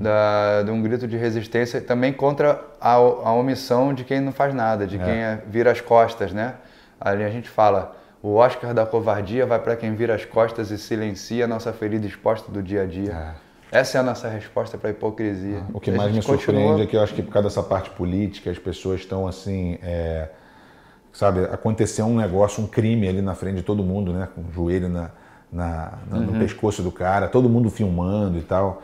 da, 0.00 0.62
de 0.62 0.70
um 0.70 0.80
grito 0.80 1.08
de 1.08 1.16
resistência 1.16 1.80
também 1.80 2.12
contra 2.12 2.60
a, 2.80 2.92
a 2.92 3.32
omissão 3.32 3.92
de 3.92 4.04
quem 4.04 4.20
não 4.20 4.32
faz 4.32 4.54
nada, 4.54 4.86
de 4.86 4.96
é. 4.96 5.04
quem 5.04 5.14
é, 5.14 5.38
vira 5.48 5.72
as 5.72 5.80
costas, 5.80 6.32
né? 6.32 6.54
Ali 7.00 7.24
a 7.24 7.30
gente 7.30 7.48
fala, 7.48 7.96
o 8.22 8.34
Oscar 8.36 8.72
da 8.72 8.86
covardia 8.86 9.44
vai 9.44 9.58
para 9.58 9.74
quem 9.74 9.94
vira 9.94 10.14
as 10.14 10.24
costas 10.24 10.70
e 10.70 10.78
silencia 10.78 11.44
a 11.44 11.48
nossa 11.48 11.72
ferida 11.72 12.06
exposta 12.06 12.50
do 12.52 12.62
dia 12.62 12.82
a 12.82 12.86
dia. 12.86 13.36
É. 13.72 13.80
Essa 13.80 13.98
é 13.98 14.00
a 14.00 14.04
nossa 14.04 14.28
resposta 14.28 14.76
para 14.76 14.90
a 14.90 14.92
hipocrisia. 14.92 15.64
O 15.72 15.80
que 15.80 15.90
mais 15.90 16.14
me 16.14 16.20
surpreende 16.20 16.62
continua... 16.62 16.82
é 16.82 16.86
que 16.86 16.96
eu 16.96 17.02
acho 17.02 17.14
que 17.14 17.22
por 17.22 17.32
causa 17.32 17.48
dessa 17.48 17.62
parte 17.62 17.88
política, 17.90 18.50
as 18.50 18.58
pessoas 18.58 19.00
estão 19.00 19.26
assim, 19.26 19.78
é, 19.82 20.28
sabe, 21.10 21.40
aconteceu 21.46 22.04
um 22.04 22.16
negócio, 22.16 22.62
um 22.62 22.66
crime 22.66 23.08
ali 23.08 23.22
na 23.22 23.34
frente 23.34 23.56
de 23.56 23.62
todo 23.62 23.82
mundo, 23.82 24.12
né? 24.12 24.28
Com 24.34 24.42
o 24.42 24.52
joelho 24.52 24.90
na, 24.90 25.10
na, 25.50 25.98
na 26.06 26.18
uhum. 26.18 26.26
no 26.26 26.38
pescoço 26.38 26.82
do 26.82 26.92
cara, 26.92 27.28
todo 27.28 27.48
mundo 27.48 27.70
filmando 27.70 28.36
e 28.36 28.42
tal. 28.42 28.82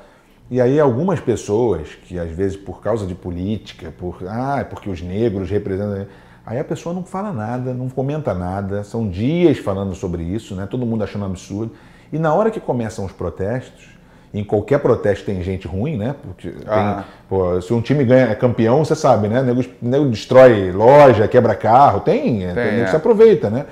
E 0.50 0.58
aí 0.58 0.80
algumas 0.80 1.20
pessoas 1.20 1.94
que 1.94 2.18
às 2.18 2.30
vezes 2.30 2.56
por 2.56 2.80
causa 2.80 3.06
de 3.06 3.14
política, 3.14 3.92
por 3.96 4.26
ah, 4.26 4.66
porque 4.68 4.88
os 4.88 5.02
negros 5.02 5.50
representam, 5.50 6.06
aí 6.48 6.58
a 6.58 6.64
pessoa 6.64 6.94
não 6.94 7.04
fala 7.04 7.30
nada, 7.30 7.74
não 7.74 7.90
comenta 7.90 8.32
nada, 8.32 8.82
são 8.82 9.06
dias 9.06 9.58
falando 9.58 9.94
sobre 9.94 10.22
isso, 10.22 10.54
né? 10.54 10.66
Todo 10.68 10.86
mundo 10.86 11.04
achando 11.04 11.26
absurdo. 11.26 11.72
E 12.10 12.18
na 12.18 12.32
hora 12.32 12.50
que 12.50 12.58
começam 12.58 13.04
os 13.04 13.12
protestos, 13.12 13.90
em 14.32 14.42
qualquer 14.42 14.78
protesto 14.78 15.26
tem 15.26 15.42
gente 15.42 15.68
ruim, 15.68 15.98
né? 15.98 16.14
Porque 16.22 16.54
ah. 16.66 17.04
pô, 17.28 17.60
se 17.60 17.72
um 17.74 17.82
time 17.82 18.02
ganha 18.02 18.28
é 18.28 18.34
campeão, 18.34 18.82
você 18.82 18.94
sabe, 18.94 19.28
né? 19.28 19.42
O 19.42 19.44
nego, 19.44 19.64
nego 19.82 20.08
destrói 20.08 20.72
loja, 20.72 21.28
quebra 21.28 21.54
carro, 21.54 22.00
tem, 22.00 22.38
tem, 22.38 22.54
tem 22.54 22.80
é. 22.80 22.86
se 22.86 22.96
aproveita, 22.96 23.50
né? 23.50 23.66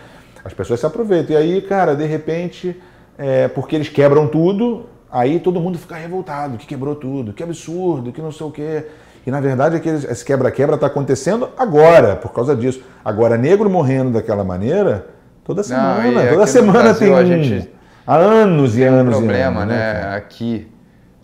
As 0.44 0.52
pessoas 0.52 0.78
se 0.78 0.84
aproveitam. 0.84 1.34
E 1.34 1.38
aí, 1.38 1.62
cara, 1.62 1.96
de 1.96 2.04
repente, 2.04 2.78
é, 3.16 3.48
porque 3.48 3.74
eles 3.74 3.88
quebram 3.88 4.28
tudo, 4.28 4.86
Aí 5.10 5.40
todo 5.40 5.60
mundo 5.60 5.78
fica 5.78 5.96
revoltado, 5.96 6.58
que 6.58 6.66
quebrou 6.66 6.94
tudo, 6.94 7.32
que 7.32 7.42
absurdo, 7.42 8.12
que 8.12 8.20
não 8.20 8.32
sei 8.32 8.46
o 8.46 8.50
quê. 8.50 8.86
E 9.26 9.30
na 9.30 9.40
verdade 9.40 9.76
aquele, 9.76 9.96
esse 9.96 10.24
quebra-quebra 10.24 10.76
está 10.76 10.86
acontecendo 10.86 11.50
agora, 11.58 12.14
por 12.14 12.32
causa 12.32 12.54
disso. 12.54 12.80
Agora, 13.04 13.36
negro 13.36 13.68
morrendo 13.68 14.12
daquela 14.12 14.44
maneira, 14.44 15.06
toda 15.44 15.64
semana. 15.64 16.10
Não, 16.10 16.32
toda 16.32 16.46
semana 16.46 16.82
Brasil, 16.84 17.08
tem. 17.08 17.16
A 17.16 17.24
gente 17.24 17.70
há 18.06 18.14
anos 18.14 18.78
e 18.78 18.84
anos. 18.84 19.16
Um 19.16 19.18
problema, 19.18 19.62
anos, 19.62 19.74
né? 19.74 19.94
né? 19.94 20.16
Aqui, 20.16 20.70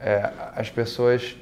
é, 0.01 0.29
as 0.57 0.69
pessoas, 0.69 1.37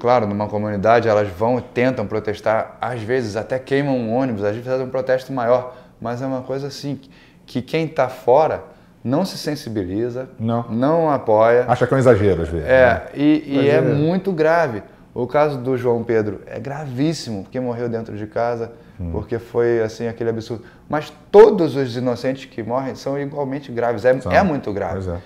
claro, 0.00 0.26
numa 0.26 0.48
comunidade, 0.48 1.08
elas 1.08 1.28
vão 1.28 1.60
e 1.60 1.62
tentam 1.62 2.04
protestar, 2.06 2.76
às 2.80 3.00
vezes 3.00 3.36
até 3.36 3.56
queimam 3.56 3.96
um 3.96 4.12
ônibus, 4.12 4.42
às 4.42 4.50
vezes 4.50 4.68
fazem 4.68 4.84
um 4.84 4.90
protesto 4.90 5.32
maior, 5.32 5.76
mas 6.00 6.20
é 6.20 6.26
uma 6.26 6.42
coisa 6.42 6.66
assim, 6.66 6.98
que 7.46 7.62
quem 7.62 7.84
está 7.84 8.08
fora 8.08 8.64
não 9.04 9.24
se 9.24 9.38
sensibiliza, 9.38 10.28
não, 10.40 10.64
não 10.70 11.10
apoia. 11.10 11.66
Acha 11.68 11.86
que 11.86 11.94
é 11.94 11.96
um 11.96 12.00
exagero 12.00 12.42
às 12.42 12.48
vezes. 12.48 12.66
É, 12.66 12.86
né? 12.86 13.02
e, 13.14 13.44
e 13.46 13.68
é 13.68 13.80
muito 13.80 14.32
grave. 14.32 14.82
O 15.14 15.28
caso 15.28 15.58
do 15.58 15.76
João 15.78 16.02
Pedro 16.02 16.40
é 16.44 16.58
gravíssimo, 16.58 17.44
porque 17.44 17.60
morreu 17.60 17.88
dentro 17.88 18.16
de 18.16 18.26
casa, 18.26 18.72
hum. 18.98 19.10
porque 19.12 19.38
foi 19.38 19.80
assim 19.80 20.08
aquele 20.08 20.30
absurdo. 20.30 20.64
Mas 20.88 21.12
todos 21.30 21.76
os 21.76 21.96
inocentes 21.96 22.46
que 22.46 22.62
morrem 22.64 22.96
são 22.96 23.18
igualmente 23.18 23.70
graves, 23.70 24.04
é, 24.04 24.18
é 24.30 24.42
muito 24.42 24.72
grave. 24.72 25.08
É. 25.08 25.18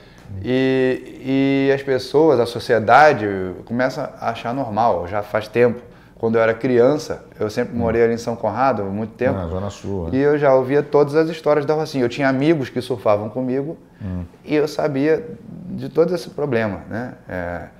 E, 0.45 1.69
e 1.69 1.73
as 1.73 1.83
pessoas, 1.83 2.39
a 2.39 2.45
sociedade, 2.45 3.27
começa 3.65 4.13
a 4.21 4.31
achar 4.31 4.53
normal, 4.53 5.09
já 5.09 5.23
faz 5.23 5.49
tempo. 5.49 5.81
Quando 6.17 6.35
eu 6.35 6.43
era 6.43 6.53
criança, 6.53 7.25
eu 7.39 7.49
sempre 7.49 7.75
hum. 7.75 7.79
morei 7.79 8.03
ali 8.03 8.13
em 8.13 8.19
São 8.19 8.37
Conrado, 8.37 8.83
muito 8.85 9.15
tempo. 9.15 9.39
Na 9.39 9.47
Zona 9.47 9.71
Sul. 9.71 10.11
E 10.13 10.19
eu 10.19 10.37
já 10.37 10.53
ouvia 10.53 10.83
todas 10.83 11.15
as 11.15 11.31
histórias 11.31 11.65
da 11.65 11.73
Rocinha. 11.75 12.05
Eu 12.05 12.09
tinha 12.09 12.29
amigos 12.29 12.69
que 12.69 12.83
surfavam 12.83 13.31
comigo 13.31 13.79
hum. 14.03 14.25
e 14.45 14.55
eu 14.55 14.69
sabia 14.69 15.25
de 15.71 15.89
todo 15.89 16.15
esse 16.15 16.29
problema, 16.31 16.83
né? 16.91 17.15
É... 17.27 17.78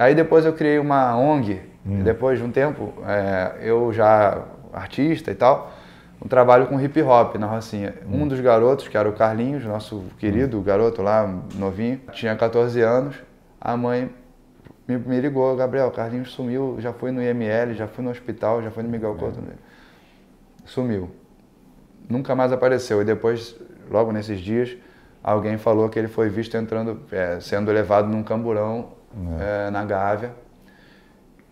Aí 0.00 0.14
depois 0.14 0.46
eu 0.46 0.54
criei 0.54 0.78
uma 0.78 1.14
ONG, 1.14 1.60
hum. 1.84 2.02
depois 2.02 2.38
de 2.38 2.44
um 2.44 2.50
tempo, 2.50 2.94
é... 3.06 3.58
eu 3.60 3.92
já 3.92 4.46
artista 4.72 5.30
e 5.30 5.34
tal, 5.34 5.70
um 6.24 6.26
trabalho 6.26 6.68
com 6.68 6.80
hip 6.80 7.02
hop 7.02 7.36
na 7.36 7.46
Rocinha. 7.46 7.94
Hum. 8.06 8.22
Um 8.22 8.28
dos 8.28 8.40
garotos, 8.40 8.88
que 8.88 8.96
era 8.96 9.06
o 9.06 9.12
Carlinhos, 9.12 9.62
nosso 9.62 10.04
querido 10.18 10.58
hum. 10.58 10.62
garoto 10.62 11.02
lá, 11.02 11.30
novinho, 11.54 12.00
tinha 12.12 12.34
14 12.34 12.80
anos. 12.80 13.14
A 13.60 13.76
mãe 13.76 14.08
me, 14.88 14.96
me 14.96 15.20
ligou, 15.20 15.54
Gabriel, 15.54 15.90
Carlinhos 15.90 16.30
sumiu, 16.30 16.76
já 16.78 16.94
foi 16.94 17.10
no 17.10 17.22
IML, 17.22 17.74
já 17.74 17.86
foi 17.86 18.02
no 18.02 18.10
hospital, 18.10 18.62
já 18.62 18.70
foi 18.70 18.82
no 18.82 18.88
Miguel 18.88 19.16
Couto. 19.16 19.38
É. 19.38 19.52
Sumiu. 20.64 21.10
Nunca 22.08 22.34
mais 22.34 22.52
apareceu. 22.52 23.02
E 23.02 23.04
depois, 23.04 23.54
logo 23.90 24.12
nesses 24.12 24.40
dias, 24.40 24.78
alguém 25.22 25.58
falou 25.58 25.90
que 25.90 25.98
ele 25.98 26.08
foi 26.08 26.30
visto 26.30 26.56
entrando, 26.56 27.02
é, 27.12 27.38
sendo 27.38 27.70
levado 27.70 28.08
num 28.08 28.22
camburão 28.22 28.98
é. 29.38 29.66
É, 29.66 29.70
na 29.70 29.84
Gávea. 29.84 30.32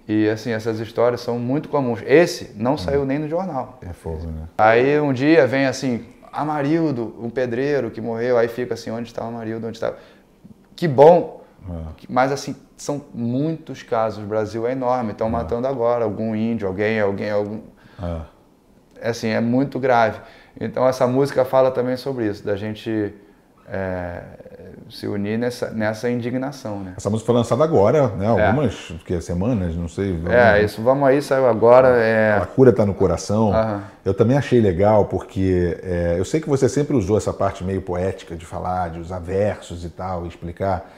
E 0.06 0.28
assim, 0.28 0.50
essas 0.52 0.80
histórias 0.80 1.20
são 1.20 1.38
muito 1.38 1.68
comuns. 1.68 2.00
Esse 2.06 2.54
não 2.56 2.74
é. 2.74 2.78
saiu 2.78 3.04
nem 3.04 3.18
no 3.18 3.28
jornal. 3.28 3.78
É 3.82 3.92
fogo, 3.92 4.26
né? 4.26 4.48
Aí 4.56 4.98
um 5.00 5.12
dia 5.12 5.46
vem 5.46 5.66
assim, 5.66 6.06
Amarildo, 6.32 7.14
um 7.20 7.28
pedreiro 7.28 7.90
que 7.90 8.00
morreu, 8.00 8.38
aí 8.38 8.48
fica 8.48 8.74
assim, 8.74 8.90
onde 8.90 9.08
está 9.08 9.24
o 9.24 9.28
Amarildo, 9.28 9.66
onde 9.66 9.76
está... 9.76 9.92
Que 10.74 10.88
bom, 10.88 11.44
é. 11.68 12.06
mas 12.08 12.32
assim, 12.32 12.56
são 12.76 13.04
muitos 13.12 13.82
casos. 13.82 14.22
O 14.24 14.26
Brasil 14.26 14.66
é 14.66 14.72
enorme. 14.72 15.12
Estão 15.12 15.26
é. 15.26 15.30
matando 15.30 15.66
agora 15.66 16.04
algum 16.04 16.34
índio, 16.34 16.66
alguém, 16.66 17.00
alguém, 17.00 17.30
algum. 17.30 17.60
É. 18.02 18.20
é. 19.00 19.08
Assim, 19.10 19.28
é 19.28 19.40
muito 19.40 19.78
grave. 19.78 20.20
Então 20.58 20.88
essa 20.88 21.06
música 21.06 21.44
fala 21.44 21.70
também 21.70 21.96
sobre 21.96 22.26
isso, 22.26 22.44
da 22.44 22.56
gente 22.56 23.14
é, 23.68 24.22
se 24.90 25.06
unir 25.06 25.38
nessa, 25.38 25.70
nessa 25.70 26.10
indignação, 26.10 26.80
né? 26.80 26.94
Essa 26.96 27.10
música 27.10 27.26
foi 27.26 27.34
lançada 27.34 27.62
agora, 27.62 28.08
né? 28.08 28.26
É. 28.26 28.46
Algumas 28.46 28.92
é. 29.08 29.20
semanas, 29.20 29.74
não 29.74 29.88
sei. 29.88 30.12
Vamos... 30.12 30.32
É, 30.32 30.62
isso 30.62 30.82
Vamos 30.82 31.08
Aí 31.08 31.20
saiu 31.20 31.46
agora. 31.46 31.88
É... 31.88 32.38
A 32.40 32.46
cura 32.46 32.70
está 32.70 32.84
no 32.86 32.94
coração. 32.94 33.52
Eu 34.04 34.14
também 34.14 34.36
achei 34.36 34.60
legal, 34.60 35.04
porque 35.04 35.78
é, 35.82 36.16
eu 36.18 36.24
sei 36.24 36.40
que 36.40 36.48
você 36.48 36.68
sempre 36.68 36.96
usou 36.96 37.16
essa 37.16 37.32
parte 37.32 37.62
meio 37.62 37.82
poética 37.82 38.34
de 38.34 38.46
falar, 38.46 38.90
de 38.90 39.00
usar 39.00 39.18
versos 39.18 39.84
e 39.84 39.90
tal, 39.90 40.26
explicar. 40.26 40.90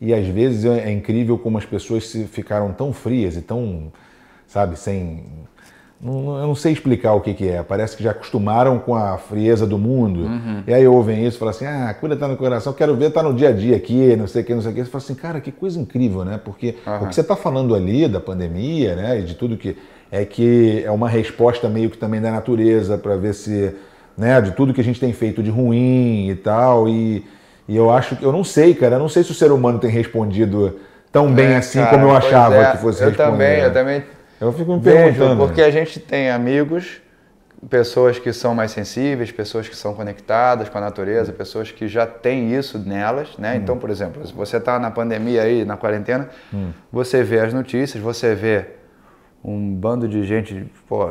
E 0.00 0.12
às 0.12 0.26
vezes 0.26 0.64
é, 0.64 0.88
é 0.88 0.90
incrível 0.90 1.38
como 1.38 1.58
as 1.58 1.64
pessoas 1.64 2.08
se 2.08 2.24
ficaram 2.24 2.72
tão 2.72 2.92
frias 2.92 3.36
e 3.36 3.42
tão, 3.42 3.92
sabe, 4.46 4.78
sem. 4.78 5.24
Não, 6.04 6.38
eu 6.38 6.46
não 6.46 6.54
sei 6.54 6.72
explicar 6.72 7.14
o 7.14 7.20
que, 7.20 7.32
que 7.32 7.48
é. 7.48 7.62
Parece 7.62 7.96
que 7.96 8.02
já 8.02 8.10
acostumaram 8.10 8.78
com 8.78 8.94
a 8.94 9.16
frieza 9.16 9.66
do 9.66 9.78
mundo. 9.78 10.20
Uhum. 10.20 10.62
E 10.66 10.74
aí 10.74 10.86
ouvem 10.86 11.26
isso 11.26 11.36
e 11.36 11.38
falam 11.38 11.54
assim: 11.54 11.64
ah, 11.64 11.94
cura 11.98 12.14
tá 12.14 12.28
no 12.28 12.36
coração, 12.36 12.74
quero 12.74 12.94
ver, 12.94 13.10
tá 13.10 13.22
no 13.22 13.32
dia 13.32 13.48
a 13.48 13.52
dia 13.52 13.74
aqui, 13.74 14.14
não 14.14 14.26
sei 14.26 14.42
o 14.42 14.44
que, 14.44 14.54
não 14.54 14.60
sei 14.60 14.72
o 14.72 14.74
que. 14.74 14.84
Você 14.84 14.90
fala 14.90 15.02
assim, 15.02 15.14
cara, 15.14 15.40
que 15.40 15.50
coisa 15.50 15.80
incrível, 15.80 16.24
né? 16.24 16.38
Porque 16.44 16.76
uhum. 16.86 17.04
o 17.04 17.08
que 17.08 17.14
você 17.14 17.22
está 17.22 17.34
falando 17.34 17.74
ali 17.74 18.06
da 18.06 18.20
pandemia, 18.20 18.94
né, 18.94 19.20
e 19.20 19.22
de 19.22 19.34
tudo 19.34 19.56
que. 19.56 19.76
É 20.12 20.24
que 20.24 20.84
é 20.84 20.90
uma 20.92 21.08
resposta 21.08 21.68
meio 21.68 21.90
que 21.90 21.98
também 21.98 22.20
da 22.20 22.30
natureza 22.30 22.98
para 22.98 23.16
ver 23.16 23.34
se. 23.34 23.74
Né, 24.16 24.40
de 24.40 24.52
tudo 24.52 24.72
que 24.72 24.80
a 24.80 24.84
gente 24.84 25.00
tem 25.00 25.12
feito 25.12 25.42
de 25.42 25.50
ruim 25.50 26.28
e 26.28 26.36
tal. 26.36 26.88
E 26.88 27.24
e 27.68 27.76
eu 27.76 27.90
acho 27.90 28.16
que, 28.16 28.24
eu 28.24 28.32
não 28.32 28.44
sei, 28.44 28.74
cara, 28.74 28.96
eu 28.96 28.98
não 28.98 29.08
sei 29.08 29.22
se 29.22 29.30
o 29.30 29.34
ser 29.34 29.50
humano 29.50 29.78
tem 29.78 29.90
respondido 29.90 30.78
tão 31.10 31.32
bem 31.32 31.52
é, 31.52 31.56
assim 31.56 31.78
cara, 31.78 31.90
como 31.90 32.06
eu 32.06 32.16
achava 32.16 32.56
é, 32.56 32.72
que 32.72 32.78
fosse 32.78 33.02
eu 33.02 33.08
responder. 33.08 33.30
Também, 33.30 33.58
eu 33.60 33.72
também, 33.72 34.02
Eu 34.40 34.52
fico 34.52 34.74
me 34.74 34.80
perguntando. 34.80 35.28
Vejo, 35.28 35.36
porque 35.36 35.62
a 35.62 35.70
gente 35.70 36.00
tem 36.00 36.30
amigos, 36.30 37.00
pessoas 37.68 38.18
que 38.18 38.32
são 38.32 38.54
mais 38.54 38.70
sensíveis, 38.70 39.30
pessoas 39.32 39.68
que 39.68 39.76
são 39.76 39.94
conectadas 39.94 40.68
com 40.68 40.78
a 40.78 40.80
natureza, 40.80 41.32
pessoas 41.32 41.70
que 41.70 41.88
já 41.88 42.06
têm 42.06 42.54
isso 42.54 42.78
nelas, 42.78 43.36
né? 43.38 43.54
Hum. 43.54 43.56
Então, 43.56 43.78
por 43.78 43.90
exemplo, 43.90 44.26
se 44.26 44.32
você 44.32 44.58
está 44.58 44.78
na 44.78 44.90
pandemia 44.90 45.42
aí, 45.42 45.64
na 45.64 45.76
quarentena, 45.76 46.28
hum. 46.52 46.70
você 46.92 47.22
vê 47.22 47.40
as 47.40 47.52
notícias, 47.52 48.02
você 48.02 48.34
vê 48.34 48.66
um 49.44 49.74
bando 49.74 50.08
de 50.08 50.24
gente, 50.24 50.64
pô, 50.88 51.10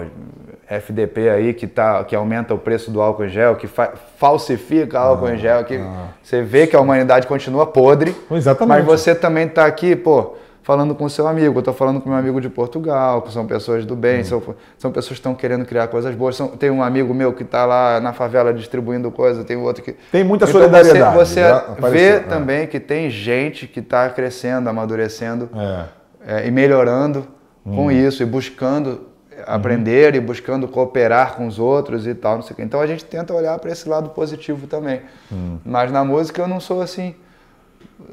FDP 0.68 1.30
aí 1.30 1.54
que, 1.54 1.68
tá, 1.68 2.04
que 2.04 2.16
aumenta 2.16 2.52
o 2.52 2.58
preço 2.58 2.90
do 2.90 3.00
álcool 3.00 3.26
em 3.26 3.30
gel, 3.30 3.56
que 3.56 3.68
fa 3.68 3.94
falsifica 4.18 5.00
álcool 5.00 5.28
ah, 5.28 5.36
em 5.36 5.38
gel, 5.38 5.64
que 5.64 5.76
ah. 5.76 6.08
você 6.22 6.42
vê 6.42 6.66
que 6.66 6.76
a 6.76 6.82
humanidade 6.82 7.28
continua 7.28 7.68
podre, 7.68 8.16
Exatamente. 8.32 8.78
mas 8.78 8.86
você 8.86 9.14
também 9.14 9.46
está 9.46 9.68
aqui, 9.68 9.96
pô, 9.96 10.36
falando 10.64 10.96
com 10.96 11.04
o 11.04 11.10
seu 11.10 11.28
amigo, 11.28 11.58
eu 11.58 11.60
estou 11.60 11.74
falando 11.74 12.02
com 12.02 12.10
meu 12.10 12.18
amigo 12.18 12.42
de 12.42 12.50
Portugal, 12.50 13.22
que 13.22 13.32
são 13.32 13.46
pessoas 13.46 13.86
do 13.86 13.96
bem, 13.96 14.22
hum. 14.22 14.24
são, 14.24 14.44
são 14.78 14.92
pessoas 14.92 15.10
que 15.10 15.14
estão 15.16 15.36
querendo 15.36 15.66
criar 15.66 15.88
coisas 15.88 16.16
boas. 16.16 16.36
São, 16.36 16.48
tem 16.48 16.72
um 16.72 16.82
amigo 16.82 17.14
meu 17.14 17.34
que 17.34 17.44
está 17.44 17.66
lá 17.66 18.00
na 18.00 18.14
favela 18.14 18.54
distribuindo 18.54 19.12
coisa, 19.12 19.44
tem 19.44 19.58
outro 19.58 19.84
que... 19.84 19.94
Tem 20.12 20.24
muita 20.24 20.46
então 20.46 20.60
solidariedade. 20.60 21.16
Você, 21.16 21.42
você 21.78 21.92
vê 21.92 22.08
é. 22.08 22.20
também 22.20 22.66
que 22.66 22.80
tem 22.80 23.10
gente 23.10 23.68
que 23.68 23.82
está 23.82 24.10
crescendo, 24.10 24.70
amadurecendo 24.70 25.50
é. 25.56 25.86
É, 26.26 26.48
e 26.48 26.52
melhorando 26.52 27.28
com 27.64 27.88
hum. 27.88 27.92
isso 27.92 28.24
e 28.24 28.26
buscando 28.26 29.14
aprender 29.46 30.14
uhum. 30.14 30.18
e 30.18 30.22
buscando 30.22 30.68
cooperar 30.68 31.36
com 31.36 31.48
os 31.48 31.60
outros 31.60 32.08
e 32.08 32.14
tal, 32.14 32.36
não 32.36 32.42
sei 32.42 32.54
o 32.54 32.56
quê. 32.56 32.62
Então 32.62 32.80
a 32.80 32.88
gente 32.88 33.04
tenta 33.04 33.34
olhar 33.34 33.58
para 33.60 33.72
esse 33.72 33.90
lado 33.90 34.10
positivo 34.10 34.68
também. 34.68 35.02
Hum. 35.32 35.58
Mas 35.66 35.92
na 35.92 36.06
música 36.06 36.42
eu 36.42 36.48
não 36.48 36.60
sou 36.60 36.82
assim 36.82 37.16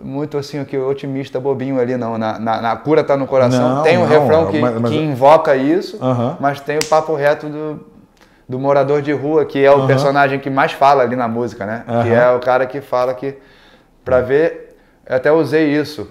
muito 0.03 0.39
assim 0.39 0.65
que 0.65 0.77
otimista 0.77 1.39
bobinho 1.41 1.81
ali 1.81 1.97
não. 1.97 2.17
Na, 2.17 2.39
na, 2.39 2.61
na 2.61 2.77
cura 2.77 3.05
tá 3.05 3.17
no 3.17 3.27
coração. 3.27 3.77
Não, 3.77 3.83
tem 3.83 3.99
um 3.99 4.03
não, 4.03 4.09
refrão 4.09 4.47
que, 4.47 4.59
mas, 4.59 4.81
mas... 4.81 4.91
que 4.91 4.99
invoca 4.99 5.57
isso, 5.57 5.99
uhum. 6.03 6.37
mas 6.41 6.61
tem 6.61 6.79
o 6.79 6.85
papo 6.85 7.15
reto 7.15 7.49
do, 7.49 7.81
do 8.49 8.59
morador 8.59 9.03
de 9.03 9.13
rua, 9.13 9.45
que 9.45 9.65
é 9.65 9.71
o 9.71 9.81
uhum. 9.81 9.87
personagem 9.87 10.39
que 10.39 10.51
mais 10.51 10.73
fala 10.73 11.03
ali 11.03 11.17
na 11.17 11.29
música, 11.29 11.67
né? 11.67 11.85
Uhum. 11.87 12.03
Que 12.03 12.09
é 12.11 12.31
o 12.31 12.39
cara 12.41 12.67
que 12.67 12.81
fala 12.81 13.15
que 13.15 13.37
para 14.05 14.21
ver, 14.21 14.77
eu 15.07 15.17
até 15.17 15.31
usei 15.31 15.71
isso 15.71 16.09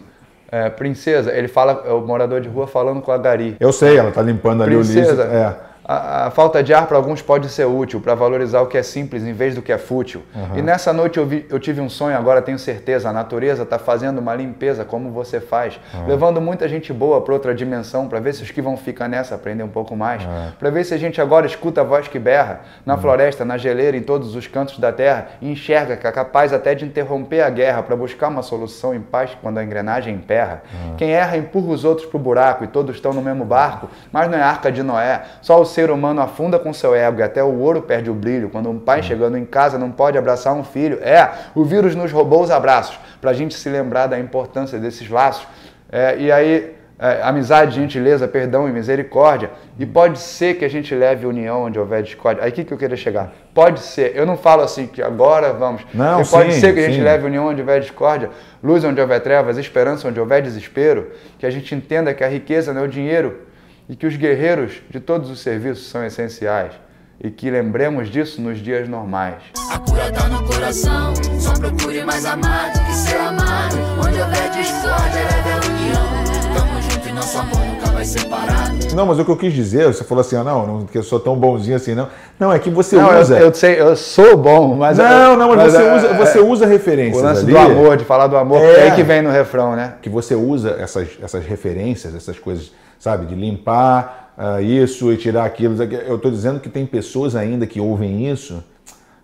é, 0.52 0.70
princesa, 0.70 1.32
ele 1.32 1.48
fala, 1.48 1.84
é 1.86 1.92
o 1.92 2.02
morador 2.02 2.42
de 2.42 2.50
rua 2.50 2.68
falando 2.68 3.02
com 3.02 3.12
a 3.12 3.18
Gari. 3.18 3.56
Eu 3.60 3.72
sei, 3.72 3.98
ela 3.98 4.12
tá 4.12 4.22
limpando 4.22 4.64
ali 4.64 4.76
princesa, 4.76 5.24
o 5.24 5.26
lixo. 5.26 5.36
É. 5.36 5.69
A, 5.92 6.28
a, 6.28 6.30
falta 6.30 6.62
de 6.62 6.72
ar 6.72 6.86
para 6.86 6.98
alguns 6.98 7.20
pode 7.20 7.50
ser 7.50 7.66
útil, 7.66 8.00
para 8.00 8.14
valorizar 8.14 8.62
o 8.62 8.68
que 8.68 8.78
é 8.78 8.84
simples 8.84 9.24
em 9.24 9.34
vez 9.34 9.56
do 9.56 9.62
que 9.64 9.72
é 9.72 9.78
fútil. 9.80 10.22
Uhum. 10.36 10.60
E 10.60 10.62
nessa 10.62 10.94
noite 10.94 11.18
eu, 11.18 11.26
vi, 11.26 11.48
eu, 11.50 11.60
tive 11.60 11.82
um 11.82 11.90
sonho, 11.90 12.16
agora 12.16 12.44
tenho 12.44 12.60
certeza, 12.60 13.10
a 13.10 13.14
natureza 13.14 13.64
está 13.64 13.80
fazendo 13.80 14.20
uma 14.20 14.36
limpeza 14.36 14.86
como 14.86 15.10
você 15.10 15.40
faz, 15.40 15.80
uhum. 15.92 16.06
levando 16.06 16.40
muita 16.40 16.70
gente 16.70 16.94
boa 16.94 17.22
para 17.22 17.34
outra 17.34 17.56
dimensão, 17.56 18.08
para 18.08 18.20
ver 18.20 18.36
se 18.36 18.44
os 18.44 18.52
que 18.52 18.62
vão 18.62 18.78
ficar 18.78 19.08
nessa 19.08 19.34
aprendem 19.34 19.66
um 19.66 19.70
pouco 19.70 19.96
mais, 19.96 20.24
uhum. 20.24 20.52
para 20.60 20.70
ver 20.70 20.84
se 20.84 20.94
a 20.94 20.98
gente 20.98 21.20
agora 21.20 21.48
escuta 21.48 21.82
a 21.82 21.84
voz 21.84 22.08
que 22.08 22.20
berra, 22.20 22.60
na 22.86 22.96
floresta, 22.96 23.44
na 23.44 23.58
geleira, 23.58 23.98
em 23.98 24.04
todos 24.04 24.36
os 24.36 24.46
cantos 24.46 24.78
da 24.78 24.92
terra, 24.92 25.30
e 25.42 25.52
enxerga 25.52 25.98
que 25.98 26.06
é 26.06 26.12
capaz 26.12 26.54
até 26.54 26.76
de 26.76 26.86
interromper 26.86 27.42
a 27.42 27.50
guerra 27.50 27.82
para 27.82 27.96
buscar 27.96 28.28
uma 28.28 28.44
solução 28.44 28.94
em 28.94 29.02
paz 29.02 29.36
quando 29.42 29.58
a 29.58 29.64
engrenagem 29.64 30.14
emperra. 30.14 30.62
Quem 30.98 31.10
erra 31.10 31.36
empurra 31.36 31.72
os 31.72 31.84
outros 31.84 32.08
para 32.08 32.18
o 32.18 32.20
buraco 32.20 32.64
e 32.64 32.68
todos 32.68 32.96
estão 32.96 33.12
no 33.12 33.24
mesmo 33.24 33.44
barco, 33.44 33.90
mas 34.12 34.30
não 34.30 34.38
é 34.38 34.42
arca 34.44 34.72
de 34.72 34.84
Noé, 34.84 35.24
só 35.42 35.60
o 35.60 35.66
ser 35.80 35.92
humano 35.92 36.20
afunda 36.20 36.60
com 36.60 36.74
seu 36.74 36.94
ego 36.94 37.22
e 37.22 37.24
até 37.24 37.42
o 37.42 37.58
ouro 37.58 37.82
perde 37.82 38.10
o 38.10 38.14
brilho. 38.14 38.50
Quando 38.50 38.70
um 38.70 38.78
pai 38.78 39.02
chegando 39.02 39.38
em 39.38 39.46
casa 39.46 39.78
não 39.78 39.90
pode 39.90 40.18
abraçar 40.18 40.54
um 40.54 40.64
filho. 40.64 41.00
É, 41.02 41.32
o 41.56 41.64
vírus 41.64 41.96
nos 41.96 42.12
roubou 42.12 42.44
os 42.44 42.52
abraços, 42.52 43.00
para 43.22 43.32
a 43.32 43.34
gente 43.34 43.54
se 43.54 43.70
lembrar 43.70 44.08
da 44.08 44.20
importância 44.20 44.78
desses 44.78 45.10
laços. 45.10 45.48
É, 45.90 46.18
e 46.18 46.30
aí, 46.32 46.76
é, 47.00 47.22
amizade, 47.24 47.76
gentileza, 47.76 48.28
perdão 48.28 48.68
e 48.68 48.74
misericórdia. 48.74 49.52
E 49.80 49.86
pode 49.86 50.20
ser 50.20 50.56
que 50.56 50.66
a 50.66 50.70
gente 50.70 50.94
leve 50.94 51.26
união 51.26 51.64
onde 51.64 51.80
houver 51.80 52.04
discórdia. 52.04 52.44
Aí 52.44 52.50
o 52.50 52.54
que, 52.54 52.66
que 52.66 52.74
eu 52.74 52.78
queria 52.78 52.98
chegar? 52.98 53.32
Pode 53.54 53.80
ser. 53.80 54.12
Eu 54.14 54.26
não 54.26 54.36
falo 54.36 54.62
assim 54.62 54.86
que 54.86 55.02
agora 55.02 55.54
vamos. 55.54 55.84
Não, 55.94 56.26
pode 56.26 56.54
sim, 56.54 56.60
ser 56.60 56.74
que 56.74 56.82
a 56.82 56.88
gente 56.88 56.98
sim. 56.98 57.04
leve 57.04 57.26
união 57.26 57.48
onde 57.48 57.62
houver 57.62 57.80
discórdia, 57.80 58.30
luz 58.62 58.84
onde 58.84 59.00
houver 59.00 59.22
trevas, 59.22 59.58
esperança 59.58 60.10
onde 60.10 60.20
houver 60.20 60.42
desespero. 60.42 61.12
Que 61.38 61.46
a 61.46 61.50
gente 61.50 61.74
entenda 61.74 62.14
que 62.14 62.24
a 62.24 62.28
riqueza 62.28 62.74
não 62.74 62.82
é 62.82 62.84
o 62.84 62.88
dinheiro, 62.88 63.48
e 63.90 63.96
que 63.96 64.06
os 64.06 64.16
guerreiros 64.16 64.84
de 64.88 65.00
todos 65.00 65.32
os 65.32 65.40
serviços 65.40 65.88
são 65.88 66.06
essenciais 66.06 66.74
e 67.20 67.32
que 67.32 67.50
lembremos 67.50 68.08
disso 68.08 68.40
nos 68.40 68.60
dias 68.60 68.88
normais. 68.88 69.42
A 69.72 69.80
cura 69.80 70.12
tá 70.12 70.30
no 70.30 70.46
coração, 70.46 71.14
só 71.40 71.54
procure 71.54 72.06
mais 72.06 72.24
amado 72.24 72.80
que 72.86 72.94
ser 72.94 73.18
amado. 73.18 73.76
Onde 74.00 74.22
houver 74.22 74.50
discórdia, 74.52 75.20
leve 75.20 75.52
a 75.52 75.70
união. 75.70 76.56
Tamo 76.56 76.82
junto 76.84 77.10
e 77.10 77.12
nosso 77.12 77.38
amor 77.40 77.60
nunca 77.66 77.88
vai 77.88 78.06
separado. 78.06 78.96
Não, 78.96 79.06
mas 79.06 79.20
o 79.20 79.26
que 79.26 79.32
eu 79.32 79.38
quis 79.38 79.54
dizer, 79.54 79.88
você 79.88 80.04
falou 80.04 80.22
assim, 80.22 80.36
ah, 80.36 80.44
não, 80.44 80.66
não 80.66 80.86
que 80.86 80.98
eu 80.98 81.04
sou 81.04 81.20
tão 81.20 81.36
bonzinho 81.36 81.76
assim, 81.76 81.94
não. 81.94 82.08
Não, 82.40 82.54
é 82.54 82.60
que 82.60 82.70
você 82.70 82.96
não, 82.96 83.20
usa. 83.20 83.38
Eu, 83.38 83.48
eu, 83.48 83.54
sei, 83.54 83.82
eu 83.82 83.96
sou 83.96 84.38
bom, 84.38 84.76
mas. 84.76 84.98
Não, 84.98 85.36
não, 85.36 85.50
mas, 85.50 85.58
mas 85.58 85.74
você, 85.74 85.84
é, 85.84 85.96
usa, 85.96 86.14
você 86.14 86.38
é, 86.38 86.42
usa 86.42 86.66
referências. 86.66 87.22
O 87.22 87.26
lance 87.26 87.42
ali, 87.42 87.52
do 87.52 87.58
amor, 87.58 87.98
de 87.98 88.06
falar 88.06 88.28
do 88.28 88.38
amor, 88.38 88.62
é, 88.62 88.88
é 88.88 88.92
que 88.92 89.04
vem 89.04 89.22
no 89.22 89.32
refrão, 89.32 89.76
né? 89.76 89.96
Que 90.02 90.10
você 90.10 90.36
usa 90.36 90.78
essas, 90.80 91.10
essas 91.22 91.46
referências, 91.46 92.16
essas 92.16 92.40
coisas 92.40 92.72
sabe? 93.00 93.26
De 93.26 93.34
limpar 93.34 94.34
uh, 94.38 94.62
isso 94.62 95.12
e 95.12 95.18
tirar 95.18 95.46
aquilo. 95.46 95.82
Eu 95.84 96.18
estou 96.18 96.30
dizendo 96.30 96.60
que 96.60 96.70
tem 96.70 96.86
pessoas 96.86 97.36
ainda 97.36 97.66
que 97.66 97.80
ouvem 97.80 98.30
isso. 98.30 98.64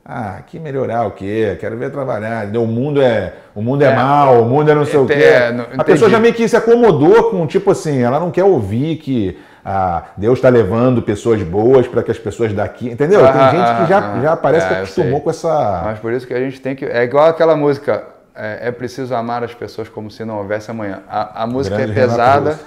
Ah, 0.08 0.40
que 0.46 0.60
melhorar 0.60 1.08
o 1.08 1.12
quê? 1.12 1.58
Quero 1.60 1.78
ver 1.78 1.92
trabalhar. 1.92 2.46
O 2.56 2.68
mundo 2.68 3.02
é, 3.02 3.34
o 3.56 3.62
mundo 3.62 3.82
é, 3.84 3.88
é 3.88 3.96
mal, 3.96 4.44
o 4.44 4.46
mundo 4.46 4.70
é 4.70 4.76
não 4.76 4.86
sei 4.86 5.00
é, 5.00 5.02
o 5.02 5.06
quê. 5.08 5.14
É, 5.14 5.52
não, 5.52 5.66
a 5.78 5.84
pessoa 5.84 6.12
já 6.12 6.20
meio 6.20 6.34
que 6.34 6.48
se 6.48 6.56
acomodou 6.56 7.32
com, 7.32 7.48
tipo 7.48 7.72
assim, 7.72 8.04
ela 8.04 8.20
não 8.20 8.30
quer 8.30 8.44
ouvir 8.44 8.98
que 8.98 9.40
ah, 9.66 10.04
Deus 10.16 10.38
está 10.38 10.50
levando 10.50 11.02
pessoas 11.02 11.42
boas 11.42 11.88
para 11.88 12.04
que 12.04 12.12
as 12.12 12.20
pessoas 12.20 12.54
daqui. 12.54 12.88
Entendeu? 12.88 13.26
Ah, 13.26 13.32
tem 13.32 13.60
gente 13.60 13.82
que 13.82 13.90
já, 13.90 14.14
ah, 14.14 14.22
já 14.22 14.38
parece 14.38 14.68
que 14.68 14.74
é, 14.76 14.78
acostumou 14.78 15.22
com 15.22 15.30
essa. 15.32 15.82
Mas 15.86 15.98
por 15.98 16.14
isso 16.14 16.28
que 16.28 16.36
a 16.36 16.40
gente 16.40 16.62
tem 16.62 16.76
que. 16.76 16.86
É 16.86 17.04
igual 17.04 17.28
aquela 17.28 17.56
música. 17.56 18.04
É, 18.36 18.68
é 18.68 18.72
preciso 18.72 19.16
amar 19.16 19.44
as 19.44 19.56
pessoas 19.56 19.88
como 19.90 20.12
se 20.12 20.24
não 20.24 20.38
houvesse 20.38 20.70
amanhã. 20.70 21.02
A, 21.10 21.44
a 21.44 21.48
música 21.48 21.78
Grande 21.78 21.94
é 21.94 21.96
pesada 21.96 22.60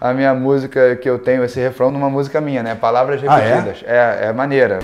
a 0.00 0.14
minha 0.14 0.32
música 0.32 0.96
que 0.96 1.08
eu 1.08 1.18
tenho, 1.18 1.44
esse 1.44 1.60
refrão 1.60 1.90
numa 1.90 2.08
música 2.08 2.40
minha, 2.40 2.62
né? 2.62 2.74
Palavras 2.74 3.20
repetidas. 3.20 3.84
Ah, 3.86 3.92
é? 3.92 4.24
é? 4.24 4.28
É, 4.28 4.32
maneira. 4.32 4.78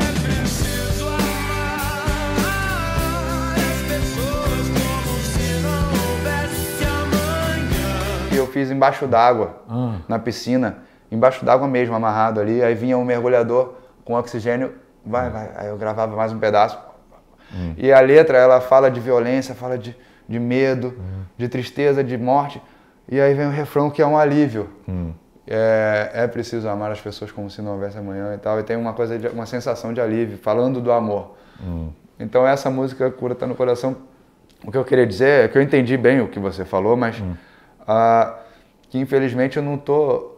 Eu 8.30 8.46
fiz 8.48 8.70
embaixo 8.70 9.06
d'água, 9.06 9.62
hum. 9.70 9.98
na 10.06 10.18
piscina, 10.18 10.78
embaixo 11.10 11.42
d'água 11.42 11.66
mesmo, 11.66 11.94
amarrado 11.94 12.38
ali. 12.38 12.62
Aí 12.62 12.74
vinha 12.74 12.98
um 12.98 13.04
mergulhador 13.04 13.74
com 14.04 14.12
oxigênio, 14.12 14.74
vai, 15.04 15.30
vai. 15.30 15.50
Aí 15.56 15.68
eu 15.68 15.78
gravava 15.78 16.14
mais 16.14 16.30
um 16.30 16.38
pedaço. 16.38 16.78
Hum. 17.54 17.72
E 17.78 17.90
a 17.90 18.00
letra, 18.00 18.36
ela 18.36 18.60
fala 18.60 18.90
de 18.90 19.00
violência, 19.00 19.54
fala 19.54 19.78
de, 19.78 19.96
de 20.28 20.38
medo, 20.38 20.88
hum. 20.98 21.22
de 21.38 21.48
tristeza, 21.48 22.04
de 22.04 22.18
morte. 22.18 22.60
E 23.08 23.20
aí 23.20 23.34
vem 23.34 23.46
o 23.46 23.50
refrão 23.50 23.90
que 23.90 24.02
é 24.02 24.06
um 24.06 24.16
alívio. 24.16 24.68
Hum. 24.88 25.12
É, 25.46 26.10
é, 26.12 26.26
preciso 26.26 26.68
amar 26.68 26.90
as 26.90 27.00
pessoas 27.00 27.30
como 27.30 27.48
se 27.48 27.62
não 27.62 27.72
houvesse 27.72 27.96
amanhã 27.96 28.34
e 28.34 28.38
tal. 28.38 28.58
E 28.58 28.62
tem 28.64 28.76
uma 28.76 28.92
coisa, 28.92 29.18
de, 29.18 29.28
uma 29.28 29.46
sensação 29.46 29.92
de 29.92 30.00
alívio, 30.00 30.38
falando 30.38 30.80
do 30.80 30.90
amor. 30.90 31.36
Hum. 31.62 31.90
Então 32.18 32.46
essa 32.46 32.68
música 32.68 33.10
Cura 33.10 33.34
Tá 33.34 33.46
no 33.46 33.54
Coração, 33.54 33.96
o 34.64 34.72
que 34.72 34.78
eu 34.78 34.84
queria 34.84 35.06
dizer 35.06 35.44
é 35.44 35.48
que 35.48 35.56
eu 35.56 35.62
entendi 35.62 35.96
bem 35.96 36.20
o 36.20 36.28
que 36.28 36.40
você 36.40 36.64
falou, 36.64 36.96
mas 36.96 37.20
hum. 37.20 37.34
uh, 37.82 38.34
que 38.88 38.98
infelizmente 38.98 39.56
eu 39.56 39.62
não 39.62 39.78
tô 39.78 40.35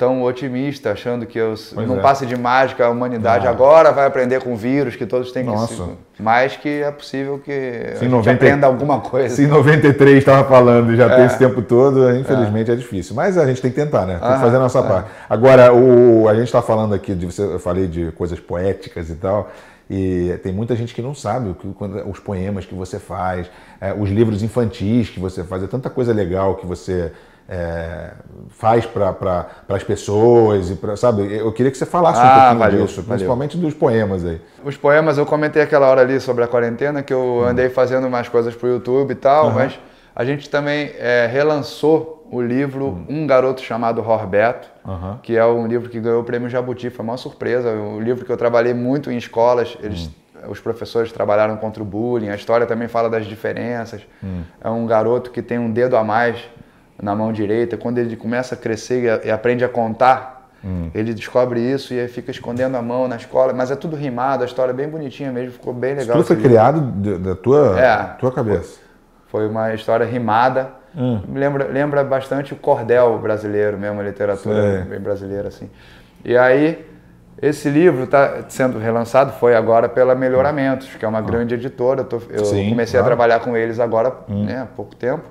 tão 0.00 0.22
otimista, 0.22 0.92
achando 0.92 1.26
que 1.26 1.38
eu, 1.38 1.54
não 1.86 1.98
é. 1.98 2.00
passe 2.00 2.24
de 2.24 2.34
mágica, 2.34 2.86
a 2.86 2.88
humanidade 2.88 3.46
ah. 3.46 3.50
agora 3.50 3.92
vai 3.92 4.06
aprender 4.06 4.42
com 4.42 4.56
vírus, 4.56 4.96
que 4.96 5.04
todos 5.04 5.30
têm 5.30 5.44
Nossa. 5.44 5.74
que 5.74 5.74
se... 5.74 6.22
Mas 6.22 6.56
que 6.56 6.80
é 6.80 6.90
possível 6.90 7.38
que 7.38 7.96
se 7.96 8.06
a 8.06 8.08
90... 8.08 8.32
aprenda 8.32 8.66
alguma 8.66 9.00
coisa. 9.00 9.36
Se 9.36 9.42
em 9.42 9.46
93 9.46 10.16
estava 10.16 10.48
falando 10.48 10.90
e 10.94 10.96
já 10.96 11.04
é. 11.04 11.16
tem 11.16 11.26
esse 11.26 11.36
tempo 11.36 11.60
todo, 11.60 12.16
infelizmente 12.16 12.70
é. 12.70 12.72
é. 12.72 12.76
difícil. 12.78 13.14
Mas 13.14 13.36
a 13.36 13.44
gente 13.44 13.60
tem 13.60 13.70
que 13.70 13.76
tentar, 13.76 14.06
né? 14.06 14.18
Tem 14.18 14.32
que 14.32 14.40
fazer 14.40 14.56
a 14.56 14.60
nossa 14.60 14.82
parte. 14.82 15.10
Agora, 15.28 15.70
o, 15.74 16.26
a 16.26 16.34
gente 16.34 16.44
está 16.44 16.62
falando 16.62 16.94
aqui, 16.94 17.14
de, 17.14 17.28
eu 17.38 17.58
falei 17.58 17.86
de 17.86 18.10
coisas 18.12 18.40
poéticas 18.40 19.10
e 19.10 19.16
tal, 19.16 19.50
e 19.90 20.34
tem 20.42 20.50
muita 20.50 20.74
gente 20.74 20.94
que 20.94 21.02
não 21.02 21.14
sabe 21.14 21.54
que, 21.54 21.68
os 22.08 22.18
poemas 22.18 22.64
que 22.64 22.74
você 22.74 22.98
faz, 22.98 23.50
é, 23.78 23.92
os 23.92 24.08
livros 24.08 24.42
infantis 24.42 25.10
que 25.10 25.20
você 25.20 25.44
faz, 25.44 25.62
é 25.62 25.66
tanta 25.66 25.90
coisa 25.90 26.14
legal 26.14 26.54
que 26.54 26.64
você 26.64 27.12
é, 27.52 28.12
faz 28.48 28.86
para 28.86 29.12
pra, 29.12 29.48
as 29.68 29.82
pessoas 29.82 30.70
e 30.70 30.76
pra, 30.76 30.96
sabe 30.96 31.36
eu 31.36 31.50
queria 31.50 31.72
que 31.72 31.76
você 31.76 31.84
falasse 31.84 32.20
ah, 32.20 32.22
um 32.22 32.28
pouquinho 32.28 32.58
valeu, 32.58 32.86
disso 32.86 33.02
principalmente 33.02 33.56
valeu. 33.56 33.70
dos 33.70 33.76
poemas 33.76 34.24
aí 34.24 34.40
os 34.64 34.76
poemas 34.76 35.18
eu 35.18 35.26
comentei 35.26 35.60
aquela 35.60 35.88
hora 35.88 36.00
ali 36.00 36.20
sobre 36.20 36.44
a 36.44 36.46
quarentena 36.46 37.02
que 37.02 37.12
eu 37.12 37.44
andei 37.44 37.68
fazendo 37.68 38.08
mais 38.08 38.28
coisas 38.28 38.54
para 38.54 38.68
o 38.68 38.70
YouTube 38.70 39.10
e 39.10 39.16
tal 39.16 39.48
uhum. 39.48 39.54
mas 39.54 39.80
a 40.14 40.24
gente 40.24 40.48
também 40.48 40.92
é, 40.96 41.28
relançou 41.30 42.24
o 42.30 42.40
livro 42.40 42.84
uhum. 42.84 43.06
Um 43.08 43.26
Garoto 43.26 43.60
Chamado 43.62 44.00
uhum. 44.00 45.18
que 45.20 45.36
é 45.36 45.44
um 45.44 45.66
livro 45.66 45.90
que 45.90 45.98
ganhou 45.98 46.20
o 46.20 46.24
prêmio 46.24 46.48
Jabuti, 46.48 46.88
foi 46.88 47.04
uma 47.04 47.16
surpresa, 47.16 47.70
um 47.70 48.00
livro 48.00 48.24
que 48.24 48.30
eu 48.30 48.36
trabalhei 48.36 48.72
muito 48.72 49.10
em 49.10 49.16
escolas, 49.16 49.76
eles 49.82 50.08
uhum. 50.36 50.50
os 50.50 50.60
professores 50.60 51.10
trabalharam 51.10 51.56
contra 51.56 51.82
o 51.82 51.86
bullying, 51.86 52.28
a 52.28 52.36
história 52.36 52.66
também 52.66 52.86
fala 52.86 53.10
das 53.10 53.26
diferenças. 53.26 54.02
Hum. 54.22 54.42
É 54.60 54.70
um 54.70 54.86
garoto 54.86 55.32
que 55.32 55.42
tem 55.42 55.58
um 55.58 55.72
dedo 55.72 55.96
a 55.96 56.04
mais 56.04 56.38
na 57.00 57.14
mão 57.14 57.32
direita, 57.32 57.76
quando 57.76 57.98
ele 57.98 58.16
começa 58.16 58.54
a 58.54 58.58
crescer 58.58 59.22
e 59.24 59.30
aprende 59.30 59.64
a 59.64 59.68
contar, 59.68 60.40
Hum. 60.64 60.90
Ele 60.94 61.14
descobre 61.14 61.60
isso 61.60 61.94
e 61.94 62.00
aí 62.00 62.08
fica 62.08 62.30
escondendo 62.30 62.76
a 62.76 62.82
mão 62.82 63.08
na 63.08 63.16
escola, 63.16 63.52
mas 63.52 63.70
é 63.70 63.76
tudo 63.76 63.96
rimado, 63.96 64.42
a 64.42 64.46
história 64.46 64.72
é 64.72 64.74
bem 64.74 64.88
bonitinha 64.88 65.32
mesmo, 65.32 65.52
ficou 65.52 65.72
bem 65.72 65.94
legal. 65.94 66.02
Isso 66.02 66.12
tudo 66.12 66.26
foi 66.26 66.36
livro. 66.36 66.50
criado 66.50 66.80
da 67.18 67.34
tua, 67.34 67.80
é, 67.80 67.96
tua 68.18 68.30
cabeça? 68.30 68.78
Foi, 69.28 69.48
uma 69.48 69.72
história 69.72 70.04
rimada. 70.04 70.72
Hum. 70.94 71.20
Lembra, 71.32 71.68
lembra 71.68 72.04
bastante 72.04 72.52
o 72.52 72.56
cordel 72.56 73.18
brasileiro 73.18 73.78
mesmo, 73.78 74.00
a 74.00 74.02
literatura 74.02 74.86
bem 74.88 74.98
brasileira, 74.98 75.48
assim. 75.48 75.70
E 76.24 76.36
aí, 76.36 76.84
esse 77.40 77.70
livro 77.70 78.04
está 78.04 78.44
sendo 78.48 78.78
relançado, 78.78 79.32
foi 79.32 79.54
agora 79.54 79.88
pela 79.88 80.14
Melhoramentos, 80.14 80.88
que 80.96 81.04
é 81.04 81.08
uma 81.08 81.20
ah. 81.20 81.22
grande 81.22 81.54
editora. 81.54 82.00
Eu, 82.00 82.04
tô, 82.04 82.20
eu 82.28 82.44
Sim, 82.44 82.70
comecei 82.70 82.98
claro. 82.98 83.06
a 83.06 83.16
trabalhar 83.16 83.40
com 83.40 83.56
eles 83.56 83.78
agora 83.78 84.12
hum. 84.28 84.44
né, 84.44 84.62
há 84.62 84.66
pouco 84.66 84.94
tempo. 84.94 85.24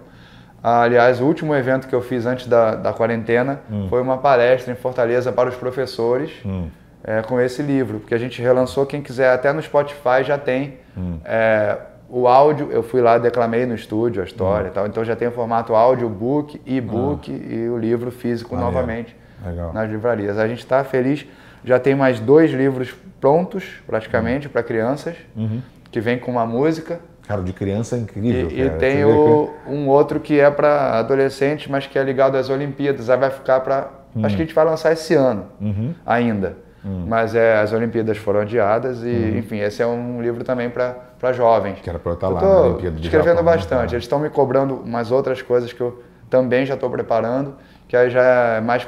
Aliás, 0.62 1.22
o 1.22 1.26
último 1.26 1.56
evento 1.56 1.88
que 1.88 1.96
eu 1.96 2.02
fiz 2.02 2.26
antes 2.26 2.48
da, 2.48 2.76
da 2.76 2.94
quarentena 2.94 3.62
hum. 3.72 3.88
foi 3.90 4.02
uma 4.02 4.18
palestra 4.18 4.74
em 4.74 4.76
Fortaleza 4.76 5.32
para 5.32 5.50
os 5.50 5.56
professores 5.56 6.32
hum. 6.46 6.68
é, 7.04 7.22
com 7.22 7.40
esse 7.40 7.62
livro, 7.62 8.00
porque 8.00 8.14
a 8.14 8.18
gente 8.18 8.42
relançou. 8.42 8.86
Quem 8.86 9.02
quiser, 9.02 9.32
até 9.32 9.54
no 9.54 9.62
Spotify 9.62 10.24
já 10.24 10.38
tem 10.38 10.78
hum. 10.98 11.20
é, 11.24 11.78
o 12.10 12.28
áudio. 12.28 12.70
Eu 12.72 12.84
fui 12.84 13.02
lá, 13.02 13.18
declamei 13.18 13.66
no 13.66 13.74
estúdio 13.74 14.22
a 14.22 14.26
história 14.26 14.68
hum. 14.68 14.72
e 14.72 14.74
tal, 14.74 14.88
então 14.88 15.04
já 15.06 15.16
tem 15.16 15.28
o 15.28 15.32
formato 15.32 15.74
audiobook, 15.74 16.62
e-book 16.66 17.32
ah. 17.32 17.54
e 17.54 17.70
o 17.70 17.78
livro 17.78 18.12
físico 18.12 18.56
ah, 18.56 18.60
novamente 18.60 19.16
é. 19.46 19.74
nas 19.74 19.90
livrarias. 19.90 20.38
A 20.38 20.48
gente 20.48 20.60
está 20.60 20.84
feliz, 20.84 21.26
já 21.64 21.80
tem 21.80 21.96
mais 21.96 22.20
dois 22.20 22.52
livros 22.52 22.94
prontos, 23.22 23.66
praticamente, 23.88 24.48
hum. 24.48 24.52
para 24.52 24.62
crianças, 24.62 25.16
uhum. 25.38 25.62
que 25.90 26.02
vem 26.02 26.20
com 26.20 26.32
uma 26.32 26.46
música 26.46 27.00
Cara, 27.30 27.44
de 27.44 27.54
criança 27.54 27.96
é 27.96 28.00
incrível. 28.00 28.50
E, 28.50 28.60
e 28.60 28.70
tem 28.72 29.06
o, 29.06 29.52
um 29.68 29.88
outro 29.88 30.20
que 30.20 30.40
é 30.40 30.50
para 30.50 30.98
adolescente, 30.98 31.70
mas 31.70 31.86
que 31.86 32.00
é 32.00 32.04
ligado 32.04 32.36
às 32.36 32.50
Olimpíadas. 32.50 33.08
Aí 33.08 33.20
vai 33.20 33.30
ficar 33.30 33.60
para. 33.60 33.88
Hum. 34.16 34.26
Acho 34.26 34.36
que 34.36 34.42
a 34.42 34.46
gente 34.46 34.56
vai 34.56 34.66
lançar 34.66 34.92
esse 34.94 35.14
ano 35.14 35.46
uhum. 35.62 35.94
ainda. 36.04 36.58
Hum. 36.84 37.06
Mas 37.08 37.36
é, 37.36 37.60
as 37.60 37.72
Olimpíadas 37.72 38.18
foram 38.18 38.40
adiadas 38.40 39.04
e, 39.04 39.06
uhum. 39.06 39.38
enfim, 39.38 39.60
esse 39.60 39.80
é 39.80 39.86
um 39.86 40.20
livro 40.20 40.44
também 40.44 40.72
para 40.72 41.32
jovens. 41.32 41.80
Que 41.84 41.88
era 41.92 42.00
para 42.00 42.14
eu 42.14 42.16
estar 42.16 42.30
lá 42.30 42.42
na 42.42 42.62
Olimpíada 42.62 42.96
de 42.96 43.04
escrevendo 43.04 43.36
Japão, 43.36 43.52
né? 43.52 43.58
bastante. 43.58 43.94
Eles 43.94 44.06
estão 44.06 44.18
me 44.18 44.32
cobrando 44.32 44.78
umas 44.78 45.12
outras 45.12 45.40
coisas 45.44 45.72
que 45.72 45.82
eu 45.82 46.02
também 46.32 46.66
já 46.66 46.74
estou 46.74 46.90
preparando, 46.90 47.54
que 47.88 47.96
aí 47.96 48.10
já 48.10 48.24
é 48.24 48.62
mais 48.62 48.84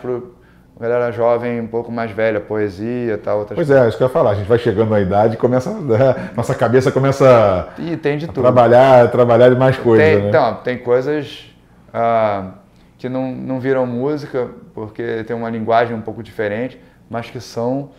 galera 0.81 1.11
jovem, 1.11 1.61
um 1.61 1.67
pouco 1.67 1.91
mais 1.91 2.11
velha, 2.11 2.39
poesia 2.39 3.17
tal, 3.17 3.39
outras 3.39 3.55
Pois 3.55 3.69
é, 3.69 3.87
isso 3.87 3.97
que 3.97 4.03
eu 4.03 4.07
ia 4.07 4.13
falar. 4.13 4.31
A 4.31 4.35
gente 4.35 4.47
vai 4.47 4.57
chegando 4.57 4.89
na 4.89 4.99
idade 4.99 5.35
e 5.35 5.37
começa. 5.37 5.71
Né, 5.71 6.31
nossa 6.35 6.55
cabeça 6.55 6.91
começa 6.91 7.69
e 7.77 7.95
tem 7.95 8.17
de 8.17 8.25
a 8.25 8.27
tudo. 8.27 8.41
trabalhar, 8.41 9.09
trabalhar 9.11 9.49
de 9.49 9.55
mais 9.55 9.77
coisas. 9.77 10.05
Tem, 10.05 10.21
né? 10.23 10.29
Então, 10.29 10.55
tem 10.55 10.77
coisas 10.77 11.49
ah, 11.93 12.51
que 12.97 13.07
não, 13.07 13.31
não 13.31 13.59
viram 13.59 13.85
música, 13.85 14.49
porque 14.73 15.23
tem 15.23 15.35
uma 15.35 15.49
linguagem 15.49 15.95
um 15.95 16.01
pouco 16.01 16.23
diferente, 16.23 16.79
mas 17.09 17.29
que 17.29 17.39
são 17.39 17.91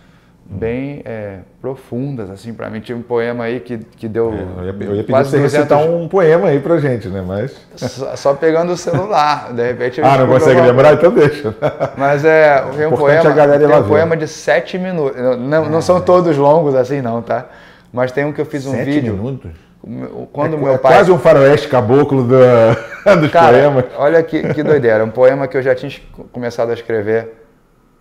bem 0.44 1.02
é, 1.04 1.38
profundas, 1.60 2.30
assim, 2.30 2.52
para 2.52 2.68
mim. 2.68 2.80
Tinha 2.80 2.96
um 2.96 3.02
poema 3.02 3.44
aí 3.44 3.60
que, 3.60 3.78
que 3.78 4.08
deu. 4.08 4.32
É, 4.32 4.60
eu 4.60 4.64
ia, 4.64 4.84
eu 4.86 4.96
ia 4.96 5.04
pedir 5.04 5.12
você 5.12 5.36
200... 5.38 5.52
recitar 5.52 5.78
um 5.78 6.08
poema 6.08 6.48
aí 6.48 6.60
pra 6.60 6.78
gente, 6.78 7.08
né? 7.08 7.22
Mas. 7.26 7.56
Só, 7.76 8.16
só 8.16 8.34
pegando 8.34 8.72
o 8.72 8.76
celular, 8.76 9.52
de 9.52 9.62
repente. 9.62 10.00
ah, 10.02 10.18
não 10.18 10.26
consegue 10.26 10.60
lembrar? 10.60 10.94
Então 10.94 11.12
deixa. 11.12 11.54
Mas 11.96 12.24
é. 12.24 12.62
Tem 12.76 12.86
um 12.86 12.96
poema, 12.96 13.58
tem 13.58 13.68
um 13.68 13.88
poema 13.88 14.16
de 14.16 14.28
sete 14.28 14.78
minutos. 14.78 15.20
Não, 15.38 15.68
não 15.68 15.82
são 15.82 16.00
todos 16.00 16.36
longos 16.36 16.74
assim, 16.74 17.00
não, 17.00 17.22
tá? 17.22 17.46
Mas 17.92 18.12
tem 18.12 18.24
um 18.24 18.32
que 18.32 18.40
eu 18.40 18.46
fiz 18.46 18.66
um 18.66 18.72
sete 18.72 18.84
vídeo. 18.84 19.14
minutos? 19.14 19.50
Quando 20.32 20.56
é, 20.56 20.58
meu 20.58 20.74
é 20.74 20.78
pai... 20.78 20.94
quase 20.94 21.10
um 21.10 21.18
faroeste 21.18 21.68
caboclo 21.68 22.22
do, 22.22 22.36
dos 23.20 23.30
Cara, 23.32 23.58
poemas. 23.58 23.84
Olha 23.96 24.22
que, 24.22 24.54
que 24.54 24.62
doideira. 24.62 25.04
Um 25.04 25.10
poema 25.10 25.48
que 25.48 25.56
eu 25.56 25.62
já 25.62 25.74
tinha 25.74 25.92
começado 26.30 26.70
a 26.70 26.74
escrever. 26.74 27.42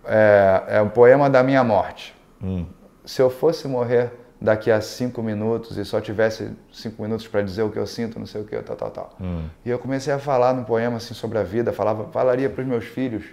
É, 0.06 0.62
é 0.68 0.82
um 0.82 0.88
poema 0.88 1.28
da 1.28 1.42
minha 1.42 1.62
morte. 1.64 2.14
Hum. 2.42 2.66
Se 3.04 3.20
eu 3.20 3.30
fosse 3.30 3.66
morrer 3.68 4.12
daqui 4.40 4.70
a 4.70 4.80
cinco 4.80 5.22
minutos 5.22 5.76
e 5.76 5.84
só 5.84 6.00
tivesse 6.00 6.50
cinco 6.72 7.02
minutos 7.02 7.28
para 7.28 7.42
dizer 7.42 7.62
o 7.62 7.70
que 7.70 7.78
eu 7.78 7.86
sinto, 7.86 8.18
não 8.18 8.26
sei 8.26 8.40
o 8.40 8.44
que, 8.44 8.56
tal, 8.60 8.76
tal, 8.76 8.90
tal. 8.90 9.16
Hum. 9.20 9.44
E 9.64 9.70
eu 9.70 9.78
comecei 9.78 10.12
a 10.12 10.18
falar 10.18 10.52
num 10.52 10.64
poema 10.64 10.96
assim 10.96 11.14
sobre 11.14 11.38
a 11.38 11.42
vida, 11.42 11.72
falava, 11.72 12.04
falaria 12.10 12.50
para 12.50 12.62
os 12.62 12.66
meus 12.66 12.84
filhos 12.84 13.24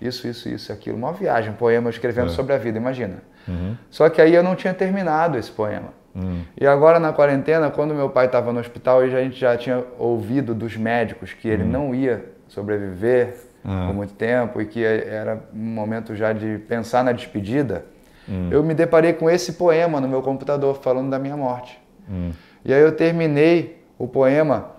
isso, 0.00 0.28
isso, 0.28 0.48
isso, 0.48 0.72
aquilo. 0.72 0.96
Uma 0.96 1.12
viagem, 1.12 1.50
um 1.50 1.54
poema 1.54 1.90
escrevendo 1.90 2.28
é. 2.28 2.34
sobre 2.34 2.54
a 2.54 2.58
vida, 2.58 2.78
imagina. 2.78 3.22
Uhum. 3.46 3.76
Só 3.90 4.08
que 4.08 4.20
aí 4.20 4.34
eu 4.34 4.42
não 4.42 4.54
tinha 4.54 4.72
terminado 4.72 5.36
esse 5.36 5.50
poema. 5.50 5.92
Hum. 6.14 6.42
E 6.58 6.66
agora 6.66 7.00
na 7.00 7.12
quarentena, 7.12 7.70
quando 7.70 7.94
meu 7.94 8.08
pai 8.08 8.26
estava 8.26 8.52
no 8.52 8.60
hospital, 8.60 9.00
a 9.00 9.08
gente 9.08 9.38
já 9.38 9.56
tinha 9.56 9.84
ouvido 9.98 10.54
dos 10.54 10.76
médicos 10.76 11.32
que 11.32 11.48
ele 11.48 11.64
hum. 11.64 11.68
não 11.68 11.94
ia 11.94 12.24
sobreviver 12.46 13.36
hum. 13.64 13.86
por 13.86 13.94
muito 13.94 14.14
tempo 14.14 14.60
e 14.60 14.66
que 14.66 14.84
era 14.84 15.42
um 15.52 15.58
momento 15.58 16.14
já 16.14 16.32
de 16.32 16.58
pensar 16.68 17.02
na 17.02 17.12
despedida. 17.12 17.84
Hum. 18.28 18.48
Eu 18.50 18.62
me 18.62 18.74
deparei 18.74 19.12
com 19.12 19.28
esse 19.30 19.54
poema 19.54 20.00
no 20.00 20.08
meu 20.08 20.22
computador 20.22 20.76
falando 20.76 21.10
da 21.10 21.18
minha 21.18 21.36
morte. 21.36 21.80
Hum. 22.08 22.30
E 22.64 22.72
aí 22.72 22.80
eu 22.80 22.92
terminei 22.92 23.82
o 23.98 24.06
poema 24.06 24.72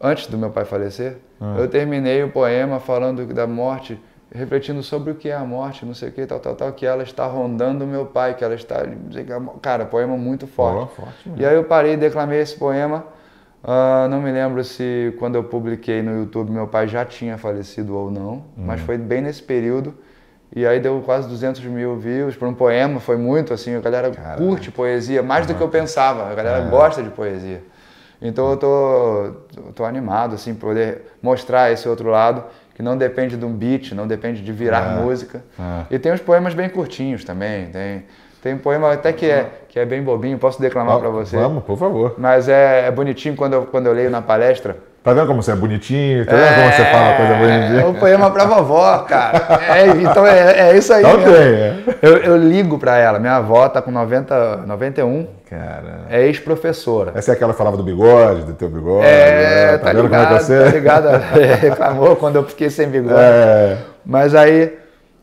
antes 0.00 0.26
do 0.26 0.38
meu 0.38 0.50
pai 0.50 0.64
falecer. 0.64 1.18
Hum. 1.40 1.56
Eu 1.58 1.68
terminei 1.68 2.22
o 2.22 2.30
poema 2.30 2.78
falando 2.78 3.26
da 3.26 3.46
morte, 3.46 4.00
refletindo 4.32 4.82
sobre 4.82 5.10
o 5.10 5.14
que 5.14 5.28
é 5.28 5.34
a 5.34 5.44
morte, 5.44 5.84
não 5.84 5.94
sei 5.94 6.08
o 6.08 6.12
que, 6.12 6.24
tal, 6.24 6.38
tal, 6.38 6.54
tal, 6.54 6.72
que 6.72 6.86
ela 6.86 7.02
está 7.02 7.26
rondando 7.26 7.84
o 7.84 7.86
meu 7.86 8.06
pai, 8.06 8.34
que 8.34 8.44
ela 8.44 8.54
está, 8.54 8.76
cara, 9.60 9.84
poema 9.84 10.16
muito 10.16 10.46
forte. 10.46 10.92
Oh, 10.98 11.02
forte 11.02 11.30
e 11.36 11.44
aí 11.44 11.54
eu 11.54 11.64
parei 11.64 11.94
e 11.94 11.96
declamei 11.96 12.40
esse 12.40 12.56
poema. 12.56 13.04
Uh, 13.62 14.08
não 14.08 14.20
me 14.20 14.32
lembro 14.32 14.64
se 14.64 15.14
quando 15.20 15.36
eu 15.36 15.44
publiquei 15.44 16.02
no 16.02 16.18
YouTube 16.18 16.50
meu 16.50 16.66
pai 16.66 16.88
já 16.88 17.04
tinha 17.04 17.38
falecido 17.38 17.96
ou 17.96 18.10
não, 18.10 18.44
mas 18.56 18.80
hum. 18.80 18.86
foi 18.86 18.98
bem 18.98 19.22
nesse 19.22 19.42
período. 19.42 19.94
E 20.54 20.66
aí 20.66 20.78
deu 20.78 21.00
quase 21.04 21.28
200 21.28 21.64
mil 21.64 21.96
views 21.96 22.36
por 22.36 22.46
um 22.46 22.52
poema, 22.52 23.00
foi 23.00 23.16
muito 23.16 23.54
assim, 23.54 23.74
a 23.74 23.80
galera 23.80 24.10
Caramba. 24.10 24.36
curte 24.36 24.70
poesia, 24.70 25.22
mais 25.22 25.46
do 25.46 25.54
que 25.54 25.60
eu 25.62 25.68
pensava, 25.68 26.30
a 26.30 26.34
galera 26.34 26.58
é. 26.58 26.68
gosta 26.68 27.02
de 27.02 27.08
poesia. 27.08 27.62
Então 28.20 28.50
eu 28.50 28.56
tô, 28.56 29.32
tô 29.74 29.84
animado, 29.84 30.34
assim, 30.34 30.54
poder 30.54 31.12
mostrar 31.22 31.72
esse 31.72 31.88
outro 31.88 32.10
lado, 32.10 32.44
que 32.74 32.82
não 32.82 32.96
depende 32.96 33.36
de 33.36 33.44
um 33.44 33.52
beat, 33.52 33.92
não 33.92 34.06
depende 34.06 34.42
de 34.42 34.52
virar 34.52 34.98
é. 34.98 35.02
música. 35.02 35.42
É. 35.58 35.94
E 35.94 35.98
tem 35.98 36.12
uns 36.12 36.20
poemas 36.20 36.54
bem 36.54 36.68
curtinhos 36.68 37.24
também, 37.24 37.66
tem... 37.66 38.04
Tem 38.42 38.54
um 38.54 38.58
poema 38.58 38.92
até 38.92 39.12
que 39.12 39.24
é, 39.24 39.48
que 39.68 39.78
é 39.78 39.86
bem 39.86 40.02
bobinho, 40.02 40.36
posso 40.36 40.60
declamar 40.60 40.98
para 40.98 41.08
você? 41.08 41.36
Vamos, 41.36 41.62
por 41.62 41.78
favor. 41.78 42.16
Mas 42.18 42.48
é, 42.48 42.88
é 42.88 42.90
bonitinho 42.90 43.36
quando 43.36 43.52
eu, 43.52 43.66
quando 43.66 43.86
eu 43.86 43.92
leio 43.92 44.10
na 44.10 44.20
palestra. 44.20 44.76
Tá 45.02 45.12
vendo 45.12 45.26
como 45.26 45.42
você 45.42 45.50
é 45.50 45.56
bonitinho? 45.56 46.24
Tá 46.24 46.36
vendo 46.36 46.44
é, 46.44 46.54
como 46.54 46.72
você 46.72 46.84
fala 46.84 47.16
coisa 47.16 47.34
bonitinha? 47.34 47.80
É 47.80 47.86
um 47.86 47.94
poema 47.94 48.30
pra 48.30 48.44
vovó, 48.44 48.98
cara. 48.98 49.60
É, 49.68 49.86
então 49.88 50.24
é, 50.24 50.70
é, 50.70 50.78
isso 50.78 50.92
aí. 50.92 51.02
Então 51.02 51.20
tem, 51.24 51.32
é. 51.32 51.82
Eu, 52.00 52.16
eu, 52.18 52.36
ligo 52.36 52.78
pra 52.78 52.96
ela. 52.98 53.18
Minha 53.18 53.36
avó 53.36 53.68
tá 53.68 53.82
com 53.82 53.90
90, 53.90 54.58
91. 54.58 55.26
Cara. 55.50 56.02
É 56.08 56.22
ex-professora. 56.26 57.12
Essa 57.16 57.32
é 57.32 57.34
aquela 57.34 57.52
que 57.52 57.58
falava 57.58 57.76
do 57.76 57.82
bigode, 57.82 58.42
do 58.42 58.54
teu 58.54 58.68
bigode. 58.70 59.04
É, 59.04 59.72
né? 59.72 59.78
tá, 59.78 59.86
tá 59.86 59.92
vendo 59.92 60.02
ligado, 60.02 60.22
como 60.22 60.36
é 60.36 60.38
que 60.38 60.44
você... 60.44 60.64
Tá 60.64 60.70
ligado. 60.70 61.08
Reclamou 61.60 62.16
quando 62.16 62.36
eu 62.36 62.44
fiquei 62.44 62.70
sem 62.70 62.88
bigode. 62.88 63.18
É. 63.18 63.78
Mas 64.06 64.36
aí, 64.36 64.78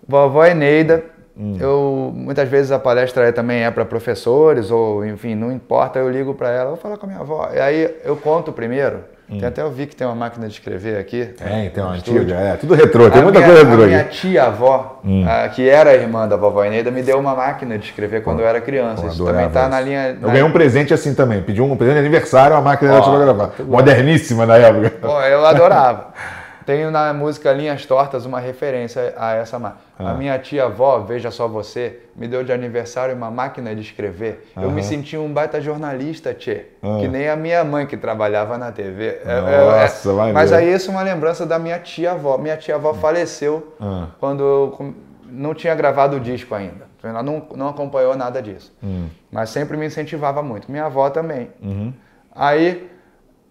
vovó 0.06 0.46
Eneida, 0.46 1.04
hum. 1.38 1.58
eu 1.58 2.12
muitas 2.14 2.50
vezes 2.50 2.72
a 2.72 2.78
palestra 2.78 3.32
também 3.32 3.64
é 3.64 3.72
para 3.72 3.86
professores, 3.86 4.72
ou 4.72 5.06
enfim, 5.06 5.36
não 5.36 5.52
importa, 5.52 6.00
eu 6.00 6.10
ligo 6.10 6.34
para 6.34 6.50
ela, 6.50 6.68
vou 6.68 6.78
falar 6.78 6.98
com 6.98 7.06
a 7.06 7.10
minha 7.10 7.22
avó. 7.22 7.50
E 7.54 7.60
aí 7.60 7.96
eu 8.04 8.18
conto 8.18 8.52
primeiro 8.52 9.00
Hum. 9.30 9.38
Tem 9.38 9.48
até 9.48 9.62
eu 9.62 9.70
vi 9.70 9.86
que 9.86 9.96
tem 9.96 10.08
uma 10.08 10.16
máquina 10.16 10.48
de 10.48 10.54
escrever 10.54 10.98
aqui. 10.98 11.26
Tem, 11.26 11.70
tem 11.70 11.84
uma 11.84 11.94
antiga, 11.94 12.34
é. 12.34 12.56
Tudo 12.56 12.74
retrô, 12.74 13.10
tem 13.12 13.22
a 13.22 13.24
muita 13.24 13.40
minha, 13.40 13.52
coisa 13.52 13.68
retrô. 13.68 13.84
A 13.84 13.88
minha 13.88 14.04
tia-avó, 14.06 15.00
hum. 15.06 15.24
que 15.54 15.70
era 15.70 15.94
irmã 15.94 16.28
da 16.28 16.36
vovó 16.36 16.64
Eneida, 16.64 16.90
me 16.90 17.04
deu 17.04 17.20
uma 17.20 17.36
máquina 17.36 17.78
de 17.78 17.86
escrever 17.86 18.24
quando 18.24 18.40
eu 18.40 18.48
era 18.48 18.60
criança. 18.60 19.06
Isso 19.06 19.24
também 19.24 19.46
está 19.46 19.70
na 19.70 19.80
linha. 19.80 20.18
Eu 20.20 20.30
ganhei 20.30 20.44
um 20.44 20.52
presente 20.52 20.94
assim 20.94 21.14
também. 21.14 21.42
Pedi 21.42 21.62
um 21.62 21.76
presente 21.76 21.96
de 21.96 22.00
aniversário, 22.00 22.56
uma 22.56 22.62
máquina 22.62 23.00
de 23.00 23.10
gravar. 23.10 23.52
Moderníssima 23.60 24.46
na 24.46 24.58
época. 24.58 24.90
Pô, 25.02 25.22
eu 25.22 25.46
adorava. 25.46 26.08
Tenho 26.70 26.92
na 26.92 27.12
música 27.16 27.52
Linhas 27.52 27.84
Tortas 27.84 28.28
uma 28.28 28.40
referência 28.40 29.16
a 29.18 29.34
essa 29.34 29.58
máquina. 29.58 29.82
Ah. 29.98 30.12
A 30.12 30.14
minha 30.14 30.38
tia-avó, 30.38 31.00
veja 31.00 31.32
só 31.32 31.48
você, 31.48 32.02
me 32.16 32.28
deu 32.28 32.44
de 32.44 32.52
aniversário 32.52 33.16
uma 33.16 33.32
máquina 33.32 33.74
de 33.74 33.82
escrever. 33.82 34.48
Uhum. 34.56 34.62
Eu 34.66 34.70
me 34.70 34.84
senti 34.84 35.18
um 35.18 35.34
baita 35.34 35.60
jornalista, 35.60 36.32
tchê. 36.32 36.68
Uhum. 36.84 37.00
Que 37.00 37.08
nem 37.08 37.28
a 37.28 37.36
minha 37.36 37.64
mãe 37.64 37.88
que 37.88 37.98
trabalhava 37.98 38.56
na 38.56 38.72
TV. 38.72 39.20
Nossa, 39.26 40.12
é, 40.12 40.30
é, 40.30 40.32
mas 40.32 40.54
aí 40.54 40.72
isso 40.72 40.92
é 40.92 40.94
uma 40.94 41.02
lembrança 41.02 41.44
da 41.44 41.58
minha 41.58 41.80
tia-avó. 41.80 42.38
Minha 42.38 42.56
tia-avó 42.56 42.90
uhum. 42.90 43.00
faleceu 43.00 43.76
quando 44.20 44.44
eu 44.44 44.94
não 45.26 45.56
tinha 45.56 45.74
gravado 45.74 46.18
o 46.18 46.20
disco 46.20 46.54
ainda. 46.54 46.88
Ela 47.02 47.24
não, 47.24 47.48
não 47.56 47.70
acompanhou 47.70 48.16
nada 48.16 48.44
disso. 48.44 48.72
Hum. 48.84 49.08
Mas 49.32 49.50
sempre 49.50 49.76
me 49.76 49.88
incentivava 49.88 50.44
muito. 50.44 50.72
Minha 50.72 50.86
avó 50.86 51.10
também. 51.10 51.50
Uhum. 51.64 51.92
Aí 52.32 52.88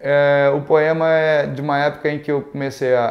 é, 0.01 0.53
o 0.55 0.61
poema 0.61 1.11
é 1.11 1.46
de 1.46 1.61
uma 1.61 1.78
época 1.78 2.11
em 2.11 2.18
que 2.18 2.30
eu 2.30 2.42
comecei 2.42 2.94
a, 2.94 3.07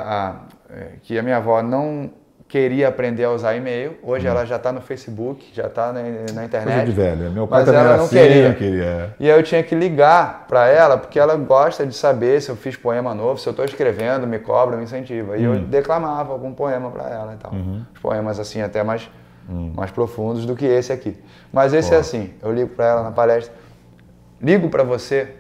a, 0.70 0.74
é, 0.74 0.88
que 1.04 1.18
a 1.18 1.24
minha 1.24 1.38
avó 1.38 1.62
não 1.62 2.10
queria 2.48 2.88
aprender 2.88 3.26
a 3.26 3.32
usar 3.32 3.56
e-mail. 3.56 3.98
Hoje 4.02 4.26
hum. 4.26 4.32
ela 4.32 4.46
já 4.46 4.56
está 4.56 4.72
no 4.72 4.80
Facebook, 4.80 5.46
já 5.54 5.68
está 5.68 5.92
na, 5.92 6.02
na, 6.34 6.46
internet. 6.46 6.76
Coisa 6.76 6.86
de 6.86 6.92
velho. 6.92 7.32
Meu 7.32 7.46
pai 7.46 7.60
mas 7.60 7.66
também 7.66 7.82
ela 7.82 7.90
era 7.90 7.98
não 7.98 8.06
assim, 8.06 8.16
queria. 8.16 8.54
queria. 8.54 9.16
E 9.20 9.30
aí 9.30 9.38
eu 9.38 9.44
tinha 9.44 9.62
que 9.62 9.76
ligar 9.76 10.46
para 10.48 10.68
ela, 10.68 10.98
porque 10.98 11.20
ela 11.20 11.36
gosta 11.36 11.86
de 11.86 11.94
saber 11.94 12.42
se 12.42 12.50
eu 12.50 12.56
fiz 12.56 12.78
poema 12.78 13.14
novo, 13.14 13.38
se 13.38 13.48
eu 13.48 13.52
estou 13.52 13.66
escrevendo, 13.66 14.26
me 14.26 14.40
cobra, 14.40 14.78
me 14.78 14.84
incentiva. 14.84 15.38
E 15.38 15.46
hum. 15.46 15.56
eu 15.56 15.60
declamava 15.62 16.32
algum 16.32 16.54
poema 16.54 16.90
para 16.90 17.10
ela 17.10 17.34
e 17.34 17.38
tal. 17.38 17.52
Uhum. 17.52 17.84
Os 17.94 18.00
poemas 18.00 18.40
assim 18.40 18.62
até 18.62 18.82
mais, 18.82 19.10
hum. 19.50 19.74
mais 19.76 19.92
profundos 19.92 20.46
do 20.46 20.56
que 20.56 20.66
esse 20.66 20.94
aqui. 20.94 21.18
Mas 21.52 21.74
esse 21.74 21.94
é 21.94 21.98
assim, 21.98 22.34
eu 22.42 22.54
ligo 22.54 22.70
para 22.70 22.86
ela 22.86 23.04
na 23.04 23.12
palestra, 23.12 23.54
ligo 24.42 24.70
para 24.70 24.84
você 24.84 25.36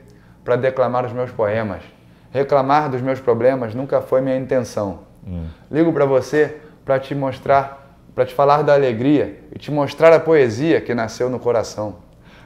para 0.47 0.55
declamar 0.55 1.05
os 1.05 1.11
meus 1.11 1.29
poemas. 1.29 1.83
Reclamar 2.31 2.89
dos 2.89 3.01
meus 3.01 3.19
problemas 3.19 3.75
nunca 3.75 3.99
foi 3.99 4.21
minha 4.21 4.37
intenção. 4.37 4.99
Hum. 5.27 5.43
Ligo 5.69 5.91
para 5.91 6.05
você 6.05 6.55
para 6.85 6.97
te 6.97 7.13
mostrar, 7.13 7.97
para 8.15 8.25
te 8.25 8.33
falar 8.33 8.61
da 8.61 8.73
alegria 8.73 9.39
e 9.53 9.59
te 9.59 9.69
mostrar 9.69 10.13
a 10.13 10.21
poesia 10.21 10.79
que 10.79 10.95
nasceu 10.95 11.29
no 11.29 11.37
coração. 11.37 11.97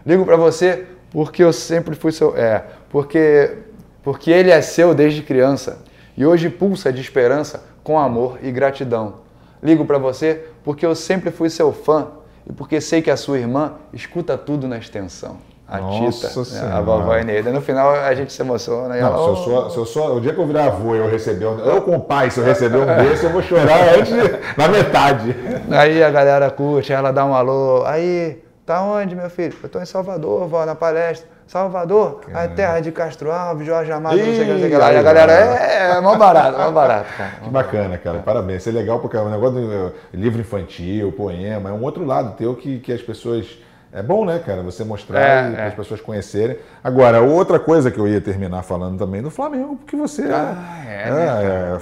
Ligo 0.04 0.26
para 0.26 0.36
você 0.36 0.88
porque 1.12 1.44
eu 1.44 1.54
sempre 1.54 1.94
fui 1.94 2.12
seu, 2.12 2.36
é, 2.36 2.64
porque 2.90 3.60
porque 4.02 4.32
ele 4.32 4.50
é 4.50 4.64
seu 4.64 4.96
desde 4.96 5.22
criança 5.22 5.84
e 6.18 6.26
hoje 6.26 6.50
pulsa 6.50 6.92
de 6.92 7.02
esperança 7.02 7.64
com 7.84 8.00
amor 8.00 8.40
e 8.42 8.52
gratidão. 8.52 9.18
Ligo 9.62 9.86
para 9.86 10.00
você 10.00 10.48
porque 10.64 10.84
eu 10.84 10.96
sempre 10.96 11.30
fui 11.30 11.52
seu 11.52 11.72
fã 11.72 12.08
e 12.50 12.52
porque 12.52 12.82
sei 12.82 13.00
que 13.00 13.12
a 13.12 13.16
sua 13.16 13.38
irmã 13.38 13.76
escuta 13.94 14.36
tudo 14.40 14.68
na 14.68 14.80
extensão 14.80 15.51
a 15.72 15.78
Nossa 15.78 16.28
Tita, 16.28 16.66
né? 16.66 16.74
a 16.74 16.82
vovó 16.82 17.16
Eneida. 17.16 17.50
No 17.50 17.62
final 17.62 17.92
a 17.92 18.14
gente 18.14 18.34
se 18.34 18.42
emociona. 18.42 18.90
Não, 18.90 18.96
ela, 18.96 19.18
se, 19.18 19.30
eu 19.30 19.36
sou, 19.38 19.70
se 19.70 19.78
eu 19.78 19.86
sou, 19.86 20.18
o 20.18 20.20
dia 20.20 20.34
que 20.34 20.40
eu 20.40 20.46
virar 20.46 20.66
avô 20.66 20.96
e 20.96 20.98
eu 20.98 21.10
receber 21.10 21.46
um. 21.46 21.60
Eu 21.60 21.82
com 21.82 21.96
o 21.96 22.02
pai, 22.02 22.30
se 22.30 22.42
eu 22.42 22.44
receber 22.44 22.78
um 22.78 22.86
desse, 23.02 23.24
eu 23.24 23.30
vou 23.30 23.42
chorar 23.42 23.96
antes, 23.98 24.12
na 24.58 24.68
metade. 24.68 25.34
Aí 25.72 26.04
a 26.04 26.10
galera 26.10 26.52
curte, 26.52 26.92
ela 26.92 27.14
dá 27.14 27.26
um 27.26 27.34
alô. 27.34 27.86
Aí, 27.86 28.44
tá 28.66 28.82
onde, 28.84 29.16
meu 29.16 29.30
filho? 29.30 29.56
Eu 29.64 29.70
tô 29.70 29.80
em 29.80 29.86
Salvador, 29.86 30.46
vou 30.50 30.66
na 30.66 30.76
palestra. 30.76 31.32
Salvador, 31.48 32.22
a 32.34 32.48
terra 32.48 32.80
de 32.80 32.94
Castro 32.94 33.30
Alves, 33.30 33.68
Jorge 33.68 33.92
Amado, 33.92 34.16
não 34.16 34.24
sei 34.24 34.34
o 34.34 34.46
que, 34.46 34.52
não 34.52 34.60
sei 34.60 34.68
o 34.68 34.72
que 34.72 34.78
lá. 34.78 34.94
E 34.94 34.98
a 34.98 35.02
galera 35.02 35.34
é, 35.34 35.98
é 35.98 36.02
mó 36.02 36.16
barato, 36.16 36.58
mó 36.58 36.72
barato, 36.72 37.10
cara. 37.18 37.32
Que 37.44 37.50
bacana, 37.50 37.98
cara. 37.98 38.20
Parabéns. 38.20 38.62
Isso 38.62 38.70
é 38.70 38.72
legal 38.72 39.00
porque 39.00 39.18
é 39.18 39.20
um 39.20 39.30
negócio 39.30 39.60
do 39.60 39.94
livro 40.14 40.40
infantil, 40.40 41.12
poema, 41.12 41.70
é 41.70 41.74
um 41.74 41.84
outro 41.84 42.06
lado 42.06 42.38
teu 42.38 42.56
que, 42.56 42.80
que 42.80 42.94
as 42.94 43.02
pessoas 43.02 43.58
é 43.94 44.02
bom, 44.02 44.26
né, 44.26 44.40
cara, 44.40 44.64
você 44.64 44.84
mostrar 44.84 45.20
é, 45.20 45.52
e 45.52 45.56
é. 45.56 45.68
as 45.68 45.74
pessoas 45.74 46.00
conhecerem. 46.00 46.58
Agora, 46.84 47.22
outra 47.22 47.60
coisa 47.60 47.92
que 47.92 48.00
eu 48.00 48.08
ia 48.08 48.22
terminar 48.22 48.64
falando 48.64 48.98
também 48.98 49.22
do 49.22 49.30
Flamengo, 49.30 49.76
porque 49.76 49.96
você 49.96 50.24
ah, 50.24 50.84
é, 50.88 51.08
é, 51.08 51.12
né, 51.12 51.76
é 51.76 51.80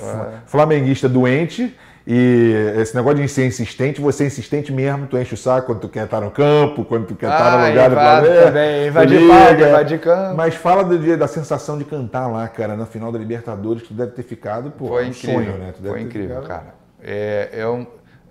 flamenguista 0.48 1.08
doente 1.08 1.76
e 2.12 2.74
esse 2.78 2.96
negócio 2.96 3.20
de 3.20 3.28
ser 3.28 3.46
insistente, 3.46 4.02
você 4.02 4.24
é 4.24 4.28
insistente 4.28 4.72
mesmo, 4.72 5.06
tu 5.06 5.16
enche 5.16 5.36
o 5.36 5.38
saco 5.38 5.68
quando 5.68 5.82
tu 5.82 5.88
quer 5.88 6.06
estar 6.06 6.20
no 6.22 6.32
campo, 6.32 6.84
quando 6.84 7.06
tu 7.06 7.14
quer 7.14 7.28
ah, 7.28 7.34
estar 7.34 7.58
no 7.60 7.68
lugar 7.68 7.90
do 7.90 7.96
Flamengo. 7.96 8.46
Também, 8.46 8.88
invadir 8.88 9.28
palco, 9.28 9.62
invadir 9.62 10.00
campo. 10.00 10.36
Mas 10.36 10.56
fala 10.56 10.84
do, 10.84 11.18
da 11.18 11.28
sensação 11.28 11.78
de 11.78 11.84
cantar 11.84 12.26
lá, 12.26 12.48
cara, 12.48 12.76
na 12.76 12.88
final 12.88 13.12
da 13.12 13.20
Libertadores, 13.20 13.84
que 13.84 13.90
tu 13.90 13.94
deve 13.94 14.14
ter 14.14 14.24
ficado, 14.24 14.72
pô, 14.72 14.88
Foi 14.88 15.06
um 15.06 15.10
incrível, 15.10 15.36
sonho, 15.36 15.58
né? 15.60 15.74
Foi 15.80 16.02
incrível, 16.02 16.42
ficado... 16.42 16.48
cara. 16.48 16.80
É, 17.02 17.50
eu 17.54 17.88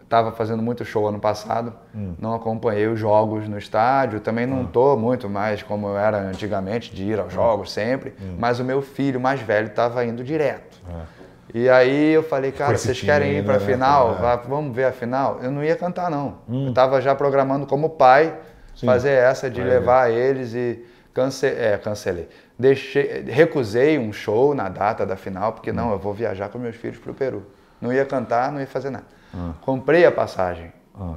estava 0.08 0.32
fazendo 0.32 0.62
muito 0.62 0.86
show 0.86 1.06
ano 1.06 1.20
passado, 1.20 1.74
hum. 1.94 2.14
não 2.18 2.34
acompanhei 2.34 2.86
os 2.86 2.98
jogos 2.98 3.46
no 3.46 3.58
estádio, 3.58 4.20
também 4.20 4.46
não 4.46 4.62
estou 4.62 4.92
ah. 4.92 4.96
muito 4.96 5.28
mais 5.28 5.62
como 5.62 5.86
eu 5.86 5.98
era 5.98 6.18
antigamente, 6.18 6.94
de 6.94 7.04
ir 7.04 7.20
aos 7.20 7.32
hum. 7.32 7.36
jogos 7.36 7.70
sempre, 7.70 8.14
hum. 8.18 8.36
mas 8.38 8.58
o 8.58 8.64
meu 8.64 8.80
filho 8.80 9.20
mais 9.20 9.40
velho 9.42 9.66
estava 9.66 10.02
indo 10.06 10.24
direto. 10.24 10.78
É. 10.88 11.18
E 11.52 11.68
aí 11.68 12.12
eu 12.12 12.22
falei, 12.22 12.52
cara, 12.52 12.76
vocês 12.76 13.00
querem 13.00 13.38
ir 13.38 13.44
para 13.44 13.56
a 13.56 13.58
né? 13.58 13.66
final? 13.66 14.18
É. 14.22 14.48
Vamos 14.48 14.74
ver 14.74 14.84
a 14.84 14.92
final? 14.92 15.40
Eu 15.42 15.50
não 15.50 15.62
ia 15.62 15.76
cantar, 15.76 16.10
não. 16.10 16.38
Hum. 16.48 16.64
Eu 16.64 16.68
estava 16.70 17.00
já 17.02 17.14
programando 17.14 17.66
como 17.66 17.90
pai 17.90 18.34
Sim. 18.74 18.86
fazer 18.86 19.10
essa 19.10 19.50
de 19.50 19.62
levar 19.62 20.10
eles 20.10 20.54
e 20.54 20.82
cance 21.12 21.46
é, 21.46 21.76
cancelei. 21.76 22.28
Deixei, 22.58 23.24
recusei 23.26 23.98
um 23.98 24.12
show 24.12 24.54
na 24.54 24.70
data 24.70 25.04
da 25.04 25.16
final, 25.16 25.52
porque 25.52 25.70
hum. 25.70 25.74
não, 25.74 25.92
eu 25.92 25.98
vou 25.98 26.14
viajar 26.14 26.48
com 26.48 26.58
meus 26.58 26.76
filhos 26.76 26.96
para 26.96 27.10
o 27.10 27.14
Peru. 27.14 27.44
Não 27.78 27.92
ia 27.92 28.06
cantar, 28.06 28.50
não 28.50 28.58
ia 28.58 28.66
fazer 28.66 28.88
nada. 28.88 29.17
Ah. 29.34 29.52
Comprei 29.60 30.04
a 30.04 30.12
passagem. 30.12 30.72
Ah. 30.98 31.14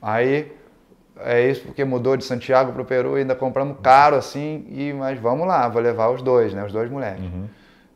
Aí 0.00 0.52
é 1.20 1.48
isso 1.48 1.62
porque 1.62 1.84
mudou 1.84 2.16
de 2.16 2.24
Santiago 2.24 2.72
para 2.72 2.82
o 2.82 2.84
Peru 2.84 3.16
e 3.16 3.22
ainda 3.22 3.34
compramos 3.34 3.78
caro 3.82 4.16
assim, 4.16 4.66
e 4.68 4.92
mas 4.92 5.18
vamos 5.18 5.46
lá, 5.46 5.68
vou 5.68 5.82
levar 5.82 6.10
os 6.10 6.22
dois, 6.22 6.54
né, 6.54 6.64
os 6.64 6.72
dois 6.72 6.90
moleques. 6.90 7.24
Uhum. 7.24 7.46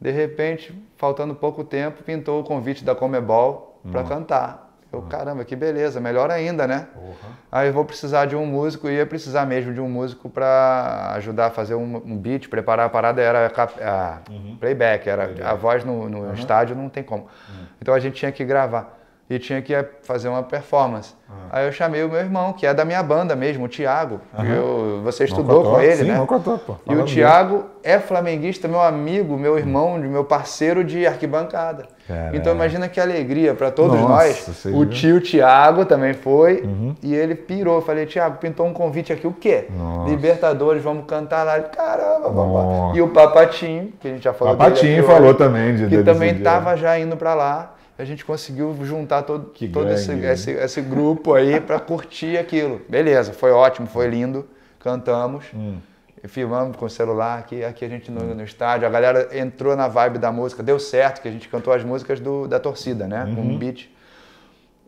De 0.00 0.10
repente, 0.10 0.74
faltando 0.96 1.34
pouco 1.34 1.62
tempo, 1.62 2.02
pintou 2.02 2.40
o 2.40 2.44
convite 2.44 2.84
da 2.84 2.94
Comebol 2.94 3.80
para 3.90 4.02
cantar. 4.02 4.72
Eu, 4.92 4.98
uhum. 4.98 5.08
caramba, 5.08 5.44
que 5.44 5.56
beleza, 5.56 6.00
melhor 6.00 6.30
ainda, 6.30 6.66
né? 6.66 6.88
Uhum. 6.94 7.12
Aí 7.50 7.68
eu 7.68 7.72
vou 7.72 7.84
precisar 7.84 8.26
de 8.26 8.36
um 8.36 8.44
músico, 8.44 8.90
ia 8.90 9.06
precisar 9.06 9.46
mesmo 9.46 9.72
de 9.72 9.80
um 9.80 9.88
músico 9.88 10.28
para 10.28 11.12
ajudar 11.16 11.46
a 11.46 11.50
fazer 11.50 11.74
um, 11.74 11.96
um, 11.96 12.18
beat, 12.18 12.48
preparar 12.48 12.86
a 12.86 12.88
parada, 12.90 13.22
era 13.22 13.46
a, 13.46 13.62
a 13.62 14.18
uhum. 14.30 14.56
playback, 14.60 15.08
era 15.08 15.32
a 15.48 15.54
voz 15.54 15.82
no, 15.82 16.08
no 16.10 16.34
estádio 16.34 16.76
não 16.76 16.90
tem 16.90 17.02
como. 17.02 17.22
Uhum. 17.22 17.66
Então 17.80 17.94
a 17.94 17.98
gente 17.98 18.16
tinha 18.16 18.30
que 18.30 18.44
gravar 18.44 19.01
e 19.34 19.38
tinha 19.38 19.62
que 19.62 19.74
fazer 20.02 20.28
uma 20.28 20.42
performance. 20.42 21.14
Uhum. 21.28 21.36
Aí 21.50 21.66
eu 21.66 21.72
chamei 21.72 22.02
o 22.04 22.08
meu 22.08 22.18
irmão, 22.18 22.52
que 22.52 22.66
é 22.66 22.74
da 22.74 22.84
minha 22.84 23.02
banda 23.02 23.34
mesmo, 23.34 23.64
o 23.64 23.68
Thiago. 23.68 24.20
Uhum. 24.38 24.44
Eu, 24.44 25.02
você 25.02 25.24
estudou 25.24 25.64
com 25.64 25.80
ele, 25.80 25.96
sim, 25.96 26.04
né? 26.04 26.22
Contou, 26.26 26.58
pô. 26.58 26.76
E 26.86 26.94
o 26.94 27.04
Thiago 27.04 27.64
é 27.82 27.98
flamenguista, 27.98 28.68
meu 28.68 28.82
amigo, 28.82 29.38
meu 29.38 29.58
irmão, 29.58 29.96
meu 29.96 30.24
parceiro 30.24 30.84
de 30.84 31.06
arquibancada. 31.06 31.84
Caramba. 32.06 32.36
Então 32.36 32.52
imagina 32.54 32.88
que 32.88 33.00
alegria 33.00 33.54
para 33.54 33.70
todos 33.70 33.98
Nossa, 33.98 34.12
nós. 34.12 34.64
O 34.66 34.84
tio 34.84 35.18
Thiago 35.20 35.86
também 35.86 36.12
foi 36.12 36.60
uhum. 36.60 36.94
e 37.02 37.14
ele 37.14 37.34
pirou. 37.34 37.76
Eu 37.76 37.82
falei, 37.82 38.04
Thiago, 38.04 38.36
pintou 38.36 38.66
um 38.66 38.74
convite 38.74 39.14
aqui, 39.14 39.26
o 39.26 39.32
quê? 39.32 39.68
Nossa. 39.74 40.10
Libertadores, 40.10 40.82
vamos 40.82 41.06
cantar 41.06 41.44
lá. 41.44 41.58
Caramba, 41.60 42.28
papá. 42.28 42.92
E 42.94 43.00
o 43.00 43.08
Papatinho, 43.08 43.94
que 43.98 44.08
a 44.08 44.10
gente 44.10 44.24
já 44.24 44.34
falou 44.34 44.56
Papatinho 44.56 44.96
dele 44.96 45.06
falou 45.06 45.32
também. 45.32 45.74
De, 45.74 45.86
que 45.86 46.02
também 46.02 46.36
estava 46.36 46.76
já 46.76 46.98
indo 46.98 47.16
para 47.16 47.32
lá 47.32 47.74
a 48.02 48.04
gente 48.04 48.24
conseguiu 48.24 48.76
juntar 48.84 49.22
todo, 49.22 49.52
todo 49.72 49.92
esse, 49.92 50.12
esse, 50.12 50.50
esse, 50.50 50.80
grupo 50.80 51.34
aí 51.34 51.60
para 51.60 51.78
curtir 51.78 52.36
aquilo. 52.36 52.82
Beleza, 52.88 53.32
foi 53.32 53.52
ótimo, 53.52 53.86
foi 53.86 54.08
lindo, 54.08 54.44
cantamos, 54.80 55.44
hum. 55.54 55.78
filmamos 56.24 56.76
com 56.76 56.84
o 56.84 56.90
celular 56.90 57.38
aqui, 57.38 57.64
aqui 57.64 57.84
a 57.84 57.88
gente 57.88 58.10
no, 58.10 58.34
no, 58.34 58.42
estádio, 58.42 58.88
a 58.88 58.90
galera 58.90 59.28
entrou 59.38 59.76
na 59.76 59.86
vibe 59.86 60.18
da 60.18 60.32
música, 60.32 60.64
deu 60.64 60.80
certo 60.80 61.22
que 61.22 61.28
a 61.28 61.30
gente 61.30 61.48
cantou 61.48 61.72
as 61.72 61.84
músicas 61.84 62.18
do, 62.18 62.48
da 62.48 62.58
torcida, 62.58 63.06
né, 63.06 63.24
uhum. 63.24 63.34
com 63.36 63.40
um 63.42 63.56
beat 63.56 63.88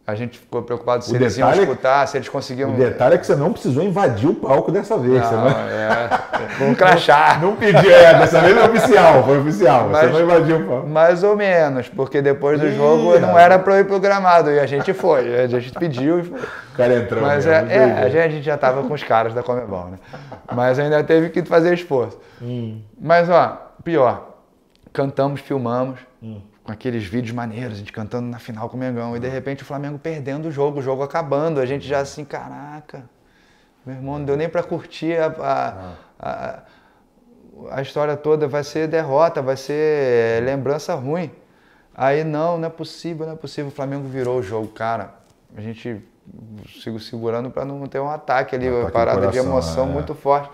a 0.07 0.14
gente 0.14 0.38
ficou 0.38 0.61
preocupado 0.61 1.02
se 1.02 1.12
o 1.12 1.16
eles 1.16 1.38
iam 1.38 1.50
é 1.50 1.57
escutar, 1.57 2.07
se 2.07 2.18
eles 2.18 2.28
conseguiam. 2.28 2.74
O 2.74 2.76
detalhe 2.76 3.14
é 3.14 3.18
que 3.18 3.26
você 3.26 3.34
não 3.34 3.55
precisou 3.55 3.82
invadir 3.82 4.28
o 4.28 4.34
palco 4.34 4.70
dessa 4.70 4.98
vez. 4.98 5.22
Não, 5.30 5.44
não... 5.44 5.48
É, 5.48 6.11
um 6.61 6.74
crachá. 6.74 7.38
Não, 7.40 7.50
não 7.50 7.57
pediu, 7.57 7.90
é, 7.90 8.18
dessa 8.18 8.38
vez 8.42 8.52
foi 8.52 8.68
oficial, 8.68 9.24
foi 9.24 9.38
oficial. 9.38 9.88
Mas, 9.90 10.11
você 10.11 10.12
não 10.12 10.20
invadiu 10.20 10.57
o 10.59 10.64
palco. 10.66 10.86
Mais 10.88 11.22
ou 11.22 11.34
menos, 11.34 11.88
porque 11.88 12.20
depois 12.20 12.61
do 12.61 12.66
Ih, 12.66 12.76
jogo 12.76 13.18
não 13.18 13.38
era 13.38 13.59
para 13.59 13.80
ir 13.80 13.86
programado 13.86 14.50
e 14.50 14.61
a 14.61 14.66
gente 14.66 14.92
foi. 14.92 15.40
A 15.40 15.46
gente 15.46 15.72
pediu 15.72 16.20
e 16.20 16.24
foi. 16.24 16.38
O 16.38 16.76
cara 16.76 16.94
entrou. 16.96 17.22
Mas 17.22 17.46
mesmo, 17.46 17.70
é, 17.70 17.76
é 17.76 18.24
a 18.24 18.28
gente 18.28 18.42
já 18.42 18.57
estava 18.57 18.82
com 18.82 18.92
os 18.92 19.02
caras 19.02 19.32
da 19.32 19.42
Comebol, 19.42 19.86
né? 19.86 19.98
Mas 20.52 20.78
ainda 20.78 21.02
teve 21.02 21.30
que 21.30 21.42
fazer 21.44 21.72
esforço. 21.72 22.20
Hum. 22.42 22.82
Mas, 23.00 23.30
ó, 23.30 23.72
pior, 23.82 24.34
cantamos, 24.92 25.40
filmamos. 25.40 25.98
Hum 26.22 26.42
com 26.65 26.73
aqueles 26.73 27.05
vídeos 27.05 27.35
maneiros, 27.35 27.75
a 27.75 27.79
gente 27.79 27.93
cantando 27.93 28.27
na 28.27 28.39
final 28.39 28.71
com 28.71 28.77
o 28.77 28.81
Mengão. 28.81 29.15
E 29.15 29.21
de 29.21 29.29
repente 29.29 29.62
o 29.62 29.67
Flamengo 29.67 29.99
perdendo 29.99 30.49
o 30.49 30.51
jogo, 30.51 30.79
o 30.81 30.83
jogo 30.83 31.03
acabando. 31.03 31.61
A 31.61 31.67
gente 31.67 31.87
já 31.87 32.01
assim, 32.01 32.25
caraca, 32.25 33.05
meu 33.85 33.95
irmão, 33.95 34.19
não 34.19 34.25
deu 34.25 34.37
nem 34.37 34.49
para 34.49 34.62
curtir 34.62 35.15
a, 35.19 35.27
a, 35.27 35.95
a, 36.19 36.62
a, 37.71 37.83
história 37.83 38.17
toda. 38.17 38.49
Vai 38.49 38.65
ser 38.65 38.89
derrota, 38.89 39.43
vai 39.43 39.59
ser 39.59 40.43
lembrança 40.43 40.95
ruim. 40.95 41.31
Aí 41.95 42.25
não, 42.25 42.57
não 42.57 42.67
é 42.67 42.71
possível, 42.71 43.27
não 43.27 43.35
é 43.35 43.37
possível. 43.37 43.69
O 43.69 43.75
Flamengo 43.75 44.09
virou 44.09 44.39
o 44.39 44.43
jogo, 44.43 44.69
cara. 44.69 45.15
A 45.55 45.61
gente 45.61 46.03
sigo 46.81 46.99
segurando 46.99 47.51
para 47.51 47.67
não 47.67 47.87
ter 47.87 48.01
um 48.01 48.09
ataque 48.09 48.57
ali, 48.57 48.71
uma 48.71 48.91
parada 48.91 49.19
coração, 49.19 49.43
de 49.43 49.49
emoção 49.49 49.85
é. 49.85 49.93
muito 49.93 50.15
forte. 50.15 50.51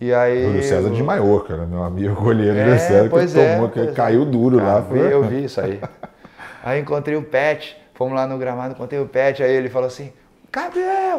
E 0.00 0.12
aí. 0.12 0.44
Júlio 0.44 0.62
César 0.62 0.90
de 0.90 1.02
Maior, 1.02 1.44
cara, 1.46 1.64
meu 1.64 1.82
amigo 1.82 2.14
goleiro 2.20 2.58
é, 2.58 2.78
César, 2.78 3.08
que 3.08 3.32
tomou, 3.32 3.66
é, 3.66 3.70
que 3.70 3.92
caiu 3.92 4.22
é. 4.22 4.26
duro 4.26 4.56
lá. 4.56 4.82
Foi... 4.82 4.98
Eu 4.98 5.22
vi 5.22 5.44
isso 5.44 5.60
aí. 5.60 5.80
aí 6.64 6.80
encontrei 6.80 7.16
o 7.16 7.22
Pet, 7.22 7.76
fomos 7.94 8.14
lá 8.14 8.26
no 8.26 8.38
gramado, 8.38 8.74
encontrei 8.74 9.00
o 9.00 9.06
Pet, 9.06 9.42
aí 9.42 9.52
ele 9.52 9.68
falou 9.68 9.86
assim: 9.86 10.12
Gabriel, 10.52 11.18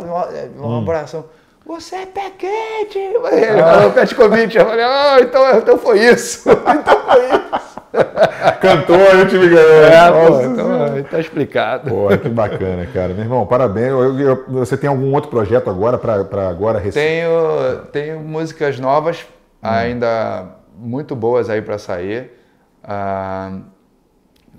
uma 0.56 0.80
hum. 0.80 0.88
oração. 0.88 1.26
Você 1.66 1.96
é 1.96 2.06
pé 2.06 2.32
quente! 2.38 3.00
Ele 3.34 3.60
ah. 3.60 3.74
falou 3.74 3.92
Petkovic. 3.92 4.56
Eu 4.56 4.66
falei, 4.68 4.86
ah, 4.86 5.18
então, 5.20 5.58
então 5.58 5.78
foi 5.80 6.00
isso. 6.00 6.44
então 6.48 7.02
foi 7.02 7.26
isso. 7.26 7.82
Cantou, 8.62 8.98
o 8.98 9.26
time 9.26 9.50
ganhou. 9.50 9.84
É, 9.84 10.12
pô, 10.12 10.42
então, 10.42 10.75
tá 11.04 11.20
explicado. 11.20 11.90
Pô, 11.90 12.08
que 12.18 12.30
bacana, 12.30 12.86
cara. 12.88 13.14
Meu 13.14 13.24
irmão, 13.24 13.46
parabéns. 13.46 13.90
Eu, 13.90 14.20
eu, 14.20 14.46
você 14.48 14.78
tem 14.78 14.90
algum 14.90 15.14
outro 15.14 15.30
projeto 15.30 15.70
agora 15.70 15.98
para 15.98 16.50
agora 16.50 16.80
receber? 16.80 17.06
Tenho, 17.06 17.86
tenho 17.92 18.20
músicas 18.20 18.80
novas, 18.80 19.22
hum. 19.22 19.68
ainda 19.68 20.46
muito 20.78 21.16
boas 21.16 21.50
aí 21.50 21.62
para 21.62 21.78
sair. 21.78 22.32
Ah, 22.84 23.60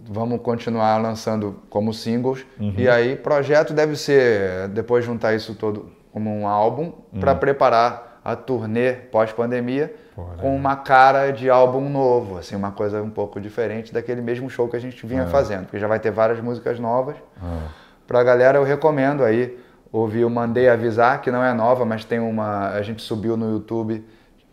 vamos 0.09 0.41
continuar 0.41 0.97
lançando 0.99 1.61
como 1.69 1.93
singles. 1.93 2.47
Uhum. 2.59 2.75
E 2.77 2.89
aí, 2.89 3.17
projeto 3.17 3.73
deve 3.73 3.97
ser 3.97 4.69
depois 4.69 5.05
juntar 5.05 5.35
isso 5.35 5.55
todo 5.55 5.91
como 6.13 6.31
um 6.31 6.47
álbum 6.47 6.93
uhum. 7.13 7.21
para 7.21 7.35
preparar 7.35 8.06
a 8.27 8.35
turnê 8.35 8.93
pós-pandemia 8.93 9.95
com 10.41 10.57
uma 10.57 10.75
cara 10.75 11.31
de 11.31 11.49
álbum 11.49 11.89
novo, 11.89 12.39
assim, 12.39 12.57
uma 12.57 12.73
coisa 12.73 13.01
um 13.01 13.09
pouco 13.09 13.41
diferente 13.41 13.93
daquele 13.93 14.21
mesmo 14.21 14.51
show 14.51 14.67
que 14.67 14.75
a 14.75 14.81
gente 14.81 15.07
vinha 15.07 15.23
é. 15.23 15.27
fazendo, 15.27 15.67
porque 15.67 15.79
já 15.79 15.87
vai 15.87 16.01
ter 16.01 16.11
várias 16.11 16.41
músicas 16.41 16.81
novas. 16.81 17.15
É. 17.17 17.69
Pra 18.05 18.25
galera 18.25 18.59
eu 18.59 18.65
recomendo 18.65 19.23
aí 19.23 19.57
ouvir 19.93 20.25
o 20.25 20.31
Mandei 20.31 20.69
Avisar, 20.69 21.21
que 21.21 21.31
não 21.31 21.41
é 21.41 21.55
nova, 21.55 21.85
mas 21.85 22.05
tem 22.05 22.19
uma 22.19 22.71
a 22.71 22.83
gente 22.83 23.01
subiu 23.01 23.37
no 23.37 23.53
YouTube 23.53 24.05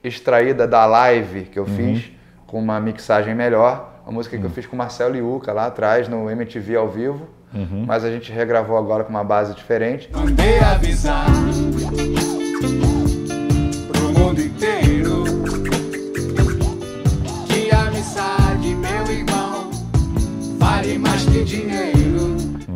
extraída 0.04 0.68
da 0.68 0.86
live 0.86 1.46
que 1.46 1.58
eu 1.58 1.64
uhum. 1.64 1.76
fiz 1.76 2.12
com 2.46 2.60
uma 2.60 2.80
mixagem 2.80 3.34
melhor 3.34 3.92
uma 4.06 4.12
música 4.12 4.38
que 4.38 4.44
eu 4.44 4.50
hum. 4.50 4.54
fiz 4.54 4.66
com 4.66 4.76
o 4.76 4.78
Marcelo 4.78 5.14
Liuca 5.14 5.54
lá 5.54 5.68
atrás 5.68 6.10
no 6.10 6.30
MTV 6.30 6.76
ao 6.76 6.90
vivo, 6.90 7.26
uhum. 7.54 7.86
mas 7.88 8.04
a 8.04 8.12
gente 8.12 8.32
regravou 8.32 8.78
agora 8.78 9.06
com 9.06 9.10
uma 9.10 9.24
base 9.24 9.56
diferente. 9.56 10.10
Mandei 10.12 10.60
avisar 10.60 11.26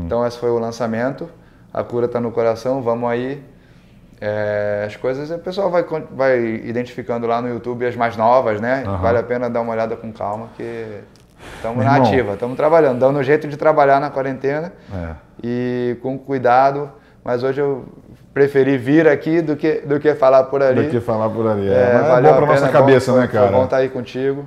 Então 0.08 0.26
esse 0.26 0.38
foi 0.38 0.50
o 0.50 0.58
lançamento. 0.58 1.30
A 1.74 1.84
cura 1.84 2.08
tá 2.08 2.20
no 2.20 2.32
coração, 2.32 2.82
vamos 2.82 3.10
aí. 3.10 3.44
É, 4.20 4.86
as 4.88 4.96
coisas 4.96 5.30
o 5.30 5.38
pessoal 5.38 5.70
vai, 5.70 5.86
vai 6.12 6.40
identificando 6.40 7.28
lá 7.28 7.40
no 7.40 7.50
YouTube 7.50 7.86
as 7.86 7.96
mais 7.96 8.18
novas, 8.18 8.60
né? 8.60 8.84
Uhum. 8.88 8.98
Vale 8.98 9.20
a 9.20 9.24
pena 9.24 9.48
dar 9.48 9.62
uma 9.62 9.74
olhada 9.74 9.96
com 9.96 10.12
calma 10.12 10.50
que 10.58 11.04
Estamos 11.56 11.86
na 11.86 11.96
ativa, 11.98 12.34
estamos 12.34 12.58
trabalhando, 12.58 13.00
dando 13.00 13.20
um 13.20 13.24
jeito 13.24 13.48
de 13.48 13.58
trabalhar 13.58 14.00
na 14.00 14.10
quarentena 14.10 14.74
é. 14.94 15.16
e 15.44 15.98
com 16.02 16.18
cuidado. 16.18 16.92
Mas 17.24 17.44
hoje 17.44 17.62
eu 17.62 17.86
preferi 18.34 18.78
vir 18.78 19.08
aqui 19.08 19.42
do 19.42 19.56
que, 19.56 19.82
do 19.82 20.00
que 20.00 20.16
falar 20.16 20.46
por 20.46 20.64
ali. 20.64 20.84
Do 20.84 20.90
que 20.90 21.00
falar 21.00 21.30
por 21.30 21.48
ali. 21.48 21.68
É, 21.68 21.72
é 21.74 22.08
valeu 22.08 22.32
é 22.32 22.34
bom 22.34 22.46
para 22.46 22.48
nossa 22.48 22.70
cabeça, 22.70 23.12
bom, 23.12 23.20
né, 23.20 23.28
cara? 23.28 23.48
Foi 23.48 23.56
bom 23.56 23.66
estar 23.66 23.78
aí 23.78 23.90
contigo. 23.90 24.46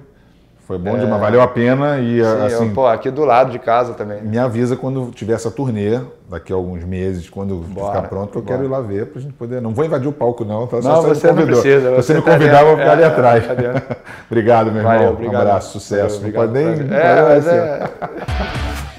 Foi 0.71 0.79
bom 0.79 0.97
é... 0.97 1.01
demais, 1.01 1.21
valeu 1.21 1.43
a 1.43 1.49
pena 1.49 1.99
e 1.99 2.23
Sim, 2.23 2.47
assim. 2.47 2.69
Eu, 2.69 2.73
pô, 2.73 2.87
aqui 2.87 3.11
do 3.11 3.25
lado 3.25 3.51
de 3.51 3.59
casa 3.59 3.93
também. 3.93 4.23
Me 4.23 4.39
avisa 4.39 4.77
quando 4.77 5.11
tiver 5.11 5.33
essa 5.33 5.51
turnê, 5.51 5.99
daqui 6.29 6.53
a 6.53 6.55
alguns 6.55 6.85
meses, 6.85 7.29
quando 7.29 7.57
Bora, 7.57 7.97
ficar 7.97 8.09
pronto, 8.09 8.31
que 8.31 8.39
eu 8.39 8.43
quero 8.45 8.63
ir 8.63 8.69
lá 8.69 8.81
ver 8.81 9.07
pra 9.07 9.21
gente 9.21 9.33
poder. 9.33 9.61
Não 9.61 9.75
vou 9.75 9.85
invadir 9.85 10.07
o 10.07 10.13
palco, 10.13 10.45
não, 10.45 10.69
tá? 10.69 10.81
Não, 10.81 11.03
você, 11.03 11.33
não 11.33 11.45
precisa. 11.45 11.91
Você, 11.91 12.15
você 12.15 12.15
me 12.15 12.23
convidar, 12.23 12.61
eu 12.61 12.69
vou 12.69 12.77
ficar 12.77 12.93
ali 12.93 13.03
é, 13.03 13.07
atrás. 13.07 13.45
obrigado, 14.31 14.71
meu 14.71 14.77
irmão. 14.77 14.93
Valeu, 14.93 15.11
obrigado. 15.11 15.35
Um 15.35 15.49
abraço, 15.49 15.73
sucesso. 15.73 16.21
Valeu, 16.21 16.41
obrigado, 16.41 16.53
não 16.55 16.73
pode 16.73 16.85
nem. 16.85 16.99
É, 17.01 17.23
mas 17.23 17.47
é. 17.49 17.91